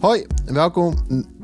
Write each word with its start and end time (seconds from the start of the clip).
Hoi, 0.00 0.26
welkom 0.44 0.94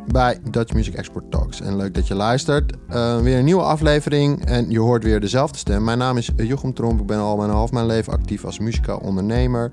bij 0.06 0.38
Dutch 0.50 0.72
Music 0.72 0.94
Export 0.94 1.30
Talks. 1.30 1.60
En 1.60 1.76
leuk 1.76 1.94
dat 1.94 2.06
je 2.06 2.14
luistert. 2.14 2.72
Uh, 2.90 3.18
weer 3.18 3.38
een 3.38 3.44
nieuwe 3.44 3.62
aflevering 3.62 4.44
en 4.44 4.70
je 4.70 4.78
hoort 4.78 5.04
weer 5.04 5.20
dezelfde 5.20 5.58
stem. 5.58 5.84
Mijn 5.84 5.98
naam 5.98 6.16
is 6.16 6.30
Jochem 6.36 6.74
Tromp. 6.74 7.00
Ik 7.00 7.06
ben 7.06 7.18
al 7.18 7.36
mijn 7.36 7.50
half 7.50 7.72
mijn 7.72 7.86
leven 7.86 8.12
actief 8.12 8.44
als 8.44 8.58
muzikaal 8.58 8.98
ondernemer. 8.98 9.72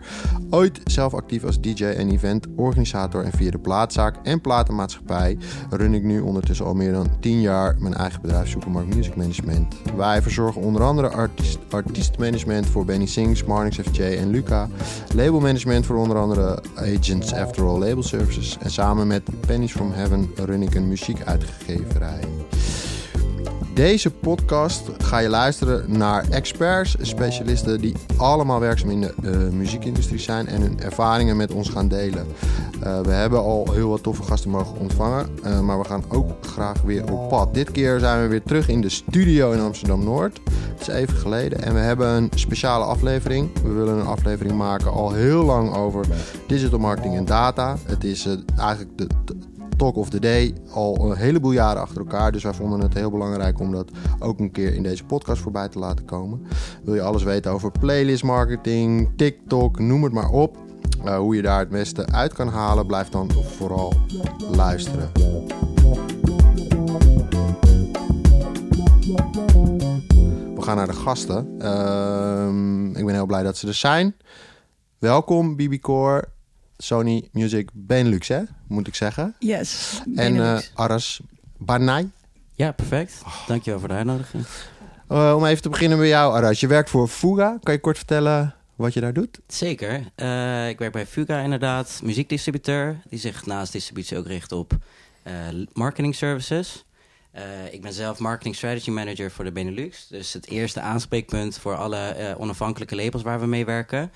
Ooit 0.49 0.79
zelf 0.83 1.13
actief 1.13 1.43
als 1.43 1.61
DJ 1.61 1.83
en 1.83 2.09
eventorganisator. 2.09 3.23
En 3.23 3.31
via 3.31 3.51
de 3.51 3.59
plaatzaak 3.59 4.15
en 4.23 4.41
platenmaatschappij 4.41 5.37
run 5.69 5.93
ik 5.93 6.03
nu 6.03 6.19
ondertussen 6.19 6.65
al 6.65 6.73
meer 6.73 6.91
dan 6.91 7.07
10 7.19 7.41
jaar 7.41 7.75
mijn 7.79 7.93
eigen 7.93 8.21
bedrijf 8.21 8.49
Supermarkt 8.49 8.95
Music 8.95 9.15
Management. 9.15 9.75
Wij 9.95 10.21
verzorgen 10.21 10.61
onder 10.61 10.83
andere 10.83 11.09
artiest, 11.09 11.59
artiestmanagement 11.69 12.65
voor 12.65 12.85
Benny 12.85 13.05
Sings, 13.05 13.43
Marnix 13.43 13.77
FJ 13.77 14.01
en 14.01 14.29
Luca. 14.29 14.67
Labelmanagement 15.15 15.85
voor 15.85 15.97
onder 15.97 16.17
andere 16.17 16.59
Agents 16.75 17.33
After 17.33 17.65
All 17.65 17.79
Label 17.79 18.03
Services. 18.03 18.57
En 18.59 18.71
samen 18.71 19.07
met 19.07 19.23
Pennies 19.47 19.71
from 19.71 19.91
Heaven 19.91 20.20
run 20.35 20.61
ik 20.61 20.75
een 20.75 20.87
muziekuitgeverij. 20.87 22.19
Deze 23.73 24.11
podcast 24.11 24.89
ga 24.97 25.17
je 25.17 25.29
luisteren 25.29 25.97
naar 25.97 26.29
experts, 26.29 26.95
specialisten 27.01 27.81
die 27.81 27.95
allemaal 28.17 28.59
werkzaam 28.59 28.89
in 28.89 29.01
de 29.01 29.49
muziekindustrie 29.51 30.19
zijn 30.19 30.47
en 30.47 30.61
hun 30.61 30.79
ervaringen 30.79 31.37
met 31.37 31.51
ons 31.51 31.69
gaan 31.69 31.87
delen. 31.87 32.27
Uh, 32.83 32.99
we 32.99 33.11
hebben 33.11 33.39
al 33.39 33.71
heel 33.71 33.89
wat 33.89 34.03
toffe 34.03 34.23
gasten 34.23 34.49
mogen 34.49 34.77
ontvangen, 34.77 35.29
uh, 35.45 35.59
maar 35.59 35.79
we 35.79 35.85
gaan 35.85 36.03
ook 36.07 36.45
graag 36.45 36.81
weer 36.81 37.11
op 37.11 37.29
pad. 37.29 37.53
Dit 37.53 37.71
keer 37.71 37.99
zijn 37.99 38.21
we 38.21 38.27
weer 38.27 38.43
terug 38.43 38.67
in 38.67 38.81
de 38.81 38.89
studio 38.89 39.51
in 39.51 39.59
Amsterdam 39.59 40.03
Noord. 40.03 40.39
Het 40.77 40.81
is 40.81 40.87
even 40.87 41.17
geleden 41.17 41.63
en 41.63 41.73
we 41.73 41.79
hebben 41.79 42.07
een 42.07 42.31
speciale 42.35 42.83
aflevering. 42.83 43.49
We 43.63 43.71
willen 43.71 43.97
een 43.97 44.05
aflevering 44.05 44.57
maken 44.57 44.91
al 44.91 45.11
heel 45.11 45.43
lang 45.43 45.75
over 45.75 46.05
digital 46.47 46.79
marketing 46.79 47.15
en 47.15 47.25
data. 47.25 47.77
Het 47.85 48.03
is 48.03 48.27
eigenlijk 48.57 48.97
de, 48.97 49.07
de 49.25 49.35
Talk 49.81 49.95
of 49.95 50.09
the 50.09 50.19
Day 50.19 50.53
al 50.73 51.11
een 51.11 51.17
heleboel 51.17 51.51
jaren 51.51 51.81
achter 51.81 51.97
elkaar. 51.97 52.31
Dus 52.31 52.43
wij 52.43 52.53
vonden 52.53 52.79
het 52.79 52.93
heel 52.93 53.11
belangrijk 53.11 53.59
om 53.59 53.71
dat 53.71 53.91
ook 54.19 54.39
een 54.39 54.51
keer 54.51 54.73
in 54.73 54.83
deze 54.83 55.03
podcast 55.03 55.41
voorbij 55.41 55.67
te 55.67 55.79
laten 55.79 56.05
komen. 56.05 56.41
Wil 56.83 56.95
je 56.95 57.01
alles 57.01 57.23
weten 57.23 57.51
over 57.51 57.71
playlist 57.71 58.23
marketing, 58.23 59.09
TikTok, 59.15 59.79
noem 59.79 60.03
het 60.03 60.13
maar 60.13 60.29
op. 60.29 60.57
Uh, 61.05 61.17
hoe 61.17 61.35
je 61.35 61.41
daar 61.41 61.59
het 61.59 61.69
beste 61.69 62.05
uit 62.05 62.33
kan 62.33 62.47
halen, 62.47 62.85
blijf 62.85 63.09
dan 63.09 63.31
vooral 63.31 63.93
luisteren. 64.51 65.11
We 70.55 70.61
gaan 70.61 70.75
naar 70.75 70.87
de 70.87 70.93
gasten. 70.93 71.55
Uh, 71.61 72.99
ik 72.99 73.05
ben 73.05 73.13
heel 73.13 73.25
blij 73.25 73.43
dat 73.43 73.57
ze 73.57 73.67
er 73.67 73.73
zijn. 73.73 74.15
Welkom, 74.97 75.55
Bibi 75.55 75.79
Core. 75.79 76.27
Sony 76.81 77.29
Music 77.31 77.69
Benelux, 77.73 78.27
hè? 78.27 78.41
Moet 78.67 78.87
ik 78.87 78.95
zeggen. 78.95 79.35
Yes. 79.39 80.01
En 80.15 80.35
uh, 80.35 80.59
Aras 80.73 81.21
Banai. 81.57 82.11
Ja, 82.53 82.71
perfect. 82.71 83.21
Oh. 83.25 83.47
Dankjewel 83.47 83.79
voor 83.79 83.87
de 83.87 83.93
uitnodiging. 83.93 84.45
Uh, 85.11 85.33
om 85.35 85.45
even 85.45 85.61
te 85.61 85.69
beginnen 85.69 85.97
bij 85.97 86.07
jou, 86.07 86.35
Aras. 86.35 86.59
Je 86.59 86.67
werkt 86.67 86.89
voor 86.89 87.07
Fuga. 87.07 87.57
Kan 87.63 87.73
je 87.73 87.79
kort 87.79 87.97
vertellen 87.97 88.55
wat 88.75 88.93
je 88.93 88.99
daar 88.99 89.13
doet? 89.13 89.39
Zeker. 89.47 90.11
Uh, 90.15 90.69
ik 90.69 90.79
werk 90.79 90.91
bij 90.91 91.05
Fuga 91.05 91.39
inderdaad, 91.39 91.99
muziekdistributeur. 92.03 93.01
Die 93.09 93.19
zich 93.19 93.45
naast 93.45 93.71
distributie 93.71 94.17
ook 94.17 94.27
richt 94.27 94.51
op 94.51 94.77
marketing 95.73 96.15
services. 96.15 96.85
ik 97.71 97.81
ben 97.81 97.93
zelf 97.93 98.19
marketing 98.19 98.55
strategy 98.55 98.89
manager 98.89 99.31
voor 99.31 99.45
de 99.45 99.51
Benelux. 99.51 100.07
Dus 100.07 100.33
het 100.33 100.47
eerste 100.47 100.79
aanspreekpunt 100.79 101.57
voor 101.57 101.75
alle 101.75 102.35
onafhankelijke 102.37 102.95
labels 102.95 103.23
waar 103.23 103.39
we 103.39 103.45
mee 103.45 103.65
werken. 103.65 104.11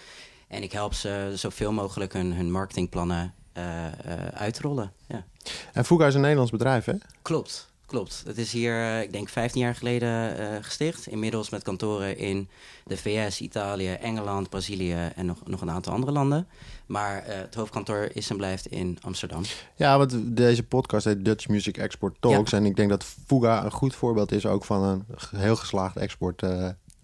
En 0.56 0.64
ik 0.64 0.72
help 0.72 0.94
ze 0.94 1.31
zoveel 1.34 1.72
mogelijk 1.72 2.14
hun, 2.14 2.34
hun 2.34 2.52
marketingplannen 2.52 3.34
uh, 3.58 3.64
uh, 3.64 4.28
uitrollen. 4.34 4.92
Ja. 5.08 5.25
En 5.73 5.86
Fuga 5.86 6.08
is 6.08 6.14
een 6.14 6.22
Nederlands 6.22 6.52
bedrijf, 6.52 6.86
hè? 6.86 6.94
Klopt, 7.22 7.70
klopt. 7.86 8.23
Het 8.25 8.38
is 8.38 8.52
hier, 8.52 8.73
uh, 8.73 9.02
ik 9.02 9.12
denk, 9.12 9.30
15 9.30 9.62
jaar 9.62 9.75
geleden 9.75 10.64
gesticht. 10.64 11.08
Inmiddels 11.08 11.50
met 11.50 11.64
kantoren 11.64 12.17
in 12.17 12.47
de 12.85 12.97
VS, 12.97 13.41
Italië, 13.41 13.91
Engeland, 13.91 14.50
Brazilië 14.50 15.12
en 15.16 15.25
nog, 15.25 15.38
nog 15.46 15.62
een 15.62 15.72
aantal 15.72 15.94
andere 15.94 16.12
landen. 16.12 16.47
Maar 16.85 17.24
het 17.25 17.56
hoofdkantoor 17.56 18.09
is 18.13 18.30
en 18.30 18.38
blijft 18.38 18.66
in 18.66 18.97
Amsterdam. 19.01 19.41
Ja, 19.75 19.97
want 19.97 20.16
deze 20.24 20.63
podcast 20.63 21.06
heet 21.06 21.25
Dutch 21.25 21.47
Music 21.47 21.78
Export 21.78 22.16
Talks. 22.19 22.51
Ja. 22.51 22.57
En 22.57 22.66
ik 22.66 22.75
denk 22.75 22.90
dat 22.90 23.06
Fuga 23.25 23.66
een 23.66 23.72
goed 23.72 23.96
voorbeeld 23.96 24.31
is 24.31 24.46
ook 24.46 24.66
van 24.66 24.84
een 24.84 25.06
heel 25.40 25.56
geslaagd 25.56 25.97
export 25.97 26.41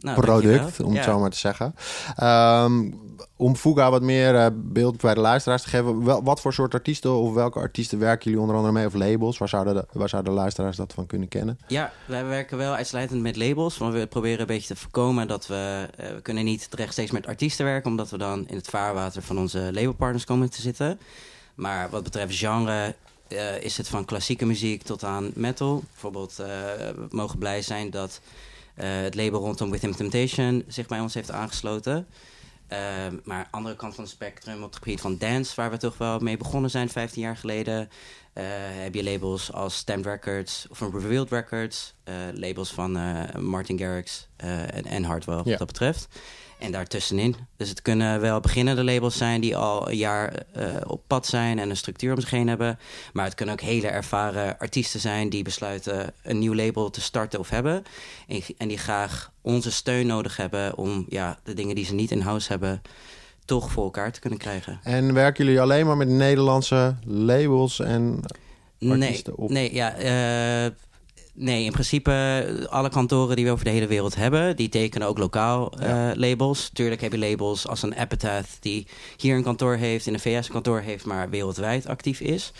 nou, 0.01 0.21
product, 0.21 0.81
om 0.81 0.95
het 0.95 1.03
zo 1.03 1.19
maar 1.19 1.29
te 1.29 1.37
zeggen. 1.37 1.75
Um, 2.23 2.99
om 3.35 3.55
Fuga 3.55 3.89
wat 3.91 4.01
meer 4.01 4.33
uh, 4.33 4.47
beeld 4.53 5.01
bij 5.01 5.13
de 5.13 5.19
luisteraars 5.19 5.61
te 5.61 5.69
geven, 5.69 6.03
wel, 6.03 6.23
wat 6.23 6.41
voor 6.41 6.53
soort 6.53 6.73
artiesten 6.73 7.11
of 7.11 7.33
welke 7.33 7.59
artiesten 7.59 7.99
werken 7.99 8.23
jullie 8.23 8.39
onder 8.39 8.55
andere 8.55 8.73
mee 8.73 8.85
of 8.85 8.93
labels? 8.93 9.37
Waar 9.37 9.49
zouden 9.49 9.73
de, 9.73 9.85
waar 9.91 10.09
zouden 10.09 10.33
de 10.33 10.39
luisteraars 10.39 10.77
dat 10.77 10.93
van 10.93 11.05
kunnen 11.05 11.27
kennen? 11.27 11.59
Ja, 11.67 11.91
wij 12.05 12.25
werken 12.25 12.57
wel 12.57 12.73
uitsluitend 12.73 13.21
met 13.21 13.35
labels, 13.35 13.77
want 13.77 13.93
we 13.93 14.07
proberen 14.07 14.39
een 14.39 14.45
beetje 14.45 14.73
te 14.73 14.79
voorkomen 14.79 15.27
dat 15.27 15.47
we, 15.47 15.89
uh, 15.99 16.09
we 16.09 16.21
kunnen 16.21 16.43
niet 16.43 16.67
rechtstreeks 16.71 17.11
met 17.11 17.27
artiesten 17.27 17.65
werken, 17.65 17.91
omdat 17.91 18.09
we 18.09 18.17
dan 18.17 18.47
in 18.47 18.55
het 18.55 18.67
vaarwater 18.67 19.21
van 19.21 19.37
onze 19.37 19.69
labelpartners 19.73 20.25
komen 20.25 20.49
te 20.49 20.61
zitten. 20.61 20.99
Maar 21.55 21.89
wat 21.89 22.03
betreft 22.03 22.37
genre 22.37 22.95
uh, 23.27 23.63
is 23.63 23.77
het 23.77 23.87
van 23.87 24.05
klassieke 24.05 24.45
muziek 24.45 24.83
tot 24.83 25.03
aan 25.03 25.31
metal. 25.33 25.83
Bijvoorbeeld, 25.91 26.35
we 26.35 27.07
mogen 27.09 27.37
blij 27.37 27.61
zijn 27.61 27.89
dat 27.89 28.21
het 28.85 29.15
label 29.15 29.39
rondom 29.39 29.71
With 29.71 29.81
Him 29.81 29.95
Temptation 29.95 30.63
zich 30.67 30.87
bij 30.87 30.99
ons 30.99 31.13
heeft 31.13 31.31
aangesloten. 31.31 32.07
Uh, 32.69 32.77
maar 33.23 33.47
andere 33.51 33.75
kant 33.75 33.95
van 33.95 34.03
het 34.03 34.13
spectrum, 34.13 34.63
op 34.63 34.69
het 34.69 34.75
gebied 34.75 35.01
van 35.01 35.17
dance, 35.17 35.55
waar 35.55 35.71
we 35.71 35.77
toch 35.77 35.97
wel 35.97 36.19
mee 36.19 36.37
begonnen 36.37 36.69
zijn 36.69 36.89
15 36.89 37.21
jaar 37.21 37.37
geleden, 37.37 37.89
uh, 38.33 38.43
heb 38.57 38.95
je 38.95 39.03
labels 39.03 39.53
als 39.53 39.75
Stamped 39.75 40.05
Records 40.05 40.67
of 40.69 40.79
Revealed 40.79 41.29
Records, 41.29 41.93
labels 42.33 42.73
van 42.73 42.91
Martin 43.39 43.77
Garrix 43.77 44.27
en, 44.37 44.85
en 44.85 45.03
Hardwell, 45.03 45.35
ja. 45.35 45.43
wat 45.43 45.57
dat 45.57 45.67
betreft. 45.67 46.07
En 46.61 46.71
daartussenin. 46.71 47.35
Dus 47.57 47.69
het 47.69 47.81
kunnen 47.81 48.21
wel 48.21 48.39
beginnende 48.39 48.83
labels 48.83 49.17
zijn 49.17 49.41
die 49.41 49.57
al 49.57 49.89
een 49.89 49.97
jaar 49.97 50.33
uh, 50.57 50.63
op 50.87 51.01
pad 51.07 51.27
zijn 51.27 51.59
en 51.59 51.69
een 51.69 51.77
structuur 51.77 52.13
om 52.13 52.19
zich 52.19 52.29
heen 52.29 52.47
hebben. 52.47 52.79
Maar 53.13 53.25
het 53.25 53.35
kunnen 53.35 53.55
ook 53.55 53.61
hele 53.61 53.87
ervaren 53.87 54.57
artiesten 54.59 54.99
zijn 54.99 55.29
die 55.29 55.43
besluiten 55.43 56.13
een 56.23 56.39
nieuw 56.39 56.55
label 56.55 56.89
te 56.89 57.01
starten 57.01 57.39
of 57.39 57.49
hebben. 57.49 57.83
En, 58.27 58.41
en 58.57 58.67
die 58.67 58.77
graag 58.77 59.31
onze 59.41 59.71
steun 59.71 60.07
nodig 60.07 60.37
hebben 60.37 60.77
om 60.77 61.05
ja, 61.09 61.39
de 61.43 61.53
dingen 61.53 61.75
die 61.75 61.85
ze 61.85 61.93
niet 61.93 62.11
in 62.11 62.21
house 62.21 62.49
hebben 62.49 62.81
toch 63.45 63.71
voor 63.71 63.83
elkaar 63.83 64.11
te 64.11 64.19
kunnen 64.19 64.39
krijgen. 64.39 64.79
En 64.83 65.13
werken 65.13 65.45
jullie 65.45 65.61
alleen 65.61 65.85
maar 65.85 65.97
met 65.97 66.07
Nederlandse 66.07 66.95
labels 67.05 67.79
en 67.79 68.19
artiesten 68.79 69.33
nee, 69.33 69.37
op? 69.37 69.49
Nee, 69.49 69.73
ja. 69.73 69.97
Uh, 70.65 70.71
Nee, 71.33 71.63
in 71.63 71.71
principe 71.71 72.67
alle 72.69 72.89
kantoren 72.89 73.35
die 73.35 73.45
we 73.45 73.51
over 73.51 73.65
de 73.65 73.71
hele 73.71 73.87
wereld 73.87 74.15
hebben, 74.15 74.55
die 74.55 74.69
tekenen 74.69 75.07
ook 75.07 75.17
lokaal 75.17 75.73
ja. 75.79 76.09
uh, 76.09 76.15
labels. 76.15 76.69
Tuurlijk 76.73 77.01
heb 77.01 77.11
je 77.11 77.17
labels 77.17 77.67
als 77.67 77.83
een 77.83 77.93
Epitaph 77.93 78.49
die 78.59 78.87
hier 79.17 79.35
een 79.35 79.43
kantoor 79.43 79.75
heeft, 79.75 80.07
in 80.07 80.13
de 80.13 80.19
VS 80.19 80.45
een 80.45 80.53
kantoor 80.53 80.79
heeft, 80.79 81.05
maar 81.05 81.29
wereldwijd 81.29 81.87
actief 81.87 82.19
is. 82.19 82.51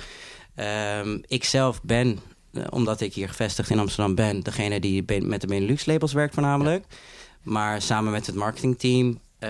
Um, 0.99 1.21
ik 1.27 1.43
zelf 1.43 1.81
ben, 1.83 2.19
uh, 2.51 2.63
omdat 2.69 3.01
ik 3.01 3.13
hier 3.13 3.27
gevestigd 3.27 3.69
in 3.69 3.79
Amsterdam 3.79 4.15
ben, 4.15 4.39
degene 4.39 4.79
die 4.79 5.21
met 5.23 5.41
de 5.41 5.47
Benelux 5.47 5.85
labels 5.85 6.13
werkt 6.13 6.33
voornamelijk. 6.33 6.85
Ja. 6.89 6.95
Maar 7.43 7.81
samen 7.81 8.11
met 8.11 8.25
het 8.25 8.35
marketingteam, 8.35 9.19
uh, 9.39 9.49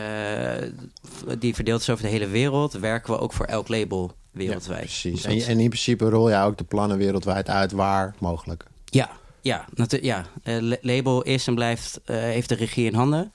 die 1.40 1.56
verdeeld 1.56 1.82
is 1.82 1.90
over 1.90 2.04
de 2.04 2.12
hele 2.12 2.28
wereld, 2.28 2.74
werken 2.74 3.14
we 3.14 3.20
ook 3.20 3.34
voor 3.34 3.46
elk 3.46 3.68
label 3.68 4.12
wereldwijd. 4.32 4.92
Ja, 4.92 5.10
precies. 5.10 5.24
En, 5.24 5.54
en 5.54 5.60
in 5.60 5.70
principe 5.70 6.10
rol 6.10 6.30
je 6.30 6.38
ook 6.38 6.58
de 6.58 6.64
plannen 6.64 6.98
wereldwijd 6.98 7.50
uit 7.50 7.72
waar 7.72 8.16
mogelijk. 8.20 8.66
Ja, 8.92 9.10
ja, 9.42 9.66
ja. 10.02 10.26
Uh, 10.44 10.74
label 10.82 11.22
is 11.22 11.48
en 11.48 11.56
blijft, 11.56 12.00
uh, 12.06 12.16
heeft 12.18 12.50
de 12.50 12.56
regie 12.56 12.86
in 12.86 12.94
handen. 12.94 13.32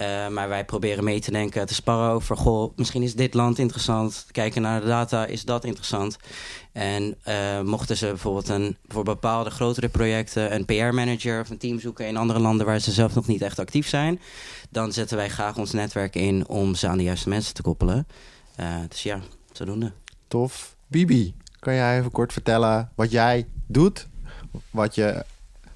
Uh, 0.00 0.28
maar 0.28 0.48
wij 0.48 0.64
proberen 0.64 1.04
mee 1.04 1.20
te 1.20 1.30
denken, 1.30 1.66
te 1.66 1.74
sparren 1.74 2.10
over... 2.10 2.36
goh, 2.36 2.76
misschien 2.76 3.02
is 3.02 3.14
dit 3.14 3.34
land 3.34 3.58
interessant. 3.58 4.26
Kijken 4.30 4.62
naar 4.62 4.80
de 4.80 4.86
data, 4.86 5.26
is 5.26 5.44
dat 5.44 5.64
interessant? 5.64 6.16
En 6.72 7.16
mochten 7.64 7.96
ze 7.96 8.06
bijvoorbeeld 8.06 8.48
een, 8.48 8.76
voor 8.88 9.04
bepaalde 9.04 9.50
grotere 9.50 9.88
projecten... 9.88 10.54
een 10.54 10.64
PR-manager 10.64 11.40
of 11.40 11.50
een 11.50 11.58
team 11.58 11.80
zoeken 11.80 12.06
in 12.06 12.16
andere 12.16 12.38
landen... 12.38 12.66
waar 12.66 12.78
ze 12.78 12.92
zelf 12.92 13.14
nog 13.14 13.26
niet 13.26 13.42
echt 13.42 13.58
actief 13.58 13.88
zijn... 13.88 14.20
dan 14.70 14.92
zetten 14.92 15.16
wij 15.16 15.28
graag 15.28 15.56
ons 15.56 15.72
netwerk 15.72 16.14
in 16.14 16.48
om 16.48 16.74
ze 16.74 16.88
aan 16.88 16.98
de 16.98 17.04
juiste 17.04 17.28
mensen 17.28 17.54
te 17.54 17.62
koppelen. 17.62 18.06
dus 18.88 19.02
ja, 19.02 19.20
zodoende. 19.52 19.92
Tof. 20.28 20.76
Bibi, 20.86 21.34
kan 21.58 21.74
jij 21.74 21.98
even 21.98 22.10
kort 22.10 22.32
vertellen 22.32 22.90
wat 22.94 23.10
jij 23.10 23.46
doet 23.66 24.08
wat 24.70 24.94
je, 24.94 25.24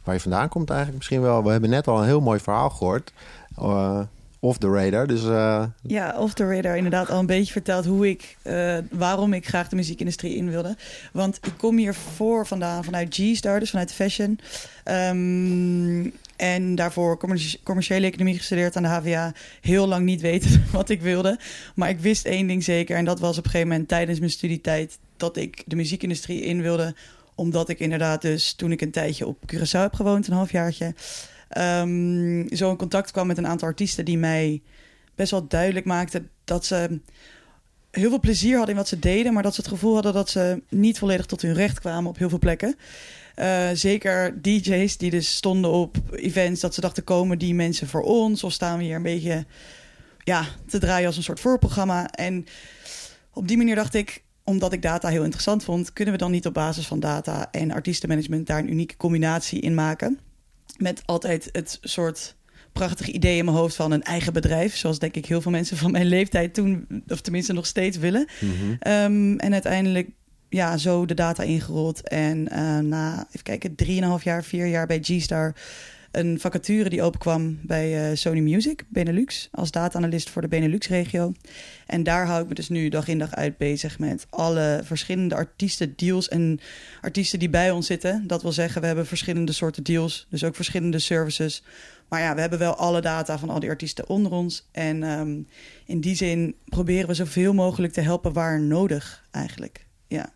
waar 0.03 0.15
je 0.15 0.21
vandaan 0.21 0.49
komt 0.49 0.69
eigenlijk 0.69 0.99
misschien 0.99 1.23
wel. 1.23 1.45
We 1.45 1.51
hebben 1.51 1.71
net 1.71 1.89
al 1.89 1.99
een 1.99 2.07
heel 2.07 2.21
mooi 2.21 2.41
verhaal 2.41 2.71
gehoord. 2.71 3.13
Uh, 3.59 4.01
off 4.39 4.59
the 4.59 4.71
radar. 4.71 5.07
Dus, 5.07 5.23
uh... 5.23 5.65
Ja, 5.83 6.19
off 6.19 6.35
the 6.35 6.47
radar 6.47 6.77
inderdaad 6.77 7.11
al 7.11 7.19
een 7.19 7.27
beetje 7.27 7.53
verteld 7.53 7.85
hoe 7.85 8.09
ik, 8.09 8.37
uh, 8.43 8.77
waarom 8.91 9.33
ik 9.33 9.47
graag 9.47 9.69
de 9.69 9.77
muziekindustrie 9.77 10.37
in 10.37 10.51
wilde. 10.51 10.77
Want 11.13 11.39
ik 11.43 11.53
kom 11.57 11.77
hier 11.77 11.95
voor 11.95 12.47
vandaan 12.47 12.85
vanuit 12.85 13.15
G-Star, 13.15 13.61
dus 13.61 13.71
vanuit 13.71 13.93
fashion. 13.93 14.41
Um, 14.85 16.13
en 16.37 16.75
daarvoor 16.75 17.19
commerciële 17.63 18.07
economie 18.07 18.37
gestudeerd 18.37 18.77
aan 18.77 18.83
de 18.83 18.89
HVA. 18.89 19.33
Heel 19.61 19.87
lang 19.87 20.05
niet 20.05 20.21
weten 20.21 20.65
wat 20.73 20.89
ik 20.89 21.01
wilde. 21.01 21.39
Maar 21.75 21.89
ik 21.89 21.99
wist 21.99 22.25
één 22.25 22.47
ding 22.47 22.65
zeker. 22.65 22.97
En 22.97 23.05
dat 23.05 23.21
was 23.21 23.39
op 23.39 23.45
een 23.45 23.51
gegeven 23.51 23.69
moment 23.69 23.89
tijdens 23.89 24.19
mijn 24.19 24.31
studietijd 24.31 24.99
dat 25.17 25.37
ik 25.37 25.63
de 25.67 25.77
muziekindustrie 25.77 26.43
in 26.43 26.63
wilde. 26.63 26.95
Omdat 27.35 27.69
ik 27.69 27.79
inderdaad 27.79 28.23
dus 28.23 28.53
toen 28.53 28.73
ik 28.73 28.81
een 28.81 28.91
tijdje 28.91 29.27
op 29.27 29.39
Curaçao 29.53 29.81
heb 29.81 29.95
gewoond, 29.95 30.27
een 30.27 30.35
halfjaartje... 30.35 30.95
Um, 31.59 32.49
zo 32.57 32.71
in 32.71 32.77
contact 32.77 33.11
kwam 33.11 33.27
met 33.27 33.39
een 33.39 33.47
aantal 33.47 33.69
artiesten 33.69 34.05
die 34.05 34.19
mij 34.19 34.63
best 35.15 35.31
wel 35.31 35.49
duidelijk 35.49 35.87
maakten 35.87 36.31
dat 36.45 36.67
ze 36.67 37.01
heel 37.91 38.09
veel 38.09 38.21
plezier 38.21 38.57
hadden 38.57 38.71
in 38.71 38.81
wat 38.81 38.89
ze 38.89 38.99
deden, 38.99 39.33
maar 39.33 39.43
dat 39.43 39.55
ze 39.55 39.61
het 39.61 39.71
gevoel 39.71 39.95
hadden 39.95 40.13
dat 40.13 40.31
ze 40.31 40.63
niet 40.69 40.99
volledig 40.99 41.27
tot 41.27 41.43
hun 41.43 41.55
recht 41.55 41.81
kwamen 41.81 42.11
op 42.11 42.19
heel 42.19 42.29
veel 42.29 42.39
plekken. 42.39 42.77
Uh, 43.37 43.69
zeker 43.73 44.43
DJ's 44.43 44.97
die 44.97 45.11
dus 45.11 45.35
stonden 45.35 45.71
op 45.71 45.97
events 46.11 46.61
dat 46.61 46.75
ze 46.75 46.81
dachten 46.81 47.05
komen 47.05 47.39
die 47.39 47.55
mensen 47.55 47.89
voor 47.89 48.03
ons 48.03 48.45
of 48.45 48.53
staan 48.53 48.79
we 48.79 48.85
hier 48.85 48.97
een 48.97 49.03
beetje 49.03 49.45
ja, 50.25 50.47
te 50.67 50.79
draaien 50.79 51.07
als 51.07 51.17
een 51.17 51.23
soort 51.23 51.41
voorprogramma. 51.41 52.11
En 52.11 52.47
op 53.33 53.49
die 53.49 53.57
manier 53.57 53.75
dacht 53.75 53.95
ik, 53.95 54.23
omdat 54.45 54.73
ik 54.73 54.83
data 54.83 55.09
heel 55.09 55.23
interessant 55.23 55.65
vond, 55.65 55.93
kunnen 55.93 56.15
we 56.15 56.21
dan 56.21 56.31
niet 56.31 56.47
op 56.47 56.55
basis 56.55 56.87
van 56.87 57.01
data 57.01 57.51
en 57.51 57.71
artiestenmanagement 57.71 58.47
daar 58.47 58.59
een 58.59 58.71
unieke 58.71 58.97
combinatie 58.97 59.61
in 59.61 59.75
maken? 59.75 60.19
Met 60.77 61.03
altijd 61.05 61.49
het 61.53 61.79
soort 61.81 62.37
prachtige 62.73 63.13
idee 63.13 63.37
in 63.37 63.45
mijn 63.45 63.57
hoofd 63.57 63.77
van 63.77 63.93
een 63.93 64.03
eigen 64.03 64.33
bedrijf. 64.33 64.77
Zoals 64.77 64.99
denk 64.99 65.15
ik 65.15 65.27
heel 65.27 65.41
veel 65.41 65.51
mensen 65.51 65.77
van 65.77 65.91
mijn 65.91 66.07
leeftijd 66.07 66.55
toen, 66.55 66.87
of 67.09 67.21
tenminste 67.21 67.53
nog 67.53 67.67
steeds 67.67 67.97
willen. 67.97 68.29
Mhm. 68.41 68.93
Um, 68.93 69.39
en 69.39 69.53
uiteindelijk 69.53 70.09
ja, 70.49 70.77
zo 70.77 71.07
de 71.07 71.15
data 71.15 71.43
ingerold. 71.43 72.09
En 72.09 72.49
uh, 72.53 72.79
na, 72.79 73.27
even 73.29 73.43
kijken, 73.43 73.75
drieënhalf 73.75 74.25
jaar, 74.25 74.45
vier 74.45 74.67
jaar 74.67 74.87
bij 74.87 74.99
G-Star 75.03 75.55
een 76.15 76.41
vacature 76.41 76.89
die 76.89 77.03
openkwam 77.03 77.59
bij 77.63 78.11
uh, 78.11 78.17
Sony 78.17 78.41
Music, 78.41 78.85
Benelux, 78.89 79.49
als 79.53 79.71
data-analyst 79.71 80.31
voor 80.31 80.43
de 80.43 80.49
Benelux-regio. 80.49 81.33
En 81.87 82.03
daar 82.03 82.27
hou 82.27 82.43
ik 82.43 82.49
me 82.49 82.55
dus 82.55 82.69
nu 82.69 82.89
dag 82.89 83.09
in 83.09 83.19
dag 83.19 83.35
uit 83.35 83.57
bezig 83.57 83.99
met 83.99 84.27
alle 84.31 84.81
verschillende 84.85 85.35
artiesten, 85.35 85.93
deals 85.97 86.29
en 86.29 86.61
artiesten 87.01 87.39
die 87.39 87.51
bij 87.51 87.71
ons 87.71 87.87
zitten. 87.87 88.27
Dat 88.27 88.43
wil 88.43 88.53
zeggen, 88.53 88.81
we 88.81 88.87
hebben 88.87 89.07
verschillende 89.07 89.53
soorten 89.53 89.83
deals, 89.83 90.27
dus 90.31 90.45
ook 90.45 90.55
verschillende 90.55 90.99
services. 90.99 91.63
Maar 92.09 92.21
ja, 92.21 92.35
we 92.35 92.41
hebben 92.41 92.59
wel 92.59 92.75
alle 92.75 93.01
data 93.01 93.39
van 93.39 93.51
al 93.51 93.61
die 93.61 93.71
artiesten 93.71 94.09
onder 94.09 94.33
ons. 94.33 94.69
En 94.73 95.03
um, 95.03 95.47
in 95.87 96.01
die 96.01 96.17
zin 96.17 96.55
proberen 96.65 97.09
we 97.09 97.15
zoveel 97.15 97.55
mogelijk 97.55 97.93
te 97.93 98.01
helpen 98.01 98.33
waar 98.33 98.61
nodig, 98.61 99.25
eigenlijk. 99.31 99.87
Ja. 100.07 100.33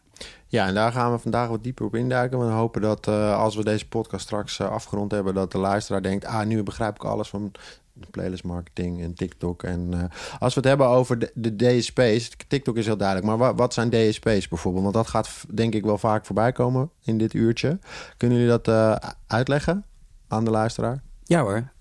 Ja, 0.50 0.66
en 0.66 0.74
daar 0.74 0.92
gaan 0.92 1.12
we 1.12 1.18
vandaag 1.18 1.48
wat 1.48 1.62
dieper 1.62 1.84
op 1.84 1.94
induiken. 1.94 2.38
We 2.38 2.44
hopen 2.44 2.80
dat 2.80 3.06
uh, 3.06 3.38
als 3.38 3.56
we 3.56 3.64
deze 3.64 3.88
podcast 3.88 4.24
straks 4.24 4.58
uh, 4.58 4.70
afgerond 4.70 5.10
hebben, 5.10 5.34
dat 5.34 5.52
de 5.52 5.58
luisteraar 5.58 6.02
denkt: 6.02 6.24
ah, 6.24 6.46
nu 6.46 6.62
begrijp 6.62 6.94
ik 6.94 7.04
alles 7.04 7.28
van 7.28 7.52
playlist 8.10 8.44
marketing 8.44 9.02
en 9.02 9.14
TikTok. 9.14 9.62
En 9.62 9.90
uh, 9.94 10.02
als 10.38 10.54
we 10.54 10.60
het 10.60 10.68
hebben 10.68 10.86
over 10.86 11.32
de, 11.34 11.56
DSP's, 11.56 12.30
TikTok 12.48 12.76
is 12.76 12.86
heel 12.86 12.96
duidelijk, 12.96 13.38
maar 13.38 13.54
wat, 13.54 13.74
zijn 13.74 13.90
DSP's 13.90 14.48
bijvoorbeeld? 14.48 14.82
Want 14.82 14.94
dat 14.94 15.06
gaat 15.06 15.44
denk 15.54 15.74
ik 15.74 15.84
wel 15.84 15.98
vaak 15.98 16.26
voorbij 16.26 16.52
komen 16.52 16.90
in 17.04 17.18
dit 17.18 17.34
uurtje. 17.34 17.78
Kunnen 18.16 18.38
jullie 18.38 18.58
dat 18.60 19.00
uitleggen 19.26 19.84
aan 20.28 20.44
de 20.44 20.50
luisteraar? 20.50 21.02
Ja 21.24 21.40
hoor, 21.40 21.72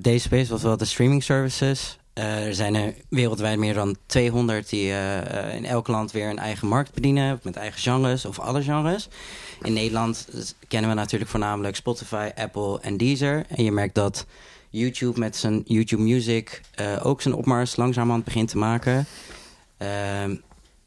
DSP's 0.00 0.48
was 0.48 0.62
wel 0.62 0.76
de 0.76 0.84
streaming 0.84 1.22
services. 1.22 1.98
Uh, 2.18 2.46
er 2.46 2.54
zijn 2.54 2.74
er 2.74 2.94
wereldwijd 3.08 3.58
meer 3.58 3.74
dan 3.74 3.96
200 4.06 4.68
die 4.68 4.88
uh, 4.88 5.54
in 5.54 5.64
elk 5.64 5.88
land 5.88 6.12
weer 6.12 6.28
een 6.28 6.38
eigen 6.38 6.68
markt 6.68 6.94
bedienen. 6.94 7.40
Met 7.42 7.56
eigen 7.56 7.80
genres 7.80 8.24
of 8.24 8.38
alle 8.38 8.62
genres. 8.62 9.08
In 9.62 9.72
Nederland 9.72 10.28
kennen 10.68 10.90
we 10.90 10.96
natuurlijk 10.96 11.30
voornamelijk 11.30 11.76
Spotify, 11.76 12.30
Apple 12.34 12.80
en 12.80 12.96
Deezer. 12.96 13.44
En 13.48 13.64
je 13.64 13.72
merkt 13.72 13.94
dat 13.94 14.26
YouTube 14.70 15.18
met 15.18 15.36
zijn 15.36 15.62
YouTube 15.64 16.02
Music 16.02 16.60
ook 17.02 17.22
zijn 17.22 17.34
opmars 17.34 17.76
langzamerhand 17.76 18.24
begint 18.24 18.48
te 18.48 18.58
maken. 18.58 19.06
Ehm, 19.76 20.36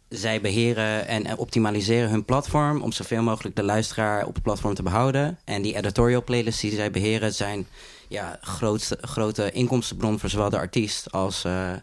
zij 0.10 0.42
beheren 0.42 1.08
en 1.08 1.38
optimaliseren 1.38 2.10
hun 2.10 2.26
platform 2.26 2.82
om 2.82 2.92
zoveel 2.92 3.22
mogelijk 3.22 3.56
de 3.56 3.64
luisteraar 3.64 4.26
op 4.26 4.34
het 4.34 4.44
platform 4.44 4.74
te 4.74 4.84
behouden. 4.84 5.40
En 5.44 5.62
die 5.62 5.76
editorial 5.76 6.24
playlists 6.24 6.62
die 6.62 6.72
zij 6.72 6.92
beheren 6.92 7.34
zijn 7.34 7.68
ja, 8.10 8.38
grootste, 8.42 8.98
grote 9.02 9.52
inkomstenbron 9.52 10.20
voor 10.20 10.30
zowel 10.30 10.50
de 10.50 10.58
artiest 10.58 11.12
als 11.12 11.46
uh, 11.46 11.70
uh, 11.72 11.76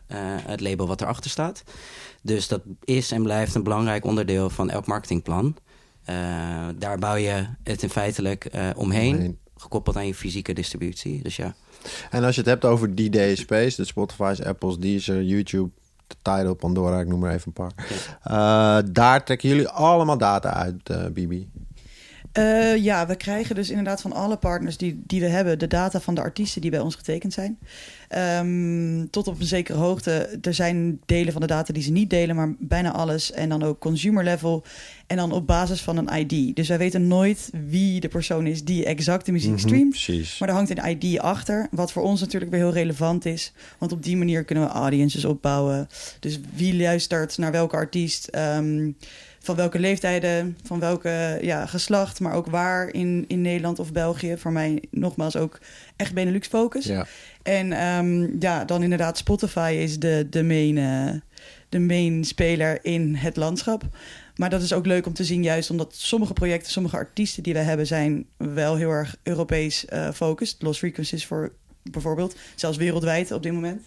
het 0.43 0.61
label 0.61 0.87
wat 0.87 1.01
erachter 1.01 1.31
staat. 1.31 1.63
Dus 2.23 2.49
dat 2.49 2.63
is 2.85 3.11
en 3.11 3.23
blijft 3.23 3.55
een 3.55 3.63
belangrijk 3.63 4.05
onderdeel 4.05 4.51
van 4.51 4.71
elk 4.71 4.87
marketingplan. 4.87 5.57
Uh, 6.11 6.17
daar 6.77 6.99
bouw 6.99 7.15
je 7.15 7.47
het 7.63 7.83
in 7.83 7.91
feitelijk 7.91 8.49
omheen, 8.77 9.15
omheen, 9.15 9.39
gekoppeld 9.57 9.97
aan 9.97 10.07
je 10.07 10.15
fysieke 10.15 10.53
distributie. 10.53 11.23
Dus 11.23 11.37
ja. 11.37 11.55
En 12.11 12.25
als 12.25 12.35
je 12.35 12.41
het 12.41 12.51
hebt 12.51 12.65
over 12.65 12.95
die 12.95 13.11
DSP's, 13.11 13.75
de 13.75 13.85
Spotify's, 13.85 14.43
Apple's, 14.43 14.79
Deezer, 14.79 15.23
YouTube, 15.23 15.71
Tidal, 16.23 16.55
Pandora, 16.55 17.01
ik 17.01 17.07
noem 17.07 17.21
maar 17.21 17.35
even 17.35 17.47
een 17.47 17.53
paar. 17.53 17.73
Ja. 18.23 18.83
daar 18.83 19.25
trekken 19.25 19.49
jullie 19.49 19.69
allemaal 19.69 20.19
data 20.19 20.53
uit, 20.53 21.13
Bibi. 21.15 21.49
Uh, 22.39 22.77
ja, 22.77 23.07
we 23.07 23.17
krijgen 23.17 23.55
dus 23.55 23.69
inderdaad 23.71 24.01
van 24.01 24.13
alle 24.13 24.37
partners 24.37 24.77
die, 24.77 25.03
die 25.07 25.21
we 25.21 25.27
hebben... 25.27 25.59
de 25.59 25.67
data 25.67 26.01
van 26.01 26.15
de 26.15 26.21
artiesten 26.21 26.61
die 26.61 26.71
bij 26.71 26.81
ons 26.81 26.95
getekend 26.95 27.33
zijn. 27.33 27.59
Um, 28.45 29.11
tot 29.11 29.29
op 29.29 29.41
een 29.41 29.47
zekere 29.47 29.79
hoogte. 29.79 30.39
Er 30.43 30.55
zijn 30.55 31.01
delen 31.07 31.33
van 31.33 31.41
de 31.41 31.47
data 31.47 31.73
die 31.73 31.83
ze 31.83 31.91
niet 31.91 32.11
delen... 32.11 32.37
maar 32.37 32.55
bijna 32.59 32.93
alles. 32.93 33.33
En 33.33 33.49
dan 33.49 33.63
ook 33.63 33.79
consumer 33.79 34.25
level. 34.25 34.65
En 35.07 35.17
dan 35.17 35.33
op 35.33 35.47
basis 35.47 35.83
van 35.83 35.97
een 35.97 36.19
ID. 36.19 36.57
Dus 36.57 36.69
wij 36.69 36.79
weten 36.79 37.07
nooit 37.07 37.51
wie 37.67 38.01
de 38.01 38.09
persoon 38.09 38.47
is 38.47 38.65
die 38.65 38.85
exact 38.85 39.27
de 39.27 39.33
muziek 39.33 39.51
Mhm, 39.51 39.93
streamt. 39.93 40.39
Maar 40.39 40.49
er 40.49 40.55
hangt 40.55 40.71
een 40.71 40.89
ID 40.89 41.19
achter. 41.19 41.69
Wat 41.71 41.93
voor 41.93 42.03
ons 42.03 42.21
natuurlijk 42.21 42.51
weer 42.51 42.61
heel 42.61 42.73
relevant 42.73 43.25
is. 43.25 43.53
Want 43.79 43.93
op 43.93 44.03
die 44.03 44.17
manier 44.17 44.45
kunnen 44.45 44.65
we 44.65 44.71
audiences 44.71 45.25
opbouwen. 45.25 45.89
Dus 46.21 46.41
wie 46.55 46.77
luistert 46.77 47.39
naar 47.39 47.53
welke 47.53 47.77
artiest... 47.77 48.29
Um, 48.37 48.97
van 49.47 49.57
welke 49.57 49.79
leeftijden, 49.79 50.59
van 50.63 50.81
welke 50.81 51.39
ja, 51.41 51.67
geslacht, 51.67 52.21
maar 52.21 52.35
ook 52.35 52.47
waar 52.47 52.89
in, 52.93 53.25
in 53.29 53.41
Nederland 53.41 53.79
of 53.79 53.93
België. 53.93 54.37
Voor 54.37 54.53
mij 54.53 54.83
nogmaals 54.91 55.37
ook 55.37 55.61
echt 55.97 56.15
Benelux 56.15 56.49
focus. 56.49 56.85
Ja. 56.85 57.07
En 57.43 57.85
um, 57.87 58.37
ja, 58.41 58.65
dan 58.65 58.83
inderdaad 58.83 59.19
Spotify 59.19 59.77
is 59.79 59.99
de, 59.99 60.27
de, 60.31 60.43
main, 60.43 60.77
uh, 60.77 61.21
de 61.69 61.79
main 61.79 62.25
speler 62.25 62.79
in 62.83 63.15
het 63.15 63.37
landschap. 63.37 63.83
Maar 64.35 64.51
dat 64.51 64.63
is 64.63 64.73
ook 64.73 64.87
leuk 64.87 65.07
om 65.07 65.13
te 65.13 65.25
zien, 65.25 65.43
juist 65.43 65.71
omdat 65.71 65.95
sommige 65.95 66.33
projecten, 66.33 66.73
sommige 66.73 66.97
artiesten 66.97 67.43
die 67.43 67.53
we 67.53 67.59
hebben, 67.59 67.87
zijn 67.87 68.27
wel 68.37 68.77
heel 68.77 68.91
erg 68.91 69.17
Europees 69.23 69.85
uh, 69.93 70.11
focused. 70.11 70.63
Lost 70.63 70.79
Frequencies 70.79 71.27
voor 71.27 71.53
bijvoorbeeld, 71.83 72.37
zelfs 72.55 72.77
wereldwijd 72.77 73.33
op 73.33 73.43
dit 73.43 73.53
moment. 73.53 73.83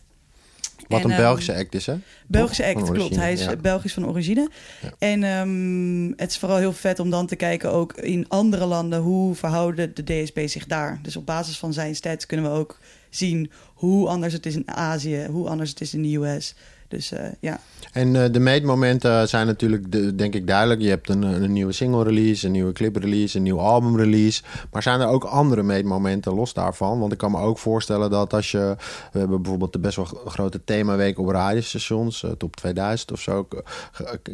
Wat 0.88 1.00
En, 1.00 1.06
een 1.06 1.12
ehm, 1.12 1.22
Belgische 1.22 1.56
act 1.56 1.76
is, 1.76 1.86
hè? 1.86 1.96
Belgische 2.28 2.66
act, 2.66 2.92
klopt. 2.92 3.16
Hij 3.16 3.34
is 3.34 3.44
ja. 3.44 3.56
Belgisch 3.56 3.94
van 3.94 4.08
origine. 4.08 4.50
Ja. 4.82 4.94
En 5.00 5.24
ehm, 5.24 6.20
het 6.22 6.32
is 6.32 6.38
vooral 6.38 6.58
heel 6.58 6.74
vet 6.74 7.00
om 7.00 7.10
dan 7.10 7.28
te 7.28 7.36
kijken 7.36 7.72
ook 7.72 7.94
in 7.94 8.26
andere 8.28 8.66
landen... 8.66 9.00
hoe 9.00 9.36
verhouden 9.36 9.96
de 9.96 10.04
DSP 10.04 10.40
zich 10.46 10.66
daar. 10.66 11.00
Dus 11.02 11.16
op 11.16 11.26
basis 11.26 11.58
van 11.58 11.74
zijn 11.74 11.96
stats 11.96 12.26
kunnen 12.26 12.52
we 12.52 12.58
ook 12.58 12.80
zien... 13.10 13.52
hoe 13.74 14.08
anders 14.08 14.34
het 14.34 14.46
is 14.46 14.56
in 14.56 14.72
Azië, 14.72 15.28
hoe 15.30 15.50
anders 15.50 15.70
het 15.70 15.82
is 15.82 15.94
in 15.94 16.02
de 16.02 16.16
US. 16.16 16.56
Dus 16.90 17.12
uh, 17.12 17.20
ja. 17.40 17.60
En 17.92 18.14
uh, 18.14 18.26
de 18.32 18.40
meetmomenten 18.40 19.28
zijn 19.30 19.46
natuurlijk, 19.46 19.92
de, 19.92 20.16
denk 20.16 20.36
ik, 20.36 20.48
duidelijk. 20.48 20.82
Je 20.82 20.90
hebt 20.90 21.10
een, 21.10 21.22
een 21.22 21.54
nieuwe 21.54 21.72
single 21.72 22.04
release, 22.04 22.46
een 22.46 22.52
nieuwe 22.52 22.72
clip 22.72 22.96
release, 22.96 23.38
een 23.38 23.44
nieuw 23.44 23.60
album 23.60 23.98
release. 23.98 24.42
Maar 24.72 24.84
zijn 24.84 25.00
er 25.00 25.08
ook 25.08 25.24
andere 25.24 25.64
meetmomenten 25.64 26.34
los 26.34 26.54
daarvan? 26.54 27.00
Want 27.00 27.12
ik 27.12 27.18
kan 27.18 27.32
me 27.32 27.40
ook 27.40 27.58
voorstellen 27.58 28.10
dat 28.10 28.34
als 28.34 28.52
je... 28.52 28.76
We 29.12 29.20
hebben 29.20 29.42
bijvoorbeeld 29.42 29.74
de 29.74 29.80
best 29.80 29.96
wel 29.96 30.06
grote 30.06 30.64
themaweek 30.64 31.20
op 31.20 31.28
radiostations, 31.28 32.24
uh, 32.24 32.32
top 32.32 32.56
2000 32.56 33.12
of 33.12 33.22
zo. 33.22 33.48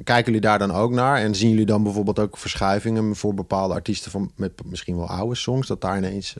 Kijken 0.03 0.25
jullie 0.25 0.41
daar 0.41 0.59
dan 0.59 0.71
ook 0.71 0.91
naar? 0.91 1.17
En 1.17 1.35
zien 1.35 1.49
jullie 1.49 1.65
dan 1.65 1.83
bijvoorbeeld 1.83 2.19
ook 2.19 2.37
verschuivingen 2.37 3.15
voor 3.15 3.33
bepaalde 3.33 3.73
artiesten 3.73 4.11
van 4.11 4.31
met 4.35 4.51
misschien 4.65 4.97
wel 4.97 5.07
oude 5.07 5.35
songs? 5.35 5.67
Dat 5.67 5.81
daar 5.81 5.97
ineens 5.97 6.35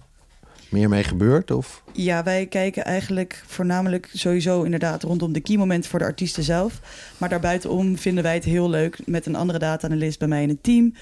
meer 0.76 0.90
mee 0.90 1.04
gebeurt? 1.04 1.52
Of? 1.52 1.84
Ja, 1.92 2.24
wij 2.24 2.46
kijken 2.46 2.86
eigenlijk 2.86 3.44
voornamelijk 3.48 4.10
sowieso 4.14 4.64
inderdaad 4.64 5.04
rondom 5.04 5.34
de 5.34 5.40
key 5.40 5.58
momenten 5.58 5.90
voor 5.90 6.00
de 6.00 6.06
artiesten 6.06 6.44
zelf. 6.44 6.80
Maar 7.18 7.30
daarbuitenom 7.30 7.98
vinden 7.98 8.24
wij 8.24 8.34
het 8.34 8.44
heel 8.44 8.70
leuk 8.70 9.00
met 9.06 9.26
een 9.26 9.36
andere 9.36 9.60
data-analyst 9.60 10.20
bij 10.20 10.28
mij 10.28 10.44
in 10.44 10.50
het 10.50 10.64
team. 10.64 10.94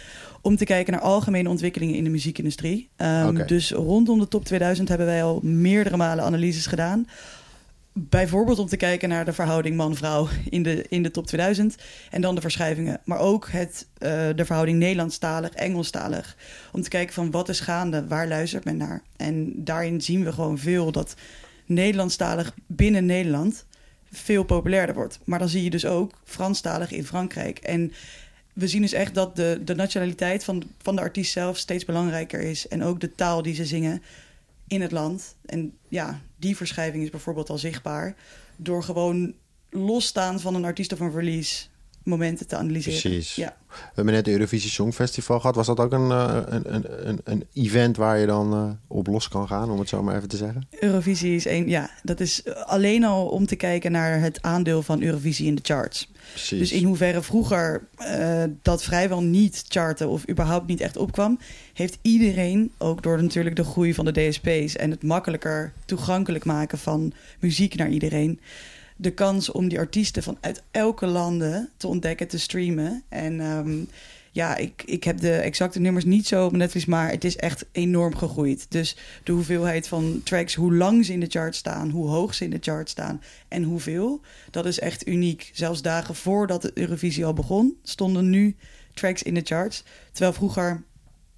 Om 0.41 0.55
te 0.55 0.65
kijken 0.65 0.93
naar 0.93 1.01
algemene 1.01 1.49
ontwikkelingen 1.49 1.95
in 1.95 2.03
de 2.03 2.09
muziekindustrie. 2.09 2.89
Um, 2.97 3.27
Oké. 3.27 3.45
Dus 3.45 3.71
rondom 3.71 4.19
de 4.19 4.27
top 4.27 4.45
2000 4.45 4.89
hebben 4.89 5.07
wij 5.07 5.23
al 5.23 5.39
meerdere 5.43 5.97
malen 5.97 6.23
analyses 6.23 6.65
gedaan. 6.65 7.07
Bijvoorbeeld 7.95 8.59
om 8.59 8.67
te 8.67 8.77
kijken 8.77 9.09
naar 9.09 9.25
de 9.25 9.33
verhouding 9.33 9.75
man-vrouw 9.75 10.27
in 10.49 10.63
de, 10.63 10.85
in 10.89 11.03
de 11.03 11.11
top 11.11 11.27
2000. 11.27 11.75
En 12.09 12.21
dan 12.21 12.35
de 12.35 12.41
verschuivingen. 12.41 13.01
Maar 13.05 13.19
ook 13.19 13.49
het, 13.49 13.87
uh, 13.93 14.09
de 14.35 14.45
verhouding 14.45 14.77
Nederlandstalig, 14.77 15.49
Engelstalig. 15.49 16.37
Om 16.71 16.81
te 16.81 16.89
kijken 16.89 17.13
van 17.13 17.31
wat 17.31 17.49
is 17.49 17.59
gaande, 17.59 18.07
waar 18.07 18.27
luistert 18.27 18.63
men 18.63 18.77
naar. 18.77 19.01
En 19.17 19.63
daarin 19.63 20.01
zien 20.01 20.23
we 20.23 20.31
gewoon 20.31 20.57
veel 20.57 20.91
dat 20.91 21.15
Nederlandstalig 21.65 22.53
binnen 22.67 23.05
Nederland 23.05 23.65
veel 24.11 24.43
populairder 24.43 24.95
wordt. 24.95 25.19
Maar 25.23 25.39
dan 25.39 25.49
zie 25.49 25.63
je 25.63 25.69
dus 25.69 25.85
ook 25.85 26.13
Franstalig 26.23 26.91
in 26.91 27.05
Frankrijk. 27.05 27.57
En 27.57 27.93
we 28.53 28.67
zien 28.67 28.81
dus 28.81 28.93
echt 28.93 29.13
dat 29.13 29.35
de, 29.35 29.61
de 29.65 29.75
nationaliteit 29.75 30.43
van, 30.43 30.63
van 30.81 30.95
de 30.95 31.01
artiest 31.01 31.31
zelf 31.31 31.57
steeds 31.57 31.85
belangrijker 31.85 32.39
is. 32.39 32.67
En 32.67 32.83
ook 32.83 32.99
de 32.99 33.15
taal 33.15 33.41
die 33.41 33.55
ze 33.55 33.65
zingen 33.65 34.01
in 34.67 34.81
het 34.81 34.91
land. 34.91 35.35
En 35.45 35.73
ja, 35.87 36.21
die 36.43 36.57
verschuiving 36.57 37.03
is 37.03 37.09
bijvoorbeeld 37.09 37.49
al 37.49 37.57
zichtbaar 37.57 38.15
door 38.55 38.83
gewoon 38.83 39.33
losstaan 39.69 40.39
van 40.39 40.55
een 40.55 40.65
artiest 40.65 40.93
of 40.93 40.99
een 40.99 41.11
release 41.11 41.65
momenten 42.03 42.47
te 42.47 42.55
analyseren. 42.55 42.99
Precies. 42.99 43.35
Ja. 43.35 43.55
We 43.67 43.91
hebben 43.93 44.13
net 44.13 44.25
de 44.25 44.31
Eurovisie 44.31 44.69
Songfestival 44.69 45.39
gehad. 45.39 45.55
Was 45.55 45.67
dat 45.67 45.79
ook 45.79 45.91
een, 45.91 46.09
uh, 46.09 46.37
een, 46.45 46.73
een, 46.73 47.07
een, 47.07 47.19
een, 47.23 47.45
event 47.53 47.97
waar 47.97 48.19
je 48.19 48.25
dan 48.25 48.53
uh, 48.53 48.69
op 48.87 49.07
los 49.07 49.27
kan 49.27 49.47
gaan, 49.47 49.71
om 49.71 49.79
het 49.79 49.89
zo 49.89 50.03
maar 50.03 50.15
even 50.15 50.27
te 50.27 50.37
zeggen? 50.37 50.67
Eurovisie 50.79 51.35
is 51.35 51.45
een, 51.45 51.69
ja, 51.69 51.89
dat 52.03 52.19
is 52.19 52.43
alleen 52.65 53.03
al 53.03 53.27
om 53.27 53.45
te 53.45 53.55
kijken 53.55 53.91
naar 53.91 54.19
het 54.19 54.41
aandeel 54.41 54.81
van 54.81 55.01
Eurovisie 55.01 55.47
in 55.47 55.55
de 55.55 55.61
charts. 55.63 56.11
Precies. 56.31 56.59
Dus 56.59 56.71
in 56.71 56.83
hoeverre 56.83 57.21
vroeger 57.21 57.87
uh, 57.99 58.43
dat 58.61 58.83
vrijwel 58.83 59.21
niet 59.21 59.63
charten 59.67 60.07
of 60.09 60.29
überhaupt 60.29 60.67
niet 60.67 60.81
echt 60.81 60.97
opkwam, 60.97 61.39
heeft 61.73 61.97
iedereen, 62.01 62.71
ook 62.77 63.03
door 63.03 63.21
natuurlijk 63.21 63.55
de 63.55 63.63
groei 63.63 63.93
van 63.93 64.05
de 64.05 64.11
DSP's 64.11 64.75
en 64.75 64.91
het 64.91 65.03
makkelijker 65.03 65.73
toegankelijk 65.85 66.45
maken 66.45 66.77
van 66.77 67.13
muziek 67.39 67.75
naar 67.75 67.89
iedereen, 67.89 68.39
de 69.03 69.11
kans 69.11 69.51
om 69.51 69.67
die 69.67 69.79
artiesten 69.79 70.23
van 70.23 70.37
uit 70.41 70.63
elke 70.71 71.05
landen 71.05 71.69
te 71.77 71.87
ontdekken, 71.87 72.27
te 72.27 72.39
streamen. 72.39 73.03
En 73.09 73.39
um, 73.39 73.87
ja, 74.31 74.57
ik, 74.57 74.83
ik 74.85 75.03
heb 75.03 75.19
de 75.19 75.31
exacte 75.31 75.79
nummers 75.79 76.05
niet 76.05 76.27
zo 76.27 76.45
op 76.45 76.85
maar 76.87 77.09
het 77.11 77.23
is 77.23 77.35
echt 77.35 77.65
enorm 77.71 78.15
gegroeid. 78.15 78.65
Dus 78.69 78.97
de 79.23 79.31
hoeveelheid 79.31 79.87
van 79.87 80.21
tracks, 80.23 80.55
hoe 80.55 80.73
lang 80.73 81.05
ze 81.05 81.13
in 81.13 81.19
de 81.19 81.29
chart 81.29 81.55
staan, 81.55 81.89
hoe 81.89 82.09
hoog 82.09 82.33
ze 82.33 82.43
in 82.43 82.49
de 82.49 82.57
chart 82.61 82.89
staan 82.89 83.21
en 83.47 83.63
hoeveel, 83.63 84.21
dat 84.51 84.65
is 84.65 84.79
echt 84.79 85.07
uniek. 85.07 85.51
Zelfs 85.53 85.81
dagen 85.81 86.15
voordat 86.15 86.61
de 86.61 86.71
Eurovisie 86.73 87.25
al 87.25 87.33
begon, 87.33 87.77
stonden 87.83 88.29
nu 88.29 88.55
tracks 88.93 89.23
in 89.23 89.33
de 89.33 89.41
charts. 89.43 89.83
Terwijl 90.11 90.33
vroeger 90.33 90.83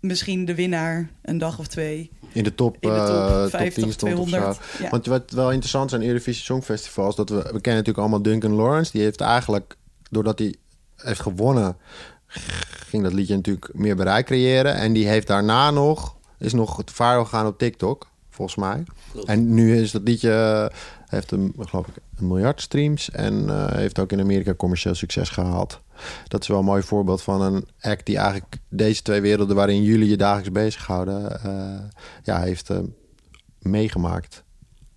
misschien 0.06 0.46
de 0.46 0.56
winnaar 0.56 1.10
een 1.22 1.38
dag 1.38 1.60
of 1.60 1.68
twee. 1.68 2.12
In 2.32 2.44
de 2.44 2.56
top, 2.56 2.78
in 2.80 2.90
de 2.90 2.96
top, 2.96 3.08
uh, 3.08 3.60
50 3.60 3.74
top 3.74 3.74
10 3.74 3.86
of 3.86 3.96
200. 3.96 4.60
Ja. 4.80 4.90
Want 4.90 5.06
wat 5.06 5.32
wel 5.32 5.52
interessant 5.52 5.92
is 5.92 5.98
aan 5.98 6.06
Eurovisie 6.06 6.44
Songfestivals... 6.44 7.16
dat 7.16 7.30
we, 7.30 7.36
we 7.36 7.42
kennen 7.42 7.62
natuurlijk 7.62 7.98
allemaal 7.98 8.22
Duncan 8.22 8.52
Lawrence. 8.52 8.92
Die 8.92 9.02
heeft 9.02 9.22
eigenlijk, 9.22 9.78
doordat 10.10 10.40
hij 10.40 10.56
heeft 10.96 11.20
gewonnen... 11.20 11.78
ging 12.90 13.04
dat 13.04 13.14
liedje 13.14 13.36
natuurlijk 13.36 13.70
meer 13.74 13.96
bereik 13.96 14.26
creëren. 14.26 14.76
En 14.76 14.94
die 14.94 15.08
heeft 15.08 15.28
daarna 15.28 15.72
nog... 15.72 16.16
is 16.40 16.54
nog 16.54 16.78
het 16.78 16.92
viral 16.92 17.24
gegaan 17.24 17.48
op 17.48 17.58
TikTok, 17.58 18.08
volgens 18.36 18.58
mij. 18.58 18.84
En 19.26 19.54
nu 19.54 19.82
is 19.82 19.92
dat 19.92 20.02
liedje... 20.04 20.72
heeft 21.06 21.32
een, 21.32 21.54
geloof 21.60 21.88
ik, 21.88 21.96
een 22.18 22.28
miljard 22.28 22.62
streams... 22.62 23.12
en 23.12 23.44
uh, 23.44 23.72
heeft 23.72 24.00
ook 24.00 24.12
in 24.12 24.20
Amerika 24.20 24.54
commercieel 24.54 24.96
succes 24.96 25.30
gehaald. 25.30 25.82
Dat 26.28 26.42
is 26.42 26.48
wel 26.48 26.60
een 26.60 26.66
mooi 26.66 26.84
voorbeeld 26.84 27.22
van 27.22 27.42
een 27.42 27.68
act 27.82 28.06
die 28.06 28.18
eigenlijk 28.18 28.58
deze 28.70 29.02
twee 29.02 29.22
werelden 29.22 29.56
waarin 29.56 29.84
jullie 29.84 30.10
je 30.10 30.18
dagelijks 30.18 30.52
bezighouden, 30.52 31.40
uh, 31.46 31.80
ja, 32.24 32.40
heeft 32.42 32.70
uh, 32.70 32.78
meegemaakt. 33.60 34.44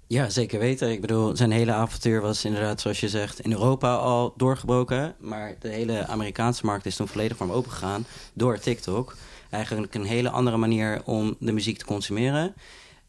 Ja, 0.07 0.29
zeker 0.29 0.59
weten. 0.59 0.91
Ik 0.91 1.01
bedoel, 1.01 1.37
zijn 1.37 1.51
hele 1.51 1.73
avontuur 1.73 2.21
was 2.21 2.45
inderdaad, 2.45 2.81
zoals 2.81 3.01
je 3.01 3.09
zegt, 3.09 3.41
in 3.41 3.53
Europa 3.53 3.95
al 3.95 4.35
doorgebroken. 4.37 5.15
Maar 5.19 5.55
de 5.59 5.69
hele 5.69 6.07
Amerikaanse 6.07 6.67
markt 6.67 6.87
is 6.87 6.97
toen 6.97 7.09
volledig 7.09 7.37
voor 7.37 7.47
hem 7.47 7.55
opengegaan 7.55 8.07
door 8.33 8.59
TikTok. 8.59 9.17
Eigenlijk 9.51 9.95
een 9.95 10.05
hele 10.05 10.31
andere 10.31 10.57
manier 10.57 11.03
om 11.05 11.37
de 11.39 11.53
muziek 11.53 11.79
te 11.79 11.85
consumeren. 11.85 12.55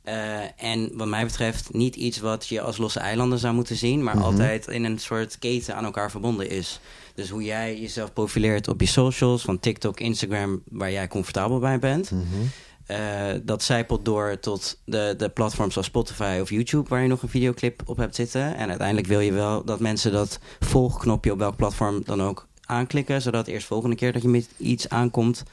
Uh, 0.05 0.63
en 0.63 0.89
wat 0.93 1.07
mij 1.07 1.25
betreft 1.25 1.73
niet 1.73 1.95
iets 1.95 2.19
wat 2.19 2.47
je 2.47 2.61
als 2.61 2.77
losse 2.77 2.99
eilanden 2.99 3.39
zou 3.39 3.53
moeten 3.53 3.75
zien, 3.75 4.03
maar 4.03 4.15
mm 4.15 4.21
-hmm. 4.21 4.31
altijd 4.31 4.67
in 4.67 4.83
een 4.83 4.99
soort 4.99 5.39
keten 5.39 5.75
aan 5.75 5.85
elkaar 5.85 6.11
verbonden 6.11 6.49
is. 6.49 6.79
Dus 7.15 7.29
hoe 7.29 7.43
jij 7.43 7.79
jezelf 7.79 8.13
profileert 8.13 8.67
op 8.67 8.81
je 8.81 8.87
socials, 8.87 9.41
van 9.41 9.59
TikTok, 9.59 9.99
Instagram, 9.99 10.61
waar 10.69 10.91
jij 10.91 11.07
comfortabel 11.07 11.59
bij 11.59 11.79
bent. 11.79 12.11
Mm 12.11 12.25
-hmm. 12.31 12.49
uh, 12.97 13.41
dat 13.43 13.63
zijpelt 13.63 14.05
door 14.05 14.39
tot 14.39 14.79
de, 14.85 15.13
de 15.17 15.29
platforms 15.29 15.73
zoals 15.73 15.87
Spotify 15.87 16.37
of 16.41 16.49
YouTube, 16.49 16.89
waar 16.89 17.01
je 17.01 17.07
nog 17.07 17.21
een 17.21 17.29
videoclip 17.29 17.81
op 17.85 17.97
hebt 17.97 18.15
zitten. 18.15 18.55
En 18.55 18.69
uiteindelijk 18.69 19.07
wil 19.07 19.19
je 19.19 19.31
wel 19.31 19.63
dat 19.63 19.79
mensen 19.79 20.11
dat 20.11 20.39
volgknopje 20.59 21.31
op 21.31 21.39
welk 21.39 21.55
platform 21.55 22.01
dan 22.05 22.23
ook 22.23 22.47
aanklikken, 22.65 23.21
zodat 23.21 23.47
eerst 23.47 23.67
volgende 23.67 23.95
keer 23.95 24.13
dat 24.13 24.21
je 24.21 24.27
met 24.27 24.49
iets 24.57 24.89
aankomt, 24.89 25.43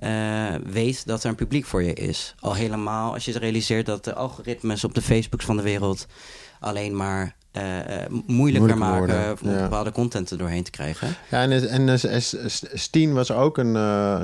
uh, 0.00 0.54
weet 0.64 1.06
dat 1.06 1.22
er 1.22 1.28
een 1.28 1.34
publiek 1.34 1.64
voor 1.64 1.82
je 1.82 1.94
is. 1.94 2.34
Al 2.40 2.54
helemaal 2.54 3.12
als 3.12 3.24
je 3.24 3.38
realiseert 3.38 3.86
dat 3.86 4.04
de 4.04 4.14
algoritmes 4.14 4.84
op 4.84 4.94
de 4.94 5.02
Facebooks 5.02 5.44
van 5.44 5.56
de 5.56 5.62
wereld 5.62 6.06
alleen 6.60 6.96
maar 6.96 7.36
uh, 7.52 7.62
moeilijker, 8.08 8.34
Moeilijker 8.34 8.78
maken 8.78 9.38
om 9.42 9.50
ja. 9.50 9.62
bepaalde 9.62 9.92
content 9.92 10.30
er 10.30 10.38
doorheen 10.38 10.62
te 10.62 10.70
krijgen. 10.70 11.08
Ja, 11.30 11.42
en, 11.42 11.68
en, 11.68 11.88
en 11.88 12.22
Steen 12.74 13.12
was 13.12 13.32
ook 13.32 13.58
een, 13.58 13.74
uh, 13.74 14.22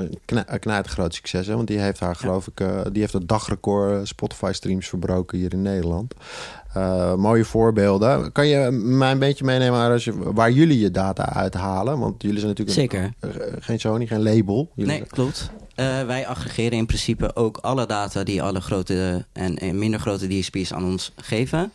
knijtergroot 0.59 1.13
succes. 1.13 1.47
Hè? 1.47 1.55
Want 1.55 1.67
die 1.67 1.79
heeft 1.79 1.99
haar, 1.99 2.15
geloof 2.15 2.47
ik, 2.47 2.59
uh, 2.59 2.81
die 2.91 3.01
heeft 3.01 3.13
het 3.13 3.27
dagrecord 3.27 4.07
Spotify-streams 4.07 4.87
verbroken 4.87 5.37
hier 5.37 5.53
in 5.53 5.61
Nederland. 5.61 6.13
Uh, 6.77 7.15
mooie 7.15 7.45
voorbeelden. 7.45 8.31
Kan 8.31 8.47
je 8.47 8.71
mij 8.71 9.11
een 9.11 9.19
beetje 9.19 9.45
meenemen 9.45 9.91
als 9.91 10.03
je, 10.03 10.33
waar 10.33 10.51
jullie 10.51 10.79
je 10.79 10.91
data 10.91 11.33
uithalen? 11.33 11.99
Want 11.99 12.21
jullie 12.21 12.39
zijn 12.39 12.49
natuurlijk 12.49 12.77
Zeker. 12.77 13.13
Een, 13.19 13.61
geen 13.61 13.79
Sony, 13.79 14.07
geen 14.07 14.23
label. 14.23 14.71
Jullie 14.75 14.91
Nee, 14.91 15.05
klopt. 15.07 15.51
Uh, 15.75 16.05
wij 16.05 16.27
aggregeren 16.27 16.77
in 16.77 16.85
principe 16.85 17.35
ook 17.35 17.57
alle 17.57 17.85
data 17.85 18.23
die 18.23 18.41
alle 18.41 18.61
grote 18.61 19.25
en, 19.33 19.57
en 19.57 19.79
minder 19.79 19.99
grote 19.99 20.27
DSP's 20.27 20.73
aan 20.73 20.85
ons 20.85 21.11
geven. 21.15 21.71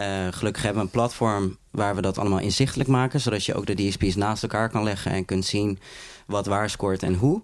Uh, 0.00 0.26
gelukkig 0.30 0.62
hebben 0.62 0.82
we 0.82 0.86
een 0.86 0.94
platform 0.94 1.56
waar 1.70 1.94
we 1.94 2.00
dat 2.00 2.18
allemaal 2.18 2.38
inzichtelijk 2.38 2.88
maken, 2.88 3.20
zodat 3.20 3.44
je 3.44 3.54
ook 3.54 3.66
de 3.66 3.74
DSP's 3.74 4.14
naast 4.14 4.42
elkaar 4.42 4.70
kan 4.70 4.82
leggen 4.82 5.12
en 5.12 5.24
kunt 5.24 5.44
zien 5.44 5.78
wat 6.26 6.46
waar 6.46 6.70
scoort 6.70 7.02
en 7.02 7.14
hoe. 7.14 7.42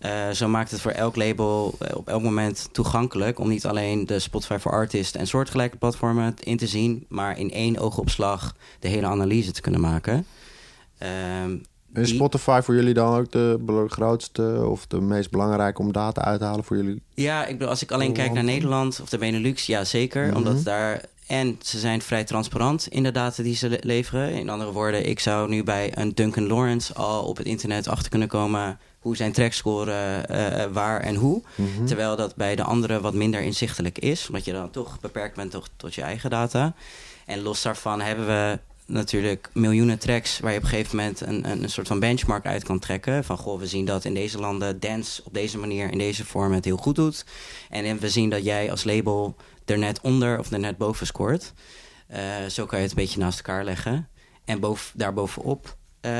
Uh, 0.00 0.30
zo 0.30 0.48
maakt 0.48 0.70
het 0.70 0.80
voor 0.80 0.90
elk 0.90 1.16
label 1.16 1.74
uh, 1.82 1.88
op 1.96 2.08
elk 2.08 2.22
moment 2.22 2.68
toegankelijk 2.72 3.38
om 3.38 3.48
niet 3.48 3.66
alleen 3.66 4.06
de 4.06 4.18
Spotify 4.18 4.56
for 4.58 4.72
Artists 4.72 5.16
en 5.16 5.26
soortgelijke 5.26 5.76
platformen 5.76 6.34
in 6.40 6.56
te 6.56 6.66
zien, 6.66 7.04
maar 7.08 7.38
in 7.38 7.50
één 7.50 7.78
oogopslag 7.78 8.54
de 8.78 8.88
hele 8.88 9.06
analyse 9.06 9.52
te 9.52 9.60
kunnen 9.60 9.80
maken. 9.80 10.26
Uh, 11.02 12.02
is 12.02 12.08
Spotify 12.08 12.60
voor 12.62 12.74
jullie 12.74 12.94
dan 12.94 13.16
ook 13.18 13.32
de 13.32 13.84
grootste 13.88 14.66
of 14.68 14.86
de 14.86 15.00
meest 15.00 15.30
belangrijke 15.30 15.80
om 15.80 15.92
data 15.92 16.22
uit 16.22 16.38
te 16.38 16.44
halen 16.44 16.64
voor 16.64 16.76
jullie? 16.76 17.02
Ja, 17.14 17.46
ik 17.46 17.52
bedoel, 17.52 17.68
als 17.68 17.82
ik 17.82 17.90
alleen 17.90 18.12
kijk 18.12 18.32
naar 18.32 18.44
Nederland 18.44 19.00
of 19.00 19.08
de 19.08 19.18
Benelux, 19.18 19.66
ja 19.66 19.84
zeker. 19.84 20.26
Mhm. 20.26 20.36
Omdat 20.36 20.64
daar 20.64 21.00
en 21.28 21.58
ze 21.62 21.78
zijn 21.78 22.02
vrij 22.02 22.24
transparant 22.24 22.88
in 22.88 23.02
de 23.02 23.12
data 23.12 23.42
die 23.42 23.56
ze 23.56 23.68
le 23.68 23.78
leveren. 23.80 24.32
In 24.32 24.48
andere 24.48 24.72
woorden, 24.72 25.08
ik 25.08 25.20
zou 25.20 25.48
nu 25.48 25.62
bij 25.62 25.90
een 25.94 26.14
Duncan 26.14 26.46
Lawrence 26.46 26.94
al 26.94 27.24
op 27.24 27.36
het 27.36 27.46
internet 27.46 27.88
achter 27.88 28.10
kunnen 28.10 28.28
komen 28.28 28.78
hoe 28.98 29.16
zijn 29.16 29.32
tracks 29.32 29.56
scoren, 29.56 30.26
uh, 30.30 30.64
waar 30.72 31.00
en 31.00 31.14
hoe. 31.14 31.42
Mhm. 31.54 31.84
Terwijl 31.84 32.16
dat 32.16 32.36
bij 32.36 32.56
de 32.56 32.62
andere 32.62 33.00
wat 33.00 33.14
minder 33.14 33.40
inzichtelijk 33.40 33.98
is, 33.98 34.26
omdat 34.28 34.44
je 34.44 34.52
dan 34.52 34.70
toch 34.70 35.00
beperkt 35.00 35.36
bent 35.36 35.50
tot, 35.50 35.70
tot 35.76 35.94
je 35.94 36.02
eigen 36.02 36.30
data. 36.30 36.74
En 37.26 37.42
los 37.42 37.62
daarvan 37.62 38.00
hebben 38.00 38.26
we 38.26 38.58
natuurlijk 38.86 39.50
miljoenen 39.52 39.98
tracks 39.98 40.40
waar 40.40 40.52
je 40.52 40.58
op 40.58 40.62
een 40.62 40.68
gegeven 40.68 40.96
moment 40.96 41.20
een, 41.20 41.50
een, 41.50 41.62
een 41.62 41.70
soort 41.70 41.86
van 41.86 42.00
benchmark 42.00 42.46
uit 42.46 42.64
kan 42.64 42.78
trekken. 42.78 43.24
Van 43.24 43.38
goh, 43.38 43.58
we 43.58 43.66
zien 43.66 43.84
dat 43.84 44.04
in 44.04 44.14
deze 44.14 44.38
landen 44.38 44.80
dance 44.80 45.22
op 45.24 45.34
deze 45.34 45.58
manier, 45.58 45.92
in 45.92 45.98
deze 45.98 46.24
vorm 46.24 46.52
het 46.52 46.64
heel 46.64 46.76
goed 46.76 46.96
doet. 46.96 47.24
En 47.70 47.98
we 47.98 48.10
zien 48.10 48.30
dat 48.30 48.44
jij 48.44 48.70
als 48.70 48.84
label 48.84 49.36
er 49.70 49.78
net 49.78 50.00
onder 50.00 50.38
of 50.38 50.50
er 50.50 50.58
net 50.58 50.76
boven 50.78 51.06
scoort. 51.06 51.52
Uh, 52.12 52.18
zo 52.48 52.66
kan 52.66 52.78
je 52.78 52.84
het 52.84 52.96
een 52.96 53.02
beetje 53.02 53.18
naast 53.18 53.38
elkaar 53.38 53.64
leggen. 53.64 54.08
En 54.44 54.60
boven, 54.60 54.98
daarbovenop 54.98 55.76
uh, 56.02 56.10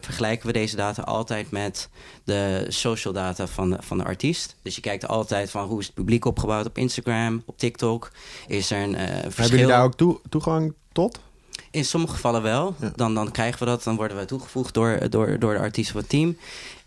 vergelijken 0.00 0.46
we 0.46 0.52
deze 0.52 0.76
data 0.76 1.02
altijd 1.02 1.50
met 1.50 1.88
de 2.24 2.66
social 2.68 3.12
data 3.12 3.46
van 3.46 3.70
de, 3.70 3.76
van 3.80 3.98
de 3.98 4.04
artiest. 4.04 4.56
Dus 4.62 4.74
je 4.74 4.80
kijkt 4.80 5.08
altijd 5.08 5.50
van 5.50 5.66
hoe 5.66 5.80
is 5.80 5.86
het 5.86 5.94
publiek 5.94 6.24
opgebouwd 6.24 6.66
op 6.66 6.78
Instagram, 6.78 7.42
op 7.46 7.58
TikTok. 7.58 8.12
Is 8.46 8.70
er 8.70 8.82
een 8.82 8.92
uh, 8.92 8.98
verschil? 8.98 9.22
Hebben 9.22 9.48
jullie 9.48 9.66
daar 9.66 9.84
ook 9.84 9.94
toe, 9.94 10.20
toegang 10.28 10.74
tot? 10.92 11.20
In 11.70 11.84
sommige 11.84 12.14
gevallen 12.14 12.42
wel. 12.42 12.74
Ja. 12.80 12.92
Dan, 12.94 13.14
dan 13.14 13.30
krijgen 13.30 13.58
we 13.58 13.64
dat, 13.64 13.82
dan 13.82 13.96
worden 13.96 14.16
we 14.16 14.24
toegevoegd 14.24 14.74
door, 14.74 15.10
door, 15.10 15.38
door 15.38 15.54
de 15.54 15.60
artiest 15.60 15.90
of 15.90 16.00
het 16.00 16.08
team. 16.08 16.36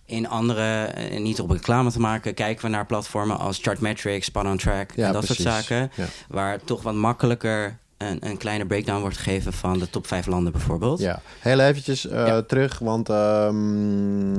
In 0.09 0.27
andere, 0.27 0.83
eh, 0.83 1.19
niet 1.19 1.39
op 1.39 1.49
reclame 1.51 1.91
te 1.91 1.99
maken, 1.99 2.33
kijken 2.33 2.63
we 2.65 2.69
naar 2.71 2.85
platformen 2.85 3.39
als 3.39 3.59
Chartmetrics, 3.61 4.25
Spot 4.25 4.45
on 4.45 4.57
Track 4.57 4.91
Ja, 4.95 5.07
en 5.07 5.13
dat 5.13 5.25
precies. 5.25 5.43
soort 5.43 5.55
zaken. 5.55 5.91
Ja. 5.95 6.05
Waar 6.27 6.59
toch 6.63 6.81
wat 6.81 6.93
makkelijker 6.93 7.77
een, 7.99 8.17
een 8.27 8.37
kleine 8.37 8.65
breakdown 8.65 9.01
wordt 9.01 9.17
gegeven 9.17 9.53
van 9.53 9.79
de 9.79 9.89
top 9.89 10.07
5 10.07 10.25
landen 10.25 10.51
bijvoorbeeld. 10.51 10.99
Ja, 10.99 11.21
heel 11.39 11.59
eventjes 11.59 12.05
uh, 12.05 12.11
Ja. 12.11 12.41
terug, 12.41 12.79
want 12.79 13.09
um, 13.09 14.35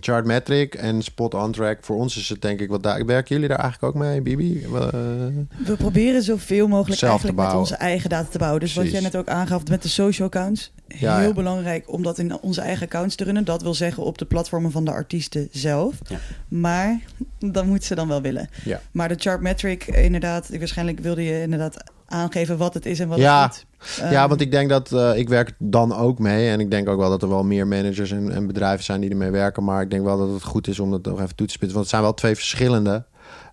Chartmetric 0.00 0.74
en 0.74 1.02
Spot 1.02 1.34
on 1.34 1.52
Track, 1.52 1.78
voor 1.80 1.96
ons 1.96 2.16
is 2.16 2.28
het 2.28 2.42
denk 2.42 2.60
ik 2.60 2.68
wat 2.68 2.82
daar. 2.82 3.06
Werken 3.06 3.34
jullie 3.34 3.48
daar 3.48 3.58
eigenlijk 3.58 3.94
ook 3.94 4.02
mee, 4.02 4.20
Bibi? 4.20 4.62
Uh, 4.64 4.70
We 4.70 5.76
proberen 5.78 6.22
zoveel 6.22 6.68
mogelijk 6.68 6.98
Zelf 6.98 7.20
te 7.20 7.26
eigenlijk 7.26 7.48
met 7.48 7.60
onze 7.60 7.74
eigen 7.74 8.10
data 8.10 8.28
te 8.30 8.38
bouwen. 8.38 8.60
Dus 8.60 8.74
wat 8.74 8.84
Precies. 8.84 9.00
jij 9.02 9.10
net 9.10 9.20
ook 9.20 9.28
aangaf 9.28 9.66
met 9.68 9.82
de 9.82 9.88
social 9.88 10.26
accounts. 10.26 10.72
Ja, 10.88 11.18
heel 11.18 11.28
ja. 11.28 11.34
belangrijk 11.34 11.92
om 11.92 12.02
dat 12.02 12.18
in 12.18 12.38
onze 12.40 12.60
eigen 12.60 12.86
accounts 12.86 13.14
te 13.14 13.24
runnen. 13.24 13.44
Dat 13.44 13.62
wil 13.62 13.74
zeggen 13.74 14.02
op 14.02 14.18
de 14.18 14.24
platformen 14.24 14.70
van 14.70 14.84
de 14.84 14.90
artiesten 14.90 15.48
zelf. 15.52 15.94
Ja. 16.08 16.18
Maar 16.48 17.00
dat 17.38 17.64
moet 17.64 17.84
ze 17.84 17.94
dan 17.94 18.08
wel 18.08 18.22
willen. 18.22 18.48
Ja. 18.64 18.80
Maar 18.90 19.08
de 19.08 19.16
Chartmetric, 19.18 19.86
inderdaad, 19.86 20.48
waarschijnlijk 20.58 20.98
wilde 21.00 21.22
je 21.24 21.42
inderdaad 21.42 21.92
aangeven 22.14 22.56
wat 22.56 22.74
het 22.74 22.86
is 22.86 23.00
en 23.00 23.08
wat 23.08 23.18
Ja. 23.18 23.42
het 23.42 23.66
ja, 23.96 24.10
Ehm, 24.10 24.28
want 24.28 24.40
ik 24.40 24.50
denk 24.50 24.68
dat 24.68 24.90
uh, 24.92 25.18
ik 25.18 25.28
werk 25.28 25.52
dan 25.58 25.94
ook 25.96 26.18
mee. 26.18 26.48
En 26.50 26.60
ik 26.60 26.70
denk 26.70 26.88
ook 26.88 26.98
wel 26.98 27.10
dat 27.10 27.22
er 27.22 27.28
wel 27.28 27.44
meer 27.44 27.66
managers 27.66 28.10
en, 28.10 28.32
en 28.32 28.46
bedrijven 28.46 28.84
zijn 28.84 29.00
die 29.00 29.10
ermee 29.10 29.30
werken. 29.30 29.64
Maar 29.64 29.82
ik 29.82 29.90
denk 29.90 30.04
wel 30.04 30.18
dat 30.18 30.28
het 30.28 30.42
goed 30.42 30.68
is 30.68 30.80
om 30.80 30.90
dat 30.90 31.04
nog 31.04 31.20
even 31.20 31.34
toe 31.34 31.46
te 31.46 31.52
spitsen. 31.52 31.78
Want 31.78 31.80
het 31.80 31.88
zijn 31.88 32.02
wel 32.02 32.14
twee 32.14 32.34
verschillende 32.34 33.04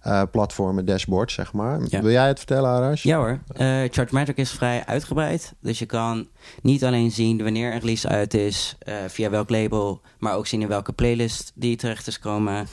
uh, 0.07 0.21
platformen, 0.31 0.85
dashboards, 0.85 1.33
zeg 1.33 1.53
maar. 1.53 1.79
Ja. 1.87 2.01
Wil 2.01 2.11
jij 2.11 2.27
het 2.27 2.37
vertellen, 2.37 2.69
Arash? 2.69 3.03
Ja 3.03 3.17
hoor. 3.17 3.39
Uh, 3.57 3.81
Chartmetric 3.89 4.37
is 4.37 4.51
vrij 4.51 4.83
uitgebreid. 4.85 5.53
Dus 5.61 5.79
je 5.79 5.85
kan 5.85 6.27
niet 6.61 6.83
alleen 6.83 7.11
zien 7.11 7.43
wanneer 7.43 7.73
een 7.73 7.79
release 7.79 8.07
uit 8.07 8.33
is, 8.33 8.75
uh, 8.87 8.95
via 9.07 9.29
welk 9.29 9.49
label, 9.49 10.01
maar 10.19 10.35
ook 10.35 10.47
zien 10.47 10.61
in 10.61 10.67
welke 10.67 10.91
playlist 10.91 11.51
die 11.55 11.75
terecht 11.75 12.07
is 12.07 12.19
komen. 12.19 12.67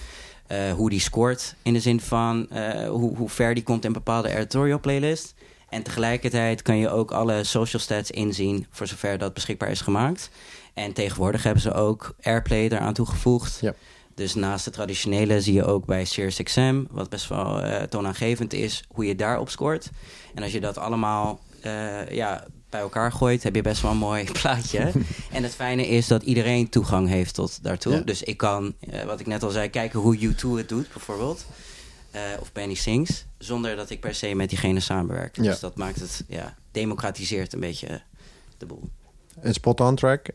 Uh, 0.53 0.73
hoe 0.73 0.91
die 0.91 1.01
scoort 1.01 1.55
in 1.63 1.73
de 1.73 1.81
zin 1.81 2.01
van 2.01 2.49
hoe, 2.89 3.17
hoe 3.17 3.29
ver 3.29 3.55
die 3.55 3.63
komt 3.63 3.85
in 3.85 3.93
bepaalde 3.93 4.37
editorial 4.37 4.81
playlist. 4.81 5.35
En 5.69 5.83
tegelijkertijd 5.83 6.63
kan 6.63 6.77
je 6.77 6.91
ook 6.91 7.11
alle 7.11 7.45
social 7.45 7.83
stats 7.83 8.11
inzien 8.11 8.67
voor 8.71 8.87
zover 8.87 9.19
dat 9.19 9.35
beschikbaar 9.35 9.71
is 9.71 9.81
gemaakt. 9.81 10.31
En 10.75 10.93
tegenwoordig 10.93 11.43
hebben 11.43 11.63
ze 11.63 11.73
ook 11.73 12.15
Airplay 12.23 12.69
eraan 12.69 12.93
toegevoegd. 12.93 13.59
Ja. 13.61 13.75
Dus 14.15 14.35
naast 14.35 14.65
de 14.65 14.71
traditionele 14.71 15.41
zie 15.41 15.55
je 15.55 15.65
ook 15.65 15.87
bij 15.87 16.05
SiriusXM, 16.05 16.85
wat 16.91 17.09
best 17.09 17.29
wel 17.29 17.65
uh, 17.65 17.83
toonaangevend 17.83 18.53
is, 18.53 18.85
hoe 18.89 19.07
je 19.07 19.15
daarop 19.15 19.51
scoort. 19.51 19.91
En 20.35 20.43
als 20.43 20.53
je 20.53 20.61
dat 20.61 20.79
allemaal 20.79 21.41
uh, 21.67 22.11
ja, 22.11 22.47
bij 22.71 22.81
elkaar 22.81 23.13
gooit, 23.13 23.43
heb 23.43 23.55
je 23.55 23.63
best 23.63 23.83
wel 23.83 23.91
een 23.91 23.97
mooi 23.97 24.25
plaatje. 24.41 24.79
en 25.33 25.43
het 25.43 25.55
fijne 25.55 25.87
is 25.87 26.07
dat 26.07 26.23
iedereen 26.23 26.69
toegang 26.69 27.09
heeft 27.09 27.35
tot 27.35 27.63
daartoe. 27.63 27.93
Ja. 27.93 28.01
Dus 28.01 28.23
ik 28.23 28.37
kan, 28.37 28.75
uh, 28.81 29.03
wat 29.03 29.21
ik 29.21 29.27
net 29.27 29.43
al 29.43 29.51
zei, 29.51 29.69
kijken 29.69 30.01
hoe 30.01 30.19
U2 30.19 30.49
het 30.57 30.69
doet 30.69 30.93
bijvoorbeeld. 30.93 31.47
of 32.41 32.53
Benny 32.53 32.75
Sings, 32.75 33.25
zonder 33.39 33.77
dat 33.77 33.91
ik 33.91 34.01
per 34.01 34.15
se 34.15 34.35
met 34.35 34.49
diegene 34.49 34.81
samenwerk. 34.81 35.37
Ja. 35.37 35.43
Dus 35.43 35.61
dat 35.61 35.77
maakt 35.77 36.01
het, 36.01 36.25
ja, 36.29 36.55
democratiseert 36.71 37.53
een 37.53 37.61
beetje 37.61 38.01
de 38.59 38.67
boel. 38.67 38.89
En 39.41 39.55
Spot 39.55 39.81
On 39.81 39.95
Track? 39.95 40.27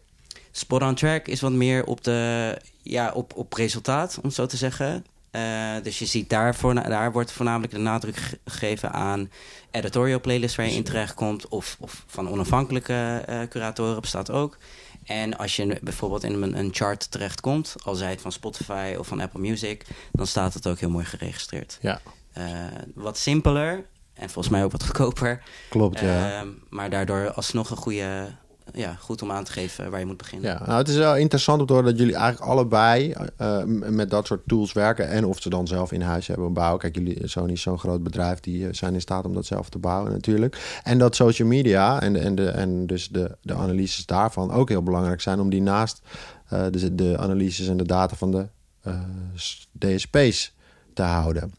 Spot 0.51 0.81
on 0.81 0.95
Track 0.95 1.27
is 1.27 1.41
wat 1.41 1.51
meer 1.51 1.85
op, 1.85 2.03
de, 2.03 2.57
ja, 2.81 3.11
op, 3.11 3.35
op 3.35 3.53
resultaat, 3.53 4.17
om 4.17 4.23
het 4.23 4.33
zo 4.33 4.45
te 4.45 4.57
zeggen. 4.57 5.05
Uh, 5.31 5.73
dus 5.83 5.99
je 5.99 6.05
ziet 6.05 6.29
daar, 6.29 6.55
voor, 6.55 6.73
daar 6.73 7.11
wordt 7.11 7.31
voornamelijk 7.31 7.73
de 7.73 7.79
nadruk 7.79 8.39
gegeven 8.45 8.91
aan 8.91 9.31
editorial 9.71 10.21
playlists 10.21 10.57
waar 10.57 10.65
je 10.65 10.75
in 10.75 10.83
terecht 10.83 11.13
komt. 11.13 11.47
Of, 11.47 11.77
of 11.79 12.03
van 12.07 12.29
onafhankelijke 12.29 13.25
uh, 13.29 13.41
curatoren 13.49 14.01
bestaat 14.01 14.31
ook. 14.31 14.57
En 15.03 15.37
als 15.37 15.55
je 15.55 15.79
bijvoorbeeld 15.81 16.23
in 16.23 16.41
een, 16.41 16.57
een 16.57 16.73
chart 16.73 17.11
terechtkomt, 17.11 17.75
al 17.83 17.95
zij 17.95 18.09
het 18.09 18.21
van 18.21 18.31
Spotify 18.31 18.95
of 18.99 19.07
van 19.07 19.19
Apple 19.19 19.39
Music, 19.39 19.85
dan 20.11 20.27
staat 20.27 20.53
het 20.53 20.67
ook 20.67 20.79
heel 20.79 20.89
mooi 20.89 21.05
geregistreerd. 21.05 21.77
Ja. 21.81 22.01
Uh, 22.37 22.43
wat 22.95 23.17
simpeler 23.17 23.85
en 24.13 24.29
volgens 24.29 24.53
mij 24.53 24.63
ook 24.63 24.71
wat 24.71 24.83
goedkoper. 24.83 25.43
Klopt, 25.69 25.99
ja. 25.99 26.43
maar 26.69 26.89
daardoor 26.89 27.31
alsnog 27.31 27.69
een 27.69 27.77
goede 27.77 28.31
ja, 28.71 28.95
goed 28.99 29.21
om 29.21 29.31
aan 29.31 29.43
te 29.43 29.51
geven 29.51 29.89
waar 29.91 29.99
je 29.99 30.05
moet 30.05 30.17
beginnen. 30.17 30.49
Ja, 30.49 30.65
nou, 30.65 30.77
het 30.77 30.87
is 30.87 30.95
wel 30.95 31.15
interessant 31.15 31.59
om 31.59 31.65
te 31.65 31.73
horen 31.73 31.89
dat 31.89 31.99
jullie 31.99 32.15
eigenlijk 32.15 32.51
allebei 32.51 33.13
uh, 33.41 33.63
met 33.89 34.09
dat 34.09 34.27
soort 34.27 34.41
tools 34.47 34.73
werken. 34.73 35.09
En 35.09 35.25
of 35.25 35.41
ze 35.41 35.49
dan 35.49 35.67
zelf 35.67 35.91
in 35.91 36.01
huis 36.01 36.27
hebben 36.27 36.53
bouwen. 36.53 36.79
Kijk, 36.79 36.95
jullie, 36.95 37.27
Sony 37.27 37.51
is 37.51 37.61
zo'n 37.61 37.79
groot 37.79 38.03
bedrijf, 38.03 38.39
die 38.39 38.73
zijn 38.73 38.93
in 38.93 39.01
staat 39.01 39.25
om 39.25 39.33
dat 39.33 39.45
zelf 39.45 39.69
te 39.69 39.77
bouwen 39.77 40.11
natuurlijk. 40.11 40.79
En 40.83 40.97
dat 40.97 41.15
social 41.15 41.47
media 41.47 42.01
en, 42.01 42.15
en, 42.15 42.35
de, 42.35 42.49
en 42.49 42.87
dus 42.87 43.09
de, 43.09 43.37
de 43.41 43.53
analyses 43.53 44.05
daarvan 44.05 44.51
ook 44.51 44.69
heel 44.69 44.83
belangrijk 44.83 45.21
zijn 45.21 45.39
om 45.39 45.49
die 45.49 45.61
naast 45.61 46.01
uh, 46.53 46.65
de, 46.71 46.95
de 46.95 47.17
analyses 47.17 47.67
en 47.67 47.77
de 47.77 47.85
data 47.85 48.15
van 48.15 48.31
de 48.31 48.47
uh, 48.87 48.99
DSP's 49.79 50.53
te 50.93 51.01
houden. 51.01 51.53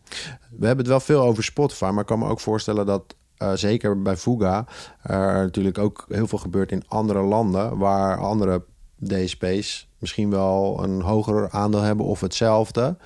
We 0.50 0.66
hebben 0.66 0.84
het 0.84 0.86
wel 0.86 1.00
veel 1.00 1.22
over 1.22 1.44
Spotify, 1.44 1.84
maar 1.84 2.00
ik 2.00 2.06
kan 2.06 2.18
me 2.18 2.28
ook 2.28 2.40
voorstellen 2.40 2.86
dat 2.86 3.14
uh, 3.38 3.52
zeker 3.54 4.02
bij 4.02 4.16
Fuga 4.16 4.66
er 5.02 5.42
natuurlijk 5.42 5.78
ook 5.78 6.04
heel 6.08 6.26
veel 6.26 6.38
gebeurt 6.38 6.72
in 6.72 6.88
andere 6.88 7.22
landen 7.22 7.78
waar 7.78 8.18
andere 8.18 8.64
DSP's 8.98 9.88
misschien 9.98 10.30
wel 10.30 10.82
een 10.82 11.00
hoger 11.00 11.50
aandeel 11.50 11.80
hebben 11.80 12.06
of 12.06 12.20
hetzelfde. 12.20 12.96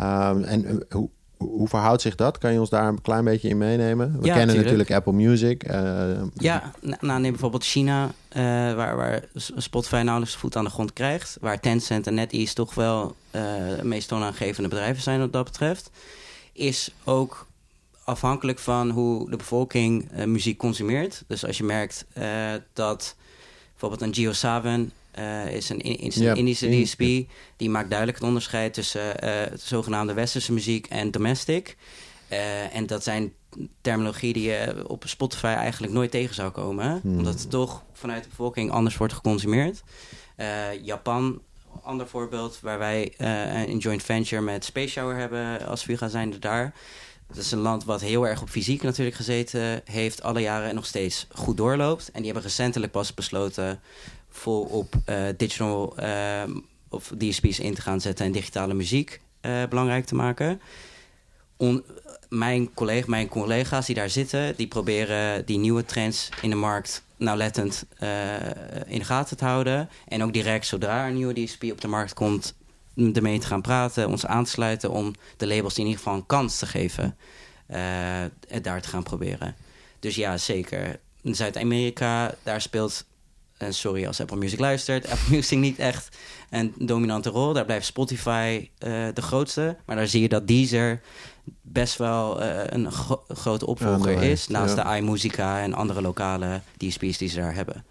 Um, 0.00 0.42
en 0.44 0.64
uh, 0.64 0.80
hoe, 0.88 1.10
hoe 1.48 1.68
verhoudt 1.68 2.02
zich 2.02 2.14
dat? 2.14 2.38
Kan 2.38 2.52
je 2.52 2.60
ons 2.60 2.70
daar 2.70 2.88
een 2.88 3.02
klein 3.02 3.24
beetje 3.24 3.48
in 3.48 3.58
meenemen? 3.58 4.20
We 4.20 4.26
ja, 4.26 4.34
kennen 4.34 4.54
tuurlijk. 4.54 4.56
natuurlijk 4.56 4.90
Apple 4.90 5.12
Music. 5.12 5.70
Uh, 5.70 6.22
ja, 6.34 6.72
nou 7.00 7.20
neem 7.20 7.30
bijvoorbeeld 7.30 7.64
China, 7.64 8.04
uh, 8.04 8.42
waar, 8.74 8.96
waar 8.96 9.24
Spotify 9.34 10.00
nauwelijks 10.04 10.36
voet 10.36 10.56
aan 10.56 10.64
de 10.64 10.70
grond 10.70 10.92
krijgt. 10.92 11.36
Waar 11.40 11.60
Tencent 11.60 12.06
en 12.06 12.14
NetEase 12.14 12.54
toch 12.54 12.74
wel 12.74 13.14
uh, 13.30 13.42
de 13.78 13.84
meest 13.84 14.08
toonaangevende 14.08 14.68
bedrijven 14.68 15.02
zijn 15.02 15.18
wat 15.18 15.32
dat 15.32 15.44
betreft. 15.44 15.90
Is 16.52 16.94
ook 17.04 17.46
afhankelijk 18.04 18.58
van 18.58 18.90
hoe 18.90 19.30
de 19.30 19.36
bevolking 19.36 20.10
muziek 20.26 20.58
consumeert. 20.58 21.24
Dus 21.26 21.46
als 21.46 21.58
je 21.58 21.64
merkt 21.64 22.04
dat 22.72 23.16
bijvoorbeeld 23.70 24.02
een 24.02 24.14
Gio 24.14 24.32
Saven 24.32 24.92
uh, 25.18 25.54
is 25.54 25.68
een, 25.68 25.80
is 25.80 26.16
een 26.16 26.22
Ja, 26.22 26.34
Indische 26.34 26.68
in- 26.68 26.84
DSP, 26.84 26.98
die 27.56 27.70
maakt 27.70 27.88
duidelijk 27.88 28.18
het 28.18 28.26
onderscheid 28.28 28.74
tussen 28.74 29.24
uh, 29.24 29.30
zogenaamde 29.54 30.12
westerse 30.12 30.52
muziek 30.52 30.86
en 30.86 31.10
domestic. 31.10 31.76
Uh, 32.32 32.76
en 32.76 32.86
dat 32.86 33.02
zijn 33.02 33.32
terminologie 33.80 34.32
die 34.32 34.42
je 34.42 34.84
op 34.88 35.02
Spotify 35.06 35.44
eigenlijk 35.44 35.92
nooit 35.92 36.10
tegen 36.10 36.34
zou 36.34 36.50
komen, 36.50 36.98
Hmm. 37.02 37.18
omdat 37.18 37.34
het 37.40 37.50
toch 37.50 37.82
vanuit 37.92 38.22
de 38.22 38.28
bevolking 38.28 38.70
anders 38.70 38.96
wordt 38.96 39.12
geconsumeerd. 39.12 39.82
Japan, 40.82 41.40
ander 41.82 42.08
voorbeeld, 42.08 42.58
waar 42.62 42.78
wij 42.78 43.14
uh, 43.18 43.62
een 43.68 43.78
joint 43.78 44.02
venture 44.02 44.42
met 44.42 44.64
Space 44.64 44.88
Shower 44.88 45.16
hebben 45.16 45.66
als 45.66 45.84
Vuga 45.84 46.08
zijnde 46.08 46.38
daar. 46.38 46.74
Dat 47.28 47.36
is 47.44 47.52
een 47.52 47.58
land 47.58 47.84
wat 47.84 48.00
heel 48.00 48.26
erg 48.26 48.42
op 48.42 48.48
fysiek 48.48 48.82
natuurlijk 48.82 49.16
gezeten 49.16 49.80
heeft, 49.84 50.22
alle 50.22 50.40
jaren 50.40 50.68
en 50.68 50.74
nog 50.74 50.86
steeds 50.86 51.26
goed 51.32 51.56
doorloopt. 51.56 52.06
En 52.10 52.16
die 52.16 52.24
hebben 52.24 52.42
recentelijk 52.42 52.92
pas 52.92 53.14
besloten 53.14 53.80
vol 54.32 54.62
op 54.62 54.94
uh, 55.06 55.16
digital 55.36 55.94
uh, 56.00 56.42
of 56.88 57.12
DSP's 57.18 57.58
in 57.58 57.74
te 57.74 57.80
gaan 57.80 58.00
zetten 58.00 58.26
en 58.26 58.32
digitale 58.32 58.74
muziek 58.74 59.20
uh, 59.42 59.62
belangrijk 59.68 60.04
te 60.04 60.14
maken. 60.14 60.60
On, 61.56 61.84
mijn, 62.28 62.74
collega, 62.74 63.06
mijn 63.08 63.28
collega's 63.28 63.86
die 63.86 63.94
daar 63.94 64.10
zitten, 64.10 64.56
die 64.56 64.66
proberen 64.66 65.46
die 65.46 65.58
nieuwe 65.58 65.84
trends 65.84 66.28
in 66.42 66.50
de 66.50 66.56
markt 66.56 67.02
nauwlettend 67.16 67.86
in 68.86 68.98
de 68.98 69.04
gaten 69.04 69.36
te 69.36 69.44
houden. 69.44 69.88
En 70.08 70.22
ook 70.22 70.32
direct 70.32 70.66
zodra 70.66 71.06
een 71.06 71.14
nieuwe 71.14 71.44
DSP 71.44 71.62
op 71.62 71.80
de 71.80 71.88
markt 71.88 72.14
komt, 72.14 72.54
ermee 72.96 73.38
te 73.38 73.46
gaan 73.46 73.62
praten, 73.62 74.08
ons 74.08 74.26
aan 74.26 74.44
te 74.44 74.50
sluiten 74.50 74.90
om 74.90 75.14
de 75.36 75.46
labels 75.46 75.78
in 75.78 75.84
ieder 75.84 75.98
geval 75.98 76.14
een 76.14 76.26
kans 76.26 76.58
te 76.58 76.66
geven 76.66 77.16
het 78.48 78.64
daar 78.64 78.80
te 78.80 78.88
gaan 78.88 79.02
proberen. 79.02 79.56
Dus 80.02 80.14
ja, 80.14 80.38
zeker. 80.38 81.00
Zuid-Amerika, 81.22 82.34
daar 82.42 82.60
speelt, 82.60 83.04
sorry 83.70 84.06
als 84.06 84.20
Apple 84.20 84.36
Music 84.36 84.58
luistert, 84.58 85.10
Apple 85.10 85.30
Music 85.36 85.58
niet 85.58 85.78
echt 85.78 86.16
een 86.50 86.74
dominante 86.78 87.30
rol. 87.30 87.52
Daar 87.52 87.64
blijft 87.64 87.86
Spotify 87.86 88.68
uh, 88.78 88.90
de 89.14 89.22
grootste. 89.22 89.76
Maar 89.86 89.96
daar 89.96 90.06
zie 90.06 90.20
je 90.22 90.28
dat 90.28 90.46
Deezer 90.46 91.00
best 91.60 91.96
wel 91.96 92.42
uh, 92.42 92.60
een 92.66 92.92
gro 92.92 93.24
grote 93.28 93.66
opvolger 93.66 94.12
Ja, 94.12 94.18
nee, 94.18 94.30
is. 94.30 94.48
Naast 94.48 94.76
ja. 94.76 94.90
de 94.92 94.96
iMusica 94.96 95.60
en 95.60 95.74
andere 95.74 96.02
lokale 96.02 96.60
DSP's 96.76 97.18
die 97.18 97.28
ze 97.28 97.36
daar 97.36 97.54
hebben. 97.54 97.84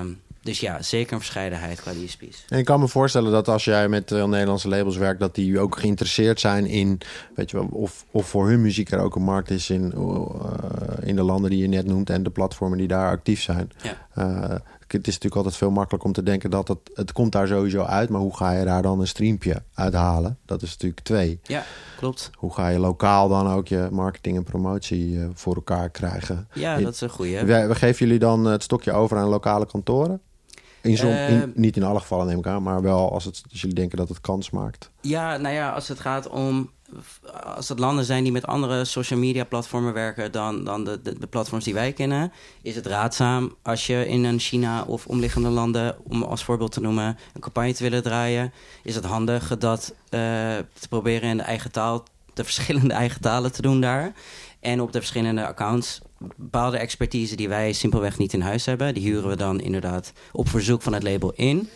Um, 0.00 0.20
dus 0.46 0.60
ja, 0.60 0.82
zeker 0.82 1.12
een 1.12 1.20
verscheidenheid 1.20 1.80
qua 1.80 1.92
DSP's. 1.92 2.44
En 2.48 2.58
ik 2.58 2.64
kan 2.64 2.80
me 2.80 2.88
voorstellen 2.88 3.32
dat 3.32 3.48
als 3.48 3.64
jij 3.64 3.88
met 3.88 4.10
uh, 4.10 4.24
Nederlandse 4.24 4.68
labels 4.68 4.96
werkt, 4.96 5.20
dat 5.20 5.34
die 5.34 5.60
ook 5.60 5.78
geïnteresseerd 5.78 6.40
zijn 6.40 6.66
in, 6.66 7.00
weet 7.34 7.50
je 7.50 7.56
wel, 7.56 7.68
of, 7.70 8.04
of 8.10 8.28
voor 8.28 8.48
hun 8.48 8.60
muziek 8.60 8.90
er 8.90 9.00
ook 9.00 9.16
een 9.16 9.22
markt 9.22 9.50
is 9.50 9.70
in, 9.70 9.92
uh, 9.96 10.26
in 11.02 11.16
de 11.16 11.22
landen 11.22 11.50
die 11.50 11.58
je 11.58 11.68
net 11.68 11.86
noemt 11.86 12.10
en 12.10 12.22
de 12.22 12.30
platformen 12.30 12.78
die 12.78 12.88
daar 12.88 13.10
actief 13.10 13.42
zijn. 13.42 13.70
Ja. 13.82 14.06
Uh, 14.18 14.54
het 14.86 15.06
is 15.06 15.12
natuurlijk 15.12 15.36
altijd 15.36 15.56
veel 15.56 15.70
makkelijker 15.70 16.08
om 16.08 16.14
te 16.14 16.22
denken 16.22 16.50
dat 16.50 16.68
het, 16.68 16.78
het 16.94 17.12
komt 17.12 17.32
daar 17.32 17.46
sowieso 17.46 17.82
uit, 17.82 18.08
maar 18.08 18.20
hoe 18.20 18.36
ga 18.36 18.52
je 18.52 18.64
daar 18.64 18.82
dan 18.82 19.00
een 19.00 19.06
streampje 19.06 19.62
uithalen? 19.74 20.38
Dat 20.44 20.62
is 20.62 20.70
natuurlijk 20.70 21.00
twee. 21.00 21.40
Ja, 21.42 21.64
klopt. 21.96 22.30
Hoe 22.34 22.54
ga 22.54 22.68
je 22.68 22.78
lokaal 22.78 23.28
dan 23.28 23.48
ook 23.48 23.68
je 23.68 23.88
marketing 23.90 24.36
en 24.36 24.44
promotie 24.44 25.18
voor 25.34 25.54
elkaar 25.54 25.90
krijgen? 25.90 26.48
Ja, 26.52 26.78
dat 26.78 26.94
is 26.94 27.00
een 27.00 27.10
goeie. 27.10 27.44
We, 27.44 27.66
we 27.66 27.74
geven 27.74 28.06
jullie 28.06 28.20
dan 28.20 28.44
het 28.44 28.62
stokje 28.62 28.92
over 28.92 29.16
aan 29.16 29.28
lokale 29.28 29.66
kantoren? 29.66 30.20
In 30.86 30.96
som, 30.96 31.10
Eh, 31.10 31.30
in, 31.30 31.52
niet 31.54 31.76
in 31.76 31.82
alle 31.82 32.00
gevallen 32.00 32.26
neem 32.26 32.38
ik 32.38 32.46
aan, 32.46 32.62
maar 32.62 32.82
wel 32.82 33.12
als, 33.12 33.24
het, 33.24 33.42
als 33.50 33.60
jullie 33.60 33.76
denken 33.76 33.98
dat 33.98 34.08
het 34.08 34.20
kans 34.20 34.50
maakt. 34.50 34.90
Ja, 35.00 35.36
nou 35.36 35.54
ja, 35.54 35.70
als 35.70 35.88
het 35.88 36.00
gaat 36.00 36.28
om. 36.28 36.70
Als 37.56 37.68
het 37.68 37.78
landen 37.78 38.04
zijn 38.04 38.22
die 38.22 38.32
met 38.32 38.46
andere 38.46 38.84
social 38.84 39.18
media 39.18 39.44
platformen 39.44 39.92
werken 39.92 40.32
dan, 40.32 40.64
dan 40.64 40.84
de, 40.84 41.00
de, 41.02 41.18
de 41.18 41.26
platforms 41.26 41.64
die 41.64 41.74
wij 41.74 41.92
kennen, 41.92 42.32
is 42.62 42.74
het 42.74 42.86
raadzaam 42.86 43.54
als 43.62 43.86
je 43.86 44.06
in 44.08 44.24
een 44.24 44.38
China 44.38 44.82
of 44.82 45.06
omliggende 45.06 45.48
landen, 45.48 45.96
om 46.04 46.22
als 46.22 46.44
voorbeeld 46.44 46.72
te 46.72 46.80
noemen, 46.80 47.18
een 47.34 47.40
campagne 47.40 47.74
te 47.74 47.82
willen 47.82 48.02
draaien, 48.02 48.52
is 48.82 48.94
het 48.94 49.04
handig 49.04 49.58
dat 49.58 49.94
uh, 49.94 50.20
te 50.80 50.88
proberen 50.88 51.28
in 51.28 51.36
de 51.36 51.42
eigen 51.42 51.72
taal, 51.72 52.04
de 52.34 52.44
verschillende 52.50 52.94
eigen 52.94 53.20
talen 53.20 53.52
te 53.52 53.62
doen 53.62 53.80
daar. 53.80 54.12
En 54.60 54.80
op 54.80 54.92
de 54.92 54.98
verschillende 54.98 55.46
accounts 55.46 56.00
bepaalde 56.18 56.78
expertise 56.78 57.36
die 57.36 57.48
wij 57.48 57.72
simpelweg 57.72 58.18
niet 58.18 58.32
in 58.32 58.40
huis 58.40 58.66
hebben. 58.66 58.94
Die 58.94 59.02
huren 59.02 59.28
we 59.28 59.36
dan 59.36 59.60
inderdaad 59.60 60.12
op 60.32 60.48
verzoek 60.48 60.82
van 60.82 60.92
het 60.92 61.02
label 61.02 61.32
in. 61.32 61.68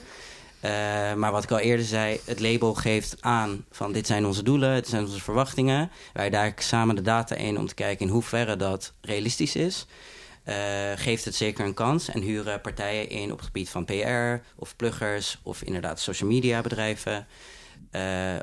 Uh, 0.65 0.71
maar 1.15 1.33
wat 1.33 1.43
ik 1.43 1.51
al 1.51 1.59
eerder 1.59 1.87
zei, 1.87 2.21
het 2.25 2.41
label 2.41 2.75
geeft 2.75 3.17
aan 3.21 3.65
van 3.71 3.93
dit 3.93 4.07
zijn 4.07 4.27
onze 4.27 4.43
doelen, 4.43 4.75
dit 4.75 4.89
zijn 4.89 5.05
onze 5.05 5.21
verwachtingen. 5.21 5.91
Wij 6.13 6.31
duiken 6.31 6.65
samen 6.65 6.95
de 6.95 7.03
data 7.03 7.35
in 7.35 7.59
om 7.59 7.67
te 7.67 7.75
kijken 7.75 8.07
in 8.07 8.13
hoeverre 8.13 8.57
dat 8.57 8.93
realistisch 9.01 9.57
is. 9.57 9.87
Uh, 10.45 10.55
geeft 10.95 11.25
het 11.25 11.35
zeker 11.35 11.65
een 11.65 11.75
kans 11.75 12.09
en 12.09 12.21
huren 12.21 12.61
partijen 12.61 13.09
in 13.09 13.33
op 13.33 13.37
het 13.37 13.47
gebied 13.47 13.69
van 13.69 13.85
PR 13.85 14.47
of 14.57 14.77
pluggers 14.77 15.39
of 15.43 15.63
inderdaad 15.63 16.01
social 16.01 16.31
media 16.31 16.61
bedrijven. 16.61 17.27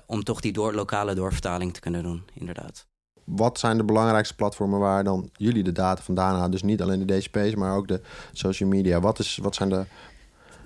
om 0.06 0.24
toch 0.24 0.42
die 0.42 0.52
door, 0.52 0.74
lokale 0.74 1.14
doorvertaling 1.14 1.74
te 1.74 1.80
kunnen 1.80 2.04
doen, 2.04 2.24
inderdaad. 2.34 2.88
Wat 3.28 3.60
zijn 3.60 3.78
de 3.78 3.84
belangrijkste 3.84 4.36
platformen 4.36 4.80
waar 4.80 5.04
dan 5.04 5.30
jullie 5.34 5.64
de 5.64 5.72
data 5.72 6.02
vandaan 6.02 6.36
halen? 6.36 6.52
Dus 6.52 6.64
niet 6.64 6.82
alleen 6.82 7.06
de 7.06 7.18
DSP's, 7.18 7.56
maar 7.56 7.76
ook 7.76 7.88
de 7.88 8.02
social 8.34 8.70
media. 8.70 9.00
Wat, 9.00 9.20
is, 9.20 9.40
wat 9.42 9.56
zijn 9.56 9.70
de 9.70 9.86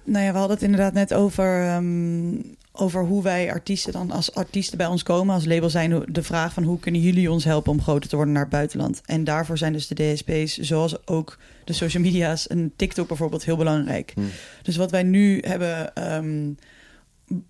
nou 0.04 0.26
ja, 0.26 0.32
we 0.32 0.38
hadden 0.38 0.56
het 0.56 0.66
inderdaad 0.66 0.94
net 0.94 1.14
over, 1.14 1.68
ehm, 1.68 2.34
over 2.72 3.06
hoe 3.06 3.24
wij 3.24 3.52
artiesten 3.52 3.94
dan 3.94 4.12
als 4.12 4.36
artiesten 4.36 4.78
bij 4.78 4.88
ons 4.88 5.04
komen. 5.04 5.36
Als 5.36 5.46
label 5.46 5.70
zijn 5.70 6.04
de 6.08 6.24
vraag 6.24 6.54
van 6.54 6.64
hoe 6.64 6.80
kunnen 6.80 7.02
jullie 7.02 7.32
ons 7.32 7.44
helpen 7.44 7.72
om 7.72 7.82
groter 7.82 8.10
te 8.10 8.16
worden 8.16 8.34
naar 8.34 8.44
het 8.44 8.52
buitenland. 8.52 9.02
En 9.06 9.24
daarvoor 9.24 9.58
zijn 9.58 9.74
dus 9.74 9.88
de 9.88 9.96
DSP's, 9.96 10.58
zoals 10.58 11.08
ook 11.08 11.38
de 11.64 11.74
social 11.74 12.04
media's 12.04 12.48
en 12.48 12.74
TikTok 12.76 13.08
bijvoorbeeld, 13.08 13.46
heel 13.46 13.58
belangrijk. 13.58 14.12
Hmm. 14.16 14.30
Dus 14.62 14.76
wat 14.76 14.92
wij 14.92 15.04
nu 15.04 15.40
hebben 15.40 15.96
ehm, 15.96 16.50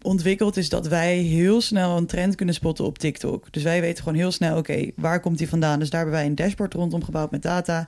ontwikkeld 0.01 0.57
is 0.57 0.69
dat 0.69 0.87
wij 0.87 1.17
heel 1.17 1.61
snel 1.61 1.97
een 1.97 2.05
trend 2.05 2.35
kunnen 2.35 2.55
spotten 2.55 2.85
op 2.85 2.97
TikTok. 2.97 3.47
Dus 3.51 3.63
wij 3.63 3.81
weten 3.81 4.03
gewoon 4.03 4.17
heel 4.17 4.31
snel, 4.31 4.57
oké, 4.57 4.91
waar 4.95 5.19
komt 5.19 5.37
die 5.37 5.49
vandaan? 5.49 5.79
Dus 5.79 5.89
daar 5.89 6.01
hebben 6.01 6.19
wij 6.19 6.27
een 6.29 6.35
dashboard 6.35 6.73
rondom 6.73 7.03
gebouwd 7.03 7.31
met 7.31 7.41
data. 7.41 7.87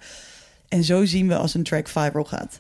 En 0.68 0.84
zo 0.84 1.06
zien 1.06 1.28
we 1.28 1.36
als 1.36 1.54
een 1.54 1.64
track 1.64 1.88
viral 1.88 2.24
gaat. 2.24 2.60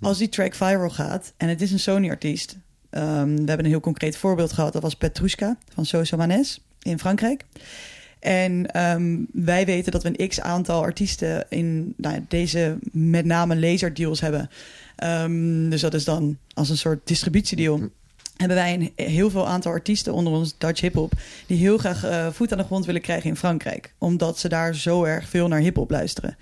Als 0.00 0.18
die 0.18 0.28
track 0.28 0.54
viral 0.54 0.90
gaat 0.90 1.32
en 1.36 1.48
het 1.48 1.62
is 1.62 1.72
een 1.72 1.78
Sony-artiest. 1.78 2.56
Ehm, 2.90 3.28
we 3.28 3.44
hebben 3.44 3.64
een 3.64 3.70
heel 3.70 3.80
concreet 3.80 4.16
voorbeeld 4.16 4.52
gehad. 4.52 4.72
Dat 4.72 4.82
was 4.82 4.96
Petrushka 4.96 5.56
van 5.74 5.86
Sosa 5.86 6.16
Manes 6.16 6.60
in 6.82 6.98
Frankrijk. 6.98 7.44
En 8.18 8.70
ehm, 8.70 9.16
wij 9.32 9.66
weten 9.66 9.92
dat 9.92 10.02
we 10.02 10.08
een 10.16 10.28
x 10.28 10.40
aantal 10.40 10.82
artiesten 10.82 11.46
in 11.48 11.94
nou, 11.96 12.24
deze 12.28 12.78
met 12.92 13.24
name 13.24 13.56
laserdeals 13.56 14.20
hebben. 14.20 14.50
Um, 15.04 15.70
dus 15.70 15.80
dat 15.80 15.94
is 15.94 16.04
dan 16.04 16.38
als 16.54 16.70
een 16.70 16.76
soort 16.76 17.06
distributiedeal. 17.06 17.80
Hebben 18.36 18.56
wij 18.56 18.74
een 18.74 18.92
heel 19.06 19.30
veel 19.30 19.46
aantal 19.46 19.72
artiesten 19.72 20.12
onder 20.12 20.32
ons 20.32 20.54
Dutch 20.58 20.80
hip-hop. 20.80 21.12
die 21.46 21.58
heel 21.58 21.78
graag 21.78 22.04
uh, 22.04 22.28
voet 22.30 22.52
aan 22.52 22.58
de 22.58 22.64
grond 22.64 22.86
willen 22.86 23.00
krijgen 23.00 23.30
in 23.30 23.36
Frankrijk. 23.36 23.94
Omdat 23.98 24.38
ze 24.38 24.48
daar 24.48 24.74
zo 24.74 25.04
erg 25.04 25.28
veel 25.28 25.48
naar 25.48 25.60
hip-hop 25.60 25.90
luisteren. 25.90 26.36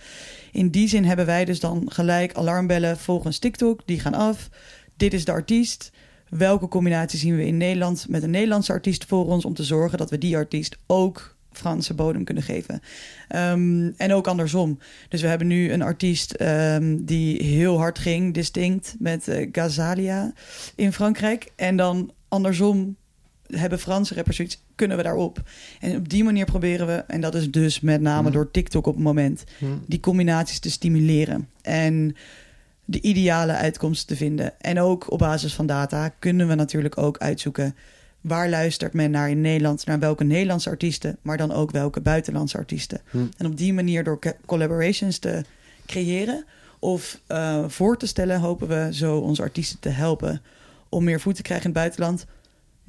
In 0.53 0.71
die 0.71 0.89
zin 0.89 1.05
hebben 1.05 1.27
wij 1.27 1.45
dus 1.45 1.61
dan 1.61 1.83
gelijk 1.87 2.35
alarmbellen 2.35 2.99
volgens 2.99 3.39
TikTok. 3.39 3.81
Die 3.85 4.01
gaan 4.01 4.15
af. 4.15 4.49
Dit 4.97 5.13
is 5.13 5.25
de 5.25 5.33
artiest. 5.33 5.91
Welke 6.29 6.69
combinatie 6.69 7.19
zien 7.19 7.37
we 7.37 7.47
in 7.47 7.57
Nederland 7.57 8.07
met 8.09 8.23
een 8.23 8.31
Nederlandse 8.31 8.73
artiest 8.73 9.05
voor 9.05 9.27
ons 9.27 9.45
om 9.45 9.55
te 9.55 9.65
zorgen 9.65 9.99
dat 9.99 10.11
we 10.11 10.19
die 10.19 10.37
artiest 10.37 10.77
ook 10.87 11.32
Franse 11.53 11.95
bodem 11.95 12.25
kunnen 12.25 12.43
geven. 12.43 12.83
Ehm, 13.29 13.91
en 13.97 14.13
ook 14.13 14.27
andersom. 14.27 14.79
Dus 15.09 15.21
we 15.21 15.29
hebben 15.29 15.47
nu 15.47 15.73
een 15.73 15.83
artiest 15.83 16.41
um, 16.41 17.05
die 17.05 17.43
heel 17.43 17.79
hard 17.79 17.99
ging, 17.99 18.35
distinct, 18.35 18.95
met 18.99 19.29
uh, 19.29 19.49
Gazalia 19.53 20.33
in 20.75 20.93
Frankrijk. 20.93 21.53
En 21.57 21.77
dan 21.77 22.13
andersom 22.29 22.97
hebben 23.47 23.79
Franse 23.79 24.15
rappers 24.15 24.37
zoiets, 24.37 24.65
kunnen 24.75 24.97
we 24.97 25.03
daarop? 25.03 25.43
En 25.81 25.97
op 25.97 26.09
die 26.09 26.25
manier 26.25 26.45
proberen 26.45 26.87
we, 26.87 26.93
en 26.93 27.21
dat 27.21 27.35
is 27.35 27.51
dus 27.51 27.81
met 27.81 28.01
name 28.01 28.23
mhm. 28.23 28.33
door 28.33 28.51
TikTok 28.51 28.87
op 28.87 28.95
het 28.95 29.03
moment, 29.05 29.45
mhm. 29.59 29.73
die 29.87 30.01
combinaties 30.01 30.59
te 30.59 30.71
stimuleren. 30.71 31.49
En 31.63 32.17
de 32.85 33.01
ideale 33.01 33.53
uitkomsten 33.53 34.07
te 34.07 34.17
vinden. 34.17 34.61
En 34.61 34.81
ook 34.81 35.11
op 35.11 35.19
basis 35.19 35.55
van 35.55 35.67
data 35.67 36.09
kunnen 36.09 36.49
we 36.49 36.55
natuurlijk 36.55 36.99
ook 36.99 37.19
uitzoeken 37.19 37.75
waar 38.23 38.49
luistert 38.49 38.93
men 38.93 39.11
naar 39.11 39.31
in 39.31 39.41
Nederland, 39.41 39.87
naar 39.87 39.99
welke 39.99 40.25
Nederlandse 40.25 40.71
artiesten, 40.71 41.19
maar 41.23 41.37
dan 41.37 41.53
ook 41.53 41.71
welke 41.71 42.01
buitenlandse 42.01 42.57
artiesten. 42.57 43.01
Mhm. 43.11 43.27
En 43.37 43.47
op 43.47 43.57
die 43.57 43.73
manier 43.73 44.05
door 44.05 44.19
collaborations 44.47 45.19
te 45.19 45.45
creëren 45.87 46.45
of 46.79 47.21
uh, 47.29 47.65
voor 47.69 47.97
te 47.97 48.07
stellen, 48.07 48.41
hopen 48.41 48.69
we 48.69 48.89
zo 48.91 49.19
onze 49.19 49.43
artiesten 49.43 49.79
te 49.79 49.89
helpen 49.89 50.43
om 50.89 51.05
meer 51.05 51.21
voet 51.21 51.35
te 51.35 51.43
krijgen 51.43 51.67
in 51.67 51.73
het 51.73 51.81
buitenland 51.81 52.27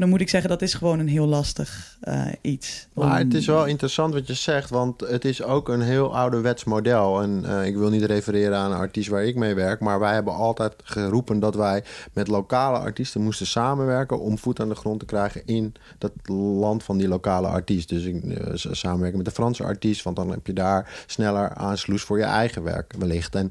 dan 0.03 0.11
moet 0.11 0.21
ik 0.21 0.29
zeggen 0.29 0.49
dat 0.49 0.61
is 0.61 0.73
gewoon 0.73 0.99
een 0.99 1.07
heel 1.07 1.25
lastig 1.25 1.97
uh, 2.03 2.25
iets. 2.41 2.87
Maar 2.93 3.17
het 3.17 3.33
is 3.33 3.45
wel 3.45 3.65
interessant 3.65 4.13
wat 4.13 4.27
je 4.27 4.33
zegt, 4.33 4.69
want 4.69 5.01
het 5.01 5.25
is 5.25 5.43
ook 5.43 5.69
een 5.69 5.81
heel 5.81 6.15
ouderwets 6.15 6.63
model. 6.63 7.21
En 7.21 7.43
uh, 7.45 7.65
ik 7.65 7.75
wil 7.75 7.89
niet 7.89 8.03
refereren 8.03 8.57
aan 8.57 8.71
een 8.71 8.77
artiest 8.77 9.09
waar 9.09 9.23
ik 9.23 9.35
mee 9.35 9.53
werk, 9.53 9.79
maar 9.79 9.99
wij 9.99 10.13
hebben 10.13 10.33
altijd 10.33 10.73
geroepen 10.83 11.39
dat 11.39 11.55
wij 11.55 11.83
met 12.13 12.27
lokale 12.27 12.77
artiesten 12.77 13.21
moesten 13.21 13.47
samenwerken 13.47 14.19
om 14.19 14.37
voet 14.37 14.59
aan 14.59 14.69
de 14.69 14.75
grond 14.75 14.99
te 14.99 15.05
krijgen 15.05 15.41
in 15.45 15.73
dat 15.97 16.11
land 16.57 16.83
van 16.83 16.97
die 16.97 17.07
lokale 17.07 17.47
artiest. 17.47 17.89
Dus 17.89 18.03
ik, 18.03 18.23
uh, 18.23 18.37
samenwerken 18.53 19.17
met 19.17 19.27
de 19.27 19.33
Franse 19.33 19.63
artiest, 19.63 20.03
want 20.03 20.15
dan 20.15 20.29
heb 20.29 20.47
je 20.47 20.53
daar 20.53 21.03
sneller 21.07 21.53
aansluis 21.53 22.03
voor 22.03 22.17
je 22.17 22.23
eigen 22.23 22.63
werk 22.63 22.93
wellicht. 22.97 23.35
En 23.35 23.49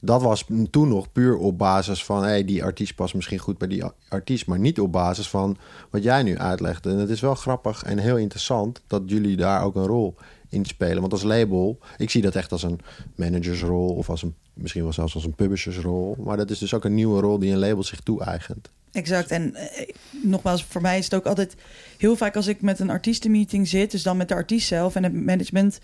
dat 0.00 0.22
was 0.22 0.44
toen 0.70 0.88
nog 0.88 1.12
puur 1.12 1.36
op 1.36 1.58
basis 1.58 2.04
van... 2.04 2.22
Hey, 2.22 2.44
die 2.44 2.64
artiest 2.64 2.94
past 2.94 3.14
misschien 3.14 3.38
goed 3.38 3.58
bij 3.58 3.68
die 3.68 3.82
artiest... 4.08 4.46
maar 4.46 4.58
niet 4.58 4.80
op 4.80 4.92
basis 4.92 5.28
van 5.28 5.56
wat 5.90 6.02
jij 6.02 6.22
nu 6.22 6.38
uitlegt. 6.38 6.86
En 6.86 6.98
het 6.98 7.08
is 7.08 7.20
wel 7.20 7.34
grappig 7.34 7.82
en 7.82 7.98
heel 7.98 8.16
interessant... 8.16 8.82
dat 8.86 9.02
jullie 9.06 9.36
daar 9.36 9.62
ook 9.62 9.74
een 9.74 9.86
rol 9.86 10.14
in 10.48 10.64
spelen. 10.64 11.00
Want 11.00 11.12
als 11.12 11.22
label, 11.22 11.78
ik 11.96 12.10
zie 12.10 12.22
dat 12.22 12.34
echt 12.34 12.52
als 12.52 12.62
een 12.62 12.80
managersrol... 13.14 13.94
of 13.94 14.10
als 14.10 14.22
een, 14.22 14.34
misschien 14.54 14.82
wel 14.82 14.92
zelfs 14.92 15.14
als 15.14 15.24
een 15.24 15.34
publishersrol. 15.34 16.16
Maar 16.18 16.36
dat 16.36 16.50
is 16.50 16.58
dus 16.58 16.74
ook 16.74 16.84
een 16.84 16.94
nieuwe 16.94 17.20
rol 17.20 17.38
die 17.38 17.52
een 17.52 17.58
label 17.58 17.82
zich 17.82 18.00
toe-eigent. 18.00 18.70
Exact. 18.92 19.30
En 19.30 19.54
eh, 19.54 19.88
nogmaals, 20.22 20.64
voor 20.64 20.80
mij 20.80 20.98
is 20.98 21.04
het 21.04 21.14
ook 21.14 21.26
altijd 21.26 21.54
heel 21.96 22.16
vaak 22.16 22.36
als 22.36 22.46
ik 22.46 22.62
met 22.62 22.78
een 22.78 22.90
artiestenmeeting 22.90 23.68
zit... 23.68 23.90
dus 23.90 24.02
dan 24.02 24.16
met 24.16 24.28
de 24.28 24.34
artiest 24.34 24.66
zelf 24.66 24.94
en 24.94 25.02
het 25.02 25.12
management... 25.12 25.78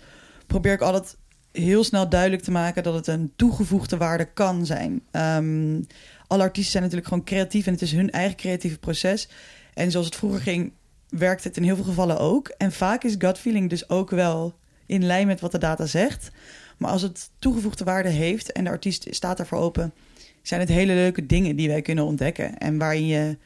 probeer 0.47 0.73
ik 0.73 0.81
altijd 0.81 1.17
heel 1.55 1.83
snel 1.83 2.09
duidelijk 2.09 2.41
te 2.41 2.51
maken 2.51 2.83
dat 2.83 2.93
het 2.93 3.07
een 3.07 3.31
toegevoegde 3.35 3.97
waarde 3.97 4.25
kan 4.25 4.65
zijn. 4.65 5.01
Um, 5.11 5.87
alle 6.27 6.43
artiesten 6.43 6.71
zijn 6.71 6.83
natuurlijk 6.83 7.09
gewoon 7.09 7.25
creatief 7.25 7.65
en 7.65 7.73
het 7.73 7.81
is 7.81 7.91
hun 7.91 8.11
eigen 8.11 8.37
creatieve 8.37 8.77
proces. 8.77 9.29
En 9.73 9.91
zoals 9.91 10.05
het 10.05 10.15
vroeger 10.15 10.41
ging, 10.41 10.71
werkt 11.09 11.43
het 11.43 11.57
in 11.57 11.63
heel 11.63 11.75
veel 11.75 11.83
gevallen 11.83 12.19
ook. 12.19 12.47
En 12.57 12.71
vaak 12.71 13.03
is 13.03 13.15
gut 13.17 13.39
feeling 13.39 13.69
dus 13.69 13.89
ook 13.89 14.09
wel 14.09 14.55
in 14.85 15.05
lijn 15.05 15.27
met 15.27 15.39
wat 15.39 15.51
de 15.51 15.57
data 15.57 15.85
zegt. 15.85 16.31
Maar 16.77 16.91
als 16.91 17.01
het 17.01 17.29
toegevoegde 17.39 17.83
waarde 17.83 18.09
heeft 18.09 18.51
en 18.51 18.63
de 18.63 18.69
artiest 18.69 19.07
staat 19.09 19.37
daarvoor 19.37 19.59
open, 19.59 19.93
zijn 20.41 20.59
het 20.59 20.69
hele 20.69 20.93
leuke 20.93 21.25
dingen 21.25 21.55
die 21.55 21.67
wij 21.67 21.81
kunnen 21.81 22.03
ontdekken. 22.03 22.57
En 22.57 22.77
waarin 22.77 23.07
je, 23.07 23.37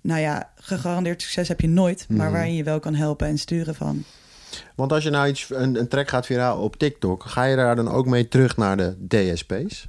nou 0.00 0.20
ja, 0.20 0.50
gegarandeerd 0.56 1.22
succes 1.22 1.48
heb 1.48 1.60
je 1.60 1.68
nooit, 1.68 2.06
maar 2.08 2.26
mhm. 2.26 2.32
waarin 2.32 2.54
je 2.54 2.64
wel 2.64 2.80
kan 2.80 2.94
helpen 2.94 3.26
en 3.26 3.38
sturen 3.38 3.74
van. 3.74 4.04
Want 4.76 4.92
als 4.92 5.04
je 5.04 5.10
nou 5.10 5.28
iets, 5.28 5.50
een, 5.50 5.78
een 5.78 5.88
track 5.88 6.08
gaat 6.08 6.26
viraal 6.26 6.62
op 6.62 6.76
TikTok, 6.76 7.22
ga 7.22 7.44
je 7.44 7.56
daar 7.56 7.76
dan 7.76 7.88
ook 7.88 8.06
mee 8.06 8.28
terug 8.28 8.56
naar 8.56 8.76
de 8.76 9.06
DSP's? 9.08 9.88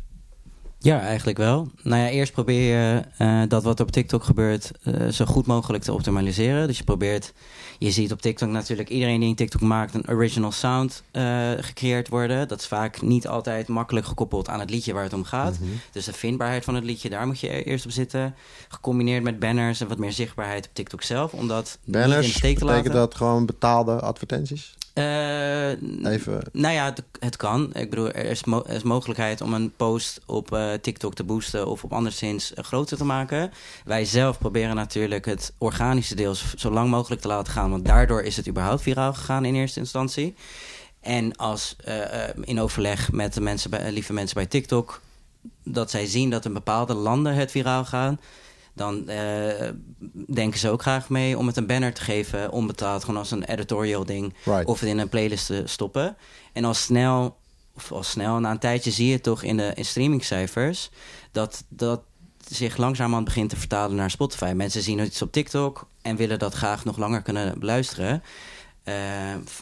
Ja, 0.85 1.01
eigenlijk 1.01 1.37
wel. 1.37 1.67
Nou 1.81 2.01
ja, 2.01 2.09
eerst 2.09 2.31
probeer 2.31 2.77
je 2.77 3.01
uh, 3.19 3.41
dat 3.47 3.63
wat 3.63 3.79
op 3.79 3.91
TikTok 3.91 4.23
gebeurt 4.23 4.71
uh, 4.83 5.07
zo 5.07 5.25
goed 5.25 5.45
mogelijk 5.45 5.83
te 5.83 5.93
optimaliseren. 5.93 6.67
Dus 6.67 6.77
je 6.77 6.83
probeert, 6.83 7.33
je 7.79 7.91
ziet 7.91 8.11
op 8.11 8.21
TikTok 8.21 8.49
natuurlijk 8.49 8.89
iedereen 8.89 9.19
die 9.19 9.29
een 9.29 9.35
TikTok 9.35 9.61
maakt 9.61 9.93
een 9.93 10.09
original 10.09 10.51
sound 10.51 11.03
uh, 11.11 11.51
gecreëerd 11.59 12.07
worden. 12.09 12.47
Dat 12.47 12.59
is 12.59 12.67
vaak 12.67 13.01
niet 13.01 13.27
altijd 13.27 13.67
makkelijk 13.67 14.05
gekoppeld 14.05 14.49
aan 14.49 14.59
het 14.59 14.69
liedje 14.69 14.93
waar 14.93 15.03
het 15.03 15.13
om 15.13 15.23
gaat. 15.23 15.59
Mm 15.59 15.67
-hmm. 15.67 15.79
Dus 15.91 16.05
de 16.05 16.13
vindbaarheid 16.13 16.63
van 16.63 16.75
het 16.75 16.83
liedje, 16.83 17.09
daar 17.09 17.27
moet 17.27 17.39
je 17.39 17.63
eerst 17.63 17.85
op 17.85 17.91
zitten. 17.91 18.35
Gecombineerd 18.67 19.23
met 19.23 19.39
banners 19.39 19.81
en 19.81 19.87
wat 19.87 19.97
meer 19.97 20.11
zichtbaarheid 20.11 20.65
op 20.67 20.73
TikTok 20.73 21.01
zelf. 21.01 21.33
Omdat 21.33 21.77
banners, 21.85 22.15
niet 22.15 22.25
in 22.25 22.31
de 22.31 22.37
steek 22.37 22.57
te 22.57 22.65
laten. 22.65 22.83
betekent 22.83 23.09
dat 23.09 23.15
gewoon 23.15 23.45
betaalde 23.45 23.99
advertenties? 23.99 24.75
Uh, 24.97 25.69
Even. 26.11 26.43
Nou 26.51 26.73
ja, 26.73 26.85
het, 26.85 27.03
het, 27.19 27.35
kan. 27.35 27.73
Ik 27.73 27.89
bedoel, 27.89 28.11
er 28.11 28.25
is, 28.25 28.43
mo 28.43 28.63
er 28.67 28.75
is 28.75 28.83
mogelijkheid 28.83 29.41
om 29.41 29.53
een 29.53 29.73
post 29.75 30.21
op 30.25 30.53
uh, 30.53 30.73
TikTok 30.73 31.13
te 31.13 31.23
boosten 31.23 31.67
of 31.67 31.83
op 31.83 31.93
anderszins 31.93 32.51
uh, 32.51 32.63
groter 32.63 32.97
te 32.97 33.05
maken. 33.05 33.51
Wij 33.85 34.05
zelf 34.05 34.37
proberen 34.37 34.75
natuurlijk 34.75 35.25
het 35.25 35.53
organische 35.57 36.15
deel 36.15 36.35
zo 36.55 36.71
lang 36.71 36.89
mogelijk 36.89 37.21
te 37.21 37.27
laten 37.27 37.53
gaan, 37.53 37.69
want 37.69 37.85
daardoor 37.85 38.21
is 38.21 38.37
het 38.37 38.47
überhaupt 38.47 38.81
viraal 38.81 39.13
gegaan 39.13 39.45
in 39.45 39.55
eerste 39.55 39.79
instantie. 39.79 40.35
En 41.01 41.35
als 41.35 41.75
in 42.41 42.59
overleg 42.59 43.11
met 43.11 43.33
de 43.33 43.41
mensen 43.41 43.69
bij, 43.69 43.91
lieve 43.91 44.13
mensen 44.13 44.35
bij 44.35 44.45
TikTok, 44.45 45.01
dat 45.63 45.91
zij 45.91 46.05
zien 46.05 46.29
dat 46.29 46.45
in 46.45 46.53
bepaalde 46.53 46.93
landen 46.93 47.35
het 47.35 47.51
viraal 47.51 47.85
gaat 47.85 48.19
dan 48.75 49.03
uh, 49.09 49.69
denken 50.33 50.59
ze 50.59 50.69
ook 50.69 50.81
graag 50.81 51.09
mee 51.09 51.37
om 51.37 51.47
het 51.47 51.57
een 51.57 51.67
banner 51.67 51.93
te 51.93 52.01
geven, 52.01 52.51
onbetaald, 52.51 53.03
gewoon 53.03 53.19
als 53.19 53.31
een 53.31 53.43
editorial 53.43 54.05
ding, 54.05 54.33
of 54.65 54.79
het 54.79 54.89
in 54.89 54.97
een 54.97 55.09
playlist 55.09 55.45
te 55.45 55.61
stoppen. 55.65 56.17
En 56.53 56.65
al 56.65 56.73
snel, 56.73 57.37
of 57.75 57.91
al 57.91 58.03
snel, 58.03 58.39
na 58.39 58.51
een 58.51 58.59
tijdje 58.59 58.91
zie 58.91 59.09
je 59.09 59.21
toch 59.21 59.43
in 59.43 59.57
de 59.57 59.71
in 59.75 59.85
streamingcijfers 59.85 60.89
dat 61.31 61.63
dat 61.69 62.01
zich 62.47 62.77
langzamerhand 62.77 63.25
begint 63.25 63.49
te 63.49 63.57
vertalen 63.57 63.95
naar 63.95 64.11
Spotify. 64.11 64.51
Mensen 64.55 64.81
zien 64.81 64.99
iets 64.99 65.21
op 65.21 65.31
TikTok 65.31 65.87
en 66.01 66.15
willen 66.15 66.39
dat 66.39 66.53
graag 66.53 66.85
nog 66.85 66.97
langer 66.97 67.21
kunnen 67.21 67.59
beluisteren. 67.59 68.23
Uh, 68.89 68.95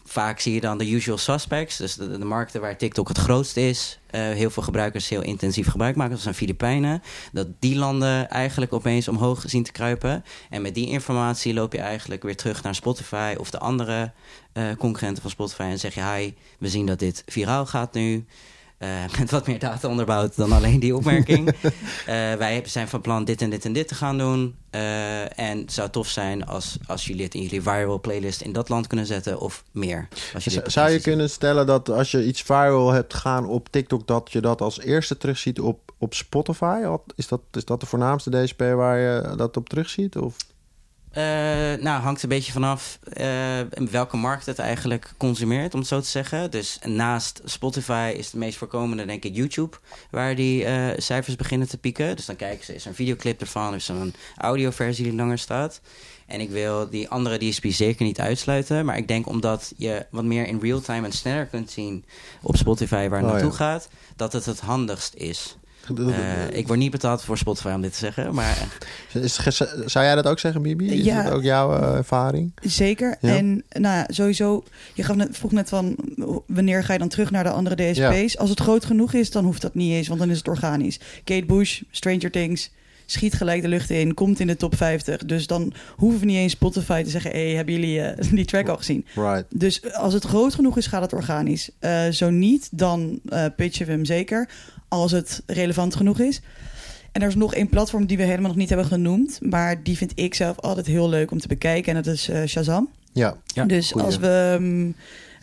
vaak 0.06 0.40
zie 0.40 0.54
je 0.54 0.62
dan 0.62 0.78
de 0.78 0.92
usual 0.92 1.18
suspects, 1.18 1.78
dus 1.78 1.96
de, 1.96 2.18
markten 2.18 2.62
waar 2.62 2.78
TikTok 2.78 3.08
het 3.08 3.18
grootst 3.18 3.58
is. 3.58 4.00
Uh, 4.12 4.22
heel 4.22 4.50
veel 4.50 4.64
gebruikers 4.64 5.10
heel 5.10 5.22
intensief 5.22 5.68
gebruik 5.68 5.96
maken, 5.96 6.14
dat 6.14 6.22
zijn 6.22 6.36
Filipijnen. 6.36 7.02
Dat 7.32 7.48
die 7.60 7.76
landen 7.76 8.30
eigenlijk 8.30 8.74
opeens 8.74 9.08
omhoog 9.08 9.44
zien 9.46 9.64
te 9.64 9.72
kruipen. 9.72 10.24
En 10.50 10.62
met 10.62 10.76
die 10.76 10.88
informatie 10.88 11.54
loop 11.54 11.74
je 11.74 11.80
eigenlijk 11.80 12.24
weer 12.24 12.36
terug 12.36 12.64
naar 12.64 12.76
Spotify 12.76 13.36
of 13.38 13.50
de 13.50 13.60
andere 13.60 14.12
uh, 14.54 14.64
concurrenten 14.78 15.22
van 15.22 15.32
Spotify 15.32 15.62
en 15.62 15.80
zeg 15.80 15.94
je: 15.94 16.04
Hi, 16.04 16.34
we 16.60 16.70
zien 16.70 16.86
dat 16.86 17.00
dit 17.00 17.24
viraal 17.26 17.66
gaat 17.66 17.94
nu. 17.94 18.26
Uh, 18.84 18.90
met 19.20 19.32
wat 19.32 19.48
meer 19.48 19.60
data 19.60 19.88
onderbouwd 19.88 20.36
dan 20.36 20.52
alleen 20.52 20.80
die 20.80 20.96
opmerking. 20.96 21.48
uh, 21.50 21.74
wij 22.44 22.62
zijn 22.66 22.88
van 22.88 23.02
plan 23.02 23.26
dit 23.26 23.42
en 23.42 23.50
dit 23.50 23.66
en 23.66 23.74
dit 23.74 23.88
te 23.88 23.96
gaan 23.96 24.18
doen. 24.18 24.56
Uh, 24.72 25.40
en 25.40 25.58
het 25.58 25.74
zou 25.74 25.90
tof 25.90 26.08
zijn 26.08 26.46
als, 26.46 26.78
als 26.88 27.06
jullie 27.06 27.24
het 27.24 27.34
in 27.34 27.42
jullie 27.42 27.62
viral 27.62 28.00
playlist 28.00 28.42
in 28.42 28.54
dat 28.54 28.70
land 28.70 28.88
kunnen 28.88 29.06
zetten 29.06 29.40
of 29.40 29.64
meer. 29.72 30.08
Als 30.34 30.44
je 30.44 30.62
zou 30.66 30.90
je 30.90 31.02
kunnen 31.02 31.30
stellen 31.30 31.66
dat 31.66 31.90
als 31.90 32.12
je 32.12 32.26
iets 32.26 32.42
viral 32.42 32.92
hebt 32.92 33.14
gaan 33.14 33.46
op 33.46 33.70
TikTok, 33.70 34.08
dat 34.08 34.32
je 34.32 34.42
dat 34.42 34.62
als 34.62 34.80
eerste 34.80 35.18
terugziet 35.18 35.60
op, 35.60 35.94
op 35.98 36.14
Spotify? 36.14 36.82
Is 37.16 37.28
dat, 37.28 37.42
is 37.52 37.66
dat 37.66 37.80
de 37.80 37.86
voornaamste 37.86 38.30
DSP 38.30 38.60
waar 38.60 38.98
je 38.98 39.36
dat 39.36 39.58
op 39.58 39.70
terugziet? 39.70 40.18
Of? 40.18 40.36
Uh, 41.18 41.24
nou, 41.84 42.02
hangt 42.02 42.24
een 42.24 42.30
beetje 42.30 42.52
vanaf 42.52 43.00
uh, 43.18 43.60
welke 43.92 44.18
markt 44.18 44.46
het 44.46 44.60
eigenlijk 44.60 45.14
consumeert, 45.18 45.74
om 45.74 45.80
het 45.80 45.90
zo 45.90 46.00
te 46.00 46.08
zeggen. 46.08 46.52
Dus 46.52 46.80
naast 46.84 47.42
Spotify 47.46 48.14
is 48.18 48.30
de 48.30 48.38
meest 48.38 48.58
voorkomende, 48.58 49.06
denk 49.06 49.24
ik, 49.24 49.36
YouTube, 49.36 49.78
waar 50.12 50.36
die 50.36 50.64
uh, 50.64 50.88
cijfers 50.98 51.36
beginnen 51.36 51.68
te 51.68 51.78
pieken. 51.78 52.16
Dus 52.16 52.26
dan 52.26 52.36
kijken 52.36 52.66
ze, 52.66 52.76
is 52.76 52.84
er 52.84 52.90
een 52.90 52.96
videoclip 52.96 53.42
ervan, 53.42 53.74
is 53.74 53.90
er 53.90 53.96
een 53.96 54.14
audioversie 54.38 55.04
die 55.04 55.16
langer 55.16 55.38
staat. 55.38 55.82
En 56.26 56.40
ik 56.40 56.50
wil 56.50 56.90
die 56.90 57.10
andere 57.10 57.38
DSP 57.38 57.66
zeker 57.68 58.06
niet 58.06 58.20
uitsluiten. 58.20 58.86
Maar 58.86 58.98
ik 58.98 59.08
denk 59.08 59.28
omdat 59.28 59.74
je 59.78 60.06
wat 60.10 60.24
meer 60.24 60.48
in 60.48 60.60
real 60.62 60.82
time 60.82 61.06
en 61.06 61.12
sneller 61.12 61.46
kunt 61.46 61.72
zien 61.72 62.06
op 62.42 62.56
Spotify 62.56 63.08
waar 63.08 63.20
het 63.20 63.28
oh, 63.28 63.34
naartoe 63.34 63.52
ja. 63.52 63.58
gaat, 63.58 63.90
dat 64.16 64.34
het 64.34 64.46
het 64.46 64.60
handigst 64.60 65.14
is. 65.14 65.58
Uh, 65.92 66.50
ik 66.52 66.68
word 66.68 66.80
niet 66.80 66.92
betaald 66.92 67.24
voor 67.24 67.38
Spotify 67.38 67.70
om 67.70 67.82
dit 67.82 67.92
te 67.92 67.98
zeggen, 67.98 68.34
maar... 68.34 68.68
Is, 69.14 69.34
zou 69.86 70.06
jij 70.06 70.16
dat 70.16 70.28
ook 70.28 70.40
zeggen, 70.40 70.62
Bibi? 70.62 70.92
Is 70.92 71.06
ja, 71.06 71.24
dat 71.24 71.34
ook 71.34 71.44
jouw 71.44 71.80
uh, 71.80 71.96
ervaring? 71.96 72.52
Zeker. 72.62 73.18
Ja. 73.22 73.36
En 73.36 73.64
nou 73.70 73.96
ja, 73.96 74.06
sowieso, 74.08 74.64
je 74.94 75.04
gaf 75.04 75.16
net, 75.16 75.38
vroeg 75.38 75.52
net 75.52 75.70
van... 75.70 75.96
wanneer 76.48 76.84
ga 76.84 76.94
je 76.94 77.00
dan 77.00 77.08
terug 77.08 77.32
naar 77.32 77.44
de 77.44 77.50
andere 77.50 77.76
DSP's? 77.76 78.34
Ja. 78.34 78.40
Als 78.40 78.50
het 78.50 78.60
groot 78.60 78.86
genoeg 78.86 79.14
is, 79.14 79.32
dan 79.32 79.46
hoeft 79.46 79.62
dat 79.62 79.76
niet 79.76 79.92
eens, 79.92 80.08
want 80.08 80.20
dan 80.20 80.30
is 80.30 80.38
het 80.38 80.48
organisch. 80.48 81.00
Kate 81.24 81.46
Bush, 81.46 81.82
Stranger 81.92 82.32
Things, 82.32 82.72
schiet 83.14 83.34
gelijk 83.34 83.62
de 83.62 83.68
lucht 83.68 83.90
in, 83.90 84.14
komt 84.14 84.40
in 84.40 84.48
de 84.48 84.56
top 84.56 84.76
50. 84.76 85.26
Dus 85.26 85.48
dan 85.48 85.74
hoeven 85.96 86.20
we 86.20 86.26
niet 86.26 86.38
eens 86.38 86.52
Spotify 86.52 87.04
te 87.04 87.10
zeggen... 87.10 87.32
hey, 87.32 87.52
hebben 87.52 87.74
jullie 87.74 88.00
uh, 88.00 88.32
die 88.32 88.46
track 88.46 88.68
al 88.68 88.78
gezien? 88.78 89.06
Right. 89.16 89.46
Dus 89.50 89.94
als 89.94 90.14
het 90.14 90.24
groot 90.24 90.54
genoeg 90.56 90.78
is, 90.78 90.88
gaat 90.88 91.02
het 91.02 91.14
organisch. 91.14 91.70
Uh, 91.80 92.08
zo 92.08 92.30
niet, 92.30 92.70
dan 92.72 93.20
uh, 93.26 93.46
pitchen 93.56 93.86
we 93.86 93.92
hem 93.92 94.06
zeker 94.06 94.50
als 94.88 95.12
het 95.12 95.44
relevant 95.46 95.96
genoeg 95.96 96.20
is. 96.20 96.42
En 97.12 97.22
er 97.22 97.28
is 97.28 97.36
nog 97.36 97.54
één 97.54 97.70
platform 97.70 98.06
die 98.06 98.18
we 98.18 98.24
helemaal 98.24 98.48
nog 98.48 98.56
niet 98.56 98.70
hebben 98.70 98.88
genoemd. 98.88 99.40
Maar 99.42 99.84
die 99.84 99.98
vind 99.98 100.12
ik 100.16 100.34
zelf 100.34 100.60
altijd 100.60 100.86
heel 100.86 101.10
leuk 101.10 101.32
om 101.32 101.40
te 101.40 101.48
bekijken. 101.48 101.96
En 101.96 102.04
dat 102.04 102.14
is 102.14 102.30
uh, 102.30 102.44
Shazam. 102.46 102.90
Ja. 103.12 103.38
ja 103.46 103.66
dus 103.66 103.96
als 103.96 104.18
we. 104.18 104.58
Um, 104.60 104.96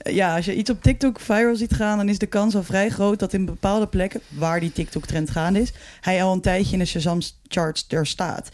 ja, 0.03 0.37
als 0.37 0.45
je 0.45 0.55
iets 0.55 0.71
op 0.71 0.83
TikTok 0.83 1.21
viral 1.21 1.57
ziet 1.57 1.75
gaan, 1.75 1.97
dan 1.97 2.09
is 2.09 2.19
de 2.19 2.27
kans 2.27 2.55
al 2.55 2.63
vrij 2.63 2.89
groot 2.89 3.19
dat 3.19 3.33
in 3.33 3.45
bepaalde 3.45 3.87
plekken 3.87 4.21
waar 4.29 4.61
die 4.61 4.73
TikTok-trend 4.73 5.31
gaande 5.31 5.61
is, 5.61 5.73
hij 6.01 6.23
al 6.23 6.33
een 6.33 6.41
tijdje 6.41 6.73
in 6.73 6.79
de 6.79 6.85
Shazam-charts 6.85 7.85
er 7.89 8.07
staat. 8.07 8.49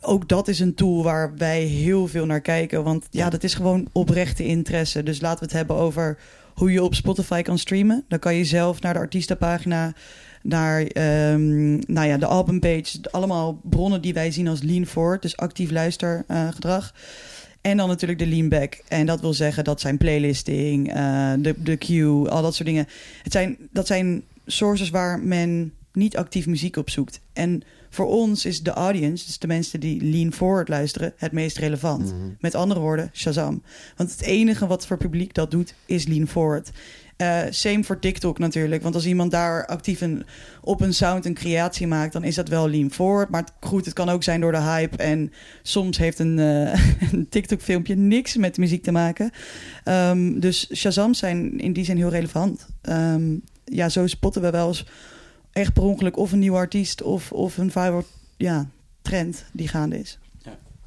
Ook 0.00 0.28
dat 0.28 0.48
is 0.48 0.60
een 0.60 0.74
tool 0.74 1.02
waar 1.02 1.36
wij 1.36 1.60
heel 1.60 2.06
veel 2.06 2.26
naar 2.26 2.40
kijken. 2.40 2.84
Want 2.84 3.06
ja, 3.10 3.30
dat 3.30 3.44
is 3.44 3.54
gewoon 3.54 3.88
oprechte 3.92 4.44
interesse. 4.44 5.02
Dus 5.02 5.20
laten 5.20 5.38
we 5.38 5.44
het 5.44 5.54
hebben 5.54 5.76
over 5.76 6.18
hoe 6.54 6.72
je 6.72 6.82
op 6.82 6.94
Spotify 6.94 7.42
kan 7.42 7.58
streamen. 7.58 8.04
Dan 8.08 8.18
kan 8.18 8.34
je 8.34 8.44
zelf 8.44 8.80
naar 8.80 8.92
de 8.92 8.98
artiestenpagina, 8.98 9.92
naar 10.42 10.80
um, 10.80 11.78
nou 11.86 12.06
ja, 12.06 12.16
de 12.16 12.26
albumpage. 12.26 12.98
Allemaal 13.10 13.60
bronnen 13.62 14.02
die 14.02 14.14
wij 14.14 14.30
zien 14.30 14.48
als 14.48 14.62
lean 14.62 14.86
forward, 14.86 15.22
dus 15.22 15.36
actief 15.36 15.70
luistergedrag. 15.70 16.94
En 17.60 17.76
dan 17.76 17.88
natuurlijk 17.88 18.18
de 18.18 18.26
lean 18.26 18.48
back. 18.48 18.82
En 18.88 19.06
dat 19.06 19.20
wil 19.20 19.34
zeggen, 19.34 19.64
dat 19.64 19.80
zijn 19.80 19.98
playlisting, 19.98 20.96
uh, 20.96 21.32
de, 21.38 21.54
de 21.62 21.76
queue, 21.76 22.28
al 22.28 22.42
dat 22.42 22.54
soort 22.54 22.68
dingen. 22.68 22.86
Het 23.22 23.32
zijn, 23.32 23.56
dat 23.70 23.86
zijn 23.86 24.22
sources 24.46 24.90
waar 24.90 25.20
men 25.20 25.72
niet 25.92 26.16
actief 26.16 26.46
muziek 26.46 26.76
op 26.76 26.90
zoekt. 26.90 27.20
En 27.32 27.62
voor 27.90 28.06
ons 28.06 28.44
is 28.44 28.62
de 28.62 28.70
audience, 28.70 29.26
dus 29.26 29.38
de 29.38 29.46
mensen 29.46 29.80
die 29.80 30.04
lean 30.04 30.32
forward 30.32 30.68
luisteren, 30.68 31.12
het 31.16 31.32
meest 31.32 31.58
relevant. 31.58 32.04
Mm 32.04 32.20
-hmm. 32.20 32.36
Met 32.40 32.54
andere 32.54 32.80
woorden, 32.80 33.10
Shazam. 33.12 33.62
Want 33.96 34.10
het 34.10 34.22
enige 34.22 34.66
wat 34.66 34.86
voor 34.86 34.96
publiek 34.96 35.34
dat 35.34 35.50
doet, 35.50 35.74
is 35.86 36.06
lean 36.06 36.26
forward. 36.26 36.70
Uh, 37.22 37.42
same 37.50 37.84
voor 37.84 37.98
TikTok 37.98 38.38
natuurlijk. 38.38 38.82
Want 38.82 38.94
als 38.94 39.06
iemand 39.06 39.30
daar 39.30 39.66
actief 39.66 40.00
een, 40.00 40.24
op 40.60 40.80
een 40.80 40.94
sound 40.94 41.24
een 41.26 41.34
creatie 41.34 41.86
maakt, 41.86 42.12
dan 42.12 42.24
is 42.24 42.34
dat 42.34 42.48
wel 42.48 42.68
lean 42.68 42.90
forward. 42.90 43.30
Maar 43.30 43.44
goed, 43.60 43.84
het 43.84 43.94
kan 43.94 44.08
ook 44.08 44.22
zijn 44.22 44.40
door 44.40 44.52
de 44.52 44.60
hype. 44.60 44.96
En 44.96 45.32
soms 45.62 45.98
heeft 45.98 46.18
een, 46.18 46.38
een 47.12 47.26
TikTok-filmpje 47.28 47.94
niks 47.94 48.36
met 48.36 48.56
muziek 48.56 48.82
te 48.82 48.92
maken. 48.92 49.30
Um, 49.84 50.40
dus 50.40 50.70
Shazam 50.74 51.14
zijn 51.14 51.58
in 51.58 51.72
die 51.72 51.84
zin 51.84 51.96
heel 51.96 52.10
relevant. 52.10 52.66
Um, 52.82 53.42
ja, 53.64 53.88
zo 53.88 54.06
spotten 54.06 54.42
we 54.42 54.50
wel 54.50 54.68
eens 54.68 54.86
echt 55.52 55.72
per 55.72 55.82
ongeluk 55.82 56.16
of 56.16 56.32
een 56.32 56.38
nieuwe 56.38 56.56
artiest 56.56 57.02
of, 57.02 57.32
of 57.32 57.56
een 57.58 57.70
viral 57.70 58.04
ja, 58.36 58.68
trend 59.02 59.44
die 59.52 59.68
gaande 59.68 59.98
is. 59.98 60.18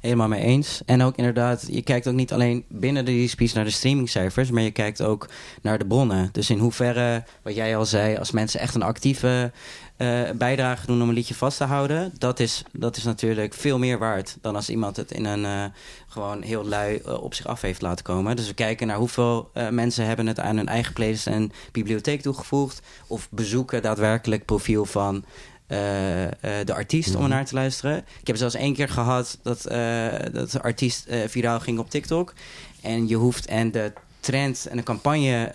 Helemaal 0.02 0.28
mee 0.28 0.42
eens. 0.42 0.82
En 0.86 1.02
ook 1.02 1.16
inderdaad, 1.16 1.66
je 1.70 1.82
kijkt 1.82 2.08
ook 2.08 2.14
niet 2.14 2.32
alleen 2.32 2.64
binnen 2.68 3.04
de 3.04 3.24
DSP's 3.24 3.52
naar 3.52 3.64
de 3.64 3.70
streamingcijfers, 3.70 4.50
maar 4.50 4.62
je 4.62 4.70
kijkt 4.70 5.02
ook 5.02 5.28
naar 5.60 5.78
de 5.78 5.86
bronnen. 5.86 6.28
Dus 6.32 6.50
in 6.50 6.58
hoeverre, 6.58 7.24
wat 7.42 7.54
jij 7.54 7.76
al 7.76 7.84
zei, 7.84 8.16
als 8.16 8.30
mensen 8.30 8.60
echt 8.60 8.74
een 8.74 8.82
actieve 8.82 9.52
uh, 9.98 10.30
bijdrage 10.30 10.86
doen 10.86 11.02
om 11.02 11.08
een 11.08 11.14
liedje 11.14 11.34
vast 11.34 11.56
te 11.56 11.64
houden, 11.64 12.12
dat 12.18 12.40
is, 12.40 12.62
dat 12.72 12.96
is 12.96 13.04
natuurlijk 13.04 13.54
veel 13.54 13.78
meer 13.78 13.98
waard 13.98 14.36
dan 14.40 14.54
als 14.54 14.70
iemand 14.70 14.96
het 14.96 15.12
in 15.12 15.24
een 15.24 15.42
uh, 15.42 15.64
gewoon 16.06 16.42
heel 16.42 16.64
lui 16.64 17.02
uh, 17.06 17.22
op 17.22 17.34
zich 17.34 17.46
af 17.46 17.60
heeft 17.60 17.82
laten 17.82 18.04
komen. 18.04 18.36
Dus 18.36 18.46
we 18.46 18.54
kijken 18.54 18.86
naar 18.86 18.96
hoeveel 18.96 19.50
mensen 19.70 20.06
hebben 20.06 20.26
het 20.26 20.40
aan 20.40 20.56
hun 20.56 20.68
eigen 20.68 20.92
playlist 20.92 21.26
en 21.26 21.52
bibliotheek 21.72 22.20
toegevoegd, 22.20 22.82
of 23.06 23.28
bezoeken 23.30 23.82
daadwerkelijk 23.82 24.44
profiel 24.44 24.84
van 24.84 25.24
uh, 25.72 26.22
uh, 26.22 26.30
de 26.64 26.74
artiest 26.74 27.08
mm 27.08 27.14
-hmm. 27.14 27.24
om 27.24 27.28
naar 27.28 27.44
te 27.44 27.54
luisteren. 27.54 28.04
Ik 28.20 28.26
heb 28.26 28.36
zelfs 28.36 28.54
één 28.54 28.74
keer 28.74 28.88
gehad 28.88 29.38
dat, 29.42 29.72
uh, 29.72 30.06
dat 30.32 30.50
de 30.50 30.62
artiest 30.62 31.06
viraal 31.26 31.60
ging 31.60 31.78
op 31.78 31.90
TikTok. 31.90 32.34
En 32.80 33.08
je 33.08 33.16
hoeft 33.16 33.46
en 33.46 33.70
de 33.70 33.92
trend 34.20 34.66
en 34.70 34.76
de 34.76 34.82
campagne 34.82 35.52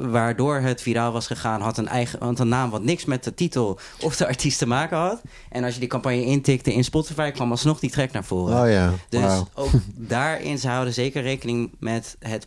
waardoor 0.00 0.56
het 0.56 0.82
viraal 0.82 1.12
was 1.12 1.26
gegaan, 1.26 1.60
had 1.60 1.78
een 1.78 1.88
eigen 1.88 2.26
een 2.40 2.48
naam 2.48 2.70
wat 2.70 2.82
niks 2.82 3.04
met 3.04 3.24
de 3.24 3.34
titel 3.34 3.78
of 4.00 4.16
de 4.16 4.26
artiest 4.26 4.58
te 4.58 4.66
maken 4.66 4.96
had. 4.96 5.22
En 5.50 5.64
als 5.64 5.74
je 5.74 5.80
die 5.80 5.88
campagne 5.88 6.24
intikte 6.24 6.72
in 6.72 6.84
Spotify, 6.84 7.30
kwam 7.30 7.50
alsnog 7.50 7.80
die 7.80 7.90
track 7.90 8.12
naar 8.12 8.24
voren. 8.24 8.62
Oh 8.62 8.70
ja. 8.70 8.92
Dus 9.08 9.20
wow. 9.20 9.46
ook 9.54 9.70
daarin 9.94 10.58
ze 10.58 10.68
houden 10.68 10.94
zeker 10.94 11.22
rekening 11.22 11.70
met 11.78 12.16
het 12.18 12.46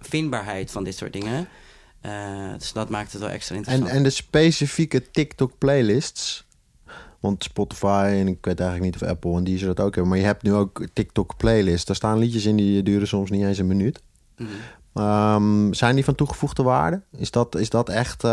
vindbaarheid 0.00 0.70
van 0.70 0.84
dit 0.84 0.96
soort 0.96 1.12
dingen. 1.12 1.48
Uh, 2.06 2.52
dus 2.58 2.72
dat 2.72 2.88
maakt 2.88 3.12
het 3.12 3.20
wel 3.20 3.30
extra 3.30 3.54
interessant. 3.54 3.88
En, 3.88 3.96
en 3.96 4.02
de 4.02 4.10
specifieke 4.10 5.10
TikTok-playlists. 5.10 6.46
Want 7.20 7.44
Spotify 7.44 8.08
en 8.14 8.28
ik 8.28 8.38
weet 8.40 8.60
eigenlijk 8.60 8.92
niet 8.92 9.02
of 9.02 9.08
Apple 9.08 9.36
en 9.36 9.44
die 9.44 9.58
ze 9.58 9.66
dat 9.66 9.80
ook 9.80 9.94
hebben. 9.94 10.08
Maar 10.08 10.18
je 10.18 10.24
hebt 10.24 10.42
nu 10.42 10.52
ook 10.52 10.86
TikTok-playlists. 10.92 11.84
Daar 11.84 11.96
staan 11.96 12.18
liedjes 12.18 12.44
in 12.44 12.56
die 12.56 12.82
duren 12.82 13.08
soms 13.08 13.30
niet 13.30 13.44
eens 13.44 13.58
een 13.58 13.66
minuut. 13.66 14.02
Mm 14.36 14.46
-hmm. 14.46 14.56
Um, 14.94 15.74
zijn 15.74 15.94
die 15.94 16.04
van 16.04 16.14
toegevoegde 16.14 16.62
waarde? 16.62 17.02
Is 17.16 17.30
dat, 17.30 17.56
is 17.56 17.70
dat 17.70 17.88
echt 17.88 18.24
uh, 18.24 18.30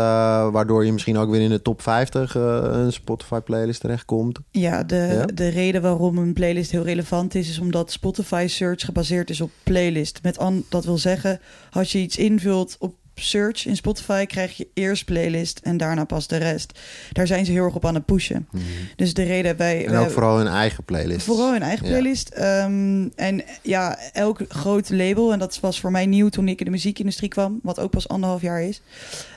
waardoor 0.50 0.84
je 0.84 0.92
misschien 0.92 1.16
ook 1.16 1.30
weer 1.30 1.40
in 1.40 1.50
de 1.50 1.62
top 1.62 1.82
50 1.82 2.36
uh, 2.36 2.58
een 2.62 2.92
Spotify 2.92 3.38
playlist 3.38 3.80
terechtkomt? 3.80 4.38
Ja 4.50 4.82
de, 4.82 4.96
ja, 4.96 5.26
de 5.26 5.48
reden 5.48 5.82
waarom 5.82 6.18
een 6.18 6.32
playlist 6.32 6.70
heel 6.70 6.82
relevant 6.82 7.34
is, 7.34 7.48
is 7.48 7.58
omdat 7.58 7.90
Spotify 7.90 8.46
search 8.48 8.84
gebaseerd 8.84 9.30
is 9.30 9.40
op 9.40 9.50
playlist. 9.62 10.22
Met 10.22 10.38
an, 10.38 10.64
dat 10.68 10.84
wil 10.84 10.98
zeggen, 10.98 11.40
als 11.70 11.92
je 11.92 11.98
iets 11.98 12.16
invult 12.16 12.76
op 12.78 12.94
search 13.22 13.66
in 13.66 13.76
Spotify 13.76 14.26
krijg 14.26 14.56
je 14.56 14.68
eerst 14.74 15.04
playlist 15.04 15.60
en 15.62 15.76
daarna 15.76 16.04
pas 16.04 16.26
de 16.26 16.36
rest. 16.36 16.78
Daar 17.12 17.26
zijn 17.26 17.44
ze 17.44 17.52
heel 17.52 17.64
erg 17.64 17.74
op 17.74 17.84
aan 17.84 17.94
het 17.94 18.04
pushen. 18.04 18.48
Mm 18.50 18.60
-hmm. 18.60 18.70
Dus 18.96 19.14
de 19.14 19.22
reden 19.22 19.56
wij... 19.56 19.86
En 19.86 19.96
ook 19.96 20.04
wij, 20.04 20.10
vooral 20.10 20.36
hun 20.36 20.46
eigen 20.46 20.84
playlist. 20.84 21.26
Vooral 21.26 21.52
hun 21.52 21.62
eigen 21.62 21.86
playlist. 21.86 22.32
Ja. 22.36 22.64
Um, 22.64 23.12
en 23.16 23.42
ja, 23.62 23.98
elk 24.12 24.40
groot 24.48 24.90
label, 24.90 25.32
en 25.32 25.38
dat 25.38 25.60
was 25.60 25.80
voor 25.80 25.90
mij 25.90 26.06
nieuw 26.06 26.28
toen 26.28 26.48
ik 26.48 26.58
in 26.58 26.64
de 26.64 26.70
muziekindustrie 26.70 27.28
kwam, 27.28 27.60
wat 27.62 27.78
ook 27.78 27.90
pas 27.90 28.08
anderhalf 28.08 28.42
jaar 28.42 28.62
is, 28.62 28.82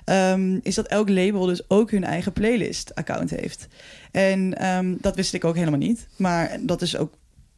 um, 0.06 0.60
is 0.64 0.76
dat 0.76 0.88
elk 0.88 1.10
label 1.10 1.46
dus 1.46 1.70
ook 1.70 1.92
hun 1.92 2.04
eigen 2.04 2.34
playlist-account 2.34 3.30
heeft. 3.30 3.68
En 4.12 4.68
um, 4.68 4.98
dat 5.02 5.16
wist 5.16 5.34
ik 5.34 5.46
ook 5.46 5.56
helemaal 5.56 5.80
niet. 5.80 6.08
Maar 6.16 6.58
dat 6.62 6.82
is 6.82 6.98
ook 6.98 7.14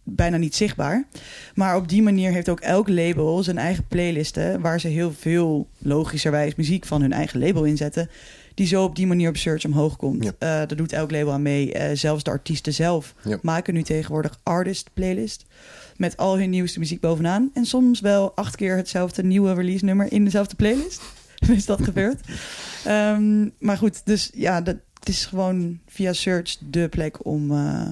bijna 0.05 0.37
niet 0.37 0.55
zichtbaar. 0.55 1.07
Maar 1.55 1.75
op 1.75 1.89
die 1.89 2.01
manier 2.03 2.31
heeft 2.31 2.49
ook 2.49 2.59
elk 2.59 2.89
label 2.89 3.43
zijn 3.43 3.57
eigen 3.57 3.87
playlisten... 3.87 4.61
waar 4.61 4.79
ze 4.79 4.87
heel 4.87 5.13
veel 5.13 5.67
logischerwijs 5.77 6.55
muziek 6.55 6.85
van 6.85 7.01
hun 7.01 7.13
eigen 7.13 7.39
label 7.39 7.63
inzetten... 7.63 8.09
die 8.53 8.67
zo 8.67 8.83
op 8.83 8.95
die 8.95 9.07
manier 9.07 9.29
op 9.29 9.37
search 9.37 9.65
omhoog 9.65 9.95
komt. 9.95 10.23
Ja. 10.23 10.29
Uh, 10.29 10.37
daar 10.39 10.75
doet 10.75 10.93
elk 10.93 11.11
label 11.11 11.31
aan 11.31 11.41
mee. 11.41 11.75
Uh, 11.75 11.83
zelfs 11.93 12.23
de 12.23 12.29
artiesten 12.29 12.73
zelf 12.73 13.13
ja. 13.23 13.39
maken 13.41 13.73
nu 13.73 13.83
tegenwoordig 13.83 14.39
artist 14.43 14.89
playlist... 14.93 15.45
met 15.97 16.17
al 16.17 16.37
hun 16.37 16.49
nieuwste 16.49 16.79
muziek 16.79 16.99
bovenaan. 16.99 17.51
En 17.53 17.65
soms 17.65 17.99
wel 17.99 18.35
acht 18.35 18.55
keer 18.55 18.75
hetzelfde 18.75 19.23
nieuwe 19.23 19.53
release 19.53 19.85
nummer 19.85 20.11
in 20.11 20.23
dezelfde 20.23 20.55
playlist. 20.55 21.01
is 21.55 21.65
dat 21.65 21.83
gebeurd. 21.83 22.19
um, 22.87 23.51
maar 23.67 23.77
goed, 23.77 24.05
dus 24.05 24.31
ja, 24.33 24.61
dat, 24.61 24.75
het 24.99 25.09
is 25.09 25.25
gewoon 25.25 25.79
via 25.87 26.13
search 26.13 26.57
de 26.59 26.87
plek 26.89 27.25
om... 27.25 27.51
Uh, 27.51 27.87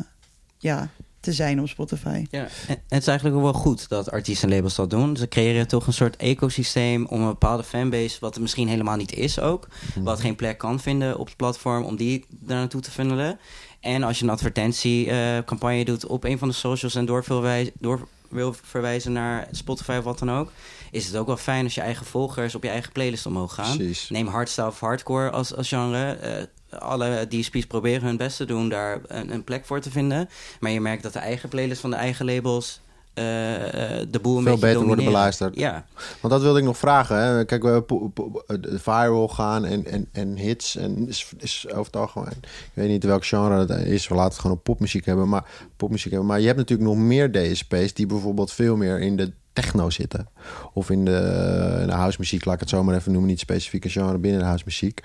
ja, 0.58 0.90
te 1.24 1.34
zijn 1.34 1.62
op 1.62 1.68
Spotify. 1.68 2.26
Ja, 2.32 2.48
en 2.68 2.82
het 2.88 3.02
is 3.02 3.08
eigenlijk 3.08 3.38
ook 3.38 3.44
wel 3.44 3.54
goed 3.54 3.90
dat 3.90 4.12
artiesten 4.12 4.50
en 4.50 4.56
labels 4.56 4.76
dat 4.76 4.90
doen. 4.90 5.18
Ze 5.18 5.28
creëren 5.28 5.68
toch 5.68 5.88
een 5.88 5.94
soort 5.94 6.16
ecosysteem 6.16 7.06
om 7.06 7.22
een 7.22 7.28
bepaalde 7.28 7.64
fanbase, 7.64 8.18
wat 8.20 8.36
er 8.36 8.42
misschien 8.42 8.68
helemaal 8.68 8.96
niet 8.96 9.14
is 9.14 9.40
ook, 9.40 9.68
Mhm. 9.96 10.04
wat 10.04 10.20
geen 10.20 10.36
plek 10.36 10.58
kan 10.58 10.80
vinden 10.80 11.18
op 11.20 11.26
het 11.26 11.36
platform, 11.36 11.84
om 11.84 11.96
die 11.96 12.26
daar 12.30 12.58
naartoe 12.58 12.82
te 12.82 12.92
funnelen. 12.92 13.40
En 13.80 14.04
als 14.04 14.20
je 14.20 14.24
een 14.26 14.32
advertentiecampagne 14.32 15.86
doet 15.86 16.06
op 16.06 16.24
een 16.24 16.38
van 16.38 16.48
de 16.48 16.54
socials 16.54 16.96
en 16.96 17.06
door, 17.06 17.24
wil 17.28 17.42
wij- 17.42 17.72
door 17.80 18.08
wil 18.30 18.56
verwijzen 18.64 19.12
naar 19.12 19.48
Spotify 19.52 19.96
of 19.98 20.04
wat 20.04 20.20
dan 20.20 20.32
ook, 20.32 20.52
is 20.92 21.06
het 21.06 21.16
ook 21.16 21.28
wel 21.28 21.38
fijn 21.38 21.64
als 21.64 21.76
je 21.76 21.82
eigen 21.82 22.06
volgers 22.06 22.56
op 22.56 22.64
je 22.64 22.70
eigen 22.70 22.92
playlist 22.92 23.26
omhoog 23.26 23.54
gaan. 23.54 23.78
Precies. 23.78 24.10
Neem 24.10 24.28
hardstyle 24.28 24.68
of 24.68 24.80
hardcore 24.80 25.30
als, 25.30 25.56
als 25.56 25.68
genre. 25.68 26.12
Eh, 26.12 26.44
alle 26.80 27.28
DSP's 27.30 27.66
proberen 27.66 28.08
hun 28.08 28.18
best 28.18 28.38
te 28.38 28.46
doen 28.46 28.70
daar 28.70 29.02
een, 29.08 29.34
een 29.34 29.44
plek 29.44 29.66
voor 29.66 29.80
te 29.80 29.92
vinden. 29.92 30.30
Maar 30.60 30.72
je 30.72 30.82
merkt 30.82 31.04
dat 31.04 31.14
de 31.14 31.20
eigen 31.20 31.50
playlist 31.50 31.82
van 31.82 31.90
de 31.90 31.96
eigen 31.96 32.26
labels 32.26 32.82
eh, 33.14 34.00
eh, 34.00 34.08
de 34.10 34.20
boel 34.20 34.38
een 34.38 34.44
Veel 34.44 34.52
beetje 34.52 34.68
beter 34.68 34.86
worden 34.88 35.06
beluisterd. 35.06 35.56
Ja, 35.56 35.86
Want 36.22 36.34
dat 36.34 36.42
wilde 36.42 36.60
ik 36.60 36.66
nog 36.66 36.78
vragen. 36.78 37.18
Hè. 37.18 37.46
Kijk, 37.46 37.64
we 37.64 37.82
po- 37.82 38.12
de 38.48 38.80
viral 38.80 39.28
gaan 39.28 39.66
en, 39.66 39.86
en, 39.86 40.08
en 40.12 40.38
hits 40.38 40.76
en 40.76 41.08
is, 41.08 41.34
is 41.38 41.66
over 41.70 41.86
het 41.86 41.96
algemeen. 41.96 42.38
Ik 42.42 42.72
weet 42.74 42.90
niet 42.90 43.04
welk 43.04 43.26
genre 43.26 43.60
het 43.60 43.88
is. 43.88 44.08
We 44.08 44.16
laten 44.16 44.32
het 44.32 44.40
gewoon 44.40 44.58
op 44.58 44.64
popmuziek 44.64 45.06
hebben. 45.06 45.30
Maar 45.30 45.46
popmuziek 45.78 46.12
hebben. 46.12 46.30
Maar 46.30 46.40
je 46.40 46.46
hebt 46.46 46.58
natuurlijk 46.58 46.90
nog 46.90 46.98
meer 46.98 47.32
DSP's 47.32 47.94
die 47.94 48.06
bijvoorbeeld 48.06 48.52
veel 48.52 48.76
meer 48.76 49.00
in 49.00 49.16
de 49.16 49.32
techno 49.54 49.90
zitten. 49.90 50.28
Of 50.74 50.90
in 50.90 51.06
de, 51.06 51.78
in 51.82 51.88
de 51.88 51.94
housemuziek, 51.94 52.46
laat 52.46 52.54
ik 52.54 52.60
het 52.60 52.70
zo 52.70 52.84
maar 52.84 52.96
even 52.96 53.12
noemen. 53.12 53.30
Niet 53.30 53.40
specifieke 53.40 53.90
genre 53.90 54.18
binnen 54.18 54.40
de 54.40 54.46
housemuziek. 54.46 55.04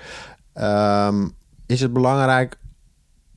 Ehm, 0.53 1.27
is 1.69 1.81
het 1.81 1.93
belangrijk 1.93 2.59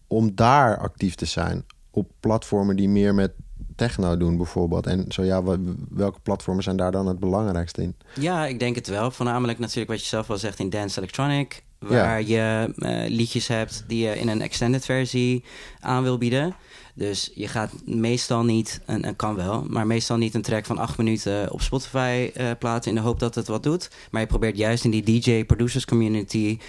om 0.07 0.35
daar 0.35 0.77
actief 0.77 1.15
te 1.15 1.25
zijn? 1.25 1.65
Op 1.91 2.11
platformen 2.19 2.75
die 2.75 2.89
meer 2.89 3.13
met 3.13 3.31
techno 3.75 4.17
doen 4.17 4.37
bijvoorbeeld. 4.37 4.87
En 4.87 5.05
zo 5.07 5.23
ja, 5.23 5.43
welke 5.89 6.19
platformen 6.19 6.63
zijn 6.63 6.77
daar 6.77 6.91
dan 6.91 7.07
het 7.07 7.19
belangrijkste 7.19 7.81
in? 7.81 7.95
ja, 8.19 8.45
ik 8.45 8.59
denk 8.59 8.75
het 8.75 8.87
wel. 8.87 9.11
Voornamelijk 9.11 9.59
natuurlijk 9.59 9.89
wat 9.89 10.01
je 10.01 10.05
zelf 10.05 10.27
wel 10.27 10.37
zegt 10.37 10.59
in 10.59 10.69
Dance 10.69 10.97
Electronic. 10.97 11.63
Waar 11.79 12.23
je 12.23 12.73
eh, 12.77 13.09
liedjes 13.09 13.47
hebt 13.47 13.83
die 13.87 14.07
je 14.07 14.19
in 14.19 14.27
een 14.27 14.41
extended 14.41 14.85
versie 14.85 15.43
aan 15.79 16.03
wil 16.03 16.17
bieden. 16.17 16.55
Dus 16.95 17.31
je 17.35 17.47
gaat 17.47 17.71
meestal 17.85 18.43
niet, 18.43 18.81
en, 18.85 19.03
en 19.03 19.15
kan 19.15 19.35
wel, 19.35 19.65
maar 19.69 19.87
meestal 19.87 20.17
niet 20.17 20.33
een 20.33 20.41
track 20.41 20.65
van 20.65 20.77
acht 20.77 20.97
minuten 20.97 21.51
op 21.51 21.61
Spotify 21.61 22.31
eh, 22.33 22.49
plaatsen 22.59 22.91
in 22.91 22.97
de 22.97 23.03
hoop 23.03 23.19
dat 23.19 23.35
het 23.35 23.47
wat 23.47 23.63
doet. 23.63 23.89
Maar 24.11 24.21
je 24.21 24.27
probeert 24.27 24.57
juist 24.57 24.83
in 24.83 24.91
die 24.91 25.03
DJ-producers 25.03 25.85
community 25.85 26.59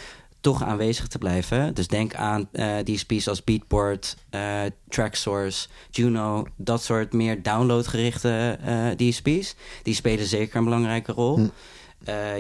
toch 0.42 0.62
aanwezig 0.62 1.06
te 1.06 1.18
blijven. 1.18 1.74
Dus 1.74 1.86
denk 1.88 2.14
aan 2.14 2.48
eh 2.52 2.78
DSP's 2.78 3.28
als 3.28 3.44
Beatport, 3.44 4.16
eh 4.30 4.60
Tracksource, 4.88 5.68
Juno, 5.90 6.46
dat 6.56 6.82
soort 6.82 7.12
meer 7.12 7.42
downloadgerichte 7.42 8.58
eh 8.64 8.86
DSP's. 8.96 9.54
Die 9.82 9.94
spelen 9.94 10.26
zeker 10.26 10.56
een 10.56 10.64
belangrijke 10.64 11.12
rol. 11.12 11.36
Hm. 11.36 11.48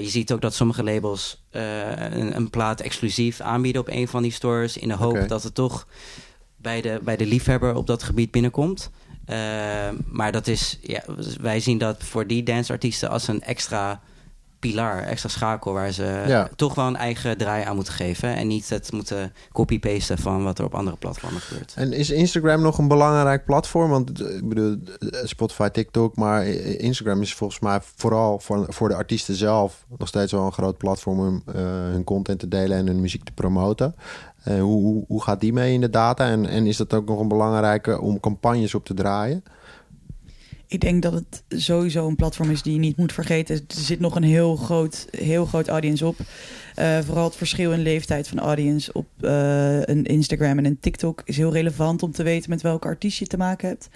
Je 0.00 0.08
ziet 0.08 0.32
ook 0.32 0.40
dat 0.40 0.54
sommige 0.54 0.82
labels 0.82 1.44
een, 1.50 2.36
een 2.36 2.50
plaat 2.50 2.80
exclusief 2.80 3.40
aanbieden 3.40 3.80
op 3.80 3.88
een 3.88 4.08
van 4.08 4.22
die 4.22 4.32
stores. 4.32 4.76
In 4.76 4.88
de 4.88 4.94
hoop 4.94 5.28
dat 5.28 5.42
het 5.42 5.54
toch 5.54 5.86
bij 6.56 6.80
de, 6.80 7.00
bij 7.02 7.16
de 7.16 7.26
liefhebber 7.26 7.74
op 7.74 7.86
dat 7.86 8.02
gebied 8.02 8.30
binnenkomt. 8.30 8.90
Maar 10.06 10.32
dat 10.32 10.46
is, 10.46 10.78
ja, 10.82 11.02
wij 11.40 11.60
zien 11.60 11.78
dat 11.78 12.04
voor 12.04 12.26
die 12.26 12.42
danceartiesten 12.42 13.10
als 13.10 13.28
een 13.28 13.42
extra 13.42 14.00
pilaar, 14.62 15.02
extra 15.02 15.28
schakel 15.28 15.72
waar 15.72 15.92
ze 15.92 16.24
Ja. 16.26 16.48
toch 16.56 16.74
wel 16.74 16.86
een 16.86 16.96
eigen 16.96 17.38
draai 17.38 17.64
aan 17.64 17.74
moeten 17.74 17.92
geven. 17.92 18.36
En 18.36 18.46
niet 18.46 18.68
het 18.68 18.92
moeten 18.92 19.32
copy-pasten 19.52 20.18
van 20.18 20.44
wat 20.44 20.58
er 20.58 20.64
op 20.64 20.74
andere 20.74 20.96
platformen 20.96 21.40
gebeurt. 21.40 21.72
En 21.76 21.92
is 21.92 22.10
Instagram 22.10 22.60
nog 22.60 22.78
een 22.78 22.88
belangrijk 22.88 23.44
platform? 23.44 23.90
Want 23.90 24.20
eh, 24.22 24.36
ik 24.36 24.48
bedoel, 24.48 24.76
eh, 24.98 25.20
Spotify, 25.24 25.68
TikTok, 25.68 26.16
maar 26.16 26.42
eh, 26.42 26.80
Instagram 26.80 27.20
is 27.22 27.34
volgens 27.34 27.60
mij 27.60 27.78
vooral 27.96 28.38
voor, 28.38 28.66
voor 28.68 28.88
de 28.88 28.94
artiesten 28.94 29.34
zelf 29.34 29.84
nog 29.98 30.08
steeds 30.08 30.32
wel 30.32 30.46
een 30.46 30.52
groot 30.52 30.78
platform 30.78 31.20
om 31.20 31.42
hun 31.92 32.04
content 32.04 32.38
te 32.38 32.48
delen 32.48 32.78
en 32.78 32.86
hun 32.86 33.00
muziek 33.00 33.24
te 33.24 33.32
promoten. 33.32 33.94
Hoe, 34.44 34.60
hoe, 34.60 35.04
hoe 35.08 35.22
gaat 35.22 35.40
die 35.40 35.52
mee 35.52 35.72
in 35.72 35.80
de 35.80 35.90
data? 35.90 36.26
En, 36.26 36.46
en 36.46 36.66
is 36.66 36.76
dat 36.76 36.94
ook 36.94 37.08
nog 37.08 37.20
een 37.20 37.28
belangrijke 37.28 38.00
om 38.00 38.20
campagnes 38.20 38.74
op 38.74 38.84
te 38.84 38.94
draaien? 38.94 39.44
Ik 40.72 40.80
denk 40.80 41.02
dat 41.02 41.12
het 41.12 41.42
sowieso 41.48 42.08
een 42.08 42.16
platform 42.16 42.50
is 42.50 42.62
die 42.62 42.72
je 42.72 42.78
niet 42.78 42.96
moet 42.96 43.12
vergeten. 43.12 43.54
Er 43.54 43.62
zit 43.66 44.00
nog 44.00 44.14
een 44.14 44.22
heel 44.22 44.56
groot, 44.56 45.06
heel 45.10 45.44
groot 45.44 45.68
audience 45.68 46.06
op. 46.06 46.16
Eh, 46.74 46.98
vooral 46.98 47.24
het 47.24 47.36
verschil 47.36 47.72
in 47.72 47.82
leeftijd 47.82 48.28
van 48.28 48.38
audience 48.38 48.92
op 48.92 49.06
eh, 49.20 49.80
een 49.82 50.04
Instagram 50.04 50.58
en 50.58 50.64
een 50.64 50.80
TikTok 50.80 51.22
is 51.24 51.36
heel 51.36 51.52
relevant 51.52 52.02
om 52.02 52.12
te 52.12 52.22
weten 52.22 52.50
met 52.50 52.62
welke 52.62 52.86
artiest 52.86 53.18
je 53.18 53.26
te 53.26 53.36
maken 53.36 53.68
hebt. 53.68 53.88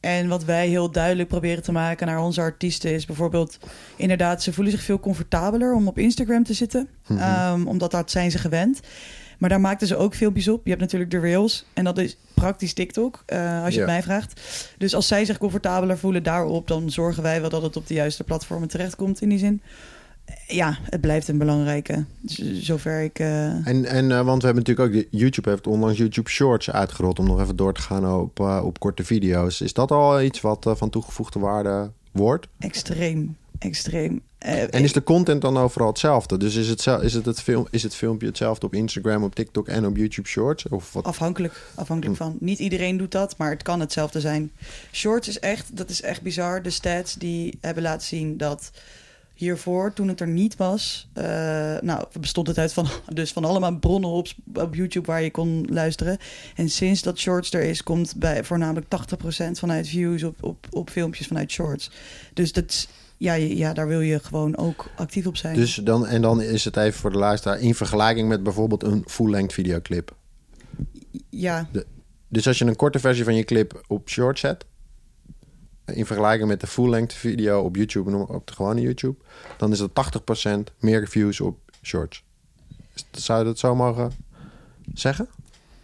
En 0.00 0.28
wat 0.28 0.44
wij 0.44 0.68
heel 0.68 0.90
duidelijk 0.90 1.28
proberen 1.28 1.62
te 1.62 1.72
maken 1.72 2.06
naar 2.06 2.22
onze 2.22 2.40
artiesten 2.40 2.94
is 2.94 3.06
bijvoorbeeld 3.06 3.58
inderdaad, 3.96 4.42
ze 4.42 4.52
voelen 4.52 4.72
zich 4.72 4.82
veel 4.82 5.00
comfortabeler 5.00 5.74
om 5.74 5.88
op 5.88 5.98
Instagram 5.98 6.44
te 6.44 6.54
zitten, 6.54 6.88
Mhm. 7.06 7.20
Ehm, 7.20 7.66
omdat 7.66 7.90
dat 7.90 8.10
zijn 8.10 8.30
ze 8.30 8.38
gewend. 8.38 8.80
Maar 9.42 9.50
daar 9.50 9.60
maakten 9.60 9.86
ze 9.86 9.96
ook 9.96 10.14
filmpjes 10.14 10.48
op. 10.48 10.60
Je 10.64 10.70
hebt 10.70 10.82
natuurlijk 10.82 11.10
de 11.10 11.18
Reels 11.18 11.64
en 11.72 11.84
dat 11.84 11.98
is 11.98 12.16
praktisch 12.34 12.72
TikTok, 12.72 13.22
eh, 13.26 13.64
als 13.64 13.74
je 13.74 13.80
Ja. 13.80 13.86
het 13.86 13.94
mij 13.94 14.02
vraagt. 14.02 14.40
Dus 14.78 14.94
als 14.94 15.06
zij 15.06 15.24
zich 15.24 15.38
comfortabeler 15.38 15.98
voelen 15.98 16.22
daarop, 16.22 16.68
dan 16.68 16.90
zorgen 16.90 17.22
wij 17.22 17.40
wel 17.40 17.50
dat 17.50 17.62
het 17.62 17.76
op 17.76 17.86
de 17.86 17.94
juiste 17.94 18.24
platformen 18.24 18.68
terechtkomt 18.68 19.20
in 19.20 19.28
die 19.28 19.38
zin. 19.38 19.62
Ja, 20.46 20.78
het 20.82 21.00
blijft 21.00 21.28
een 21.28 21.38
belangrijke. 21.38 22.04
Zover 22.52 23.02
ik. 23.02 23.18
eh, 23.18 23.66
En, 23.66 23.84
en 23.84 24.10
eh, 24.12 24.20
want 24.24 24.42
we 24.42 24.48
hebben 24.48 24.64
natuurlijk 24.64 24.96
ook... 24.96 25.04
YouTube 25.10 25.50
heeft 25.50 25.66
onlangs 25.66 25.98
YouTube 25.98 26.30
Shorts 26.30 26.70
uitgerold... 26.70 27.18
om 27.18 27.26
nog 27.26 27.40
even 27.40 27.56
door 27.56 27.74
te 27.74 27.80
gaan 27.80 28.14
op, 28.20 28.40
eh, 28.40 28.60
op 28.64 28.78
korte 28.78 29.04
video's. 29.04 29.60
Is 29.60 29.72
dat 29.72 29.90
al 29.90 30.22
iets 30.22 30.40
wat 30.40 30.66
eh, 30.66 30.74
van 30.74 30.90
toegevoegde 30.90 31.38
waarde 31.38 31.90
wordt? 32.12 32.46
extreem, 32.58 33.36
extreem. 33.62 34.22
Eh, 34.38 34.62
En 34.74 34.82
is 34.82 34.92
de 34.92 35.02
content 35.02 35.42
dan 35.42 35.56
overal 35.56 35.88
hetzelfde? 35.88 36.36
Dus 36.36 36.54
is 36.54 36.68
het, 36.68 36.86
is 37.02 37.14
het, 37.14 37.24
het, 37.24 37.40
film, 37.40 37.66
is 37.70 37.82
het 37.82 37.94
filmpje 37.94 38.26
hetzelfde 38.26 38.66
op 38.66 38.74
Instagram, 38.74 39.22
op 39.22 39.34
TikTok 39.34 39.68
en 39.68 39.86
op 39.86 39.96
YouTube 39.96 40.28
Shorts? 40.28 40.68
Of 40.68 40.92
wat? 40.92 41.04
Afhankelijk, 41.04 41.62
afhankelijk 41.74 42.16
van. 42.16 42.36
Niet 42.40 42.58
iedereen 42.58 42.96
doet 42.96 43.12
dat, 43.12 43.36
maar 43.36 43.50
het 43.50 43.62
kan 43.62 43.80
hetzelfde 43.80 44.20
zijn. 44.20 44.52
Shorts 44.92 45.28
is 45.28 45.38
echt, 45.38 45.76
dat 45.76 45.90
is 45.90 46.02
echt 46.02 46.22
bizar. 46.22 46.62
De 46.62 46.70
stats 46.70 47.14
die 47.14 47.58
hebben 47.60 47.82
laten 47.82 48.06
zien 48.06 48.36
dat 48.36 48.70
hiervoor, 49.34 49.92
toen 49.92 50.08
het 50.08 50.20
er 50.20 50.28
niet 50.28 50.56
was, 50.56 51.08
eh, 51.12 51.24
nou, 51.80 52.04
bestond 52.20 52.46
het 52.46 52.58
uit 52.58 52.72
van, 52.72 52.86
dus 53.12 53.32
van 53.32 53.44
allemaal 53.44 53.78
bronnen 53.78 54.10
op, 54.10 54.28
op 54.54 54.74
YouTube 54.74 55.06
waar 55.06 55.22
je 55.22 55.30
kon 55.30 55.66
luisteren. 55.70 56.18
En 56.54 56.68
sinds 56.70 57.02
dat 57.02 57.18
Shorts 57.18 57.52
er 57.52 57.62
is, 57.62 57.82
komt 57.82 58.16
bij 58.16 58.44
voornamelijk 58.44 58.86
80% 58.86 59.50
vanuit 59.58 59.88
views 59.88 60.22
op, 60.22 60.36
op, 60.40 60.66
op 60.70 60.90
filmpjes 60.90 61.26
vanuit 61.26 61.50
Shorts. 61.50 61.90
Dus 62.34 62.52
dat 62.52 62.70
is, 62.70 62.88
ja, 63.22 63.34
ja, 63.34 63.72
daar 63.72 63.88
wil 63.88 64.00
je 64.00 64.18
gewoon 64.18 64.56
ook 64.56 64.90
actief 64.96 65.26
op 65.26 65.36
zijn. 65.36 65.54
Dus 65.54 65.74
dan, 65.74 66.06
en 66.06 66.22
dan 66.22 66.42
is 66.42 66.64
het 66.64 66.76
even 66.76 67.00
voor 67.00 67.10
de 67.10 67.18
luisteraar 67.18 67.60
in 67.60 67.74
vergelijking 67.74 68.28
met 68.28 68.42
bijvoorbeeld 68.42 68.82
een 68.82 69.04
full-length 69.06 69.52
videoclip. 69.52 70.16
ja, 71.30 71.68
Dus 72.28 72.46
als 72.46 72.58
je 72.58 72.64
een 72.64 72.76
korte 72.76 72.98
versie 72.98 73.24
van 73.24 73.34
je 73.34 73.44
clip 73.44 73.84
op 73.86 74.08
short 74.08 74.38
zet, 74.38 74.64
in 75.84 76.06
vergelijking 76.06 76.48
met 76.48 76.60
de 76.60 76.66
full-length 76.66 77.12
video 77.12 77.60
op 77.60 77.76
YouTube, 77.76 78.10
noem 78.10 78.20
maar 78.20 78.36
op 78.36 78.46
de 78.46 78.52
gewone 78.52 78.80
YouTube, 78.80 79.16
dan 79.56 79.72
is 79.72 79.78
het 79.78 79.90
80% 80.70 80.74
meer 80.78 81.08
views 81.08 81.40
op 81.40 81.58
shorts. 81.82 82.24
Zou 83.10 83.38
je 83.38 83.44
dat 83.44 83.58
zo 83.58 83.74
mogen 83.74 84.12
zeggen? 84.94 85.28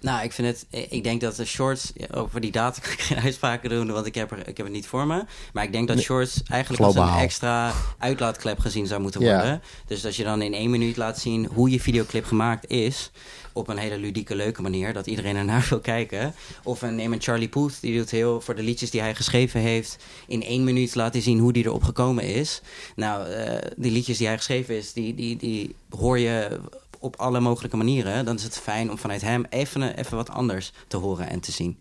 Nou, 0.00 0.24
ik 0.24 0.32
vind 0.32 0.48
het. 0.48 0.90
Ik 0.90 1.02
denk 1.02 1.20
dat 1.20 1.36
de 1.36 1.44
shorts. 1.44 1.92
Over 2.14 2.40
die 2.40 2.50
data 2.50 2.80
kan 2.80 2.92
ik 2.92 3.00
geen 3.00 3.18
uitspraken 3.18 3.70
doen, 3.70 3.92
want 3.92 4.06
ik 4.06 4.14
heb, 4.14 4.30
er, 4.30 4.38
ik 4.38 4.56
heb 4.56 4.66
het 4.66 4.74
niet 4.74 4.86
voor 4.86 5.06
me. 5.06 5.24
Maar 5.52 5.64
ik 5.64 5.72
denk 5.72 5.88
dat 5.88 5.98
shorts 6.00 6.42
eigenlijk 6.48 6.82
als 6.82 6.94
een 6.94 7.14
extra 7.16 7.72
uitlaatklep 7.98 8.58
gezien 8.58 8.86
zou 8.86 9.00
moeten 9.00 9.20
Ja. 9.20 9.34
worden. 9.34 9.62
Dus 9.86 10.04
als 10.06 10.16
je 10.16 10.24
dan 10.24 10.42
in 10.42 10.54
één 10.54 10.70
minuut 10.70 10.96
laat 10.96 11.18
zien 11.18 11.46
hoe 11.46 11.70
je 11.70 11.80
videoclip 11.80 12.24
gemaakt 12.24 12.70
is. 12.70 13.10
Op 13.52 13.68
een 13.68 13.76
hele 13.78 13.98
ludieke, 13.98 14.34
leuke 14.36 14.62
manier, 14.62 14.92
dat 14.92 15.06
iedereen 15.06 15.36
ernaar 15.36 15.66
wil 15.70 15.80
kijken. 15.80 16.34
Of 16.62 16.82
een, 16.82 16.94
neem 16.94 17.12
een 17.12 17.20
Charlie 17.22 17.48
Puth, 17.48 17.80
die 17.80 17.96
doet 17.98 18.10
heel 18.10 18.40
voor 18.40 18.54
de 18.54 18.62
liedjes 18.62 18.90
die 18.90 19.00
hij 19.00 19.14
geschreven 19.14 19.60
heeft. 19.60 19.96
In 20.26 20.42
één 20.42 20.64
minuut 20.64 20.94
laat 20.94 21.12
hij 21.12 21.22
zien 21.22 21.38
hoe 21.38 21.52
die 21.52 21.64
erop 21.64 21.82
gekomen 21.82 22.24
is. 22.24 22.60
Nou, 22.96 23.26
eh, 23.28 23.70
die 23.76 23.90
liedjes 23.92 24.18
die 24.18 24.26
hij 24.26 24.36
geschreven 24.36 24.76
is, 24.76 24.92
die, 24.92 25.14
die, 25.14 25.36
die 25.36 25.74
hoor 25.90 26.18
je 26.18 26.60
op 26.98 27.16
alle 27.16 27.40
mogelijke 27.40 27.76
manieren. 27.76 28.24
Dan 28.24 28.36
is 28.36 28.42
het 28.42 28.58
fijn 28.58 28.90
om 28.90 28.98
vanuit 28.98 29.20
hem 29.20 29.46
even, 29.48 29.96
even 29.96 30.16
wat 30.16 30.30
anders 30.30 30.72
te 30.88 30.96
horen 30.96 31.28
en 31.28 31.40
te 31.40 31.52
zien. 31.52 31.78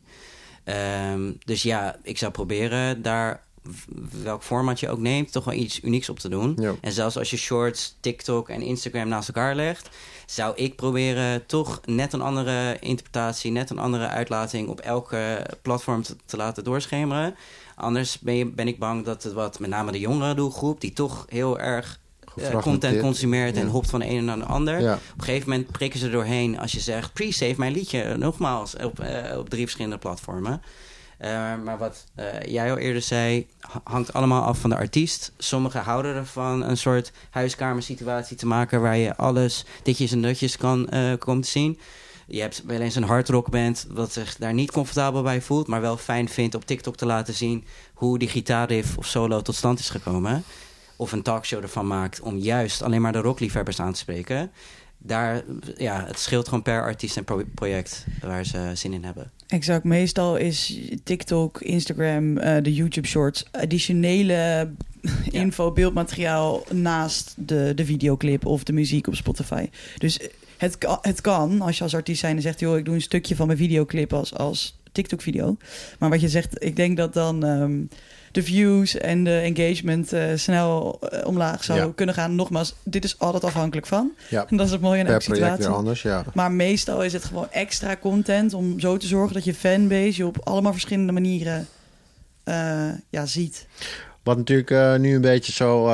Ehm, 0.63 1.32
dus 1.45 1.63
ja, 1.63 1.95
ik 2.03 2.17
zou 2.17 2.32
proberen 2.32 3.01
daar, 3.01 3.43
welk 4.23 4.43
format 4.43 4.80
je 4.80 4.89
ook 4.89 4.99
neemt, 4.99 5.32
toch 5.32 5.43
wel 5.43 5.53
iets 5.53 5.84
unieks 5.84 6.10
op 6.10 6.19
te 6.19 6.30
doen. 6.30 6.58
Ja. 6.60 6.75
En 6.82 6.91
zelfs 6.91 7.17
als 7.17 7.30
je 7.30 7.38
shorts, 7.38 7.95
TikTok 7.99 8.49
en 8.49 8.62
Instagram 8.62 9.08
naast 9.08 9.27
elkaar 9.27 9.56
legt, 9.56 9.89
zou 10.25 10.56
ik 10.56 10.75
proberen 10.75 11.45
toch 11.45 11.82
net 11.86 12.13
een 12.13 12.21
andere 12.21 12.77
interpretatie, 12.80 13.51
net 13.51 13.70
een 13.70 13.80
andere 13.80 14.07
uitlating 14.07 14.68
op 14.68 14.80
elke 14.80 15.45
platform 15.61 16.01
te, 16.01 16.15
te 16.26 16.38
laten 16.38 16.63
doorschemeren. 16.63 17.36
Anders 17.76 18.20
ben, 18.20 18.36
je, 18.36 18.45
ben 18.45 18.68
ik 18.68 18.80
bang 18.80 19.05
dat 19.05 19.24
het 19.24 19.34
wat, 19.34 19.59
met 19.59 19.70
name 19.70 19.91
de 19.91 19.99
jongere 19.99 20.34
doelgroep, 20.34 20.82
die 20.82 20.93
toch 20.93 21.26
heel 21.30 21.59
erg 21.59 21.99
content 22.42 22.56
Gefragmenteerd. 22.56 23.02
consumeert 23.02 23.56
en 23.58 23.68
hopt 23.68 23.90
van 23.90 24.00
de 24.00 24.06
ene 24.06 24.22
naar 24.22 24.38
de 24.40 24.46
ander. 24.46 24.78
Op 24.78 25.02
een 25.18 25.24
gegeven 25.24 25.50
moment 25.50 25.72
prikken 25.72 26.00
ze 26.00 26.06
er 26.06 26.12
doorheen 26.12 26.60
als 26.60 26.72
je 26.72 26.80
zegt... 26.80 27.14
pre-save 27.14 27.56
mijn 27.58 27.72
liedje, 27.74 28.16
nogmaals, 28.18 28.76
op, 28.76 29.00
eh, 29.00 29.38
op 29.38 29.50
drie 29.50 29.62
verschillende 29.64 29.98
platformen. 29.98 30.62
Eh, 31.18 31.30
maar 31.64 31.78
wat 31.78 32.06
eh, 32.16 32.26
jij 32.46 32.72
al 32.72 32.78
eerder 32.78 33.02
zei, 33.02 33.48
ha- 33.60 33.82
hangt 33.84 34.14
allemaal 34.14 34.44
af 34.44 34.60
van 34.60 34.70
de 34.70 34.76
artiest. 34.76 35.32
Sommigen 35.38 35.82
houden 35.82 36.16
ervan 36.16 36.64
een 36.64 36.78
soort 36.78 37.12
huiskamersituatie 37.30 38.38
te 38.38 38.46
maken 38.48 38.82
waar 38.82 38.98
je 38.98 39.16
alles 39.16 39.66
ditjes 39.84 40.12
en 40.12 40.22
dutjes 40.22 40.58
kan 40.58 40.90
eh, 40.90 41.14
komen 41.20 41.44
te 41.44 41.50
zien. 41.50 41.80
Je 42.28 42.42
hebt 42.42 42.64
wel 42.66 42.80
eens 42.80 42.96
een 42.96 43.04
hardrockband 43.04 43.88
dat 43.96 44.12
zich 44.14 44.36
daar 44.36 44.54
niet 44.54 44.72
comfortabel 44.72 45.22
bij 45.22 45.42
voelt, 45.42 45.68
maar 45.68 45.82
wel 45.82 45.98
fijn 45.98 46.30
vindt 46.30 46.56
op 46.56 46.66
TikTok 46.66 46.96
te 46.96 47.06
laten 47.06 47.34
zien 47.34 47.66
hoe 47.94 48.18
die 48.20 48.28
gitaarriff 48.30 48.98
of 48.98 49.06
solo 49.06 49.42
tot 49.42 49.56
stand 49.56 49.80
is 49.80 49.90
gekomen. 49.90 50.44
Of 50.98 51.12
een 51.12 51.22
talkshow 51.22 51.62
ervan 51.62 51.88
maakt 51.88 52.20
om 52.20 52.38
juist 52.38 52.82
alleen 52.82 53.02
maar 53.02 53.12
de 53.12 53.22
rockliefhebbers 53.22 53.80
aan 53.80 53.93
te 53.93 54.00
spreken. 54.00 54.52
Daar, 54.98 55.43
ja, 55.78 56.06
het 56.08 56.20
scheelt 56.20 56.48
gewoon 56.48 56.64
per 56.64 56.82
artiest 56.82 57.18
en 57.18 57.24
pro- 57.24 57.43
project 57.56 58.06
waar 58.22 58.45
ze 58.45 58.72
zin 58.74 58.93
in 58.93 59.04
hebben. 59.04 59.32
Exact. 59.48 59.84
Meestal 59.84 60.36
is 60.36 60.80
TikTok, 61.04 61.62
Instagram, 61.62 62.38
eh, 62.38 62.64
de 62.64 62.74
YouTube 62.74 63.08
Shorts 63.08 63.45
additionele 63.52 64.70
info, 65.32 65.72
beeldmateriaal 65.72 66.64
naast 66.72 67.34
de, 67.38 67.72
de 67.76 67.86
videoclip 67.86 68.45
of 68.45 68.64
de 68.64 68.74
muziek 68.74 69.08
op 69.08 69.16
Spotify. 69.16 69.70
Dus 69.98 70.20
het, 70.58 70.78
het 71.02 71.22
kan, 71.22 71.62
als 71.62 71.78
je 71.78 71.84
als 71.84 71.95
artiest 71.95 72.20
zijn 72.20 72.36
en 72.36 72.41
zegt, 72.41 72.60
joh, 72.60 72.78
ik 72.78 72.86
doe 72.86 72.95
een 72.95 73.02
stukje 73.02 73.36
van 73.36 73.48
mijn 73.48 73.60
videoclip 73.60 74.14
als, 74.14 74.34
als 74.34 74.78
TikTok-video. 74.91 75.58
Maar 76.00 76.10
wat 76.10 76.22
je 76.22 76.30
zegt, 76.30 76.64
ik 76.64 76.76
denk 76.76 76.98
dat 76.98 77.14
dan 77.14 77.45
ehm, 77.45 77.84
de 78.32 78.43
views 78.43 78.97
en 78.97 79.23
de 79.23 79.39
engagement 79.39 80.13
eh, 80.13 80.23
snel 80.36 80.99
eh, 81.01 81.28
omlaag 81.28 81.63
zou 81.63 81.80
Ja. 81.80 81.91
kunnen 81.95 82.15
gaan. 82.15 82.36
Nogmaals, 82.36 82.75
dit 82.84 83.03
is 83.03 83.19
altijd 83.19 83.43
afhankelijk 83.43 83.88
van. 83.88 84.11
Ja. 84.30 84.45
En 84.49 84.57
dat 84.57 84.65
is 84.65 84.71
het 84.71 84.82
mooie 84.82 84.99
aan 84.99 85.05
Per 85.05 85.13
elke 85.13 85.23
situatie. 85.34 85.65
weer 85.65 85.73
anders, 85.75 86.01
ja. 86.01 86.23
Maar 86.34 86.51
meestal 86.51 87.03
is 87.03 87.13
het 87.13 87.25
gewoon 87.25 87.51
extra 87.51 87.97
content 87.97 88.53
om 88.53 88.80
zo 88.80 88.97
te 88.97 89.07
zorgen 89.07 89.34
dat 89.34 89.43
je 89.43 89.53
fanbase 89.53 90.17
je 90.17 90.25
op 90.28 90.38
allemaal 90.43 90.71
verschillende 90.71 91.11
manieren 91.11 91.67
eh, 92.43 92.89
ja, 93.09 93.25
ziet. 93.25 93.67
Wat 94.23 94.38
natuurlijk 94.38 94.99
nu 94.99 95.15
een 95.15 95.21
beetje 95.21 95.51
zo 95.51 95.86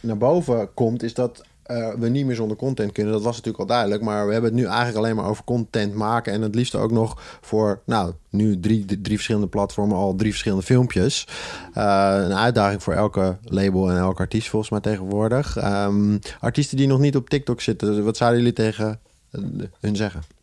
naar 0.00 0.18
boven 0.18 0.74
komt, 0.74 1.02
is 1.02 1.14
dat 1.14 1.42
eh, 1.66 1.88
we 1.98 2.08
niet 2.08 2.26
meer 2.26 2.34
zonder 2.34 2.56
content 2.56 2.92
kunnen. 2.92 3.12
Dat 3.12 3.22
was 3.22 3.36
natuurlijk 3.36 3.62
al 3.62 3.66
duidelijk, 3.68 4.02
maar 4.02 4.26
we 4.26 4.32
hebben 4.32 4.50
het 4.50 4.60
nu 4.60 4.66
eigenlijk 4.66 4.96
alleen 4.96 5.16
maar 5.16 5.24
over 5.24 5.44
content 5.44 5.94
maken. 5.94 6.32
En 6.32 6.42
het 6.42 6.54
liefst 6.54 6.74
ook 6.74 6.90
nog 6.90 7.22
voor, 7.40 7.80
nou, 7.84 8.12
nu 8.30 8.60
drie, 8.60 8.84
drie 8.84 9.14
verschillende 9.16 9.46
platformen, 9.46 9.96
al 9.96 10.14
drie 10.14 10.30
verschillende 10.30 10.64
filmpjes. 10.64 11.26
Eh, 11.74 12.18
een 12.24 12.34
uitdaging 12.34 12.82
voor 12.82 12.94
elke 12.94 13.36
label 13.44 13.90
en 13.90 13.96
elke 13.96 14.20
artiest 14.20 14.48
volgens 14.48 14.70
mij 14.70 14.80
tegenwoordig. 14.80 15.56
Ehm, 15.56 16.18
artiesten 16.40 16.76
die 16.76 16.86
nog 16.86 16.98
niet 16.98 17.16
op 17.16 17.28
TikTok 17.28 17.60
zitten, 17.60 18.04
wat 18.04 18.16
zouden 18.16 18.38
jullie 18.38 18.54
tegen 18.54 19.00
eh, 19.30 19.40
hun 19.80 19.96
zeggen? 19.96 20.35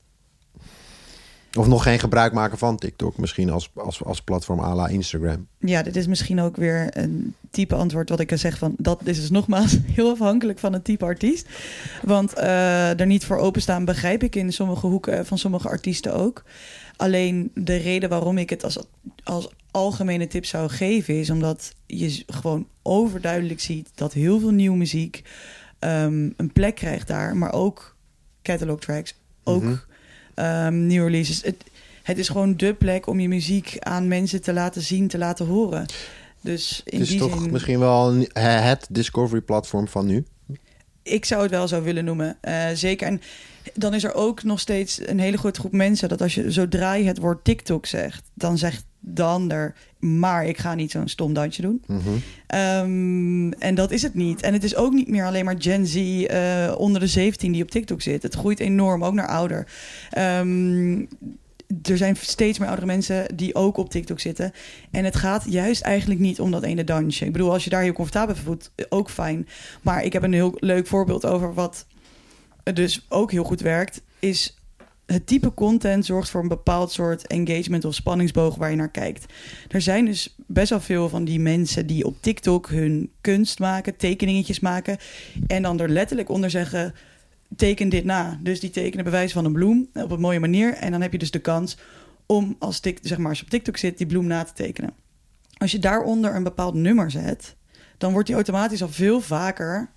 Of 1.57 1.67
nog 1.67 1.83
geen 1.83 1.99
gebruik 1.99 2.33
maken 2.33 2.57
van 2.57 2.77
TikTok, 2.77 3.17
misschien 3.17 3.49
als, 3.49 3.69
als, 3.73 4.03
als 4.03 4.21
platform 4.21 4.59
à 4.59 4.75
la 4.75 4.87
Instagram. 4.87 5.47
Ja, 5.59 5.83
dit 5.83 5.95
is 5.95 6.07
misschien 6.07 6.41
ook 6.41 6.55
weer 6.55 6.97
een 6.97 7.35
type 7.51 7.75
antwoord 7.75 8.09
wat 8.09 8.19
ik 8.19 8.27
kan 8.27 8.37
zeggen 8.37 8.59
van... 8.59 8.75
dat 8.77 9.01
is 9.03 9.19
dus 9.19 9.29
nogmaals 9.29 9.77
heel 9.95 10.09
afhankelijk 10.09 10.59
van 10.59 10.73
het 10.73 10.83
type 10.83 11.05
artiest. 11.05 11.47
Want 12.01 12.33
eh 12.33 12.99
er 12.99 13.05
niet 13.05 13.25
voor 13.25 13.37
openstaan 13.37 13.85
begrijp 13.85 14.23
ik 14.23 14.35
in 14.35 14.53
sommige 14.53 14.87
hoeken 14.87 15.25
van 15.25 15.37
sommige 15.37 15.67
artiesten 15.67 16.13
ook. 16.13 16.43
Alleen 16.95 17.51
de 17.53 17.75
reden 17.75 18.09
waarom 18.09 18.37
ik 18.37 18.49
het 18.49 18.63
als, 18.63 18.77
als 19.23 19.49
algemene 19.71 20.27
tip 20.27 20.45
zou 20.45 20.69
geven... 20.69 21.19
is 21.19 21.29
omdat 21.29 21.73
je 21.85 22.23
gewoon 22.27 22.67
overduidelijk 22.81 23.59
ziet 23.59 23.89
dat 23.95 24.13
heel 24.13 24.39
veel 24.39 24.51
nieuwe 24.51 24.77
muziek... 24.77 25.23
ehm, 25.79 26.29
een 26.37 26.51
plek 26.53 26.75
krijgt 26.75 27.07
daar, 27.07 27.37
maar 27.37 27.53
ook 27.53 27.95
catalog 28.41 28.79
tracks, 28.79 29.15
ook 29.43 29.63
Mhm. 29.63 29.75
Ehm, 30.35 30.85
nieuwe 30.85 31.05
releases. 31.05 31.41
Het, 31.43 31.55
het 32.03 32.17
is 32.17 32.27
gewoon 32.27 32.57
de 32.57 32.73
plek 32.73 33.07
om 33.07 33.19
je 33.19 33.27
muziek 33.27 33.75
aan 33.79 34.07
mensen 34.07 34.41
te 34.41 34.53
laten 34.53 34.81
zien, 34.81 35.07
te 35.07 35.17
laten 35.17 35.45
horen. 35.45 35.85
Dus 36.41 36.81
in 36.85 36.91
Het 36.99 37.01
is 37.01 37.09
die 37.09 37.19
toch 37.19 37.41
zin, 37.41 37.51
misschien 37.51 37.79
wel 37.79 38.11
een- 38.11 38.29
het 38.43 38.87
Discovery 38.89 39.41
platform 39.41 39.87
van 39.87 40.05
nu. 40.05 40.25
ik 41.03 41.25
zou 41.25 41.41
het 41.41 41.51
wel 41.51 41.67
zo 41.67 41.81
willen 41.81 42.05
noemen. 42.05 42.37
Eh, 42.41 42.65
zeker. 42.73 43.07
En 43.07 43.21
dan 43.73 43.93
is 43.93 44.03
er 44.03 44.13
ook 44.13 44.43
nog 44.43 44.59
steeds 44.59 44.99
een 45.07 45.19
hele 45.19 45.37
grote 45.37 45.59
groep 45.59 45.71
mensen 45.71 46.09
dat 46.09 46.21
als 46.21 46.35
je 46.35 46.51
zodra 46.51 46.93
je 46.93 47.03
het 47.07 47.17
woord 47.17 47.43
TikTok 47.43 47.85
zegt, 47.85 48.23
dan 48.33 48.57
zegt 48.57 48.83
de 49.05 49.23
ander, 49.23 49.75
maar 49.99 50.45
ik 50.45 50.57
ga 50.57 50.75
niet 50.75 50.91
zo'n 50.91 51.07
stom 51.07 51.33
dansje 51.33 51.61
doen. 51.61 51.83
Mhm. 51.87 51.99
Ehm, 52.47 53.51
en 53.51 53.75
dat 53.75 53.91
is 53.91 54.01
het 54.01 54.13
niet. 54.13 54.41
En 54.41 54.53
het 54.53 54.63
is 54.63 54.75
ook 54.75 54.93
niet 54.93 55.07
meer 55.07 55.25
alleen 55.25 55.45
maar 55.45 55.55
Gen 55.57 55.87
Z 55.87 55.95
eh, 55.95 56.73
onder 56.77 57.01
de 57.01 57.07
17 57.07 57.51
die 57.51 57.63
op 57.63 57.71
TikTok 57.71 58.01
zit. 58.01 58.23
Het 58.23 58.35
groeit 58.35 58.59
enorm, 58.59 59.03
ook 59.03 59.13
naar 59.13 59.27
ouder. 59.27 59.67
Ehm, 60.09 61.05
er 61.81 61.97
zijn 61.97 62.15
steeds 62.15 62.59
meer 62.59 62.67
oudere 62.67 62.87
mensen 62.87 63.35
die 63.35 63.55
ook 63.55 63.77
op 63.77 63.89
TikTok 63.89 64.19
zitten. 64.19 64.51
En 64.91 65.05
het 65.05 65.15
gaat 65.15 65.45
juist 65.47 65.81
eigenlijk 65.81 66.19
niet 66.19 66.39
om 66.39 66.51
dat 66.51 66.63
ene 66.63 66.83
dansje. 66.83 67.25
Ik 67.25 67.31
bedoel, 67.31 67.51
als 67.51 67.63
je 67.63 67.69
daar 67.69 67.81
heel 67.81 67.93
comfortabel 67.93 68.35
voelt, 68.35 68.71
eh, 68.75 68.85
ook 68.89 69.09
fijn. 69.09 69.47
Maar 69.81 70.03
ik 70.03 70.13
heb 70.13 70.23
een 70.23 70.33
heel 70.33 70.57
leuk 70.59 70.87
voorbeeld 70.87 71.25
over 71.25 71.53
wat 71.53 71.85
dus 72.73 73.05
ook 73.09 73.31
heel 73.31 73.43
goed 73.43 73.61
werkt. 73.61 74.01
Is 74.19 74.57
het 75.13 75.27
type 75.27 75.53
content 75.53 76.05
zorgt 76.05 76.29
voor 76.29 76.41
een 76.41 76.47
bepaald 76.47 76.91
soort 76.91 77.27
engagement 77.27 77.85
of 77.85 77.93
spanningsboog 77.93 78.55
waar 78.55 78.69
je 78.69 78.75
naar 78.75 78.91
kijkt. 78.91 79.33
Er 79.67 79.81
zijn 79.81 80.05
dus 80.05 80.35
best 80.47 80.69
wel 80.69 80.79
veel 80.79 81.09
van 81.09 81.25
die 81.25 81.39
mensen 81.39 81.87
die 81.87 82.05
op 82.05 82.15
TikTok 82.19 82.69
hun 82.69 83.11
kunst 83.21 83.59
maken, 83.59 83.95
tekeningetjes 83.95 84.59
maken. 84.59 84.97
En 85.47 85.61
dan 85.61 85.79
er 85.79 85.89
letterlijk 85.89 86.29
onder 86.29 86.49
zeggen: 86.49 86.93
teken 87.55 87.89
dit 87.89 88.03
na. 88.03 88.39
Dus 88.41 88.59
die 88.59 88.69
tekenen 88.69 89.05
bewijs 89.05 89.31
van 89.31 89.45
een 89.45 89.53
bloem 89.53 89.89
op 89.93 90.11
een 90.11 90.19
mooie 90.19 90.39
manier. 90.39 90.73
En 90.73 90.91
dan 90.91 91.01
heb 91.01 91.11
je 91.11 91.17
dus 91.17 91.31
de 91.31 91.39
kans 91.39 91.77
om 92.25 92.55
als, 92.59 92.79
tik, 92.79 92.99
zeg 93.01 93.17
maar, 93.17 93.29
als 93.29 93.37
je 93.37 93.43
op 93.43 93.49
TikTok 93.49 93.77
zit, 93.77 93.97
die 93.97 94.07
bloem 94.07 94.27
na 94.27 94.43
te 94.43 94.53
tekenen. 94.53 94.93
Als 95.57 95.71
je 95.71 95.79
daaronder 95.79 96.35
een 96.35 96.43
bepaald 96.43 96.73
nummer 96.73 97.11
zet, 97.11 97.55
dan 97.97 98.11
wordt 98.11 98.27
die 98.27 98.35
automatisch 98.35 98.81
al 98.81 98.89
veel 98.89 99.21
vaker 99.21 99.89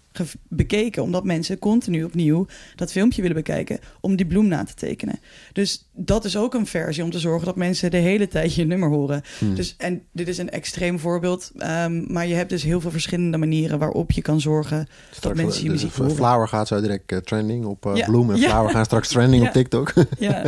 bekeken. 0.49 1.03
Omdat 1.03 1.25
mensen 1.25 1.59
continu 1.59 2.05
opnieuw 2.05 2.47
dat 2.77 2.93
filmpje 2.93 3.21
willen 3.23 3.37
bekijken 3.37 3.79
om 4.01 4.17
die 4.17 4.27
bloem 4.27 4.49
na 4.49 4.65
te 4.65 4.75
tekenen. 4.75 5.19
Dus 5.53 5.89
dat 5.93 6.25
is 6.25 6.37
ook 6.37 6.55
een 6.55 6.67
versie 6.67 7.03
om 7.05 7.11
te 7.11 7.19
zorgen 7.19 7.47
dat 7.47 7.57
mensen 7.57 7.91
de 7.91 7.97
hele 7.97 8.29
tijd 8.29 8.55
je 8.55 8.65
nummer 8.65 8.89
horen. 8.89 9.23
Hmm. 9.39 9.55
Dus, 9.55 9.75
en 9.79 10.03
dit 10.13 10.29
is 10.29 10.39
een 10.39 10.51
extreem 10.51 10.99
voorbeeld. 10.99 11.51
ehm, 11.59 12.13
maar 12.13 12.27
je 12.27 12.35
hebt 12.35 12.51
dus 12.51 12.63
heel 12.63 12.81
veel 12.81 12.91
verschillende 12.91 13.37
manieren 13.37 13.79
waarop 13.79 14.11
je 14.13 14.23
kan 14.23 14.41
zorgen 14.41 14.87
Straks, 15.11 15.37
mensen 15.37 15.61
je 15.63 15.67
de- 15.67 15.73
muziek 15.75 15.93
horen. 15.95 16.15
Flower 16.15 16.49
gaat 16.49 16.69
zo 16.69 16.81
direct 16.81 17.13
eh, 17.13 17.19
trending 17.19 17.65
op 17.65 17.87
eh 17.87 17.97
Ja. 17.97 18.07
Bloem 18.07 18.31
en 18.31 18.37
Ja. 18.37 18.49
Flower 18.49 18.71
gaan 18.71 18.85
straks 18.85 19.09
trending 19.09 19.43
Ja. 19.43 19.49
op 19.49 19.55
TikTok. 19.55 19.93
Ja, 20.19 20.45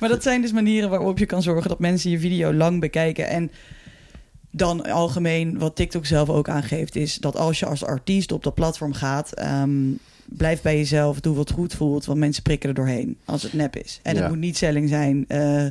maar 0.00 0.08
dat 0.08 0.22
zijn 0.22 0.40
dus 0.40 0.52
manieren 0.52 0.90
waarop 0.90 1.18
je 1.18 1.26
kan 1.26 1.42
zorgen 1.42 1.68
dat 1.68 1.78
mensen 1.78 2.10
je 2.10 2.18
video 2.18 2.54
lang 2.54 2.80
bekijken. 2.80 3.28
En 3.28 3.50
dan 4.56 4.82
algemeen, 4.90 5.58
wat 5.58 5.76
TikTok 5.76 6.06
zelf 6.06 6.28
ook 6.28 6.48
aangeeft, 6.48 6.96
is 6.96 7.16
dat 7.16 7.36
als 7.36 7.58
je 7.58 7.66
als 7.66 7.84
artiest 7.84 8.32
op 8.32 8.42
dat 8.44 8.54
platform 8.54 8.92
gaat, 8.92 9.32
ehm, 9.32 9.70
blijf 10.24 10.62
bij 10.62 10.76
jezelf, 10.76 11.20
doe 11.20 11.36
wat 11.36 11.50
goed 11.50 11.74
voelt, 11.74 12.04
want 12.04 12.18
mensen 12.18 12.42
prikken 12.42 12.68
er 12.68 12.74
doorheen 12.74 13.18
als 13.24 13.42
het 13.42 13.52
nep 13.52 13.76
is. 13.76 14.00
En 14.02 14.14
Ja. 14.14 14.20
het 14.20 14.28
moet 14.30 14.38
niet 14.38 14.56
selling 14.56 14.88
zijn. 14.88 15.24
Eh, 15.28 15.66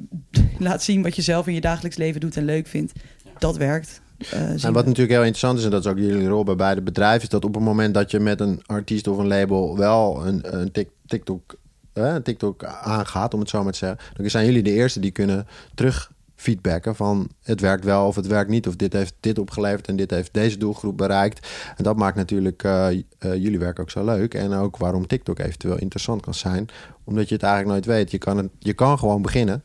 laat 0.58 0.82
zien 0.82 1.02
wat 1.02 1.16
je 1.16 1.22
zelf 1.22 1.46
in 1.46 1.54
je 1.54 1.60
dagelijks 1.60 1.96
leven 1.96 2.20
doet 2.20 2.36
en 2.36 2.44
leuk 2.44 2.66
vindt. 2.66 2.92
Dat 3.38 3.56
werkt. 3.56 4.00
Eh, 4.30 4.40
En 4.40 4.56
we. 4.56 4.60
wat 4.72 4.84
natuurlijk 4.84 5.10
heel 5.10 5.18
interessant 5.18 5.58
is, 5.58 5.64
en 5.64 5.70
dat 5.70 5.84
is 5.84 5.90
ook 5.90 5.98
jullie 5.98 6.28
rol 6.28 6.44
bij 6.44 6.56
beide 6.56 6.82
bedrijven, 6.82 7.22
is 7.22 7.28
dat 7.28 7.44
op 7.44 7.54
het 7.54 7.62
moment 7.62 7.94
dat 7.94 8.10
je 8.10 8.20
met 8.20 8.40
een 8.40 8.60
artiest 8.66 9.06
of 9.08 9.18
een 9.18 9.26
label 9.26 9.76
wel 9.78 10.26
een, 10.26 10.58
een 10.60 10.72
Tik- 10.72 10.90
TikTok, 11.06 11.54
eh, 11.92 12.14
een 12.14 12.22
TikTok 12.22 12.64
aangaat, 12.64 13.34
om 13.34 13.40
het 13.40 13.48
zo 13.48 13.62
maar 13.62 13.72
te 13.72 13.78
zeggen, 13.78 13.98
dan 14.16 14.30
zijn 14.30 14.46
jullie 14.46 14.62
de 14.62 14.72
eerste 14.72 15.00
die 15.00 15.10
kunnen 15.10 15.46
terug 15.74 16.12
feedbacken 16.36 16.96
van 16.96 17.28
het 17.42 17.60
werkt 17.60 17.84
wel 17.84 18.06
of 18.06 18.16
het 18.16 18.26
werkt 18.26 18.50
niet, 18.50 18.68
of 18.68 18.76
dit 18.76 18.92
heeft 18.92 19.14
dit 19.20 19.38
opgeleverd 19.38 19.88
en 19.88 19.96
dit 19.96 20.10
heeft 20.10 20.34
deze 20.34 20.58
doelgroep 20.58 20.96
bereikt. 20.96 21.48
En 21.76 21.84
dat 21.84 21.96
maakt 21.96 22.16
natuurlijk 22.16 22.62
eh, 22.62 22.88
eh, 22.88 23.02
jullie 23.18 23.58
werk 23.58 23.80
ook 23.80 23.90
zo 23.90 24.04
leuk 24.04 24.34
en 24.34 24.52
ook 24.52 24.76
waarom 24.76 25.06
TikTok 25.06 25.38
eventueel 25.38 25.78
interessant 25.78 26.22
kan 26.22 26.34
zijn, 26.34 26.68
omdat 27.04 27.28
je 27.28 27.34
het 27.34 27.44
eigenlijk 27.44 27.72
nooit 27.72 27.98
weet. 27.98 28.10
Je 28.10 28.18
kan, 28.18 28.36
het, 28.36 28.50
je 28.58 28.72
kan 28.72 28.98
gewoon 28.98 29.22
beginnen. 29.22 29.62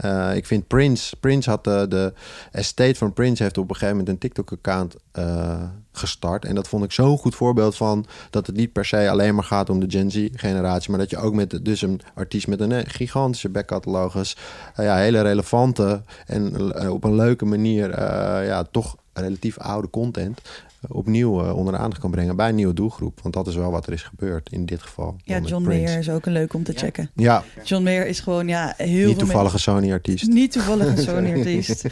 Eh, 0.00 0.36
ik 0.36 0.46
vind 0.46 0.66
Prince, 0.66 1.16
Prince 1.16 1.50
had 1.50 1.64
de, 1.64 1.86
de 1.88 2.12
estate 2.52 2.94
van 2.94 3.12
Prince 3.12 3.42
heeft 3.42 3.58
op 3.58 3.68
een 3.68 3.74
gegeven 3.74 3.96
moment 3.96 4.08
een 4.08 4.18
TikTok-account 4.18 4.96
eh, 5.12 5.62
gestart. 5.92 6.44
En 6.44 6.54
dat 6.54 6.68
vond 6.68 6.84
ik 6.84 6.92
zo'n 6.92 7.18
goed 7.18 7.34
voorbeeld 7.34 7.76
van 7.76 8.06
dat 8.30 8.46
het 8.46 8.56
niet 8.56 8.72
per 8.72 8.84
se 8.84 9.10
alleen 9.10 9.34
maar 9.34 9.44
gaat 9.44 9.70
om 9.70 9.80
de 9.80 9.90
Gen 9.90 10.10
Z-generatie, 10.10 10.90
maar 10.90 10.98
dat 10.98 11.10
je 11.10 11.18
ook 11.18 11.34
met 11.34 11.64
dus 11.64 11.82
een 11.82 12.00
artiest 12.14 12.46
met 12.46 12.60
een 12.60 12.72
eh, 12.72 12.84
gigantische 12.86 13.48
backcatalogus, 13.48 14.36
ja, 14.76 14.96
hele 14.96 15.22
relevante 15.22 16.02
en 16.26 16.72
op 16.90 17.04
een 17.04 17.14
leuke 17.14 17.44
manier, 17.44 18.00
ja, 18.44 18.64
toch 18.70 18.96
relatief 19.12 19.58
oude 19.58 19.90
content 19.90 20.40
opnieuw 20.88 21.44
eh, 21.44 21.56
onder 21.56 21.72
de 21.72 21.78
aandacht 21.78 22.00
kan 22.00 22.10
brengen 22.10 22.36
bij 22.36 22.48
een 22.48 22.54
nieuwe 22.54 22.74
doelgroep. 22.74 23.20
Want 23.22 23.34
dat 23.34 23.46
is 23.46 23.54
wel 23.54 23.70
wat 23.70 23.86
er 23.86 23.92
is 23.92 24.02
gebeurd 24.02 24.52
in 24.52 24.66
dit 24.66 24.82
geval. 24.82 25.16
ja, 25.24 25.38
John. 25.38 25.64
Mayer 25.64 25.98
is 25.98 26.10
ook 26.10 26.26
een 26.26 26.32
leuk 26.32 26.54
om 26.54 26.62
te 26.64 26.72
Ja. 26.72 26.78
checken. 26.78 27.10
Ja, 27.14 27.44
John 27.64 27.82
Mayer 27.82 28.06
is 28.06 28.20
gewoon 28.20 28.48
ja, 28.48 28.74
heel 28.76 29.06
niet 29.08 29.18
toevallige 29.18 29.58
Sony-artiest. 29.58 30.26
Niet 30.28 30.52
toevallig 30.52 30.86
een 30.86 30.98
Sony-artiest. 31.08 31.84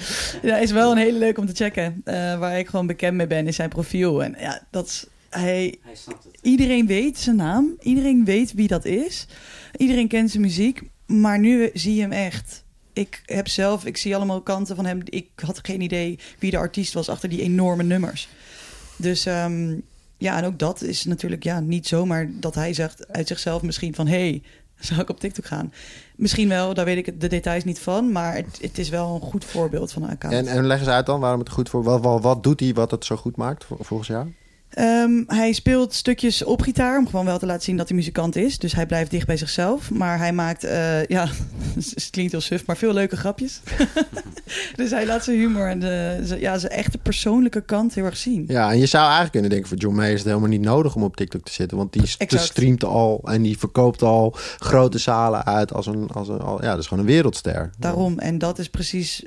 ja, 0.42 0.56
is 0.58 0.70
wel 0.70 0.90
een 0.90 0.98
hele 0.98 1.18
leuk 1.18 1.38
om 1.38 1.46
te 1.46 1.54
checken. 1.54 2.00
Eh, 2.04 2.38
waar 2.38 2.58
ik 2.58 2.68
gewoon 2.68 2.86
bekend 2.86 3.16
mee 3.16 3.26
ben, 3.26 3.46
is 3.46 3.56
zijn 3.56 3.68
profiel. 3.68 4.22
En 4.24 4.34
ja, 4.38 4.62
dat 4.70 4.86
is, 4.86 5.06
hij, 5.30 5.74
Hij 5.82 5.94
snapt 5.94 6.24
het. 6.24 6.38
iedereen 6.42 6.86
weet 6.86 7.18
zijn 7.18 7.36
naam. 7.36 7.76
Iedereen 7.80 8.24
weet 8.24 8.52
wie 8.52 8.68
dat 8.68 8.84
is. 8.84 9.26
Iedereen 9.76 10.08
kent 10.08 10.30
zijn 10.30 10.42
muziek. 10.42 10.82
Maar 11.06 11.38
nu 11.38 11.70
zie 11.74 11.94
je 11.94 12.00
hem 12.00 12.12
echt 12.12 12.66
ik 12.92 13.22
heb 13.26 13.48
zelf, 13.48 13.84
ik 13.84 13.96
zie 13.96 14.16
allemaal 14.16 14.40
kanten 14.40 14.76
van 14.76 14.86
hem. 14.86 15.00
Ik 15.04 15.26
had 15.36 15.58
geen 15.62 15.80
idee 15.80 16.18
wie 16.38 16.50
de 16.50 16.56
artiest 16.56 16.92
was 16.94 17.08
achter 17.08 17.28
die 17.28 17.42
enorme 17.42 17.82
nummers. 17.82 18.28
Dus 18.98 19.26
ehm, 19.26 19.74
ja, 20.16 20.38
en 20.38 20.44
ook 20.44 20.58
dat 20.58 20.82
is 20.82 21.04
natuurlijk 21.04 21.42
ja, 21.42 21.60
niet 21.60 21.86
zomaar 21.86 22.30
dat 22.32 22.54
hij 22.54 22.74
zegt 22.74 23.12
uit 23.12 23.28
zichzelf 23.28 23.62
misschien 23.62 23.94
van... 23.94 24.06
hey, 24.06 24.42
zou 24.78 25.00
ik 25.00 25.08
op 25.08 25.20
TikTok 25.20 25.46
gaan? 25.46 25.72
Misschien 26.16 26.48
wel, 26.48 26.74
daar 26.74 26.84
weet 26.84 27.06
ik 27.06 27.20
de 27.20 27.28
details 27.28 27.64
niet 27.64 27.78
van. 27.78 28.12
Maar 28.12 28.34
het, 28.34 28.58
het 28.60 28.78
is 28.78 28.88
wel 28.88 29.14
een 29.14 29.20
goed 29.20 29.44
voorbeeld 29.44 29.92
van 29.92 30.02
een 30.02 30.10
account. 30.10 30.34
En, 30.34 30.46
en 30.46 30.66
leg 30.66 30.78
eens 30.78 30.88
uit 30.88 31.06
dan 31.06 31.20
waarom 31.20 31.40
het 31.40 31.50
goed 31.50 31.68
voor... 31.68 31.82
Wat, 31.82 32.22
wat, 32.22 32.42
doet 32.42 32.60
hij 32.60 32.74
wat 32.74 32.90
het 32.90 33.04
zo 33.04 33.16
goed 33.16 33.36
maakt 33.36 33.66
volgens 33.80 34.08
jou? 34.08 34.32
Um, 34.78 35.24
hij 35.26 35.52
speelt 35.52 35.94
stukjes 35.94 36.44
op 36.44 36.62
gitaar 36.62 36.98
om 36.98 37.06
gewoon 37.06 37.24
wel 37.24 37.38
te 37.38 37.46
laten 37.46 37.62
zien 37.62 37.76
dat 37.76 37.88
hij 37.88 37.96
muzikant 37.96 38.36
is. 38.36 38.58
Dus 38.58 38.72
hij 38.72 38.86
blijft 38.86 39.10
dicht 39.10 39.26
bij 39.26 39.36
zichzelf. 39.36 39.90
Maar 39.90 40.18
hij 40.18 40.32
maakt, 40.32 40.64
uh, 40.64 41.04
ja, 41.04 41.28
het 41.74 42.08
klinkt 42.10 42.32
heel 42.32 42.40
suf, 42.40 42.66
maar 42.66 42.76
veel 42.76 42.92
leuke 42.92 43.16
grapjes. 43.16 43.60
dus 44.76 44.90
hij 44.90 45.06
laat 45.06 45.24
zijn 45.24 45.38
humor 45.38 45.68
en 45.68 45.78
de, 45.78 46.36
ja, 46.38 46.58
zijn 46.58 46.72
echte 46.72 46.98
persoonlijke 46.98 47.60
kant 47.60 47.94
heel 47.94 48.04
erg 48.04 48.16
zien. 48.16 48.44
Ja, 48.48 48.70
en 48.70 48.78
je 48.78 48.86
zou 48.86 49.02
eigenlijk 49.02 49.32
kunnen 49.32 49.50
denken: 49.50 49.68
voor 49.68 49.78
John 49.78 49.96
Mayer 49.96 50.12
is 50.12 50.18
het 50.18 50.28
helemaal 50.28 50.48
niet 50.48 50.60
nodig 50.60 50.94
om 50.94 51.02
op 51.02 51.16
TikTok 51.16 51.44
te 51.44 51.52
zitten. 51.52 51.76
Want 51.76 51.92
die 51.92 52.14
exact. 52.18 52.44
streamt 52.44 52.84
al 52.84 53.20
en 53.24 53.42
die 53.42 53.58
verkoopt 53.58 54.02
al 54.02 54.36
grote 54.58 54.98
zalen 54.98 55.44
uit 55.44 55.72
als 55.72 55.86
een, 55.86 56.08
als 56.08 56.28
een 56.28 56.40
al, 56.40 56.62
ja, 56.62 56.70
dat 56.70 56.78
is 56.78 56.86
gewoon 56.86 57.04
een 57.04 57.10
wereldster. 57.10 57.70
Daarom, 57.78 58.18
en 58.18 58.38
dat 58.38 58.58
is 58.58 58.68
precies 58.68 59.24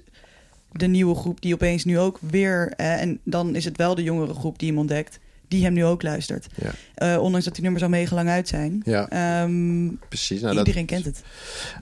de 0.72 0.88
nieuwe 0.88 1.16
groep 1.16 1.42
die 1.42 1.54
opeens 1.54 1.86
nu 1.86 2.00
ook 2.00 2.18
weer. 2.22 2.74
Eh, 2.76 3.02
en 3.02 3.20
dan 3.24 3.56
is 3.56 3.66
het 3.66 3.78
wel 3.78 3.96
de 3.96 4.04
jongere 4.04 4.34
groep 4.34 4.60
die 4.60 4.70
hem 4.70 4.78
ontdekt 4.78 5.20
die 5.52 5.64
hem 5.64 5.74
nu 5.74 5.86
ook 5.86 6.02
luistert. 6.02 6.48
Ja. 6.56 7.16
Uh, 7.16 7.22
ondanks 7.22 7.46
dat 7.46 7.54
die 7.54 7.64
nummers 7.64 7.84
al 7.84 7.90
mega 7.90 8.16
lang 8.16 8.30
uit 8.30 8.48
zijn. 8.48 8.82
Ja. 8.86 9.44
Um, 9.44 10.00
Precies. 10.08 10.42
Nou, 10.42 10.58
iedereen 10.58 10.86
kent 10.86 11.06
het. 11.06 11.22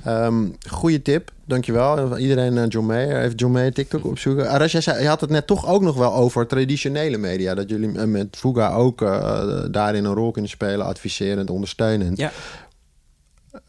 Um, 0.07 0.55
goeie 0.69 1.01
tip, 1.01 1.31
dankjewel. 1.45 2.17
Iedereen 2.17 2.53
uh, 2.53 2.63
John 2.67 2.85
Mayer, 2.85 3.21
even 3.21 3.35
John 3.35 3.53
Mayer 3.53 3.73
TikTok 3.73 4.05
opzoeken. 4.05 4.49
Arash, 4.49 4.71
je 4.71 5.07
had 5.07 5.21
het 5.21 5.29
net 5.29 5.47
toch 5.47 5.67
ook 5.67 5.81
nog 5.81 5.95
wel 5.95 6.13
over 6.13 6.47
traditionele 6.47 7.17
media. 7.17 7.55
Dat 7.55 7.69
jullie 7.69 7.89
uh, 7.89 8.03
met 8.03 8.37
Fuga 8.37 8.73
ook 8.73 8.99
daarin 9.71 10.05
een 10.05 10.13
rol 10.13 10.31
kunnen 10.31 10.51
spelen, 10.51 10.85
adviserend, 10.85 11.49
ondersteunend. 11.49 12.17
Ja. 12.17 12.31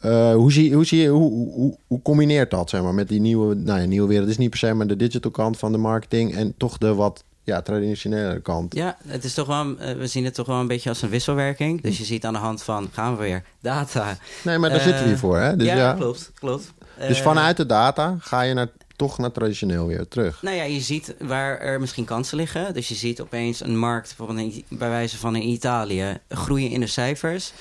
Uh, 0.04 0.34
hoe, 0.34 0.52
zie, 0.52 0.74
hoe, 0.74 0.84
zie 0.84 1.00
je, 1.00 1.08
hoe, 1.08 1.30
hoe, 1.30 1.76
hoe, 1.86 2.02
combineert 2.02 2.50
dat 2.50 2.70
zeg 2.70 2.82
maar, 2.82 2.94
met 2.94 3.08
die 3.08 3.20
nieuwe, 3.20 3.54
nou 3.54 3.80
ja, 3.80 3.86
nieuwe 3.86 4.08
wereld? 4.08 4.26
Het 4.26 4.34
is 4.34 4.40
niet 4.40 4.50
per 4.50 4.58
se 4.58 4.74
maar 4.74 4.86
de 4.86 4.96
digital 4.96 5.30
kant 5.30 5.58
van 5.58 5.72
de 5.72 5.78
marketing 5.78 6.34
en 6.34 6.54
toch 6.56 6.78
de 6.78 6.94
wat 6.94 7.24
ja, 7.50 7.62
traditionele 7.62 8.40
kant. 8.40 8.74
Ja, 8.74 8.96
het 9.06 9.24
is 9.24 9.34
toch 9.34 9.46
wel, 9.46 9.78
eh, 9.78 9.96
we 9.96 10.06
zien 10.06 10.24
het 10.24 10.34
toch 10.34 10.46
wel 10.46 10.60
een 10.60 10.66
beetje 10.66 10.88
als 10.88 11.02
een 11.02 11.08
wisselwerking. 11.08 11.82
Dus 11.82 11.98
je 11.98 12.04
ziet 12.04 12.24
aan 12.24 12.32
de 12.32 12.38
hand 12.38 12.62
van, 12.62 12.88
gaan 12.92 13.16
we 13.16 13.22
weer, 13.22 13.42
data. 13.60 14.16
Nee, 14.42 14.58
maar 14.58 14.70
daar 14.70 14.78
uh, 14.78 14.84
zitten 14.84 15.02
we 15.02 15.08
hier 15.08 15.18
voor, 15.18 15.38
hè? 15.38 15.56
Dus 15.56 15.66
ja, 15.66 15.92
klopt, 15.92 16.30
klopt. 16.34 16.72
Dus 16.98 17.18
uh, 17.18 17.24
vanuit 17.24 17.56
de 17.56 17.66
data 17.66 18.16
ga 18.20 18.42
je 18.42 18.54
naar, 18.54 18.68
toch 18.96 19.18
naar 19.18 19.32
traditioneel 19.32 19.86
weer 19.86 20.08
terug. 20.08 20.42
Nou 20.42 20.56
ja, 20.56 20.62
je 20.62 20.80
ziet 20.80 21.14
waar 21.18 21.58
er 21.58 21.80
misschien 21.80 22.04
kansen 22.04 22.36
liggen. 22.36 22.74
Dus 22.74 22.88
je 22.88 22.94
ziet 22.94 23.20
opeens 23.20 23.60
een 23.60 23.78
markt, 23.78 24.14
bijvoorbeeld 24.16 24.62
bij 24.68 24.88
wijze 24.88 25.18
van 25.18 25.36
in 25.36 25.48
Italië, 25.48 26.18
groeien 26.28 26.70
in 26.70 26.80
de 26.80 26.86
cijfers. 26.86 27.52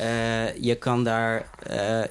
Uh, 0.00 0.56
je 0.56 0.74
kan 0.74 1.04
daar 1.04 1.48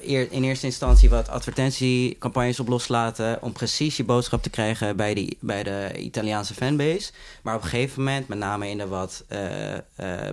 eer, 0.00 0.32
in 0.32 0.44
eerste 0.44 0.66
instantie 0.66 1.10
wat 1.10 1.28
advertentiecampagnes 1.28 2.60
op 2.60 2.68
loslaten... 2.68 3.42
om 3.42 3.52
precies 3.52 3.96
je 3.96 4.04
boodschap 4.04 4.42
te 4.42 4.50
krijgen 4.50 4.96
bij, 4.96 5.14
die, 5.14 5.36
bij 5.40 5.62
de 5.62 5.90
Italiaanse 5.96 6.54
fanbase. 6.54 7.12
Maar 7.42 7.54
op 7.54 7.62
een 7.62 7.68
gegeven 7.68 8.02
moment, 8.02 8.28
met 8.28 8.38
name 8.38 8.68
in 8.68 8.78
de 8.78 8.86
wat 8.86 9.24
uh, 9.28 9.38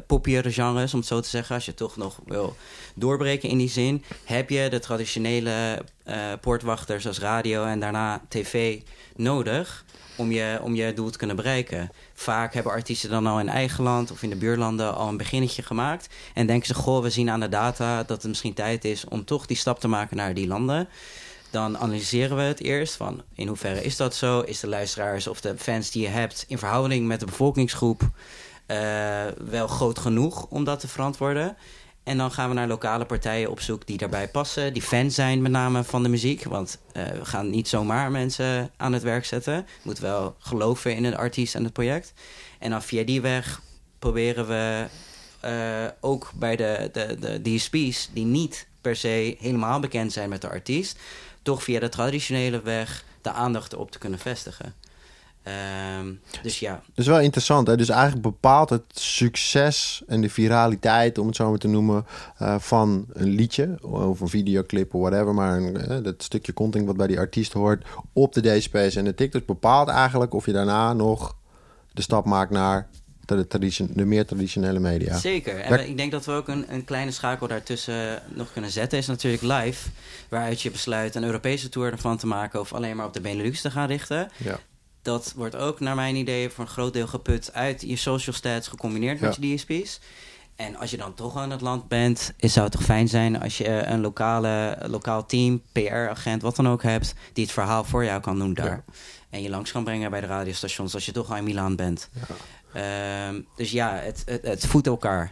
poppiere 0.07 0.51
genres... 0.51 0.93
om 0.93 0.99
het 0.99 1.07
zo 1.07 1.19
te 1.19 1.29
zeggen, 1.29 1.55
als 1.55 1.65
je 1.65 1.73
toch 1.73 1.97
nog 1.97 2.19
wil 2.25 2.55
doorbreken 2.93 3.49
in 3.49 3.57
die 3.57 3.69
zin... 3.69 4.03
heb 4.23 4.49
je 4.49 4.67
de 4.69 4.79
traditionele 4.79 5.81
poortwachters 6.41 7.01
zoals 7.01 7.19
radio 7.19 7.65
en 7.65 7.79
daarna 7.79 8.21
tv 8.29 8.81
nodig 9.15 9.85
om 10.17 10.31
je, 10.31 10.59
om 10.61 10.75
je 10.75 10.93
doel 10.93 11.09
te 11.09 11.17
kunnen 11.17 11.35
bereiken. 11.35 11.89
Vaak 12.13 12.53
hebben 12.53 12.71
artiesten 12.71 13.09
dan 13.09 13.27
al 13.27 13.39
in 13.39 13.49
eigen 13.49 13.83
land 13.83 14.11
of 14.11 14.23
in 14.23 14.29
de 14.29 14.35
buurlanden 14.35 14.95
al 14.95 15.07
een 15.07 15.17
beginnetje 15.17 15.61
gemaakt. 15.61 16.09
En 16.33 16.47
denken 16.47 16.67
ze, 16.67 16.73
goh, 16.73 17.01
we 17.01 17.09
zien 17.09 17.29
aan 17.29 17.39
de 17.39 17.49
data 17.49 18.03
dat 18.03 18.21
het 18.21 18.27
misschien 18.27 18.53
tijd 18.53 18.85
is 18.85 19.05
om 19.05 19.25
toch 19.25 19.45
die 19.45 19.57
stap 19.57 19.79
te 19.79 19.87
maken 19.87 20.17
naar 20.17 20.33
die 20.33 20.47
landen. 20.47 20.89
Dan 21.51 21.77
analyseren 21.77 22.37
we 22.37 22.43
het 22.43 22.61
eerst 22.61 22.95
van 22.95 23.21
in 23.35 23.47
hoeverre 23.47 23.83
is 23.83 23.97
dat 23.97 24.15
zo? 24.15 24.39
Is 24.39 24.59
de 24.59 24.67
luisteraars 24.67 25.27
of 25.27 25.41
de 25.41 25.57
fans 25.57 25.91
die 25.91 26.01
je 26.01 26.07
hebt 26.07 26.45
in 26.47 26.57
verhouding 26.57 27.07
met 27.07 27.19
de 27.19 27.25
bevolkingsgroep 27.25 28.01
uh, 28.01 28.77
wel 29.37 29.67
groot 29.67 29.99
genoeg 29.99 30.45
om 30.45 30.63
dat 30.63 30.79
te 30.79 30.87
verantwoorden? 30.87 31.57
En 32.07 32.17
dan 32.17 32.31
gaan 32.31 32.49
we 32.49 32.55
naar 32.55 32.67
lokale 32.67 33.05
partijen 33.05 33.49
op 33.49 33.59
zoek 33.59 33.87
die 33.87 33.97
daarbij 33.97 34.27
passen. 34.27 34.73
Die 34.73 34.81
fan 34.81 35.11
zijn 35.11 35.41
met 35.41 35.51
name 35.51 35.83
van 35.83 36.03
de 36.03 36.09
muziek. 36.09 36.43
Want 36.43 36.77
uh, 36.93 37.07
we 37.07 37.25
gaan 37.25 37.49
niet 37.49 37.67
zomaar 37.67 38.11
mensen 38.11 38.71
aan 38.77 38.93
het 38.93 39.03
werk 39.03 39.25
zetten. 39.25 39.53
Je 39.53 39.63
moet 39.81 39.99
wel 39.99 40.35
geloven 40.39 40.95
in 40.95 41.03
het 41.03 41.15
artiest 41.15 41.55
en 41.55 41.63
het 41.63 41.73
project. 41.73 42.13
En 42.59 42.69
dan 42.69 42.81
via 42.81 43.03
die 43.03 43.21
weg 43.21 43.61
proberen 43.99 44.47
we 44.47 44.85
uh, 45.45 45.91
ook 46.01 46.31
bij 46.35 46.55
de, 46.55 46.89
de, 46.93 47.17
de 47.19 47.41
DSP's... 47.41 48.09
die 48.13 48.25
niet 48.25 48.67
per 48.81 48.95
se 48.95 49.35
helemaal 49.39 49.79
bekend 49.79 50.11
zijn 50.13 50.29
met 50.29 50.41
de 50.41 50.49
artiest... 50.49 50.99
toch 51.41 51.63
via 51.63 51.79
de 51.79 51.89
traditionele 51.89 52.61
weg 52.61 53.03
de 53.21 53.31
aandacht 53.31 53.75
op 53.75 53.91
te 53.91 53.97
kunnen 53.97 54.19
vestigen. 54.19 54.73
Um, 55.99 56.19
dus 56.41 56.59
ja. 56.59 56.71
Dat 56.71 56.81
is 56.95 57.07
wel 57.07 57.19
interessant. 57.19 57.67
Hè? 57.67 57.77
Dus 57.77 57.89
eigenlijk 57.89 58.21
bepaalt 58.21 58.69
het 58.69 58.83
succes 58.93 60.03
en 60.07 60.21
de 60.21 60.29
viraliteit, 60.29 61.17
om 61.17 61.27
het 61.27 61.35
zo 61.35 61.49
maar 61.49 61.59
te 61.59 61.67
noemen, 61.67 62.05
uh, 62.41 62.55
van 62.59 63.05
een 63.13 63.29
liedje 63.29 63.77
of 63.81 64.19
een 64.19 64.27
videoclip 64.27 64.93
of 64.93 65.01
whatever. 65.01 65.33
Maar 65.33 65.57
een, 65.57 65.91
uh, 65.91 66.03
dat 66.03 66.23
stukje 66.23 66.53
content 66.53 66.85
wat 66.85 66.97
bij 66.97 67.07
die 67.07 67.19
artiest 67.19 67.53
hoort 67.53 67.85
op 68.13 68.33
de 68.33 68.41
DSP's 68.41 68.95
en 68.95 69.05
de 69.05 69.15
TikTok 69.15 69.45
bepaalt 69.45 69.87
eigenlijk 69.87 70.33
of 70.33 70.45
je 70.45 70.51
daarna 70.51 70.93
nog 70.93 71.35
de 71.93 72.01
stap 72.01 72.25
maakt 72.25 72.51
naar 72.51 72.87
de, 73.25 73.47
tradition, 73.47 73.89
de 73.93 74.05
meer 74.05 74.25
traditionele 74.25 74.79
media. 74.79 75.17
Zeker. 75.17 75.59
En 75.59 75.89
ik 75.89 75.97
denk 75.97 76.11
dat 76.11 76.25
we 76.25 76.31
ook 76.31 76.47
een, 76.47 76.65
een 76.73 76.83
kleine 76.83 77.11
schakel 77.11 77.47
daartussen 77.47 78.21
nog 78.27 78.51
kunnen 78.53 78.71
zetten. 78.71 78.97
Is 78.97 79.07
natuurlijk 79.07 79.43
live. 79.43 79.89
Waaruit 80.29 80.61
je 80.61 80.71
besluit 80.71 81.15
een 81.15 81.23
Europese 81.23 81.69
tour 81.69 81.91
ervan 81.91 82.17
te 82.17 82.27
maken. 82.27 82.59
Of 82.59 82.73
alleen 82.73 82.95
maar 82.95 83.05
op 83.05 83.13
de 83.13 83.21
Benelux 83.21 83.61
te 83.61 83.71
gaan 83.71 83.87
richten. 83.87 84.29
Ja 84.37 84.59
dat 85.07 85.33
wordt 85.35 85.55
ook 85.55 85.79
naar 85.79 85.95
mijn 85.95 86.15
idee 86.15 86.49
voor 86.49 86.63
een 86.63 86.69
groot 86.69 86.93
deel 86.93 87.07
geput 87.07 87.53
uit 87.53 87.81
je 87.81 87.95
social 87.95 88.35
stats 88.35 88.67
gecombineerd 88.67 89.19
met 89.19 89.37
je 89.39 89.55
DSP's. 89.55 89.99
En 90.55 90.75
als 90.75 90.91
je 90.91 90.97
dan 90.97 91.13
toch 91.13 91.37
aan 91.37 91.51
het 91.51 91.61
land 91.61 91.87
bent, 91.87 92.33
zou 92.37 92.65
het 92.65 92.71
toch 92.73 92.83
fijn 92.83 93.07
zijn 93.07 93.41
als 93.41 93.57
je 93.57 93.67
een 93.67 94.01
lokale, 94.01 94.77
lokaal 94.87 95.25
team, 95.25 95.61
PR-agent, 95.71 96.41
wat 96.41 96.55
dan 96.55 96.67
ook 96.67 96.83
hebt, 96.83 97.13
die 97.33 97.43
het 97.43 97.53
verhaal 97.53 97.83
voor 97.83 98.05
jou 98.05 98.21
kan 98.21 98.39
doen 98.39 98.53
daar. 98.53 98.83
En 99.29 99.41
je 99.41 99.49
langs 99.49 99.71
kan 99.71 99.83
brengen 99.83 100.11
bij 100.11 100.21
de 100.21 100.27
radiostations 100.27 100.93
als 100.93 101.05
je 101.05 101.11
toch 101.11 101.29
al 101.29 101.37
in 101.37 101.43
Milaan 101.43 101.75
bent. 101.75 102.09
Ja. 102.73 103.27
Um, 103.27 103.47
dus 103.55 103.71
ja, 103.71 103.93
het, 103.95 104.23
het, 104.25 104.41
het 104.41 104.65
voedt 104.65 104.87
elkaar. 104.87 105.31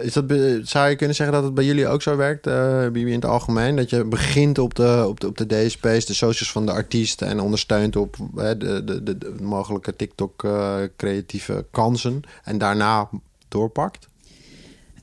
Is 0.00 0.12
dat, 0.12 0.24
zou 0.62 0.88
je 0.88 0.96
kunnen 0.96 1.16
zeggen 1.16 1.34
dat 1.34 1.44
het 1.44 1.54
bij 1.54 1.64
jullie 1.64 1.88
ook 1.88 2.02
zo 2.02 2.16
werkt, 2.16 2.46
uh, 2.46 2.88
Bibi, 2.88 3.06
in 3.06 3.14
het 3.20 3.24
algemeen? 3.24 3.76
Dat 3.76 3.90
je 3.90 4.04
begint 4.04 4.58
op 4.58 4.74
de, 4.74 5.04
op 5.08 5.20
de, 5.20 5.26
op 5.26 5.36
de 5.38 5.46
DSP's, 5.46 6.06
de 6.06 6.14
socials 6.14 6.52
van 6.52 6.66
de 6.66 6.72
artiesten... 6.72 7.28
en 7.28 7.40
ondersteunt 7.40 7.96
op 7.96 8.16
de, 8.34 8.56
de, 8.58 9.02
de, 9.02 9.18
de, 9.18 9.34
mogelijke 9.42 9.96
TikTok-creatieve 9.96 11.52
eh, 11.52 11.62
kansen... 11.70 12.22
en 12.44 12.58
daarna 12.58 13.08
doorpakt? 13.48 14.08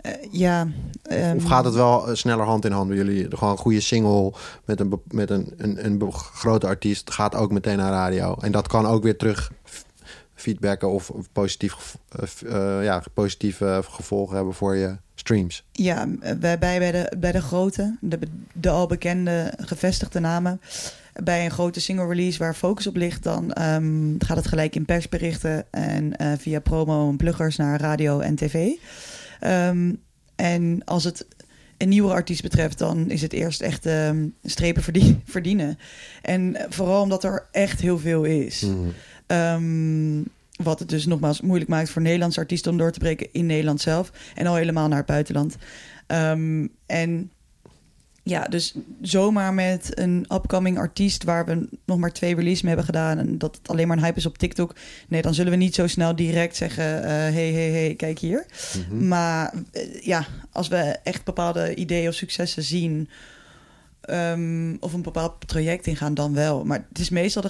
Uh, 0.06 0.12
ja. 0.32 0.68
Um... 1.12 1.36
Of 1.36 1.43
gaat 1.43 1.66
het 1.66 1.74
wel 1.74 2.16
sneller 2.16 2.46
hand 2.46 2.66
in 2.66 2.72
hand 2.72 2.88
bij 2.88 2.98
jullie? 2.98 3.28
Gewoon 3.30 3.52
een 3.52 3.58
goede 3.58 3.82
single 3.82 4.34
met 4.66 4.80
een, 4.80 5.02
met 5.12 5.30
een, 5.30 5.54
een, 5.58 5.86
een 5.86 6.14
grote 6.14 6.68
artiest 6.68 7.12
gaat 7.12 7.36
ook 7.36 7.52
meteen 7.52 7.78
naar 7.78 7.91
radio. 7.91 8.36
En 8.39 8.52
dat 8.52 8.68
kan 8.68 8.86
ook 8.86 9.04
weer 9.04 9.18
terug 9.18 9.52
feedbacken 10.36 10.89
of, 10.89 11.11
positief, 11.31 11.97
uh, 12.43 12.83
ja, 12.83 13.03
positieve 13.13 13.81
gevolgen 13.83 14.36
hebben 14.36 14.53
voor 14.53 14.75
je 14.75 14.97
streams? 15.15 15.63
Ja, 15.71 16.07
bij, 16.39 16.59
bij, 16.59 16.91
de, 16.91 17.11
bij 17.17 17.31
de 17.31 17.41
grote, 17.41 17.97
de, 18.01 18.19
de 18.53 18.69
al 18.69 18.88
bekende 18.88 19.53
gevestigde 19.57 20.19
namen. 20.19 20.61
Bij 21.23 21.45
een 21.45 21.51
grote 21.51 21.79
single 21.81 22.07
release 22.07 22.39
waar 22.39 22.55
focus 22.55 22.88
op 22.88 22.95
ligt, 22.95 23.23
dan 23.23 23.61
um, 23.61 24.15
gaat 24.19 24.38
het 24.38 24.47
gelijk 24.47 24.75
in 24.75 24.86
persberichten 24.86 25.65
en 25.71 26.13
uh, 26.21 26.31
via 26.38 26.59
promo 26.59 27.09
en 27.09 27.17
pluggers 27.17 27.55
naar 27.55 27.79
radio 27.79 28.19
en 28.19 28.36
tv. 28.36 28.69
Um, 29.41 30.03
en 30.36 30.81
als 30.86 31.03
het 31.03 31.25
een 31.77 31.89
nieuwe 31.89 32.11
artiest 32.11 32.41
betreft, 32.41 32.77
dan 32.77 33.09
is 33.09 33.21
het 33.21 33.33
eerst 33.33 33.61
echt 33.61 33.86
um, 33.86 34.36
strepen 34.43 34.83
verdienen. 35.25 35.77
En 36.21 36.55
vooral 36.69 37.01
omdat 37.01 37.23
er 37.23 37.47
echt 37.51 37.81
heel 37.81 37.99
veel 37.99 38.23
is. 38.23 38.61
Mm. 38.61 38.93
Um, 39.28 40.23
wat 40.63 40.80
het 40.80 40.89
dus 40.89 41.05
nogmaals 41.05 41.41
moeilijk 41.41 41.69
maakt 41.69 41.89
voor 41.89 42.01
Nederlandse 42.01 42.39
artiesten 42.39 42.71
om 42.71 42.78
door 42.78 42.91
te 42.91 42.99
breken 42.99 43.28
in 43.32 43.45
Nederland 43.45 43.82
zelf. 43.82 44.11
En 44.36 44.47
al 44.47 44.55
helemaal 44.55 44.88
naar 44.88 44.97
het 44.97 45.07
buitenland. 45.07 45.55
Um, 46.07 46.69
en 46.86 47.32
ja, 48.23 48.43
dus 48.43 48.76
zomaar 49.01 49.53
met 49.53 49.99
een 49.99 50.26
upcoming 50.34 50.78
artiest 50.78 51.23
waar 51.23 51.45
we 51.45 51.67
nog 51.86 51.97
maar 51.97 52.11
twee 52.11 52.36
releases 52.36 52.61
mee 52.61 52.76
hebben 52.76 52.93
gedaan 52.93 53.17
en 53.17 53.38
dat 53.38 53.55
het 53.55 53.67
alleen 53.67 53.88
maar 53.88 53.97
een 53.97 54.03
hype 54.03 54.17
is 54.17 54.26
op 54.26 54.38
TikTok. 54.38 54.76
Nee, 55.07 55.21
dan 55.21 55.34
zullen 55.34 55.51
we 55.51 55.57
niet 55.57 55.76
zo 55.76 55.88
snel 55.88 56.15
direct 56.15 56.55
zeggen: 56.55 56.97
uh, 56.97 57.05
hey, 57.07 57.51
hey, 57.51 57.69
hey, 57.69 57.93
kijk 57.95 58.19
hier. 58.19 58.45
Mm 58.76 58.84
-hmm. 58.89 59.07
Maar 59.07 59.53
uh, 59.53 60.01
ja, 60.01 60.26
als 60.51 60.67
we 60.67 60.97
echt 61.03 61.23
bepaalde 61.23 61.76
ideeën 61.76 62.07
of 62.07 62.13
successen 62.13 62.63
zien 62.63 63.09
ehm, 64.06 64.76
of 64.80 64.93
een 64.93 65.01
bepaald 65.01 65.45
project 65.45 65.88
ingaan, 65.88 66.14
dan 66.14 66.34
wel. 66.34 66.64
Maar 66.66 66.86
het 66.89 66.99
is 66.99 67.10
meestal 67.10 67.41
de 67.41 67.49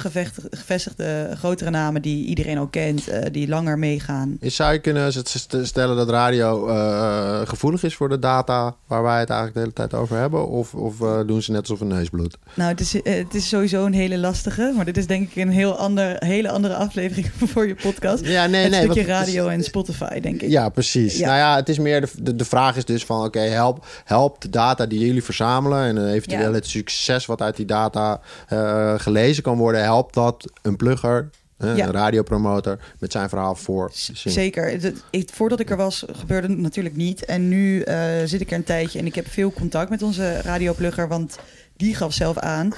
gevestigde 0.49 1.29
grotere 1.37 1.69
namen 1.69 2.01
die 2.01 2.25
iedereen 2.25 2.59
ook 2.59 2.71
kent, 2.71 3.07
eh, 3.07 3.31
die 3.31 3.47
langer 3.47 3.79
meegaan. 3.79 4.37
Is, 4.39 4.55
zou 4.55 4.73
je 4.73 4.79
kunnen 4.79 5.13
stellen 5.61 5.95
dat 5.95 6.09
radio 6.09 6.67
uh, 6.69 7.41
gevoelig 7.43 7.83
is 7.83 7.95
voor 7.95 8.09
de 8.09 8.19
data 8.19 8.75
waar 8.87 9.03
wij 9.03 9.19
het 9.19 9.29
eigenlijk 9.29 9.53
de 9.53 9.59
hele 9.59 9.73
tijd 9.73 10.01
over 10.01 10.17
hebben? 10.17 10.47
Of, 10.47 10.73
of 10.73 10.99
uh, 10.99 11.19
doen 11.27 11.41
ze 11.41 11.51
net 11.51 11.59
alsof 11.59 11.79
een 11.79 11.87
neusbloed? 11.87 12.37
Nou, 12.53 12.69
het 12.69 12.79
is, 12.79 12.93
het 12.93 13.33
is 13.33 13.49
sowieso 13.49 13.85
een 13.85 13.93
hele 13.93 14.17
lastige, 14.17 14.73
maar 14.75 14.85
dit 14.85 14.97
is 14.97 15.07
denk 15.07 15.29
ik 15.29 15.35
een 15.35 15.49
heel 15.49 15.77
ander, 15.77 16.15
hele 16.19 16.49
andere 16.49 16.75
aflevering 16.75 17.31
voor 17.53 17.67
je 17.67 17.75
podcast. 17.75 18.25
Ja, 18.25 18.45
nee, 18.45 18.61
het 18.61 18.71
nee. 18.71 18.81
stukje 18.81 19.03
radio 19.03 19.47
en 19.47 19.63
Spotify, 19.63 20.19
denk 20.19 20.41
ik. 20.41 20.49
Ja, 20.49 20.69
precies. 20.69 21.17
Ja. 21.17 21.25
Nou 21.25 21.37
ja, 21.37 21.55
het 21.55 21.69
is 21.69 21.79
meer 21.79 22.01
de, 22.01 22.07
de, 22.19 22.35
de 22.35 22.45
vraag 22.45 22.77
is 22.77 22.85
dus 22.85 23.05
van, 23.05 23.17
oké, 23.17 23.25
okay, 23.25 23.47
help, 23.47 23.85
help 24.03 24.41
de 24.41 24.49
data 24.49 24.85
die 24.85 24.99
jullie 24.99 25.23
verzamelen 25.23 25.83
en 25.83 26.07
eventueel 26.07 26.44
het 26.53 26.67
succes 26.67 27.25
wat 27.25 27.41
uit 27.41 27.55
die 27.55 27.65
data 27.65 28.21
uh, 28.53 28.93
gelezen 28.97 29.43
kan 29.43 29.57
worden, 29.57 29.83
helpt 29.83 30.13
dat 30.13 30.51
een 30.61 30.75
plugger 30.75 31.29
ja. 31.57 31.85
een 31.85 31.91
radiopromotor 31.91 32.79
met 32.99 33.11
zijn 33.11 33.29
verhaal 33.29 33.55
voor. 33.55 33.91
Zeker. 34.13 34.93
Voordat 35.33 35.59
ik 35.59 35.69
er 35.69 35.77
was, 35.77 36.05
gebeurde 36.11 36.47
het 36.47 36.57
natuurlijk 36.57 36.95
niet. 36.95 37.25
En 37.25 37.47
nu 37.47 37.83
uh, 37.85 37.95
zit 38.25 38.41
ik 38.41 38.51
er 38.51 38.57
een 38.57 38.63
tijdje 38.63 38.99
en 38.99 39.05
ik 39.05 39.15
heb 39.15 39.27
veel 39.27 39.51
contact 39.51 39.89
met 39.89 40.01
onze 40.01 40.41
radioplugger, 40.41 41.07
want 41.07 41.37
die 41.77 41.95
gaf 41.95 42.13
zelf 42.13 42.37
aan 42.37 42.73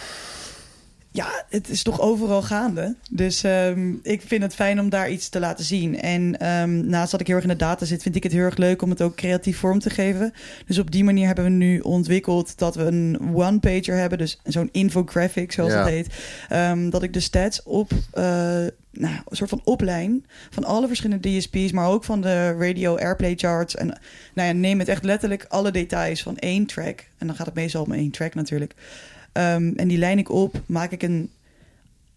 ja, 1.17 1.43
het 1.49 1.69
is 1.69 1.83
toch 1.83 2.01
overal 2.01 2.41
gaande. 2.41 2.95
Dus 3.09 3.43
um, 3.43 3.99
ik 4.03 4.21
vind 4.21 4.43
het 4.43 4.55
fijn 4.55 4.79
om 4.79 4.89
daar 4.89 5.09
iets 5.09 5.29
te 5.29 5.39
laten 5.39 5.65
zien. 5.65 5.99
En 5.99 6.47
um, 6.47 6.87
naast 6.87 7.11
dat 7.11 7.19
ik 7.19 7.27
heel 7.27 7.35
erg 7.35 7.45
in 7.45 7.51
de 7.51 7.55
data 7.55 7.85
zit, 7.85 8.01
vind 8.01 8.15
ik 8.15 8.23
het 8.23 8.31
heel 8.31 8.43
erg 8.43 8.57
leuk 8.57 8.81
om 8.81 8.89
het 8.89 9.01
ook 9.01 9.15
creatief 9.15 9.57
vorm 9.57 9.79
te 9.79 9.89
geven. 9.89 10.33
Dus 10.65 10.79
op 10.79 10.91
die 10.91 11.03
manier 11.03 11.25
hebben 11.25 11.43
we 11.43 11.49
nu 11.49 11.79
ontwikkeld 11.79 12.57
dat 12.57 12.75
we 12.75 12.83
een 12.83 13.19
one-pager 13.33 13.95
hebben. 13.95 14.17
Dus 14.17 14.39
zo'n 14.43 14.69
infographic, 14.71 15.51
zoals 15.51 15.71
ja. 15.71 15.79
het 15.79 15.89
heet. 15.89 16.13
Um, 16.53 16.89
dat 16.89 17.03
ik 17.03 17.13
de 17.13 17.19
stats 17.19 17.63
op... 17.63 17.91
Uh, 17.91 18.23
nou, 18.91 19.15
een 19.25 19.35
soort 19.35 19.49
van 19.49 19.61
oplijn 19.63 20.25
van 20.49 20.63
alle 20.63 20.87
verschillende 20.87 21.29
DSP's, 21.29 21.71
maar 21.71 21.87
ook 21.87 22.03
van 22.03 22.21
de 22.21 22.51
radio 22.51 22.95
airplay 22.95 23.33
charts. 23.35 23.75
En 23.75 23.87
nou 24.33 24.47
ja, 24.47 24.53
neem 24.53 24.79
het 24.79 24.87
echt 24.87 25.03
letterlijk 25.03 25.45
alle 25.49 25.71
details 25.71 26.23
van 26.23 26.37
één 26.37 26.65
track. 26.65 27.05
En 27.17 27.27
dan 27.27 27.35
gaat 27.35 27.45
het 27.45 27.55
meestal 27.55 27.83
om 27.83 27.91
één 27.91 28.11
track 28.11 28.35
natuurlijk. 28.35 28.75
Um, 29.37 29.73
en 29.75 29.87
die 29.87 29.97
lijn 29.97 30.17
ik 30.17 30.29
op, 30.29 30.61
maak 30.65 30.91
ik 30.91 31.03
een 31.03 31.29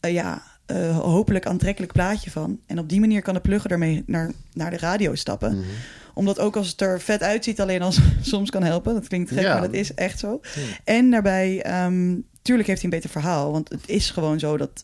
uh, 0.05 0.13
ja, 0.13 0.43
uh, 0.67 0.99
hopelijk 0.99 1.47
aantrekkelijk 1.47 1.93
plaatje 1.93 2.31
van. 2.31 2.61
En 2.67 2.79
op 2.79 2.89
die 2.89 3.01
manier 3.01 3.23
kan 3.23 3.35
de 3.35 3.41
plugger 3.41 3.71
ermee 3.71 4.03
naar, 4.07 4.31
naar 4.53 4.71
de 4.71 4.79
radio 4.79 5.15
stappen. 5.15 5.57
Mhm. 5.57 5.67
Omdat 6.15 6.39
ook 6.39 6.57
als 6.57 6.69
het 6.69 6.81
er 6.81 7.01
vet 7.01 7.23
uitziet, 7.23 7.61
alleen 7.61 7.83
als 7.83 8.01
soms 8.21 8.51
kan 8.51 8.63
helpen. 8.63 8.95
Dat 8.95 9.09
klinkt 9.09 9.31
gek, 9.31 9.41
Ja. 9.41 9.53
maar 9.53 9.63
dat 9.63 9.73
is 9.73 9.95
echt 9.95 10.19
zo. 10.19 10.41
En 10.85 11.11
daarbij, 11.11 11.85
um, 11.85 12.25
tuurlijk 12.43 12.69
heeft 12.69 12.83
hij 12.83 12.91
een 12.91 12.97
beter 12.99 13.11
verhaal. 13.11 13.53
Want 13.53 13.69
het 13.69 13.89
is 13.89 14.11
gewoon 14.11 14.39
zo 14.39 14.57
dat 14.57 14.83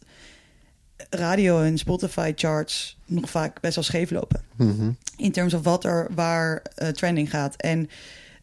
radio 1.11 1.63
en 1.63 1.79
Spotify 1.79 2.33
charts 2.37 2.99
nog 3.07 3.31
vaak 3.31 3.61
best 3.61 3.75
wel 3.75 3.85
scheef 3.85 4.11
lopen. 4.11 4.41
Mhm. 4.57 4.91
In 5.17 5.33
terms 5.33 5.55
of 5.55 5.63
wat 5.63 5.85
er 5.85 6.09
waar 6.15 6.63
uh, 6.83 6.89
trending 6.89 7.31
gaat. 7.31 7.57
En 7.57 7.91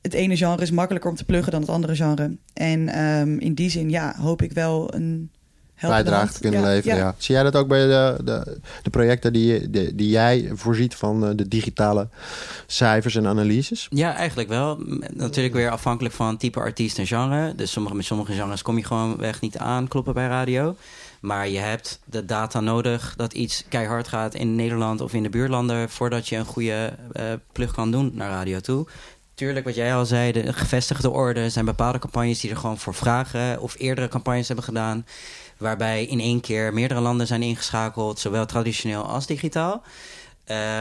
het 0.03 0.13
ene 0.13 0.37
genre 0.37 0.61
is 0.61 0.71
makkelijker 0.71 1.09
om 1.09 1.15
te 1.15 1.25
pluggen 1.25 1.51
dan 1.51 1.61
het 1.61 1.69
andere 1.69 1.95
genre. 1.95 2.37
En 2.53 3.03
um, 3.03 3.39
in 3.39 3.53
die 3.53 3.69
zin, 3.69 3.89
ja, 3.89 4.15
hoop 4.17 4.41
ik 4.41 4.51
wel 4.51 4.93
een 4.93 5.31
bijdrage 5.81 6.33
te 6.33 6.39
kunnen 6.39 6.59
ja, 6.59 6.67
leveren. 6.67 6.97
Ja. 6.97 7.03
Ja. 7.03 7.15
Zie 7.17 7.35
jij 7.35 7.43
dat 7.43 7.55
ook 7.55 7.67
bij 7.67 7.87
de, 7.87 8.17
de, 8.23 8.59
de 8.83 8.89
projecten 8.89 9.33
die, 9.33 9.69
die, 9.69 9.95
die 9.95 10.09
jij 10.09 10.49
voorziet 10.53 10.95
van 10.95 11.25
eh, 11.25 11.31
de 11.35 11.47
digitale 11.47 12.07
cijfers 12.67 13.15
en 13.15 13.27
analyses? 13.27 13.87
Ja, 13.89 14.15
eigenlijk 14.15 14.49
wel. 14.49 14.79
Natuurlijk 15.13 15.55
weer 15.55 15.69
afhankelijk 15.69 16.15
van 16.15 16.37
type 16.37 16.59
artiest 16.59 16.97
en 16.97 17.07
genre. 17.07 17.55
Dus 17.55 17.71
sommige, 17.71 17.95
met 17.95 18.05
sommige 18.05 18.33
genres 18.33 18.61
kom 18.61 18.77
je 18.77 18.83
gewoon 18.83 19.17
weg 19.17 19.41
niet 19.41 19.57
aankloppen 19.57 20.13
bij 20.13 20.27
radio. 20.27 20.75
Maar 21.21 21.49
je 21.49 21.59
hebt 21.59 21.99
de 22.05 22.25
data 22.25 22.59
nodig 22.59 23.13
dat 23.17 23.33
iets 23.33 23.63
keihard 23.69 24.07
gaat 24.07 24.35
in 24.35 24.55
Nederland 24.55 25.01
of 25.01 25.13
in 25.13 25.23
de 25.23 25.29
buurlanden... 25.29 25.89
voordat 25.89 26.27
je 26.27 26.35
een 26.35 26.45
goede 26.45 26.93
uh, 27.13 27.23
plug 27.51 27.73
kan 27.73 27.91
doen 27.91 28.11
naar 28.13 28.29
radio 28.29 28.59
toe. 28.59 28.87
Tuurlijk, 29.43 29.65
wat 29.65 29.75
jij 29.75 29.95
al 29.95 30.05
zei, 30.05 30.31
de 30.31 30.53
gevestigde 30.53 31.09
orde 31.09 31.49
zijn 31.49 31.65
bepaalde 31.65 31.99
campagnes 31.99 32.39
die 32.39 32.49
er 32.49 32.57
gewoon 32.57 32.77
voor 32.77 32.93
vragen... 32.93 33.61
of 33.61 33.75
eerdere 33.77 34.07
campagnes 34.07 34.47
hebben 34.47 34.65
gedaan... 34.65 35.05
waarbij 35.57 36.05
in 36.05 36.19
één 36.19 36.41
keer 36.41 36.73
meerdere 36.73 36.99
landen 36.99 37.27
zijn 37.27 37.41
ingeschakeld... 37.41 38.19
zowel 38.19 38.45
traditioneel 38.45 39.03
als 39.03 39.25
digitaal. 39.25 39.83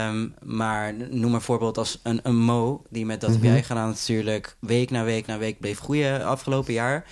Um, 0.07 0.35
maar 0.43 0.95
noem 1.11 1.35
een 1.35 1.41
voorbeeld 1.41 1.79
als 1.79 2.01
een, 2.03 2.21
een 2.23 2.37
Mo... 2.37 2.83
die 2.89 3.07
met 3.07 3.21
dat 3.21 3.31
Mhm. 3.31 3.43
heb 3.43 3.53
jij 3.53 3.63
gedaan 3.63 3.89
natuurlijk 3.89 4.57
week 4.59 4.91
na 4.91 5.05
week 5.05 5.27
na 5.27 5.39
week 5.39 5.61
bleef 5.61 5.79
groeien 5.79 6.25
afgelopen 6.25 6.73
jaar... 6.73 7.05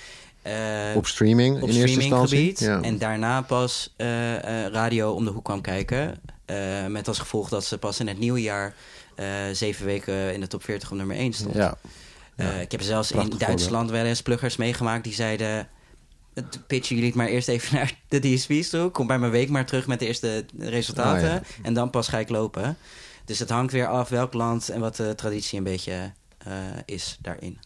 Uh, 0.47 0.53
op 0.97 1.07
streaming 1.07 1.63
op 1.63 1.69
in 1.69 1.77
eerste 1.77 2.01
instantie. 2.01 2.55
Ja. 2.57 2.81
En 2.81 2.99
daarna 2.99 3.43
pas 3.43 3.95
uh, 3.97 4.33
uh, 4.33 4.67
radio 4.67 5.13
om 5.13 5.25
de 5.25 5.31
hoek 5.31 5.45
kwam 5.45 5.61
kijken. 5.61 6.21
Met 6.89 7.09
als 7.09 7.19
gevolg 7.19 7.49
dat 7.49 7.65
ze 7.65 7.79
pas 7.79 8.01
in 8.01 8.09
het 8.09 8.19
nieuwe 8.19 8.43
jaar 8.43 8.75
zeven 9.53 9.87
weken 9.87 10.35
in 10.35 10.41
de 10.41 10.47
top 10.47 10.65
40 10.65 10.91
op 10.91 10.97
nummer 10.97 11.17
1 11.17 11.33
stond. 11.33 11.55
Ja. 11.55 11.79
Ja. 12.37 12.51
Ik 12.51 12.71
heb 12.71 12.83
zelfs 12.83 13.11
Prachtig 13.11 13.33
in 13.33 13.39
Duitsland 13.39 13.91
wel 13.91 14.05
eens 14.05 14.23
pluggers 14.23 14.57
meegemaakt 14.57 15.05
die 15.05 15.13
zeiden... 15.13 15.69
pitchen 16.67 16.95
jullie 16.95 17.11
het 17.11 17.19
maar 17.19 17.27
eerst 17.27 17.49
even 17.49 17.75
naar 17.77 17.95
de 18.09 18.19
DSP's 18.19 18.69
toe. 18.69 18.91
Kom 18.91 19.07
bij 19.07 19.19
mijn 19.19 19.33
week 19.33 19.49
maar 19.49 19.67
terug 19.67 19.87
met 19.87 19.99
de 19.99 20.07
eerste 20.07 20.45
resultaten. 20.59 21.29
Oh, 21.29 21.35
ja. 21.35 21.43
En 21.63 21.75
dan 21.75 21.91
pas 21.91 22.09
ga 22.09 22.19
ik 22.19 22.29
lopen. 22.29 22.77
Dus 23.25 23.39
het 23.39 23.51
hangt 23.51 23.73
weer 23.73 23.87
af 23.87 24.09
welk 24.09 24.33
land 24.33 24.69
en 24.69 24.81
wat 24.81 24.97
de 24.97 25.15
traditie 25.15 25.59
een 25.59 25.65
beetje 25.65 26.13
uh, 26.49 26.55
is 26.85 27.19
daarin. 27.23 27.59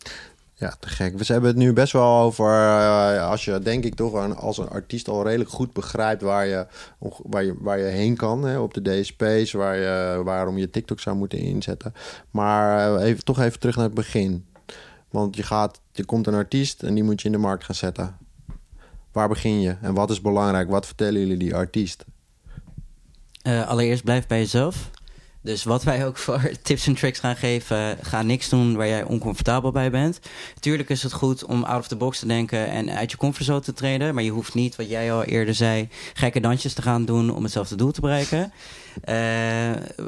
Ja, 0.57 0.77
te 0.81 0.89
gek. 0.89 1.19
We 1.19 1.25
hebben 1.33 1.51
het 1.51 1.59
nu 1.59 1.73
best 1.73 1.93
wel 1.93 2.21
over, 2.21 2.47
uh, 2.47 3.29
als 3.29 3.45
je 3.45 3.59
denk 3.59 3.85
ik 3.85 3.95
toch 3.95 4.35
als 4.37 4.59
een 4.59 4.69
artiest 4.69 5.09
al 5.09 5.25
redelijk 5.25 5.51
goed 5.51 5.73
begrijpt 5.73 6.23
waar 6.23 6.47
je, 6.47 6.67
waar 7.23 7.45
je, 7.45 7.55
waar 7.59 7.79
je 7.79 7.85
heen 7.85 8.17
kan 8.17 8.45
hè, 8.45 8.59
op 8.59 8.75
de 8.75 8.83
DSP's, 8.83 9.53
waar 9.53 9.77
je, 9.77 10.23
waarom 10.25 10.59
je 10.59 10.71
TikTok 10.71 11.01
zou 11.01 11.17
moeten 11.17 11.39
inzetten. 11.39 11.95
Maar 12.31 12.95
uh, 12.95 13.07
even, 13.07 13.25
toch 13.25 13.41
even 13.41 13.59
terug 13.59 13.77
naar 13.77 13.85
het 13.85 13.95
begin. 13.95 14.47
Want 15.11 15.37
je, 15.37 15.43
gaat, 15.43 15.81
je 15.93 16.05
komt 16.05 16.27
een 16.27 16.35
artiest 16.35 16.83
en 16.83 16.95
die 16.95 17.05
moet 17.05 17.21
je 17.21 17.27
in 17.27 17.33
de 17.33 17.39
markt 17.39 17.65
gaan 17.65 17.75
zetten. 17.75 18.17
Waar 19.13 19.29
begin 19.29 19.61
je 19.61 19.77
en 19.81 19.95
wat 19.95 20.11
is 20.11 20.21
belangrijk? 20.21 20.71
Wat 20.71 20.87
vertellen 20.87 21.21
jullie 21.21 21.37
die 21.37 21.55
artiest? 21.55 22.05
Uh, 23.43 23.69
allereerst 23.69 24.05
blijf 24.05 24.27
bij 24.27 24.39
jezelf. 24.39 24.91
Dus 25.45 25.65
wat 25.65 25.83
wij 25.83 26.07
ook 26.07 26.17
voor 26.17 26.51
tips 26.63 26.87
en 26.87 26.95
tricks 26.95 27.19
gaan 27.19 27.37
geven, 27.37 27.99
ga 28.03 28.23
niks 28.23 28.49
doen 28.49 28.77
waar 28.77 28.89
jij 28.89 29.03
oncomfortabel 29.03 29.73
bij 29.73 29.91
bent. 29.91 30.21
Tuurlijk 30.61 30.89
is 30.89 31.03
het 31.03 31.13
goed 31.13 31.45
om 31.45 31.65
out 31.65 31.81
of 31.81 31.89
the 31.89 31.97
box 31.97 32.19
te 32.19 32.27
denken 32.27 32.69
en 32.69 32.91
uit 32.91 33.11
je 33.11 33.17
comfortzone 33.17 33.61
te 33.61 33.73
treden. 33.73 34.15
Maar 34.15 34.23
je 34.23 34.31
hoeft 34.31 34.55
niet, 34.55 34.77
wat 34.77 34.89
jij 34.89 35.13
al 35.13 35.25
eerder 35.25 35.55
zei, 35.55 35.89
gekke 36.15 36.41
dansjes 36.41 36.73
te 36.73 36.83
gaan 36.83 37.05
doen 37.05 37.31
om 37.31 37.43
hetzelfde 37.43 37.77
doel 37.77 37.91
te 37.91 38.01
bereiken. 38.01 38.53
Uh, 38.97 39.15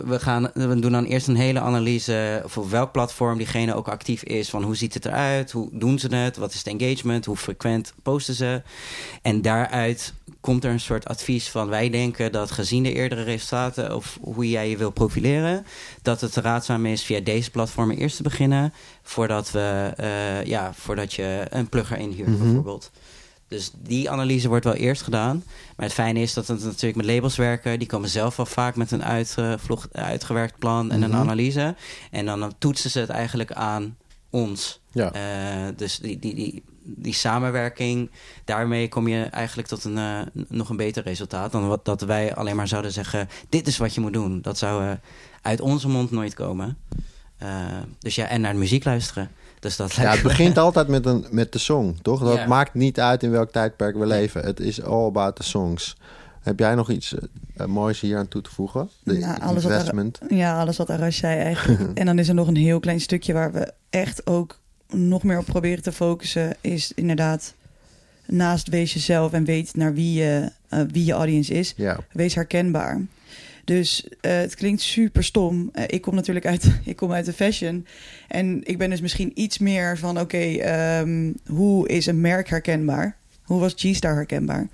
we, 0.04 0.18
gaan, 0.18 0.50
we 0.54 0.78
doen 0.78 0.92
dan 0.92 1.04
eerst 1.04 1.28
een 1.28 1.36
hele 1.36 1.60
analyse 1.60 2.42
voor 2.46 2.70
welk 2.70 2.92
platform 2.92 3.38
diegene 3.38 3.74
ook 3.74 3.88
actief 3.88 4.22
is. 4.22 4.50
Van 4.50 4.62
hoe 4.62 4.76
ziet 4.76 4.94
het 4.94 5.04
eruit? 5.04 5.52
Hoe 5.52 5.68
doen 5.72 5.98
ze 5.98 6.14
het? 6.14 6.36
Wat 6.36 6.52
is 6.52 6.58
het 6.58 6.80
engagement? 6.80 7.24
Hoe 7.24 7.36
frequent 7.36 7.94
posten 8.02 8.34
ze? 8.34 8.62
En 9.22 9.42
daaruit 9.42 10.14
komt 10.40 10.64
er 10.64 10.70
een 10.70 10.80
soort 10.80 11.06
advies 11.08 11.48
van 11.48 11.68
wij 11.68 11.90
denken 11.90 12.32
dat 12.32 12.50
gezien 12.50 12.82
de 12.82 12.92
eerdere 12.92 13.22
resultaten 13.22 13.94
of 13.94 14.18
hoe 14.20 14.48
jij 14.48 14.70
je 14.70 14.76
wil 14.76 14.90
profileren, 14.90 15.66
dat 16.02 16.20
het 16.20 16.34
raadzaam 16.34 16.86
is 16.86 17.02
via 17.02 17.20
deze 17.20 17.50
platformen 17.50 17.96
eerst 17.96 18.16
te 18.16 18.22
beginnen 18.22 18.72
voordat 19.02 19.50
we 19.50 19.92
uh, 20.00 20.44
ja, 20.44 20.72
voordat 20.74 21.14
je 21.14 21.46
een 21.50 21.68
plugger 21.68 21.98
inhuurt 21.98 22.28
mm 22.28 22.34
-hmm. 22.34 22.44
bijvoorbeeld. 22.44 22.90
Dus 23.48 23.70
die 23.74 24.10
analyse 24.10 24.48
wordt 24.48 24.64
wel 24.64 24.74
eerst 24.74 25.02
gedaan. 25.02 25.42
Maar 25.76 25.86
het 25.86 25.94
fijne 25.94 26.20
is 26.20 26.34
dat 26.34 26.46
we 26.46 26.52
natuurlijk 26.52 26.96
met 26.96 27.06
labels 27.06 27.36
werken. 27.36 27.78
Die 27.78 27.88
komen 27.88 28.08
zelf 28.08 28.36
wel 28.36 28.46
vaak 28.46 28.76
met 28.76 28.90
een 28.90 29.04
uitgevlocht, 29.04 29.88
uitgewerkt 29.92 30.58
plan 30.58 30.90
en 30.90 30.96
mm 30.96 31.02
-hmm. 31.02 31.12
een 31.12 31.18
analyse. 31.18 31.74
En 32.10 32.26
dan, 32.26 32.54
toetsen 32.58 32.90
ze 32.90 32.98
het 32.98 33.08
eigenlijk 33.08 33.52
aan 33.52 33.96
ons. 34.30 34.80
Ja. 34.90 35.14
Uh, 35.14 35.76
dus 35.76 35.98
die, 35.98 36.18
die, 36.18 36.34
die, 36.34 36.62
die 36.82 37.14
samenwerking, 37.14 38.10
daarmee 38.44 38.88
kom 38.88 39.08
je 39.08 39.22
eigenlijk 39.22 39.68
tot 39.68 39.84
een, 39.84 39.96
uh, 39.96 40.20
nog 40.48 40.68
een 40.68 40.76
beter 40.76 41.02
resultaat 41.02 41.52
dan 41.52 41.68
wat 41.68 41.84
dat 41.84 42.00
wij 42.00 42.34
alleen 42.34 42.56
maar 42.56 42.68
zouden 42.68 42.92
zeggen: 42.92 43.28
dit 43.48 43.66
is 43.66 43.78
wat 43.78 43.94
je 43.94 44.00
moet 44.00 44.12
doen. 44.12 44.40
Dat 44.42 44.58
zou 44.58 44.84
uh, 44.84 44.92
uit 45.42 45.60
onze 45.60 45.88
mond 45.88 46.10
nooit 46.10 46.34
komen. 46.34 46.78
Dus 47.98 48.14
ja, 48.14 48.26
en 48.26 48.40
naar 48.40 48.52
de 48.52 48.58
muziek 48.58 48.84
luisteren. 48.84 49.30
Dus 49.66 49.76
dat 49.76 49.92
ja, 49.92 50.10
het 50.10 50.22
begint 50.22 50.58
altijd 50.58 50.88
met, 50.88 51.06
een, 51.06 51.26
met 51.30 51.52
de 51.52 51.58
song, 51.58 51.96
toch? 52.02 52.22
Dat 52.24 52.46
maakt 52.46 52.74
niet 52.74 53.00
uit 53.00 53.22
in 53.22 53.30
welk 53.30 53.50
tijdperk 53.50 53.96
we 53.96 54.06
leven. 54.06 54.42
Het 54.42 54.60
is 54.60 54.82
all 54.82 55.06
about 55.06 55.36
the 55.36 55.42
songs. 55.42 55.96
Heb 56.40 56.58
jij 56.58 56.74
nog 56.74 56.90
iets 56.90 57.14
uh, 57.56 57.66
moois 57.66 58.00
hier 58.00 58.18
aan 58.18 58.28
toe 58.28 58.42
te 58.42 58.50
voegen? 58.50 58.90
De 59.02 59.18
Nou, 59.18 59.40
alles 59.40 59.62
wat 59.62 59.72
er- 59.72 59.78
investment. 59.78 60.18
Ja, 60.28 60.60
alles 60.60 60.76
wat 60.76 60.90
Arash 60.90 61.18
zei 61.18 61.40
eigenlijk. 61.40 61.80
en 61.98 62.06
dan 62.06 62.18
is 62.18 62.28
er 62.28 62.34
nog 62.34 62.48
een 62.48 62.56
heel 62.56 62.80
klein 62.80 63.00
stukje 63.00 63.32
waar 63.32 63.52
we 63.52 63.72
echt 63.90 64.26
ook 64.26 64.58
nog 64.92 65.22
meer 65.22 65.38
op 65.38 65.44
proberen 65.44 65.82
te 65.82 65.92
focussen. 65.92 66.56
Is 66.60 66.92
inderdaad 66.94 67.54
naast 68.26 68.68
wees 68.68 68.92
jezelf 68.92 69.32
en 69.32 69.44
weet 69.44 69.76
naar 69.76 69.94
wie 69.94 70.12
je, 70.12 70.50
uh, 70.70 70.80
wie 70.90 71.04
je 71.04 71.12
audience 71.12 71.54
is. 71.54 71.74
Wees 72.12 72.34
herkenbaar. 72.34 73.00
Dus 73.66 74.04
uh, 74.04 74.10
het 74.20 74.54
klinkt 74.54 74.80
super 74.80 75.24
stom. 75.24 75.70
Uh, 75.74 75.84
ik 75.86 76.02
kom 76.02 76.14
natuurlijk 76.14 76.46
uit, 76.46 76.70
ik 76.84 76.96
kom 76.96 77.12
uit 77.12 77.24
de 77.24 77.32
fashion. 77.32 77.86
En 78.28 78.60
ik 78.64 78.78
ben 78.78 78.90
dus 78.90 79.00
misschien 79.00 79.30
iets 79.34 79.58
meer 79.58 79.98
van: 79.98 80.20
oké, 80.20 80.20
okay, 80.20 81.00
um, 81.00 81.34
hoe 81.46 81.88
is 81.88 82.06
een 82.06 82.20
merk 82.20 82.48
herkenbaar? 82.48 83.16
Hoe 83.42 83.60
was 83.60 83.74
G-Star 83.76 84.14
herkenbaar? 84.14 84.68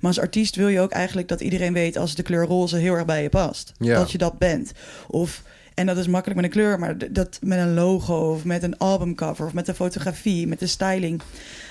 Maar 0.00 0.10
als 0.10 0.20
artiest 0.20 0.56
wil 0.56 0.68
je 0.68 0.80
ook 0.80 0.90
eigenlijk 0.90 1.28
dat 1.28 1.40
iedereen 1.40 1.72
weet 1.72 1.96
als 1.96 2.14
de 2.14 2.22
kleur 2.22 2.46
roze 2.46 2.76
heel 2.76 2.94
erg 2.94 3.04
bij 3.04 3.22
je 3.22 3.28
past. 3.28 3.72
Ja. 3.78 3.98
Dat 3.98 4.12
je 4.12 4.18
dat 4.18 4.38
bent. 4.38 4.72
Of, 5.08 5.42
en 5.74 5.86
dat 5.86 5.96
is 5.96 6.06
makkelijk 6.06 6.40
met 6.40 6.44
een 6.44 6.60
kleur, 6.60 6.78
maar 6.78 7.12
dat 7.12 7.38
met 7.42 7.58
een 7.58 7.74
logo 7.74 8.32
of 8.32 8.44
met 8.44 8.62
een 8.62 8.78
albumcover 8.78 9.46
of 9.46 9.54
met 9.54 9.68
een 9.68 9.74
fotografie, 9.74 10.46
met 10.46 10.58
de 10.58 10.66
styling. 10.66 11.22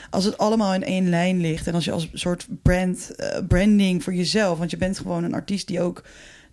Als 0.10 0.24
het 0.24 0.38
allemaal 0.38 0.74
in 0.74 0.84
één 0.84 1.10
lijn 1.10 1.42
ligt 1.42 1.68
en 1.68 1.74
als 1.74 1.86
je 1.86 1.92
als 1.92 2.10
soort 2.14 2.48
brand, 2.62 3.12
uh, 3.18 3.28
branding 3.48 4.04
voor 4.04 4.14
jezelf, 4.14 4.58
want 4.58 4.72
je 4.72 4.78
bent 4.78 4.98
gewoon 4.98 5.24
een 5.24 5.34
artiest 5.34 5.68
die 5.68 5.82
ook 5.82 6.04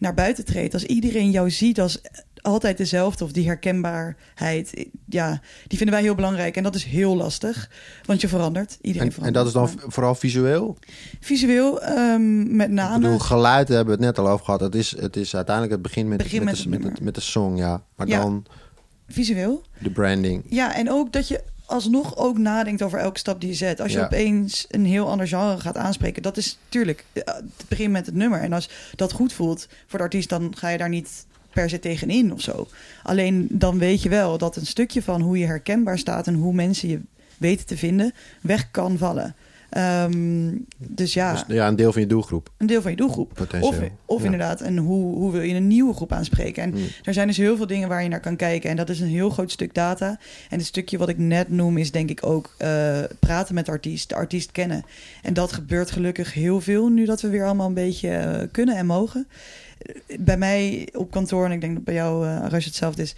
naar 0.03 0.15
buiten 0.15 0.45
treedt. 0.45 0.75
Als 0.75 0.85
iedereen 0.85 1.31
jou 1.31 1.51
ziet 1.51 1.81
als 1.81 2.01
altijd 2.41 2.77
dezelfde 2.77 3.25
of 3.25 3.33
die 3.33 3.47
herkenbaarheid, 3.47 4.87
ja, 5.09 5.41
die 5.67 5.79
vinden 5.79 5.95
wij 5.97 6.05
heel 6.05 6.15
belangrijk. 6.15 6.57
En 6.57 6.63
dat 6.63 6.75
is 6.75 6.85
heel 6.85 7.17
lastig, 7.17 7.71
want 8.05 8.21
je 8.21 8.29
verandert. 8.29 8.79
Iedereen 8.81 9.13
En, 9.19 9.25
en 9.25 9.33
dat 9.33 9.47
is 9.47 9.53
dan 9.53 9.71
vooral 9.87 10.15
visueel? 10.15 10.77
Visueel, 11.21 11.83
um, 11.99 12.57
met 12.57 12.69
Ik 12.69 12.75
name. 12.75 12.99
bedoel, 13.01 13.19
geluid 13.19 13.69
hebben 13.69 13.87
we 13.99 14.05
het 14.05 14.17
net 14.17 14.19
al 14.27 14.33
over 14.33 14.45
gehad. 14.45 14.61
Het 14.61 14.75
is, 14.75 14.97
het 15.01 15.17
is 15.17 15.35
uiteindelijk 15.35 15.75
het 15.75 15.83
begin 15.83 16.09
met, 16.09 16.19
Begin 16.19 16.45
met, 16.45 16.67
met 16.67 16.83
de, 16.83 16.89
met, 16.89 16.97
de, 16.97 17.05
met 17.05 17.15
de 17.15 17.21
song, 17.21 17.57
ja. 17.57 17.83
Maar 17.97 18.07
Ja. 18.09 18.21
dan 18.21 18.45
Visueel. 19.09 19.63
de 19.79 19.91
branding. 19.91 20.45
Ja, 20.49 20.75
en 20.75 20.91
ook 20.91 21.13
dat 21.13 21.29
je 21.29 21.43
alsnog 21.73 22.17
ook 22.17 22.39
nadenkt 22.39 22.83
over 22.83 22.99
elke 22.99 23.19
stap 23.19 23.41
die 23.41 23.49
je 23.51 23.55
zet. 23.57 23.81
Als 23.81 23.93
je 23.93 23.99
Ja. 23.99 24.05
opeens 24.05 24.67
een 24.71 24.85
heel 24.87 25.09
ander 25.09 25.29
genre 25.29 25.61
gaat 25.61 25.77
aanspreken, 25.77 26.23
dat 26.23 26.37
is 26.37 26.59
tuurlijk 26.69 27.05
eh, 27.13 27.23
het 27.35 27.69
begin 27.69 27.91
met 27.91 28.07
het 28.07 28.15
nummer. 28.15 28.41
En 28.41 28.53
als 28.53 28.69
dat 28.95 29.13
goed 29.13 29.33
voelt 29.33 29.67
voor 29.87 29.99
de 29.99 30.05
artiest, 30.05 30.29
dan 30.29 30.53
ga 30.57 30.69
je 30.69 30.79
daar 30.79 30.89
niet 30.89 31.27
per 31.53 31.69
se 31.69 31.79
tegenin 31.79 32.33
of 32.33 32.41
zo. 32.41 32.67
Alleen 33.03 33.47
dan 33.51 33.79
weet 33.79 34.03
je 34.03 34.09
wel 34.09 34.39
dat 34.39 34.57
een 34.57 34.67
stukje 34.67 35.03
van 35.03 35.21
hoe 35.21 35.39
je 35.39 35.47
herkenbaar 35.47 35.99
staat 35.99 36.27
en 36.27 36.35
hoe 36.35 36.53
mensen 36.55 36.89
je 36.89 37.01
weten 37.39 37.67
te 37.67 37.77
vinden, 37.77 38.13
weg 38.41 38.71
kan 38.71 38.99
vallen. 38.99 39.35
Ehm, 39.73 40.55
dus 40.79 41.15
ja, 41.15 41.33
Dus 41.33 41.45
ja, 41.49 41.69
een 41.69 41.77
deel 41.77 41.93
van 41.93 42.03
je 42.03 42.09
doelgroep, 42.09 42.51
een 42.57 42.67
deel 42.67 42.83
van 42.83 42.91
je 42.91 42.97
doelgroep. 42.97 43.33
potentieel. 43.35 43.69
Of, 43.71 43.89
of 44.07 44.19
Ja. 44.19 44.25
inderdaad, 44.25 44.61
en 44.61 44.77
hoe, 44.77 45.15
hoe 45.17 45.33
wil 45.33 45.41
je 45.41 45.55
een 45.55 45.67
nieuwe 45.67 45.95
groep 45.95 46.13
aanspreken? 46.13 46.63
En 46.63 46.71
Hmm. 46.71 46.83
er 47.03 47.15
zijn 47.15 47.27
dus 47.27 47.37
heel 47.37 47.57
veel 47.57 47.67
dingen 47.67 47.89
waar 47.89 48.03
je 48.03 48.09
naar 48.09 48.21
kan 48.21 48.37
kijken. 48.37 48.71
En 48.71 48.77
dat 48.77 48.89
is 48.89 49.01
een 49.01 49.09
heel 49.09 49.31
groot 49.31 49.51
stuk 49.51 49.75
data. 49.75 50.19
En 50.51 50.59
het 50.59 50.67
stukje 50.67 50.99
wat 50.99 51.09
ik 51.09 51.19
net 51.19 51.49
noem 51.49 51.79
is 51.79 51.91
denk 51.91 52.11
ik 52.11 52.27
ook 52.27 52.55
eh, 52.59 52.99
praten 53.21 53.55
met 53.55 53.65
de 53.67 53.71
artiest, 53.73 54.09
de 54.09 54.15
artiest 54.15 54.53
kennen. 54.53 54.85
En 55.23 55.35
dat 55.35 55.53
gebeurt 55.53 55.91
gelukkig 55.91 56.33
heel 56.35 56.61
veel 56.61 56.89
nu 56.89 57.05
dat 57.05 57.21
we 57.21 57.29
weer 57.29 57.45
allemaal 57.45 57.67
een 57.69 57.75
beetje 57.75 58.09
eh, 58.11 58.49
kunnen 58.51 58.77
en 58.77 58.87
mogen. 58.87 59.27
Eh, 59.79 60.19
Bij 60.21 60.37
mij 60.37 60.89
op 60.97 61.11
kantoor, 61.11 61.45
en 61.45 61.53
ik 61.53 61.61
denk 61.61 61.75
dat 61.75 61.85
bij 61.85 61.95
jou, 61.95 62.27
uh, 62.27 62.41
Arash, 62.43 62.65
hetzelfde 62.65 63.03
is, 63.03 63.15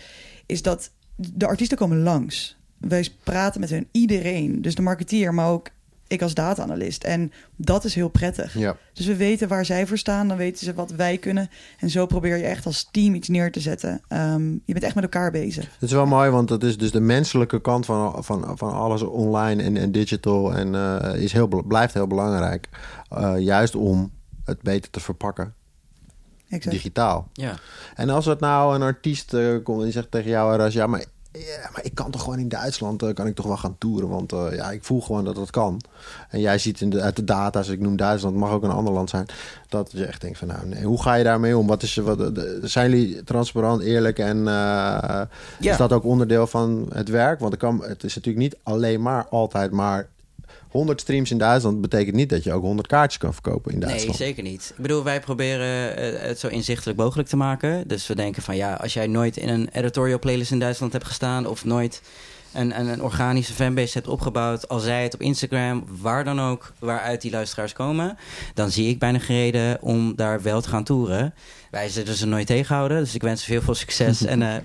is 0.47 0.63
dat 0.63 0.91
de 1.17 1.47
artiesten 1.47 1.79
komen 1.79 2.03
langs. 2.03 2.57
Wij 2.79 3.09
praten 3.23 3.61
met 3.61 3.71
hun, 3.71 3.87
iedereen. 3.91 4.63
Dus 4.63 4.75
de 4.75 4.83
marketeer, 4.83 5.35
maar 5.35 5.51
ook 5.51 5.69
ik 6.07 6.23
als 6.23 6.35
data-analyst. 6.35 7.05
En 7.05 7.33
dat 7.57 7.85
is 7.85 7.95
heel 7.95 8.09
prettig. 8.09 8.59
Ja. 8.59 8.77
Dus 8.93 9.07
we 9.07 9.17
weten 9.17 9.49
waar 9.49 9.65
zij 9.65 9.87
voor 9.87 9.99
staan, 9.99 10.29
dan 10.29 10.37
weten 10.37 10.65
ze 10.65 10.75
wat 10.75 10.91
wij 10.91 11.19
kunnen. 11.19 11.51
En 11.79 11.91
zo 11.91 12.07
probeer 12.07 12.37
je 12.37 12.45
echt 12.45 12.67
als 12.67 12.89
team 12.91 13.15
iets 13.15 13.29
neer 13.29 13.53
te 13.53 13.61
zetten. 13.61 14.01
Ehm, 14.09 14.53
je 14.53 14.73
bent 14.73 14.83
echt 14.83 14.95
met 14.95 15.05
elkaar 15.05 15.31
bezig. 15.31 15.65
Het 15.65 15.83
is 15.83 15.93
wel 15.93 16.07
mooi, 16.07 16.31
want 16.31 16.49
dat 16.49 16.63
is 16.63 16.79
dus 16.79 16.91
de 16.91 17.01
menselijke 17.01 17.61
kant 17.61 17.87
van, 17.87 18.25
van, 18.25 18.59
van 18.59 18.73
alles 18.73 19.03
online 19.03 19.63
en, 19.63 19.77
en 19.77 19.93
digital. 19.93 20.55
En 20.55 20.75
eh, 20.75 21.23
is 21.23 21.33
heel, 21.33 21.49
blijft 21.67 21.95
heel 21.95 22.07
belangrijk. 22.07 22.69
Eh, 23.09 23.39
juist 23.39 23.75
om 23.75 24.13
het 24.45 24.63
beter 24.63 24.91
te 24.91 25.01
verpakken, 25.01 25.55
Exact. 26.49 26.77
digitaal. 26.77 27.29
Ja. 27.33 27.55
En 27.95 28.11
als 28.11 28.27
het 28.27 28.41
nou 28.41 28.75
een 28.75 28.83
artiest 28.83 29.35
eh, 29.35 29.55
komt 29.63 29.83
en 29.83 29.93
zegt 29.93 30.11
tegen 30.11 30.31
jou, 30.31 30.57
Ras, 30.57 30.73
ja, 30.73 30.87
maar, 30.87 31.05
ja, 31.39 31.69
maar 31.73 31.85
ik 31.85 31.95
kan 31.95 32.11
toch 32.11 32.23
gewoon 32.23 32.39
in 32.39 32.49
Duitsland, 32.49 33.03
eh, 33.03 33.15
kan 33.15 33.27
ik 33.27 33.35
toch 33.35 33.47
wel 33.47 33.57
gaan 33.57 33.79
toeren, 33.79 34.09
want 34.09 34.33
eh, 34.33 34.47
ja, 34.55 34.71
ik 34.71 34.85
voel 34.85 35.01
gewoon 35.01 35.25
dat 35.25 35.35
dat 35.35 35.51
kan. 35.51 35.81
En 36.31 36.41
jij 36.41 36.59
ziet 36.59 36.81
in 36.81 36.91
de, 36.91 37.01
uit 37.01 37.17
de 37.17 37.25
data, 37.25 37.59
als 37.59 37.69
ik 37.69 37.81
noem 37.81 37.97
Duitsland, 37.97 38.35
het 38.35 38.45
mag 38.45 38.53
ook 38.53 38.63
een 38.63 38.71
ander 38.71 38.93
land 38.93 39.11
zijn, 39.11 39.27
dat 39.69 39.91
je 39.93 40.05
echt 40.05 40.21
denkt 40.21 40.39
van, 40.39 40.49
nou, 40.49 40.67
nee, 40.67 40.85
hoe 40.85 41.03
ga 41.03 41.15
je 41.15 41.25
daarmee 41.25 41.57
om? 41.59 41.67
Wat 41.67 41.83
is, 41.83 41.95
wat, 41.97 42.19
de- 42.35 42.59
zijn 42.63 42.91
jullie 42.91 43.25
transparant, 43.25 43.83
eerlijk 43.83 44.19
en 44.19 44.37
eh, 44.39 44.45
Ja. 44.45 45.27
is 45.59 45.77
dat 45.77 45.93
ook 45.93 46.05
onderdeel 46.05 46.47
van 46.47 46.89
het 46.93 47.09
werk? 47.09 47.39
Want 47.41 47.53
het, 47.53 47.61
kan, 47.61 47.83
het 47.85 48.05
is 48.05 48.15
natuurlijk 48.15 48.45
niet 48.45 48.57
alleen 48.63 49.03
maar 49.03 49.27
altijd 49.29 49.71
maar 49.71 50.09
100 50.75 51.01
streams 51.01 51.31
in 51.31 51.39
Duitsland 51.39 51.81
betekent 51.81 52.17
niet 52.17 52.29
dat 52.31 52.45
je 52.45 52.53
ook 52.53 52.63
100 52.63 52.87
kaartjes 52.89 53.19
kan 53.21 53.33
verkopen 53.33 53.73
in 53.73 53.79
Nee, 53.79 53.89
Duitsland. 53.89 54.17
zeker 54.17 54.43
niet. 54.43 54.73
Ik 54.77 54.83
bedoel, 54.83 55.05
wij 55.05 55.21
proberen 55.21 55.97
eh, 55.97 56.29
het 56.29 56.39
zo 56.39 56.49
inzichtelijk 56.49 56.99
mogelijk 56.99 57.29
te 57.29 57.37
maken. 57.37 57.89
Dus 57.89 58.07
we 58.07 58.15
denken 58.15 58.43
van 58.43 58.57
ja, 58.57 58.75
als 58.75 58.95
jij 58.95 59.07
nooit 59.07 59.37
in 59.37 59.49
een 59.49 59.69
editorial 59.73 60.19
playlist 60.19 60.51
in 60.51 60.59
Duitsland 60.59 60.93
hebt 60.93 61.05
gestaan 61.07 61.47
of 61.47 61.65
nooit 61.65 62.03
een, 62.53 62.79
een, 62.81 62.87
een 62.87 63.03
organische 63.03 63.53
fanbase 63.53 63.93
hebt 63.93 64.09
opgebouwd, 64.09 64.69
al 64.69 64.79
zij 64.79 65.03
het 65.03 65.15
op 65.15 65.21
Instagram, 65.21 65.85
waar 66.01 66.25
dan 66.25 66.41
ook, 66.41 66.73
waaruit 66.79 67.21
die 67.23 67.31
luisteraars 67.31 67.73
komen, 67.73 68.17
dan 68.55 68.71
zie 68.71 68.89
ik 68.89 68.99
bijna 68.99 69.19
geen 69.19 69.37
reden 69.37 69.83
om 69.83 70.13
daar 70.17 70.43
wel 70.43 70.61
te 70.61 70.69
gaan 70.69 70.85
toeren. 70.85 71.35
Wij 71.75 71.89
zullen 71.89 72.15
ze 72.15 72.27
nooit 72.27 72.47
tegenhouden, 72.47 72.99
dus 72.99 73.15
ik 73.15 73.23
wens 73.23 73.41
ze 73.41 73.47
veel, 73.47 73.63
veel 73.63 73.75
succes 73.75 74.25
en 74.25 74.41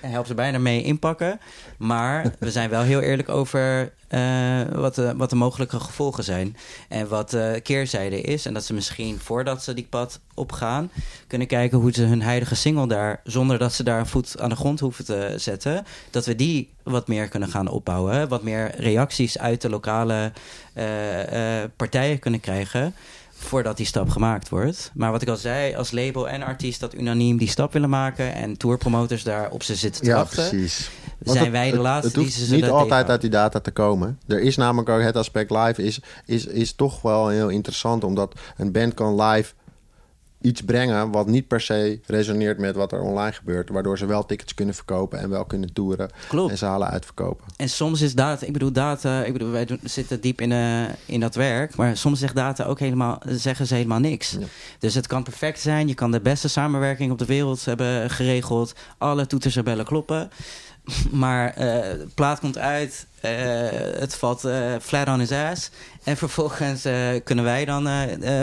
help 0.00 0.26
ze 0.26 0.34
bijna 0.34 0.58
mee 0.58 0.82
inpakken. 0.82 1.40
Maar 1.78 2.34
we 2.38 2.50
zijn 2.50 2.70
wel 2.70 2.82
heel 2.82 3.00
eerlijk 3.00 3.28
over 3.28 3.92
eh, 4.08 4.60
wat, 4.72 4.94
de, 4.94 5.14
wat 5.16 5.30
de 5.30 5.36
mogelijke 5.36 5.80
gevolgen 5.80 6.24
zijn. 6.24 6.56
En 6.88 7.08
wat 7.08 7.30
de 7.30 7.60
keerzijde 7.62 8.20
is. 8.20 8.46
En 8.46 8.54
dat 8.54 8.64
ze 8.64 8.74
misschien 8.74 9.18
voordat 9.18 9.62
ze 9.62 9.74
die 9.74 9.86
pad 9.90 10.20
opgaan, 10.34 10.90
kunnen 11.26 11.46
kijken 11.46 11.78
hoe 11.78 11.92
ze 11.92 12.02
hun 12.02 12.22
huidige 12.22 12.54
single 12.54 12.86
daar, 12.86 13.20
zonder 13.24 13.58
dat 13.58 13.72
ze 13.72 13.82
daar 13.82 13.98
een 13.98 14.06
voet 14.06 14.40
aan 14.40 14.48
de 14.48 14.56
grond 14.56 14.80
hoeven 14.80 15.04
te 15.04 15.34
zetten, 15.36 15.84
dat 16.10 16.26
we 16.26 16.34
die 16.34 16.72
wat 16.82 17.08
meer 17.08 17.28
kunnen 17.28 17.48
gaan 17.48 17.68
opbouwen. 17.68 18.28
Wat 18.28 18.42
meer 18.42 18.74
reacties 18.76 19.38
uit 19.38 19.60
de 19.60 19.70
lokale 19.70 20.32
eh, 20.74 21.62
partijen 21.76 22.18
kunnen 22.18 22.40
krijgen 22.40 22.94
voordat 23.44 23.76
die 23.76 23.86
stap 23.86 24.08
gemaakt 24.08 24.48
wordt. 24.48 24.90
Maar 24.94 25.10
wat 25.10 25.22
ik 25.22 25.28
al 25.28 25.36
zei, 25.36 25.74
als 25.74 25.90
label 25.90 26.28
en 26.28 26.42
artiest 26.42 26.80
dat 26.80 26.94
unaniem 26.94 27.36
die 27.36 27.48
stap 27.48 27.72
willen 27.72 27.90
maken 27.90 28.34
en 28.34 28.56
tourpromoters 28.56 29.22
daar 29.22 29.50
op 29.50 29.62
ze 29.62 29.74
zitten 29.74 30.02
te 30.02 30.08
Ja, 30.08 30.14
wachten, 30.16 30.48
precies. 30.48 30.90
Want 31.18 31.30
zijn 31.36 31.44
het- 31.44 31.52
wij 31.54 31.70
de 31.70 31.78
laatste 31.78 32.20
het 32.20 32.28
die 32.30 32.44
ze 32.46 32.54
niet 32.54 32.68
altijd 32.70 33.08
uit 33.08 33.20
die 33.20 33.30
data 33.30 33.60
te 33.60 33.70
komen. 33.70 34.18
Er 34.26 34.40
is 34.40 34.56
namelijk 34.56 34.88
ook 34.88 35.00
het 35.00 35.16
aspect 35.16 35.50
live 35.50 35.82
is, 35.82 36.00
is, 36.26 36.46
is 36.46 36.72
toch 36.74 37.02
wel 37.02 37.28
heel 37.28 37.48
interessant, 37.48 38.04
omdat 38.04 38.32
een 38.56 38.72
band 38.72 38.94
kan 38.94 39.22
live 39.22 39.52
iets 40.44 40.60
brengen 40.60 41.10
wat 41.10 41.26
niet 41.26 41.48
per 41.48 41.60
se 41.60 42.00
resoneert 42.06 42.58
met 42.58 42.76
wat 42.76 42.92
er 42.92 43.00
online 43.00 43.32
gebeurt, 43.32 43.68
waardoor 43.68 43.98
ze 43.98 44.06
wel 44.06 44.26
tickets 44.26 44.54
kunnen 44.54 44.74
verkopen 44.74 45.18
en 45.18 45.30
wel 45.30 45.44
kunnen 45.44 45.72
toeren 45.72 46.10
Klopt. 46.28 46.50
en 46.50 46.58
zalen 46.58 46.88
uitverkopen. 46.88 47.46
En 47.56 47.68
soms 47.68 48.00
is 48.00 48.14
data, 48.14 48.46
ik 48.46 48.52
bedoel 48.52 48.72
data, 48.72 49.24
ik 49.24 49.32
bedoel 49.32 49.50
wij 49.50 49.64
doen, 49.64 49.80
zitten 49.82 50.20
diep 50.20 50.40
in, 50.40 50.52
eh, 50.52 50.82
in 51.06 51.20
dat 51.20 51.34
werk, 51.34 51.76
maar 51.76 51.96
soms 51.96 52.18
zegt 52.18 52.34
data 52.34 52.64
ook 52.64 52.78
helemaal, 52.78 53.22
zeggen 53.26 53.66
ze 53.66 53.74
helemaal 53.74 53.98
niks. 53.98 54.30
Ja. 54.30 54.46
Dus 54.78 54.94
het 54.94 55.06
kan 55.06 55.22
perfect 55.22 55.60
zijn, 55.60 55.88
je 55.88 55.94
kan 55.94 56.10
de 56.10 56.20
beste 56.20 56.48
samenwerking 56.48 57.12
op 57.12 57.18
de 57.18 57.24
wereld 57.24 57.64
hebben 57.64 58.10
geregeld, 58.10 58.74
alle 58.98 59.26
toeters 59.26 59.56
en 59.56 59.64
bellen 59.64 59.84
kloppen, 59.84 60.30
maar 61.10 61.54
eh, 61.54 61.56
de 61.98 62.08
plaat 62.14 62.40
komt 62.40 62.58
uit, 62.58 63.06
eh, 63.20 63.30
het 63.98 64.14
valt 64.14 64.44
eh, 64.44 64.74
flat 64.82 65.08
on 65.08 65.18
his 65.18 65.32
ass 65.32 65.70
en 66.04 66.16
vervolgens 66.16 66.86
kunnen 67.24 67.44
wij 67.44 67.64
dan 67.64 67.88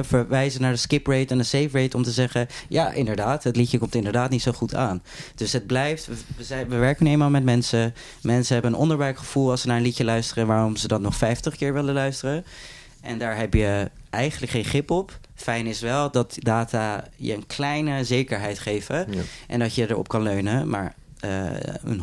verwijzen 0.02 0.62
naar 0.62 0.72
de 0.72 0.78
skip 0.78 1.08
rate 1.08 1.28
en 1.28 1.38
de 1.38 1.44
save 1.44 1.82
rate 1.82 1.98
om 1.98 2.04
te 2.04 2.12
zeggen, 2.12 2.48
ja 2.68 2.92
inderdaad, 2.92 3.44
het 3.44 3.56
liedje 3.56 3.78
komt 3.78 3.96
inderdaad 3.96 4.30
niet 4.30 4.42
zo 4.42 4.52
goed 4.52 4.76
aan. 4.76 5.04
Dus 5.36 5.54
het 5.54 5.68
blijft, 5.68 6.06
we, 6.06 6.14
we 6.38 6.44
zijn, 6.44 6.70
we 6.70 6.76
werken 6.76 7.08
eenmaal 7.08 7.30
met 7.30 7.44
mensen. 7.44 7.94
Mensen 8.22 8.54
hebben 8.54 8.74
een 8.74 8.80
onderbuikgevoel 8.80 9.50
als 9.50 9.62
ze 9.62 9.68
naar 9.68 9.78
een 9.78 9.84
liedje 9.84 10.04
luisteren, 10.04 10.48
waarom 10.48 10.76
ze 10.76 10.88
dat 10.88 11.02
nog 11.02 11.16
50 11.16 11.56
keer 11.56 11.74
willen 11.74 11.94
luisteren. 11.94 12.46
En 13.02 13.18
daar 13.18 13.38
heb 13.38 13.54
je 13.54 13.89
eigenlijk 14.10 14.52
geen 14.52 14.66
grip 14.66 14.92
op. 14.92 15.20
Fijn 15.36 15.66
is 15.66 15.82
wel 15.82 16.12
dat 16.12 16.36
data 16.39 17.04
je 17.16 17.34
een 17.34 17.48
kleine 17.48 18.04
zekerheid 18.04 18.60
geven 18.60 19.08
Ja. 19.10 19.22
en 19.48 19.60
dat 19.60 19.76
je 19.76 19.89
erop 19.89 20.08
kan 20.08 20.22
leunen, 20.22 20.70
maar 20.70 20.96
eh, 21.22 21.45
een 21.84 22.01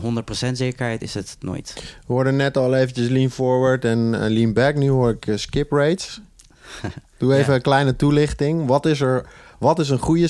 100% 0.48 0.52
zekerheid 0.52 1.02
is 1.02 1.14
het 1.14 1.36
nooit. 1.40 1.72
We 2.06 2.12
hoorden 2.12 2.36
net 2.36 2.56
al 2.56 2.74
eventjes 2.74 3.08
lean 3.08 3.30
forward 3.30 3.84
en 3.84 4.14
eh, 4.22 4.30
lean 4.30 4.52
back. 4.52 4.74
Nu 4.74 4.88
hoor 4.90 5.10
ik 5.10 5.26
eh, 5.26 5.36
skip 5.36 5.72
rates. 5.72 6.20
Doe 7.18 7.34
even 7.34 7.46
Ja. 7.48 7.54
een 7.54 7.62
kleine 7.62 7.96
toelichting. 7.96 8.66
Wat 8.66 8.86
is, 8.86 9.00
er, 9.00 9.26
wat 9.58 9.78
is 9.78 9.88
een 9.90 9.98
goede 9.98 10.28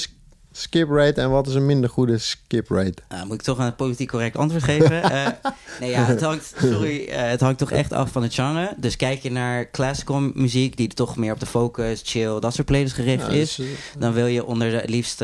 skip 0.59 0.91
rate 0.91 1.21
en 1.21 1.31
wat 1.31 1.47
is 1.47 1.55
een 1.55 1.67
minder 1.67 1.91
goede 1.91 2.19
skip 2.19 2.69
rate? 2.69 3.03
Nou, 3.09 3.27
moet 3.27 3.35
ik 3.35 3.43
toch 3.43 3.59
een 3.59 3.75
politiek 3.77 4.09
correct 4.09 4.37
antwoord 4.37 4.63
geven? 4.65 5.03
Eh, 5.09 5.27
nee, 5.81 5.91
ja, 5.91 6.05
het 6.05 6.21
hangt, 6.21 6.55
sorry, 6.61 7.05
eh, 7.05 7.29
het 7.29 7.41
hangt 7.41 7.59
toch 7.59 7.71
echt 7.71 7.93
af 7.93 8.11
van 8.11 8.23
het 8.23 8.35
genre. 8.35 8.73
Dus 8.77 8.97
kijk 8.97 9.23
je 9.23 9.31
naar 9.31 9.71
classical 9.71 10.21
muziek, 10.21 10.77
die 10.77 10.89
toch 10.89 11.17
meer 11.17 11.33
op 11.33 11.41
de 11.41 11.47
focus, 11.47 12.01
chill, 12.05 12.41
dat 12.41 12.55
soort 12.55 12.67
playlists 12.67 12.97
gericht 12.97 13.29
is. 13.29 13.59
eh, 13.59 13.67
Dan 13.99 14.13
wil 14.13 14.27
je 14.27 14.45
onder 14.45 14.71
de 14.71 14.77
het 14.77 14.91
liefst 14.91 15.21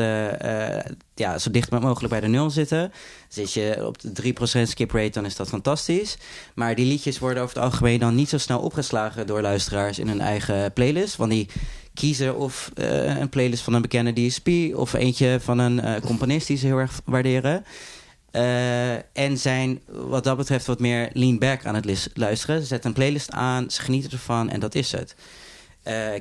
ja, 1.15 1.37
zo 1.37 1.51
dicht 1.51 1.69
mogelijk 1.71 2.09
bij 2.09 2.19
de 2.21 2.27
nul 2.27 2.49
zitten. 2.49 2.91
Zit 3.27 3.53
je 3.53 3.85
op 3.85 4.01
de 4.01 4.11
3% 4.11 4.69
skip 4.69 4.91
rate, 4.91 5.09
dan 5.09 5.25
is 5.25 5.35
dat 5.35 5.47
fantastisch. 5.47 6.17
Maar 6.55 6.75
die 6.75 6.85
liedjes 6.85 7.19
worden 7.19 7.43
over 7.43 7.55
het 7.55 7.63
algemeen 7.65 7.99
dan 7.99 8.15
niet 8.15 8.29
zo 8.29 8.37
snel 8.37 8.59
opgeslagen 8.59 9.27
door 9.27 9.41
luisteraars 9.41 9.99
in 9.99 10.07
hun 10.07 10.21
eigen 10.21 10.73
playlist. 10.73 11.15
Want 11.15 11.31
die 11.31 11.49
kiezen 11.95 12.35
of 12.35 12.71
eh, 12.75 13.17
een 13.17 13.29
playlist 13.29 13.63
van 13.63 13.73
een 13.73 13.81
bekende 13.81 14.13
DSP 14.13 14.49
of 14.73 14.93
eentje 14.93 15.37
van 15.41 15.59
een 15.59 15.79
eh, 15.79 16.01
componist 16.01 16.47
die 16.47 16.57
ze 16.57 16.65
heel 16.65 16.77
erg 16.77 17.01
waarderen. 17.05 17.65
Eh, 18.31 18.93
en 18.93 19.37
zijn 19.37 19.79
wat 19.87 20.23
dat 20.23 20.37
betreft 20.37 20.65
wat 20.65 20.79
meer 20.79 21.09
lean 21.13 21.37
back 21.37 21.65
aan 21.65 21.75
het 21.75 22.09
luisteren. 22.13 22.61
Ze 22.61 22.67
zetten 22.67 22.89
een 22.89 22.95
playlist 22.95 23.31
aan, 23.31 23.71
ze 23.71 23.81
genieten 23.81 24.11
ervan 24.11 24.49
en 24.49 24.59
dat 24.59 24.75
is 24.75 24.91
het. 24.91 25.15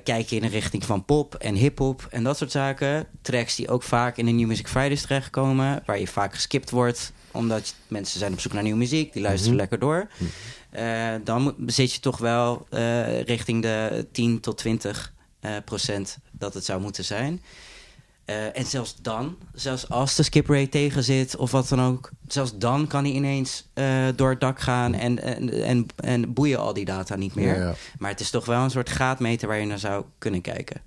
Kijk 0.05 0.29
je 0.29 0.37
in 0.37 0.43
de 0.43 0.49
richting 0.49 0.85
van 0.85 1.05
pop 1.05 1.35
en 1.35 1.55
hip-hop 1.55 2.07
en 2.11 2.25
dat 2.25 2.37
soort 2.37 2.51
zaken. 2.51 3.07
Tracks 3.23 3.57
die 3.57 3.69
ook 3.69 3.83
vaak 3.83 4.17
in 4.17 4.27
de 4.27 4.33
New 4.33 4.47
Music 4.47 4.69
Fridays 4.69 5.03
terechtkomen, 5.03 5.83
waar 5.87 5.99
je 5.99 6.07
vaak 6.07 6.35
geskipt 6.35 6.71
wordt, 6.71 7.13
omdat 7.31 7.75
mensen 7.89 8.19
zijn 8.19 8.33
op 8.33 8.41
zoek 8.41 8.53
naar 8.53 8.63
nieuwe 8.63 8.79
muziek, 8.79 9.13
die 9.13 9.23
luisteren 9.23 9.51
Mhm. 9.51 9.61
lekker 9.61 9.79
door. 9.79 10.09
Eh, 10.71 11.15
dan 11.25 11.55
zit 11.67 11.93
je 11.93 12.01
toch 12.01 12.19
wel 12.19 12.67
richting 13.25 13.63
de 13.63 14.07
10 14.13 14.41
tot 14.41 14.57
20 14.59 15.13
eh, 15.17 15.24
procent 15.65 16.19
dat 16.31 16.55
het 16.55 16.65
zou 16.65 16.81
moeten 16.81 17.05
zijn. 17.05 17.43
Eh, 18.25 18.59
en 18.59 18.65
zelfs 18.65 18.97
dan, 19.03 19.37
zelfs 19.55 19.89
als 19.89 20.15
de 20.15 20.23
skip 20.23 20.49
rate 20.49 20.69
tegen 20.69 21.05
zit 21.05 21.37
of 21.37 21.51
wat 21.51 21.69
dan 21.69 21.81
ook, 21.83 22.11
zelfs 22.29 22.59
dan 22.59 22.87
kan 22.87 23.05
hij 23.05 23.13
ineens 23.13 23.65
eh, 23.75 24.07
door 24.17 24.31
het 24.31 24.41
dak 24.41 24.61
gaan 24.61 24.95
en, 24.95 25.23
en, 25.23 25.63
en, 25.63 25.87
en 25.97 26.33
boeien 26.33 26.59
al 26.59 26.73
die 26.73 26.85
data 26.85 27.17
niet 27.17 27.35
meer. 27.35 27.57
Ja, 27.59 27.63
ja. 27.63 27.75
Maar 27.99 28.11
het 28.11 28.21
is 28.21 28.31
toch 28.31 28.45
wel 28.45 28.63
een 28.63 28.71
soort 28.71 28.89
graadmeter 28.89 29.49
waar 29.49 29.59
je 29.59 29.67
naar 29.67 29.79
zou 29.79 30.05
kunnen 30.19 30.41
kijken. 30.41 30.81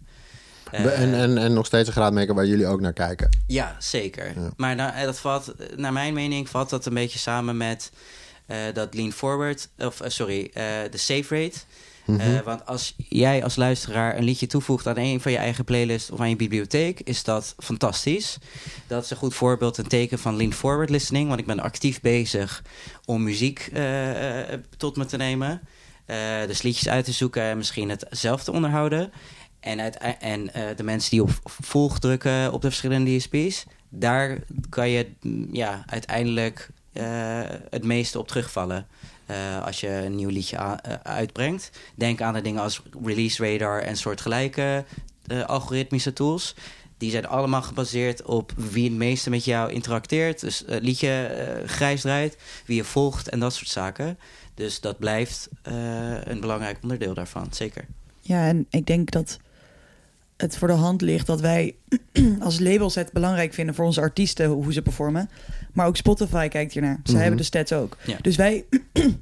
Eh, 0.72 1.02
en, 1.02 1.14
en, 1.14 1.38
en 1.38 1.54
nog 1.54 1.66
steeds 1.66 1.88
een 1.88 1.94
graadmaker 1.94 2.36
waar 2.36 2.46
jullie 2.46 2.68
ook 2.68 2.82
naar 2.82 2.94
kijken. 2.94 3.30
ja, 3.48 3.76
zeker. 3.80 4.26
Ja. 4.36 4.50
Maar 4.56 4.78
eh, 4.78 5.04
dat 5.04 5.20
valt, 5.20 5.54
naar 5.76 5.94
mijn 5.94 6.14
mening 6.14 6.50
valt 6.50 6.70
dat 6.70 6.86
een 6.86 6.94
beetje 6.94 7.20
samen 7.20 7.58
met 7.58 7.92
eh, 8.48 8.58
dat 8.74 8.94
lean 8.94 9.12
forward, 9.12 9.70
of 9.78 10.02
eh, 10.02 10.10
sorry, 10.10 10.50
eh, 10.54 10.64
de 10.92 10.98
save 10.98 11.36
rate. 11.36 11.58
Mhm. 12.08 12.20
Eh, 12.20 12.40
want 12.40 12.66
als 12.66 12.96
jij 12.98 13.44
als 13.44 13.56
luisteraar 13.56 14.18
een 14.18 14.24
liedje 14.24 14.48
toevoegt 14.48 14.88
aan 14.88 14.98
een 14.98 15.22
van 15.22 15.32
je 15.32 15.38
eigen 15.38 15.64
playlist 15.64 16.12
of 16.12 16.20
aan 16.20 16.30
je 16.30 16.36
bibliotheek, 16.36 17.00
is 17.00 17.24
dat 17.24 17.56
fantastisch. 17.58 18.38
Dat 18.88 19.04
is 19.04 19.10
een 19.10 19.18
goed 19.18 19.36
voorbeeld, 19.36 19.78
een 19.78 19.88
teken 19.88 20.20
van 20.20 20.36
lean 20.36 20.54
forward 20.54 20.90
listening. 20.90 21.28
Want 21.28 21.40
ik 21.40 21.46
ben 21.46 21.60
actief 21.60 22.02
bezig 22.02 22.64
om 23.06 23.24
muziek 23.24 23.70
eh, 23.74 24.54
eh, 24.54 24.60
tot 24.78 24.98
me 24.98 25.06
te 25.06 25.18
nemen. 25.18 25.62
Dus 26.48 26.62
liedjes 26.62 26.90
uit 26.90 27.06
te 27.06 27.12
zoeken 27.12 27.42
en 27.42 27.58
misschien 27.58 27.90
het 27.90 28.06
zelf 28.10 28.44
te 28.44 28.52
onderhouden. 28.52 29.12
En, 29.60 29.82
uit, 29.82 29.98
en 30.20 30.46
de 30.76 30.84
mensen 30.84 31.12
die 31.12 31.22
op 31.22 31.32
volg 31.44 32.00
drukken 32.00 32.54
op 32.54 32.62
de 32.62 32.68
verschillende 32.68 33.18
DSP's, 33.18 33.66
daar 33.90 34.40
kan 34.70 34.90
je 34.90 35.12
mm, 35.22 35.48
ja, 35.52 35.84
uiteindelijk 35.86 36.70
het 37.70 37.84
meeste 37.84 38.20
op 38.20 38.28
terugvallen. 38.28 38.88
Eh, 39.28 39.66
als 39.66 39.80
je 39.80 39.90
een 39.90 40.16
nieuw 40.16 40.30
liedje 40.30 40.58
eh, 40.58 40.94
uitbrengt. 41.04 41.72
Denk 41.96 42.22
aan 42.22 42.34
de 42.34 42.42
dingen 42.42 42.62
als 42.62 42.82
Release 43.04 43.52
Radar 43.52 43.82
en 43.82 43.98
soortgelijke 43.98 44.86
eh, 45.28 45.46
algoritmische 45.46 46.14
tools. 46.14 46.56
Die 46.98 47.12
zijn 47.12 47.28
allemaal 47.28 47.62
gebaseerd 47.62 48.24
op 48.24 48.54
wie 48.56 48.84
het 48.84 48.98
meeste 48.98 49.30
met 49.30 49.46
jou 49.46 49.72
interacteert. 49.72 50.40
Dus 50.40 50.64
het 50.66 50.84
liedje 50.84 51.64
grijs 51.66 52.02
draait, 52.02 52.38
wie 52.66 52.76
je 52.76 52.84
volgt 52.84 53.30
en 53.30 53.40
dat 53.40 53.54
soort 53.54 53.70
zaken. 53.70 54.18
Dus 54.54 54.80
dat 54.80 55.00
blijft 55.00 55.50
een 56.24 56.40
belangrijk 56.40 56.78
onderdeel 56.82 57.14
daarvan, 57.14 57.48
zeker. 57.52 57.86
Ja, 58.22 58.48
en 58.48 58.68
ik 58.70 58.86
denk 58.86 59.12
dat 59.12 59.40
het 60.38 60.58
voor 60.58 60.68
de 60.68 60.74
hand 60.74 61.02
ligt 61.02 61.28
dat 61.28 61.42
wij 61.42 61.76
als 62.40 62.60
labels 62.60 62.96
het 62.96 63.12
belangrijk 63.12 63.54
vinden 63.54 63.76
voor 63.76 63.86
onze 63.86 64.02
artiesten 64.02 64.48
hoe 64.48 64.74
ze 64.74 64.82
performen. 64.82 65.30
Maar 65.74 65.88
ook 65.88 65.98
Spotify 65.98 66.48
kijkt 66.48 66.74
hiernaar. 66.74 67.00
Zij 67.04 67.12
Mhm. 67.14 67.22
hebben 67.22 67.38
de 67.40 67.44
stats 67.46 67.74
ook. 67.74 67.98
Ja. 68.06 68.18
Dus 68.22 68.36
wij, 68.36 68.66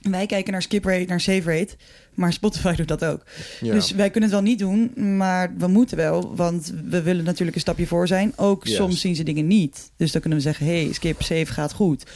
wij 0.00 0.26
kijken 0.26 0.52
naar 0.52 0.62
skip 0.62 0.84
rate, 0.84 1.04
naar 1.08 1.20
save 1.20 1.58
rate. 1.58 1.76
Maar 2.14 2.32
Spotify 2.32 2.74
doet 2.76 2.88
dat 2.88 3.04
ook. 3.04 3.24
Ja. 3.60 3.72
Dus 3.72 3.90
wij 3.90 4.10
kunnen 4.10 4.30
het 4.30 4.38
wel 4.38 4.48
niet 4.48 4.58
doen, 4.58 4.92
maar 5.16 5.52
we 5.58 5.66
moeten 5.66 5.96
wel. 5.96 6.36
Want 6.36 6.72
we 6.88 7.02
willen 7.02 7.24
natuurlijk 7.24 7.54
een 7.54 7.60
stapje 7.62 7.86
voor 7.86 8.06
zijn. 8.06 8.32
Ook 8.36 8.66
soms 8.66 9.00
zien 9.00 9.16
ze 9.16 9.22
dingen 9.22 9.46
niet. 9.46 9.90
Dus 9.96 10.12
dan 10.12 10.20
kunnen 10.20 10.38
we 10.38 10.44
zeggen, 10.44 10.66
hey, 10.66 10.88
skip, 10.92 11.22
save 11.22 11.46
gaat 11.46 11.72
goed. 11.72 12.06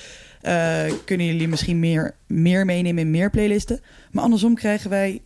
Eh, 0.40 0.84
kunnen 1.04 1.26
jullie 1.26 1.48
misschien 1.48 1.78
meer, 1.78 2.14
meer 2.26 2.64
meenemen 2.64 3.02
in 3.02 3.10
meer 3.10 3.30
playlisten? 3.30 3.80
Maar 4.10 4.24
andersom 4.24 4.54
krijgen 4.54 4.90
wij 4.90 5.20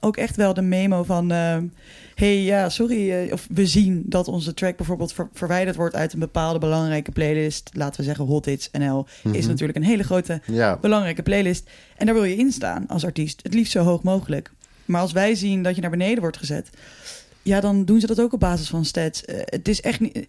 ook 0.00 0.16
echt 0.16 0.36
wel 0.36 0.54
de 0.54 0.62
memo 0.62 1.02
van... 1.02 1.30
eh, 1.30 1.56
hey, 2.26 2.42
ja, 2.42 2.68
sorry. 2.68 3.12
eh, 3.12 3.32
of 3.32 3.46
we 3.50 3.66
zien 3.66 4.02
dat 4.06 4.28
onze 4.28 4.54
track 4.54 4.76
bijvoorbeeld 4.76 5.12
ver- 5.12 5.28
verwijderd 5.32 5.76
wordt... 5.76 5.94
uit 5.94 6.12
een 6.12 6.18
bepaalde 6.18 6.58
belangrijke 6.58 7.12
playlist. 7.12 7.70
Laten 7.72 8.00
we 8.00 8.06
zeggen 8.06 8.24
Hot 8.24 8.44
Hits 8.44 8.68
NL. 8.72 9.06
Is 9.22 9.30
Mhm. 9.40 9.48
natuurlijk 9.48 9.78
een 9.78 9.84
hele 9.84 10.02
grote 10.02 10.40
ja. 10.46 10.78
belangrijke 10.80 11.22
playlist. 11.22 11.70
En 11.96 12.06
daar 12.06 12.14
wil 12.14 12.24
je 12.24 12.36
in 12.36 12.52
staan 12.52 12.86
als 12.88 13.04
artiest. 13.04 13.40
Het 13.42 13.54
liefst 13.54 13.72
zo 13.72 13.82
hoog 13.84 14.02
mogelijk. 14.02 14.50
Maar 14.84 15.00
als 15.00 15.12
wij 15.12 15.34
zien 15.34 15.62
dat 15.62 15.74
je 15.74 15.80
naar 15.80 15.90
beneden 15.90 16.20
wordt 16.20 16.36
gezet... 16.36 16.70
ja, 17.42 17.60
dan 17.60 17.84
doen 17.84 18.00
ze 18.00 18.06
dat 18.06 18.20
ook 18.20 18.32
op 18.32 18.40
basis 18.40 18.68
van 18.68 18.84
stats. 18.84 19.24
Eh, 19.24 19.36
het 19.44 19.68
is 19.68 19.80
echt 19.80 20.00
niet... 20.00 20.26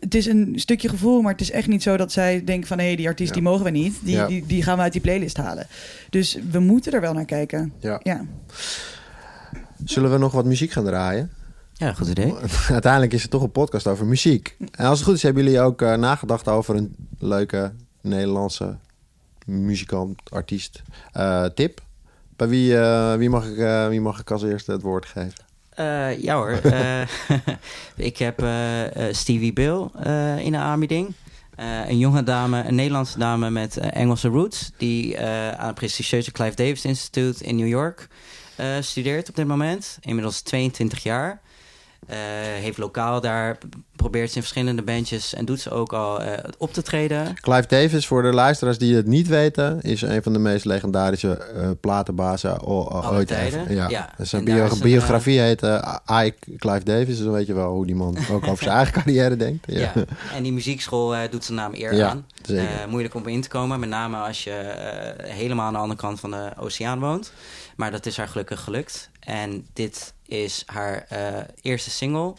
Het 0.00 0.14
is 0.14 0.26
een 0.26 0.52
stukje 0.56 0.88
gevoel, 0.88 1.20
maar 1.22 1.32
het 1.32 1.40
is 1.40 1.50
echt 1.50 1.68
niet 1.68 1.82
zo 1.82 1.96
dat 1.96 2.12
zij 2.12 2.44
denken 2.44 2.68
van... 2.68 2.78
hé, 2.78 2.84
hey, 2.86 2.96
die 2.96 3.06
artiest 3.08 3.28
Ja. 3.28 3.34
die 3.34 3.42
mogen 3.44 3.64
we 3.64 3.70
niet. 3.70 3.96
Die, 4.02 4.14
Ja. 4.14 4.26
die, 4.26 4.44
die 4.46 4.62
gaan 4.62 4.76
we 4.76 4.82
uit 4.82 4.92
die 4.92 5.00
playlist 5.00 5.36
halen. 5.36 5.66
Dus 6.10 6.38
we 6.50 6.58
moeten 6.58 6.92
er 6.92 7.00
wel 7.00 7.12
naar 7.12 7.24
kijken. 7.24 7.72
Ja. 7.80 8.00
Ja. 8.02 8.24
Zullen 9.84 10.10
we 10.12 10.18
nog 10.18 10.32
wat 10.32 10.44
muziek 10.44 10.70
gaan 10.70 10.84
draaien? 10.84 11.30
Ja, 11.78 11.92
goed 11.92 12.08
idee. 12.08 12.34
Uiteindelijk 12.68 13.12
is 13.12 13.22
het 13.22 13.30
toch 13.30 13.42
een 13.42 13.50
podcast 13.50 13.86
over 13.86 14.06
muziek. 14.06 14.56
En 14.70 14.86
als 14.86 14.98
het 14.98 15.06
goed 15.08 15.16
is, 15.16 15.22
hebben 15.22 15.44
jullie 15.44 15.60
ook 15.60 15.82
eh, 15.82 15.94
nagedacht 15.94 16.48
over 16.48 16.74
een 16.74 16.96
leuke 17.18 17.72
Nederlandse 18.00 18.76
muzikant, 19.46 20.30
artiest. 20.30 20.82
Eh, 21.12 21.44
tip. 21.44 21.80
Bij 22.36 22.48
wie, 22.48 22.78
eh, 22.78 23.14
wie, 23.14 23.30
mag 23.30 23.46
ik, 23.46 23.88
wie 23.88 24.00
mag 24.00 24.20
ik 24.20 24.30
als 24.30 24.42
eerste 24.42 24.72
het 24.72 24.82
woord 24.82 25.06
geven? 25.06 25.44
Eh, 25.70 26.22
ja 26.22 26.34
hoor. 26.34 26.50
Eh, 26.50 27.00
ik 27.96 28.16
heb 28.16 28.44
Stevie 29.10 29.52
Bill 29.52 29.88
eh, 30.02 30.38
in 30.38 30.52
de 30.52 30.58
aanbieding. 30.58 31.14
Eh, 31.56 31.88
een 31.88 31.98
jonge 31.98 32.22
dame, 32.22 32.64
een 32.64 32.74
Nederlandse 32.74 33.18
dame 33.18 33.50
met 33.50 33.76
Engelse 33.76 34.28
roots... 34.28 34.70
die 34.76 35.16
eh, 35.16 35.50
aan 35.50 35.66
het 35.66 35.74
prestigieuze 35.74 36.32
Clive 36.32 36.56
Davis 36.56 36.84
Institute 36.84 37.44
in 37.44 37.56
New 37.56 37.68
York 37.68 38.08
eh, 38.56 38.66
studeert 38.80 39.28
op 39.28 39.36
dit 39.36 39.46
moment. 39.46 39.98
Inmiddels 40.00 40.40
22 40.40 41.02
jaar. 41.02 41.40
Eh, 42.06 42.16
heeft 42.60 42.78
lokaal 42.78 43.20
daar, 43.20 43.58
probeert 43.96 44.28
ze 44.30 44.36
in 44.36 44.42
verschillende 44.42 44.82
bandjes... 44.82 45.34
en 45.34 45.44
doet 45.44 45.60
ze 45.60 45.70
ook 45.70 45.92
al 45.92 46.20
eh, 46.22 46.44
op 46.58 46.72
te 46.72 46.82
treden. 46.82 47.34
Clive 47.40 47.66
Davis, 47.68 48.06
voor 48.06 48.22
de 48.22 48.32
luisteraars 48.32 48.78
die 48.78 48.94
het 48.96 49.06
niet 49.06 49.28
weten, 49.28 49.80
is 49.82 50.02
een 50.02 50.22
van 50.22 50.32
de 50.32 50.38
meest 50.38 50.64
legendarische 50.64 51.36
eh, 51.36 51.70
platenbazen 51.80 52.62
ooit. 52.66 53.26
tijden. 53.28 53.74
Ja. 53.74 53.88
Ja. 53.88 54.10
Dus 54.16 54.30
zijn 54.30 54.44
bio- 54.44 54.68
biografie 54.82 55.40
heet 55.40 55.62
eh, 55.62 55.96
I, 56.24 56.34
Clive 56.58 56.84
Davis. 56.84 57.06
Dus 57.16 57.18
dan 57.24 57.32
weet 57.32 57.46
je 57.46 57.54
wel 57.54 57.72
hoe 57.72 57.86
die 57.86 57.94
man 57.94 58.16
ook 58.30 58.46
over 58.46 58.64
zijn 58.64 58.76
eigen 58.82 58.94
carrière 58.94 59.36
denkt. 59.36 59.64
Ja, 59.68 59.78
Ja. 59.80 59.92
En 60.34 60.42
die 60.42 60.52
muziekschool 60.52 61.14
doet 61.30 61.44
zijn 61.44 61.58
naam 61.58 61.74
eer 61.74 61.94
Ja, 61.94 62.08
aan. 62.08 62.26
zeker. 62.42 62.88
Moeilijk 62.88 63.14
om 63.14 63.26
in 63.26 63.40
te 63.40 63.48
komen, 63.48 63.80
met 63.80 63.88
name 63.88 64.16
als 64.16 64.44
je 64.44 64.74
helemaal 65.22 65.66
aan 65.66 65.72
de 65.72 65.78
andere 65.78 66.00
kant 66.00 66.20
van 66.20 66.30
de 66.30 66.50
oceaan 66.58 67.00
woont. 67.00 67.32
Maar 67.76 67.90
dat 67.90 68.06
is 68.06 68.16
haar 68.16 68.28
gelukkig 68.28 68.60
gelukt. 68.60 69.10
En 69.20 69.66
dit 69.72 70.14
is 70.26 70.62
haar 70.66 71.06
eh, 71.08 71.34
eerste 71.62 71.90
single. 71.90 72.34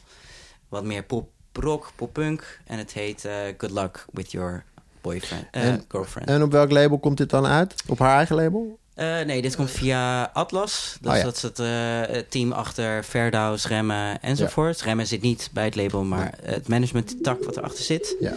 Wat 0.69 0.83
meer 0.83 1.03
pop 1.03 1.29
rock, 1.53 1.91
pop 1.95 2.13
punk. 2.13 2.59
En 2.65 2.77
het 2.77 2.93
heet 2.93 3.25
eh, 3.25 3.33
Good 3.57 3.71
Luck 3.71 4.05
With 4.11 4.31
Your 4.31 4.63
Boyfriend, 5.01 5.45
eh, 5.51 5.65
En- 5.67 5.83
Girlfriend. 5.87 6.29
En 6.29 6.43
op 6.43 6.51
welk 6.51 6.71
label 6.71 6.97
komt 6.99 7.17
dit 7.17 7.29
dan 7.29 7.45
uit? 7.45 7.75
Op 7.87 7.99
haar 7.99 8.15
eigen 8.15 8.35
label? 8.35 8.79
Nee, 9.25 9.41
dit 9.41 9.55
komt 9.55 9.71
via 9.71 10.23
Atlas. 10.33 10.97
Dus 11.01 11.11
Oh 11.11 11.17
ja. 11.17 11.23
dat 11.23 11.35
is 11.35 11.41
het 11.41 12.31
team 12.31 12.51
achter 12.51 13.03
Verdaus, 13.03 13.67
Remmen 13.67 14.21
enzovoort. 14.21 14.81
Remmen 14.81 15.07
zit 15.07 15.21
niet 15.21 15.49
bij 15.53 15.65
het 15.65 15.75
label, 15.75 16.03
maar 16.03 16.37
het 16.41 16.67
management 16.67 17.23
tak 17.23 17.43
wat 17.43 17.57
erachter 17.57 17.83
zit. 17.83 18.15
Ja. 18.19 18.33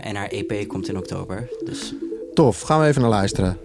En 0.00 0.16
haar 0.16 0.28
EP 0.28 0.68
komt 0.68 0.88
in 0.88 0.96
oktober. 0.96 1.48
Dus 1.64 1.94
Tof, 2.34 2.60
gaan 2.60 2.80
we 2.80 2.86
even 2.86 3.00
naar 3.00 3.10
luisteren. 3.10 3.58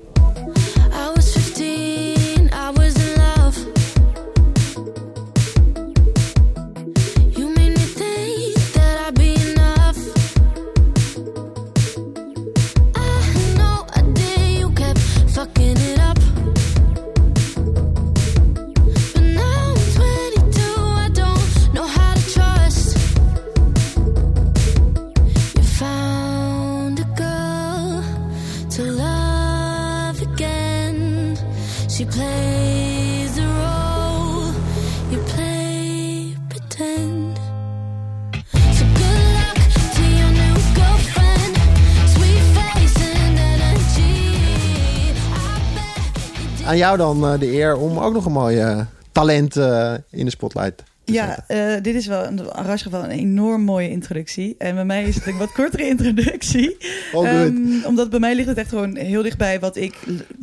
Aan 46.73 46.79
jou 46.79 46.97
dan 46.97 47.25
eh, 47.25 47.39
de 47.39 47.51
eer 47.51 47.77
om 47.77 47.97
ook 47.97 48.13
nog 48.13 48.25
een 48.25 48.31
mooie 48.31 48.85
talent 49.11 49.55
eh, 49.55 49.93
in 50.09 50.25
de 50.25 50.31
spotlight 50.31 50.77
te. 50.77 50.83
Ja, 51.05 51.43
eh, 51.47 51.81
dit 51.81 51.95
is 51.95 52.07
wel 52.07 52.25
een 52.25 52.89
wel 52.89 53.03
een 53.03 53.09
enorm 53.09 53.61
mooie 53.61 53.89
introductie. 53.89 54.55
En 54.57 54.75
bij 54.75 54.85
mij 54.85 55.03
is 55.03 55.15
het 55.15 55.27
een 55.27 55.37
wat 55.37 55.51
kortere 55.51 55.87
introductie. 55.87 56.77
Ehm, 57.13 57.85
omdat 57.85 58.09
bij 58.09 58.19
mij 58.19 58.35
ligt 58.35 58.47
het 58.47 58.57
echt 58.57 58.69
gewoon 58.69 58.95
heel 58.95 59.21
dichtbij 59.21 59.59
wat 59.59 59.75
ik, 59.75 59.99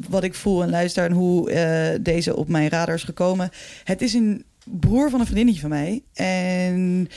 wat 0.08 0.24
ik 0.24 0.34
voel 0.34 0.62
en 0.62 0.70
luister 0.70 1.04
en 1.04 1.12
hoe 1.12 1.50
eh, 1.50 1.98
deze 2.00 2.36
op 2.36 2.48
mijn 2.48 2.68
radar 2.68 2.94
is 2.94 3.04
gekomen. 3.04 3.50
Het 3.84 4.02
is 4.02 4.14
een 4.14 4.44
broer 4.64 5.10
van 5.10 5.20
een 5.20 5.26
vriendinnetje 5.26 5.60
van 5.60 5.70
mij. 5.70 6.02
En 6.14 7.08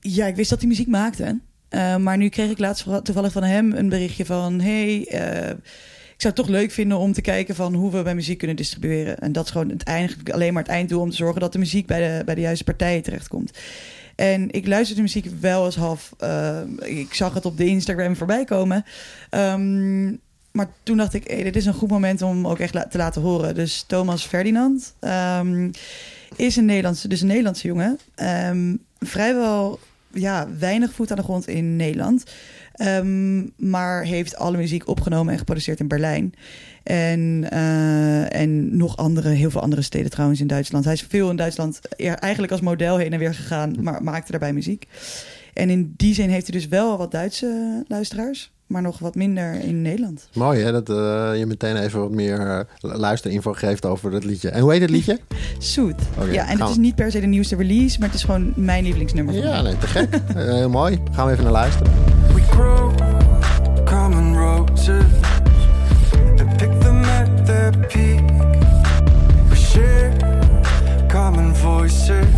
ja, 0.00 0.26
ik 0.26 0.36
wist 0.36 0.50
dat 0.50 0.58
hij 0.58 0.68
muziek 0.68 0.88
maakte. 0.88 1.38
Eh, 1.68 1.96
maar 1.96 2.16
nu 2.16 2.28
kreeg 2.28 2.50
ik 2.50 2.58
laatst 2.58 2.86
toevallig 3.02 3.32
van 3.32 3.42
hem 3.42 3.72
een 3.72 3.88
berichtje 3.88 4.24
van... 4.24 4.60
hey, 4.60 5.06
eh, 5.08 5.54
zou 6.22 6.34
het 6.34 6.44
toch 6.44 6.54
leuk 6.54 6.70
vinden 6.70 6.98
om 6.98 7.12
te 7.12 7.20
kijken 7.20 7.54
van 7.54 7.74
hoe 7.74 7.90
we 7.90 8.02
bij 8.02 8.14
muziek 8.14 8.38
kunnen 8.38 8.56
distribueren. 8.56 9.18
En 9.18 9.32
dat 9.32 9.44
is 9.44 9.50
gewoon 9.50 9.68
het 9.68 9.82
eigenlijk 9.82 10.30
alleen 10.30 10.52
maar 10.52 10.62
het 10.62 10.72
einddoel 10.72 11.00
om 11.00 11.10
te 11.10 11.16
zorgen 11.16 11.40
dat 11.40 11.52
de 11.52 11.58
muziek 11.58 11.86
bij 11.86 12.18
de, 12.18 12.24
bij 12.24 12.34
de 12.34 12.40
juiste 12.40 12.64
partijen 12.64 13.02
terechtkomt. 13.02 13.58
En 14.14 14.50
ik 14.50 14.66
luister 14.66 14.96
de 14.96 15.02
muziek 15.02 15.26
wel 15.40 15.64
eens 15.64 15.76
half. 15.76 16.12
eh, 16.18 16.60
ik 16.82 17.14
zag 17.14 17.34
het 17.34 17.44
op 17.44 17.56
de 17.56 17.66
Instagram 17.66 18.16
voorbij 18.16 18.44
komen. 18.44 18.84
Ehm, 19.30 20.08
maar 20.52 20.68
toen 20.82 20.96
dacht 20.96 21.14
ik, 21.14 21.28
dit 21.28 21.56
is 21.56 21.66
een 21.66 21.74
goed 21.74 21.90
moment 21.90 22.22
om 22.22 22.46
ook 22.46 22.58
echt 22.58 22.90
te 22.90 22.98
laten 22.98 23.22
horen. 23.22 23.54
Dus 23.54 23.84
Thomas 23.86 24.26
Ferdinand 24.26 24.94
ehm, 25.00 25.70
is 26.36 26.56
een 26.56 26.64
Nederlandse, 26.64 27.08
dus 27.08 27.20
een 27.20 27.26
Nederlandse 27.26 27.66
jongen. 27.66 27.98
Ehm, 28.14 28.76
vrijwel 28.98 29.78
ja, 30.12 30.48
weinig 30.58 30.92
voet 30.92 31.10
aan 31.10 31.16
de 31.16 31.22
grond 31.22 31.48
in 31.48 31.76
Nederland. 31.76 32.24
Ehm, 32.72 33.42
maar 33.56 34.02
heeft 34.04 34.36
alle 34.36 34.56
muziek 34.56 34.88
opgenomen 34.88 35.32
en 35.32 35.38
geproduceerd 35.38 35.80
in 35.80 35.88
Berlijn. 35.88 36.32
En, 36.82 37.46
eh, 37.50 38.40
en 38.40 38.76
nog 38.76 38.96
andere, 38.96 39.28
heel 39.28 39.50
veel 39.50 39.60
andere 39.62 39.82
steden 39.82 40.10
trouwens 40.10 40.40
in 40.40 40.46
Duitsland. 40.46 40.84
Hij 40.84 40.92
is 40.94 41.06
veel 41.08 41.30
in 41.30 41.36
Duitsland 41.36 41.80
eer- 41.96 42.14
eigenlijk 42.18 42.52
als 42.52 42.60
model 42.60 42.96
heen 42.96 43.12
en 43.12 43.18
weer 43.18 43.34
gegaan, 43.34 43.74
maar 43.80 44.02
maakte 44.02 44.30
daarbij 44.30 44.52
muziek. 44.52 44.86
En 45.54 45.70
in 45.70 45.94
die 45.96 46.14
zin 46.14 46.28
heeft 46.30 46.46
hij 46.50 46.58
dus 46.60 46.68
wel 46.68 46.98
wat 46.98 47.10
Duitse 47.10 47.84
luisteraars, 47.88 48.52
maar 48.66 48.82
nog 48.82 48.98
wat 48.98 49.14
minder 49.14 49.60
in 49.60 49.82
Nederland. 49.82 50.28
Mooi 50.34 50.60
hè, 50.62 50.72
dat 50.72 50.88
eh, 50.90 51.38
je 51.38 51.46
meteen 51.46 51.76
even 51.76 52.00
wat 52.00 52.10
meer 52.10 52.40
eh, 52.40 52.60
luisterinfo 52.80 53.52
geeft 53.52 53.86
over 53.86 54.12
het 54.12 54.24
liedje. 54.24 54.50
En 54.50 54.60
hoe 54.60 54.72
heet 54.72 54.80
het 54.80 54.90
liedje? 54.90 55.18
Soet. 55.58 55.94
Ja, 56.30 56.42
en 56.48 56.50
het 56.58 56.64
we. 56.66 56.70
is 56.70 56.76
niet 56.76 56.94
per 56.94 57.10
se 57.10 57.20
de 57.20 57.26
nieuwste 57.26 57.56
release, 57.56 57.98
maar 57.98 58.08
het 58.08 58.16
is 58.16 58.24
gewoon 58.24 58.52
mijn 58.56 58.82
lievelingsnummer. 58.82 59.34
Ja, 59.34 59.62
nee, 59.62 59.78
te 59.78 59.86
gek. 59.86 60.08
Eh, 60.14 60.34
heel 60.34 60.70
mooi. 60.70 60.98
Gaan 61.12 61.26
we 61.26 61.32
even 61.32 61.44
naar 61.44 61.52
luisteren. 61.52 61.92
Grow 62.52 62.90
common 63.86 64.36
roses 64.36 65.12
and 66.38 66.48
pick 66.58 66.72
them 66.80 67.04
at 67.04 67.46
their 67.46 67.72
peak. 67.90 68.22
We 69.50 69.56
share 69.56 70.12
common 71.10 71.52
voices. 71.54 72.32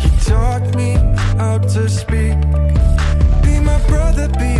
He 0.00 0.10
taught 0.24 0.74
me 0.74 0.94
how 1.38 1.58
to 1.58 1.88
speak. 1.88 2.40
Be 3.44 3.60
my 3.60 3.78
brother, 3.86 4.28
be 4.40 4.52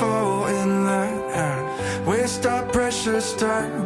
fall 0.00 0.46
in 0.46 0.86
line, 0.86 2.06
waste 2.06 2.46
our 2.46 2.64
precious 2.72 3.34
time. 3.34 3.84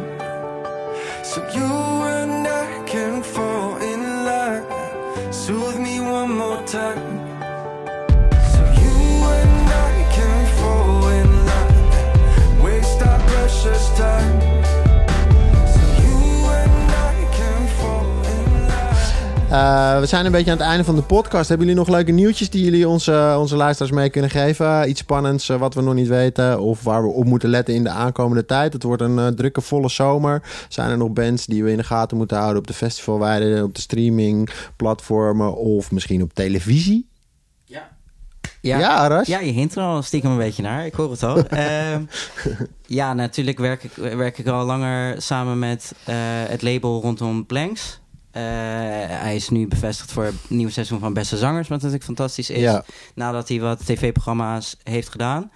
So 1.23 1.41
you 1.57 1.71
and 2.19 2.47
I 2.47 2.83
can 2.87 3.21
fall 3.21 3.75
in 3.77 4.01
line, 4.23 5.33
soothe 5.33 5.77
me 5.77 5.99
one 5.99 6.31
more 6.37 6.63
time. 6.65 7.24
Eh, 19.55 19.99
we 19.99 20.05
zijn 20.05 20.25
een 20.25 20.31
beetje 20.31 20.51
aan 20.51 20.57
het 20.57 20.65
einde 20.65 20.83
van 20.83 20.95
de 20.95 21.01
podcast. 21.01 21.49
Hebben 21.49 21.67
jullie 21.67 21.81
nog 21.81 21.91
leuke 21.95 22.11
nieuwtjes 22.11 22.49
die 22.49 22.63
jullie 22.63 22.87
onze, 22.87 23.35
onze 23.39 23.55
luisteraars 23.55 23.93
mee 23.93 24.09
kunnen 24.09 24.29
geven? 24.29 24.89
Iets 24.89 24.99
spannends 24.99 25.49
eh, 25.49 25.57
wat 25.57 25.73
we 25.73 25.81
nog 25.81 25.93
niet 25.93 26.07
weten 26.07 26.59
of 26.59 26.83
waar 26.83 27.03
we 27.03 27.09
op 27.09 27.25
moeten 27.25 27.49
letten 27.49 27.73
in 27.73 27.83
de 27.83 27.89
aankomende 27.89 28.45
tijd? 28.45 28.73
Het 28.73 28.83
wordt 28.83 29.01
een 29.01 29.19
eh, 29.19 29.27
drukke, 29.27 29.61
volle 29.61 29.89
zomer. 29.89 30.41
Zijn 30.69 30.89
er 30.89 30.97
nog 30.97 31.11
bands 31.11 31.45
die 31.45 31.63
we 31.63 31.71
in 31.71 31.77
de 31.77 31.83
gaten 31.83 32.17
moeten 32.17 32.37
houden 32.37 32.57
op 32.57 32.67
de 32.67 32.73
festivalweiden, 32.73 33.63
op 33.63 33.75
de 33.75 33.81
streamingplatformen 33.81 35.55
of 35.55 35.91
misschien 35.91 36.21
op 36.21 36.33
televisie? 36.33 37.09
Ja. 37.65 37.89
Ja, 38.61 38.77
Ja. 38.77 38.95
Aras? 38.95 39.27
Ja, 39.27 39.39
je 39.39 39.51
hint 39.51 39.75
er 39.75 39.83
al 39.83 40.01
stiekem 40.01 40.31
een 40.31 40.37
beetje 40.37 40.63
naar. 40.63 40.85
Ik 40.85 40.93
hoor 40.93 41.11
het 41.11 41.23
al. 41.23 41.37
Ehm, 41.47 42.03
ja, 42.85 43.13
natuurlijk 43.13 43.57
werk 43.57 43.83
ik, 43.83 43.91
werk 43.95 44.37
ik 44.37 44.47
al 44.47 44.65
langer 44.65 45.21
samen 45.21 45.59
met 45.59 45.93
eh, 46.05 46.15
het 46.47 46.61
label 46.61 47.01
rondom 47.01 47.45
Blanks. 47.45 47.99
Eh, 48.35 48.41
hij 49.21 49.35
is 49.35 49.49
nu 49.49 49.67
bevestigd 49.67 50.11
voor 50.11 50.23
het 50.23 50.35
nieuwe 50.47 50.71
seizoen 50.71 50.99
van 50.99 51.13
Beste 51.13 51.37
Zangers, 51.37 51.67
wat 51.67 51.77
natuurlijk 51.77 52.03
fantastisch 52.03 52.49
is. 52.49 52.59
Ja. 52.59 52.83
Nadat 53.13 53.47
hij 53.47 53.59
wat 53.59 53.85
tv-programma's 53.85 54.77
heeft 54.83 55.09
gedaan. 55.09 55.51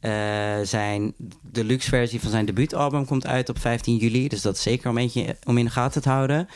Eh, 0.00 0.12
zijn 0.62 1.14
deluxe 1.42 1.88
versie 1.88 2.20
van 2.20 2.30
zijn 2.30 2.44
debuutalbum 2.44 3.06
komt 3.06 3.26
uit 3.26 3.48
op 3.48 3.58
15 3.58 3.96
juli. 3.96 4.28
Dus 4.28 4.42
dat 4.42 4.56
is 4.56 4.62
zeker 4.62 4.90
om 4.90 4.98
eentje 4.98 5.36
om 5.44 5.58
in 5.58 5.64
de 5.64 5.70
gaten 5.70 6.02
te 6.02 6.08
houden. 6.08 6.48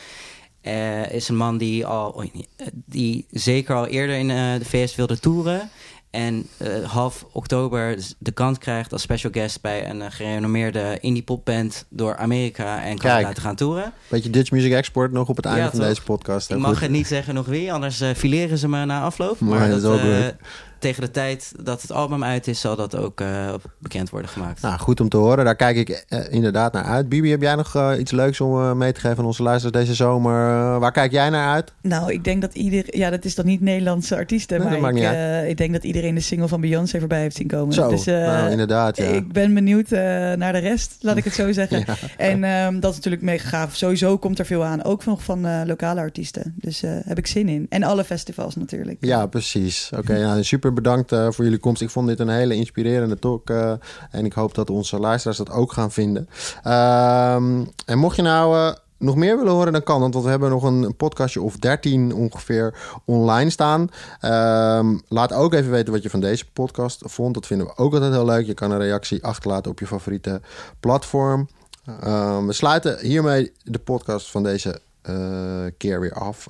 Eh, 0.61 1.11
is 1.11 1.27
een 1.29 1.37
man 1.37 1.57
die, 1.57 1.85
al, 1.85 2.23
eh, 2.23 2.29
die 2.85 3.25
zeker 3.31 3.75
al 3.75 3.87
eerder 3.87 4.15
in 4.15 4.27
de 4.27 4.65
VS 4.65 4.95
wilde 4.95 5.19
toeren. 5.19 5.69
En 6.11 6.47
eh, 6.57 6.83
half 6.83 7.25
oktober 7.31 7.97
de 8.19 8.31
kans 8.31 8.57
krijgt 8.57 8.91
als 8.93 9.01
special 9.01 9.31
guest 9.31 9.61
bij 9.61 9.89
een 9.89 10.01
eh, 10.01 10.07
gerenommeerde 10.11 10.97
indie 11.01 11.23
popband 11.23 11.85
door 11.89 12.15
Amerika 12.17 12.83
en 12.83 12.97
Kijk. 12.97 13.23
laten 13.25 13.41
gaan 13.43 13.55
toeren. 13.55 13.93
Beetje 14.07 14.29
Dutch 14.29 14.51
Music 14.51 14.71
Export 14.73 15.11
nog 15.11 15.27
op 15.29 15.35
het 15.35 15.45
einde 15.45 15.61
Ja, 15.61 15.69
van 15.69 15.79
toch? 15.79 15.87
deze 15.87 16.01
podcast. 16.03 16.49
Ik 16.51 16.57
mag 16.57 16.71
goed. 16.71 16.79
het 16.81 16.91
niet 16.91 17.07
zeggen 17.07 17.33
nog 17.33 17.45
wie, 17.45 17.73
anders 17.73 18.01
eh, 18.01 18.09
fileren 18.15 18.57
ze 18.57 18.67
me 18.67 18.85
na 18.85 19.01
afloop. 19.01 19.39
Maar 19.39 19.59
Maar 19.59 19.69
dat 19.69 19.81
dat, 19.81 20.01
tegen 20.79 21.01
de 21.01 21.11
tijd 21.11 21.51
dat 21.63 21.81
het 21.81 21.91
album 21.91 22.23
uit 22.23 22.47
is, 22.47 22.59
zal 22.59 22.75
dat 22.75 22.95
ook 22.95 23.21
eh, 23.21 23.53
bekend 23.77 24.09
worden 24.09 24.29
gemaakt. 24.29 24.61
Nou, 24.61 24.79
goed 24.79 24.99
om 24.99 25.09
te 25.09 25.17
horen. 25.17 25.45
Daar 25.45 25.55
kijk 25.55 25.77
ik 25.77 25.89
eh, 25.89 26.19
inderdaad 26.29 26.73
naar 26.73 26.83
uit. 26.83 27.09
Bibi, 27.09 27.29
heb 27.29 27.41
jij 27.41 27.55
nog 27.55 27.75
eh, 27.75 27.91
iets 27.99 28.11
leuks 28.11 28.41
om 28.41 28.77
mee 28.77 28.91
te 28.91 28.99
geven 28.99 29.17
aan 29.17 29.25
onze 29.25 29.43
luisteraars 29.43 29.85
deze 29.85 29.95
zomer? 29.95 30.79
Waar 30.79 30.91
kijk 30.91 31.11
jij 31.11 31.29
naar 31.29 31.53
uit? 31.53 31.73
Nou, 31.81 32.13
ik 32.13 32.23
denk 32.23 32.41
dat 32.41 32.55
iedereen... 32.55 32.99
Ja, 32.99 33.09
dat 33.09 33.25
is 33.25 33.35
dan 33.35 33.45
niet 33.45 33.61
Nederlandse 33.61 34.15
artiesten. 34.15 34.59
Nee, 34.59 34.69
dat 34.69 34.79
maar 34.79 34.93
maakt 34.93 35.05
ik, 35.05 35.11
eh, 35.11 35.49
ik 35.49 35.57
denk 35.57 35.73
dat 35.73 35.83
iedereen 35.83 36.15
de 36.15 36.21
single 36.21 36.47
van 36.47 36.61
Beyoncé 36.61 36.99
voorbij 36.99 37.21
heeft 37.21 37.35
zien 37.35 37.47
komen. 37.47 37.73
Zo, 37.73 37.89
Dus, 37.89 38.05
nou, 38.05 38.51
inderdaad, 38.51 38.97
ja. 38.97 39.03
Ik 39.03 39.31
ben 39.31 39.53
benieuwd 39.53 39.91
eh, 39.91 40.01
naar 40.33 40.53
de 40.53 40.59
rest, 40.59 40.97
laat 41.01 41.17
ik 41.17 41.23
het 41.23 41.33
zo 41.33 41.51
zeggen. 41.61 41.83
Ja. 41.85 41.95
En 42.17 42.43
ehm, 42.43 42.79
dat 42.79 42.89
is 42.89 42.95
natuurlijk 42.95 43.23
mega 43.23 43.47
gaaf. 43.47 43.75
Sowieso 43.75 44.17
komt 44.17 44.39
er 44.39 44.45
veel 44.45 44.63
aan. 44.63 44.83
Ook 44.83 45.05
nog 45.05 45.23
van 45.23 45.45
eh, 45.45 45.61
lokale 45.65 45.99
artiesten. 45.99 46.55
Dus 46.57 46.83
eh 46.83 46.91
heb 47.03 47.17
ik 47.17 47.27
zin 47.27 47.49
in. 47.49 47.65
En 47.69 47.83
alle 47.83 48.03
festivals 48.03 48.55
natuurlijk. 48.55 48.97
Ja, 48.99 49.25
precies. 49.25 49.89
Oké, 49.97 50.19
nou, 50.25 50.43
super 50.43 50.68
bedankt 50.73 51.11
eh, 51.11 51.27
voor 51.29 51.43
jullie 51.43 51.59
komst. 51.59 51.81
Ik 51.81 51.89
vond 51.89 52.07
dit 52.07 52.19
een 52.19 52.29
hele 52.29 52.55
inspirerende 52.55 53.19
talk. 53.19 53.49
eh, 53.49 53.71
en 54.11 54.25
ik 54.25 54.33
hoop 54.33 54.55
dat 54.55 54.69
onze 54.69 54.99
luisteraars 54.99 55.37
dat 55.37 55.51
ook 55.51 55.71
gaan 55.73 55.91
vinden. 55.91 56.29
Ehm, 56.63 57.65
en 57.85 57.97
mocht 57.97 58.15
je 58.15 58.21
nou 58.21 58.55
eh, 58.55 58.73
nog 58.97 59.15
meer 59.15 59.37
willen 59.37 59.53
horen, 59.53 59.73
dan 59.73 59.83
kan. 59.83 59.99
Want 59.99 60.15
we 60.15 60.29
hebben 60.29 60.49
nog 60.49 60.63
een 60.63 60.95
podcastje 60.95 61.41
of 61.41 61.57
13 61.57 62.13
ongeveer 62.13 62.99
online 63.05 63.49
staan. 63.49 63.89
Ehm, 64.19 64.97
laat 65.07 65.33
ook 65.33 65.53
even 65.53 65.71
weten 65.71 65.93
wat 65.93 66.03
je 66.03 66.09
van 66.09 66.19
deze 66.19 66.45
podcast 66.53 67.01
vond. 67.05 67.33
Dat 67.33 67.47
vinden 67.47 67.67
we 67.67 67.77
ook 67.77 67.93
altijd 67.93 68.13
heel 68.13 68.25
leuk. 68.25 68.45
Je 68.45 68.53
kan 68.53 68.71
een 68.71 68.79
reactie 68.79 69.23
achterlaten 69.23 69.71
op 69.71 69.79
je 69.79 69.87
favoriete 69.87 70.41
platform. 70.79 71.47
Ehm, 72.01 72.45
we 72.45 72.53
sluiten 72.53 72.99
hiermee 72.99 73.51
de 73.63 73.79
podcast 73.79 74.31
van 74.31 74.43
deze 74.43 74.81
keer 75.77 75.99
weer 75.99 76.13
af. 76.13 76.47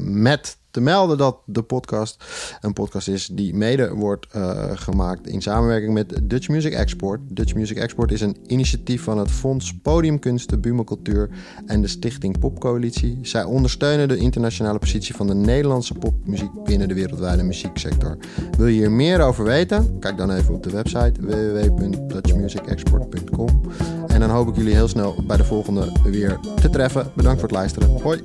Met 0.00 0.56
te 0.72 0.80
melden 0.80 1.18
dat 1.18 1.38
de 1.44 1.62
podcast 1.62 2.24
een 2.60 2.72
podcast 2.72 3.08
is 3.08 3.26
die 3.26 3.54
mede 3.54 3.94
wordt 3.94 4.26
eh, 4.30 4.70
gemaakt 4.74 5.26
in 5.26 5.42
samenwerking 5.42 5.92
met 5.92 6.20
Dutch 6.22 6.48
Music 6.48 6.72
Export. 6.72 7.20
Dutch 7.28 7.54
Music 7.54 7.76
Export 7.76 8.12
is 8.12 8.20
een 8.20 8.36
initiatief 8.46 9.02
van 9.02 9.18
het 9.18 9.30
Fonds 9.30 9.78
Podiumkunsten, 9.82 10.60
Buma 10.60 10.84
Cultuur 10.84 11.30
en 11.66 11.80
de 11.80 11.88
Stichting 11.88 12.38
Popcoalitie. 12.38 13.18
Zij 13.22 13.44
ondersteunen 13.44 14.08
de 14.08 14.16
internationale 14.16 14.78
positie 14.78 15.14
van 15.14 15.26
de 15.26 15.34
Nederlandse 15.34 15.94
popmuziek 15.94 16.64
binnen 16.64 16.88
de 16.88 16.94
wereldwijde 16.94 17.42
muzieksector. 17.42 18.16
Wil 18.56 18.66
je 18.66 18.74
hier 18.74 18.90
meer 18.90 19.20
over 19.20 19.44
weten? 19.44 19.98
Kijk 19.98 20.16
dan 20.16 20.30
even 20.30 20.54
op 20.54 20.62
de 20.62 20.70
website 20.70 21.12
www.dutchmusicexport.com. 21.20 23.60
En 24.06 24.20
dan 24.20 24.30
hoop 24.30 24.48
ik 24.48 24.56
jullie 24.56 24.74
heel 24.74 24.88
snel 24.88 25.24
bij 25.26 25.36
de 25.36 25.44
volgende 25.44 25.92
weer 26.04 26.38
te 26.60 26.70
treffen. 26.70 27.10
Bedankt 27.14 27.40
voor 27.40 27.48
het 27.48 27.58
luisteren. 27.58 28.00
Hoi! 28.02 28.22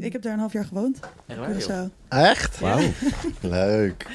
Ik 0.00 0.12
heb 0.12 0.22
daar 0.22 0.32
een 0.32 0.38
half 0.38 0.52
jaar 0.52 0.64
gewoond. 0.64 0.98
Echt 1.26 1.38
waar, 1.38 1.58
joh? 1.58 1.88
Curaçao. 1.88 1.92
Echt? 2.08 2.58
Wauw. 2.58 2.90
Leuk. 3.40 4.06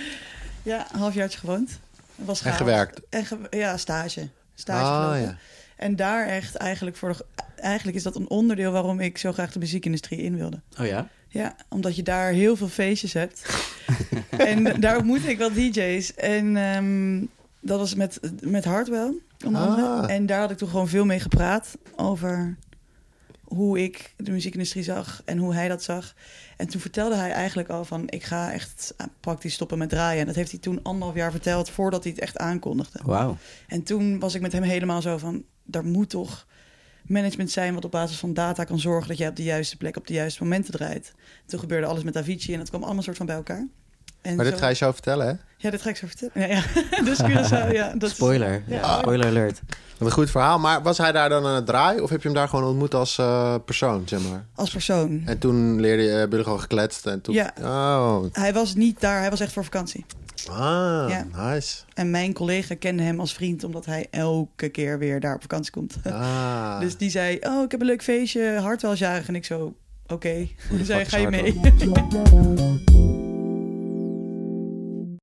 Ja, 0.64 0.88
een 0.94 1.00
half 1.00 1.14
jaartje 1.14 1.40
gewoond. 1.40 1.80
Was 2.16 2.42
En 2.42 2.54
gewerkt. 2.54 3.02
En 3.10 3.26
ge- 3.26 3.48
ja, 3.50 3.78
stage. 3.78 4.28
stage 4.56 4.86
Ah, 5.16 5.22
ja. 5.22 5.38
En 5.76 5.96
daar 5.96 6.28
echt 6.28 6.56
eigenlijk 6.56 6.96
voor 6.98 7.10
de, 7.18 7.26
eigenlijk 7.56 7.98
is 7.98 8.04
dat 8.04 8.16
een 8.16 8.30
onderdeel 8.30 8.72
waarom 8.72 9.00
ik 9.00 9.18
zo 9.18 9.32
graag 9.32 9.52
de 9.52 9.60
muziekindustrie 9.60 10.20
in 10.22 10.36
wilde. 10.38 10.62
Oh 10.80 10.86
ja? 10.86 11.08
Ja, 11.28 11.56
omdat 11.70 11.96
je 11.96 12.04
daar 12.04 12.32
heel 12.32 12.56
veel 12.56 12.68
feestjes 12.68 13.14
hebt. 13.14 13.46
en 14.38 14.80
daar 14.80 14.98
ontmoette 14.98 15.30
ik 15.30 15.38
wel 15.38 15.54
DJ's. 15.54 16.14
En 16.16 16.58
ehm, 16.58 17.26
dat 17.60 17.80
was 17.80 17.96
met, 17.96 18.20
met 18.42 18.66
Hardwell. 18.66 19.14
Ah. 19.54 20.12
En 20.12 20.26
daar 20.26 20.40
had 20.40 20.52
ik 20.52 20.58
toen 20.58 20.70
gewoon 20.70 20.88
veel 20.88 21.06
mee 21.06 21.20
gepraat 21.20 21.78
over 21.96 22.58
hoe 23.44 23.84
ik 23.84 24.14
de 24.18 24.32
muziekindustrie 24.32 24.84
zag 24.84 25.22
en 25.26 25.38
hoe 25.38 25.54
hij 25.54 25.68
dat 25.68 25.84
zag. 25.84 26.14
En 26.58 26.68
toen 26.68 26.82
vertelde 26.82 27.16
hij 27.16 27.32
eigenlijk 27.32 27.70
al 27.70 27.86
van... 27.86 28.04
ik 28.10 28.24
ga 28.24 28.54
echt 28.54 28.96
praktisch 29.20 29.54
stoppen 29.54 29.78
met 29.78 29.90
draaien. 29.90 30.20
En 30.20 30.26
dat 30.26 30.36
heeft 30.36 30.52
hij 30.52 30.60
toen 30.60 30.84
anderhalf 30.84 31.16
jaar 31.16 31.32
verteld 31.32 31.70
voordat 31.70 32.04
hij 32.04 32.12
het 32.12 32.22
echt 32.22 32.38
aankondigde. 32.38 33.00
Wauw. 33.04 33.38
En 33.68 33.84
toen 33.84 34.20
was 34.20 34.36
ik 34.36 34.42
met 34.42 34.52
hem 34.52 34.64
helemaal 34.64 35.02
zo 35.02 35.18
van... 35.18 35.44
er 35.72 35.86
moet 35.86 36.10
toch 36.10 36.48
management 37.06 37.52
zijn 37.52 37.74
wat 37.74 37.86
op 37.86 37.92
basis 37.92 38.18
van 38.18 38.34
data 38.34 38.64
kan 38.64 38.80
zorgen... 38.80 39.08
dat 39.08 39.18
jij 39.18 39.30
op 39.30 39.36
de 39.36 39.44
juiste 39.44 39.78
plek 39.78 39.98
op 39.98 40.08
de 40.08 40.14
juiste 40.14 40.44
momenten 40.44 40.74
draait. 40.74 41.14
Toen 41.46 41.60
gebeurde 41.60 41.88
alles 41.88 42.04
met 42.04 42.16
Avicii 42.18 42.54
en 42.54 42.60
dat 42.60 42.70
kwam 42.70 42.84
allemaal 42.84 43.04
soort 43.04 43.18
van 43.18 43.26
bij 43.26 43.36
elkaar. 43.36 43.68
En 44.22 44.36
Maar 44.36 44.46
dit 44.46 44.60
ga 44.60 44.68
je 44.68 44.76
zo 44.76 44.92
vertellen, 44.92 45.28
hè? 45.28 45.34
Ja, 45.58 45.70
dit 45.70 45.82
ga 45.82 45.90
ik 45.90 45.96
zo 45.98 46.08
vertellen. 46.08 46.50
Ja, 46.50 46.56
ja. 46.56 46.64
dus 47.10 47.22
Curaçao, 47.22 47.72
ja. 47.72 47.94
Dat 47.98 48.10
is- 48.10 48.16
Spoiler. 48.16 48.64
Ja. 48.68 48.98
Spoiler 48.98 49.28
alert. 49.28 49.62
Wat 49.98 50.08
een 50.08 50.14
goed 50.14 50.30
verhaal. 50.32 50.60
Maar 50.60 50.82
was 50.82 50.98
hij 50.98 51.12
daar 51.12 51.30
dan 51.30 51.46
aan 51.46 51.56
het 51.56 51.66
draaien? 51.66 52.04
Of 52.04 52.10
heb 52.10 52.22
je 52.22 52.28
hem 52.28 52.38
daar 52.38 52.48
gewoon 52.50 52.66
ontmoet 52.66 52.94
als 52.94 53.18
eh, 53.18 53.56
persoon, 53.66 54.04
zeg 54.06 54.20
maar? 54.30 54.46
als 54.56 54.70
persoon. 54.72 55.22
En 55.26 55.38
toen 55.38 55.80
leerde 55.80 56.04
je, 56.04 56.10
jullie 56.30 56.44
gewoon 56.44 56.60
gekletst 56.60 57.06
en 57.06 57.22
toen... 57.22 57.34
Ja. 57.36 57.54
Oh, 57.62 58.24
Hij 58.32 58.54
was 58.54 58.76
niet 58.76 59.02
daar, 59.02 59.20
hij 59.20 59.30
was 59.30 59.40
echt 59.40 59.54
voor 59.54 59.64
vakantie. 59.64 60.06
ah, 60.52 61.06
Ja. 61.10 61.26
nice. 61.54 61.78
En 61.94 62.12
mijn 62.12 62.34
collega 62.34 62.76
kende 62.76 63.04
hem 63.04 63.20
als 63.20 63.34
vriend... 63.34 63.64
omdat 63.64 63.86
hij 63.86 64.08
elke 64.12 64.70
keer 64.70 65.00
weer 65.00 65.20
daar 65.20 65.36
op 65.36 65.42
vakantie 65.42 65.72
komt. 65.72 65.96
Ah. 66.06 66.80
Dus 66.80 66.98
die 66.98 67.10
zei, 67.10 67.38
oh, 67.42 67.64
ik 67.64 67.72
heb 67.72 67.80
een 67.80 67.86
leuk 67.88 68.04
feestje, 68.04 68.60
Hartwell 68.62 68.92
is 68.92 69.00
jarig. 69.00 69.28
En 69.28 69.36
ik 69.36 69.46
zo, 69.46 69.74
oké. 70.08 70.48
De 70.78 70.86
Zei, 70.86 71.06
ga 71.06 71.18
je 71.18 71.30
mee? 71.30 71.60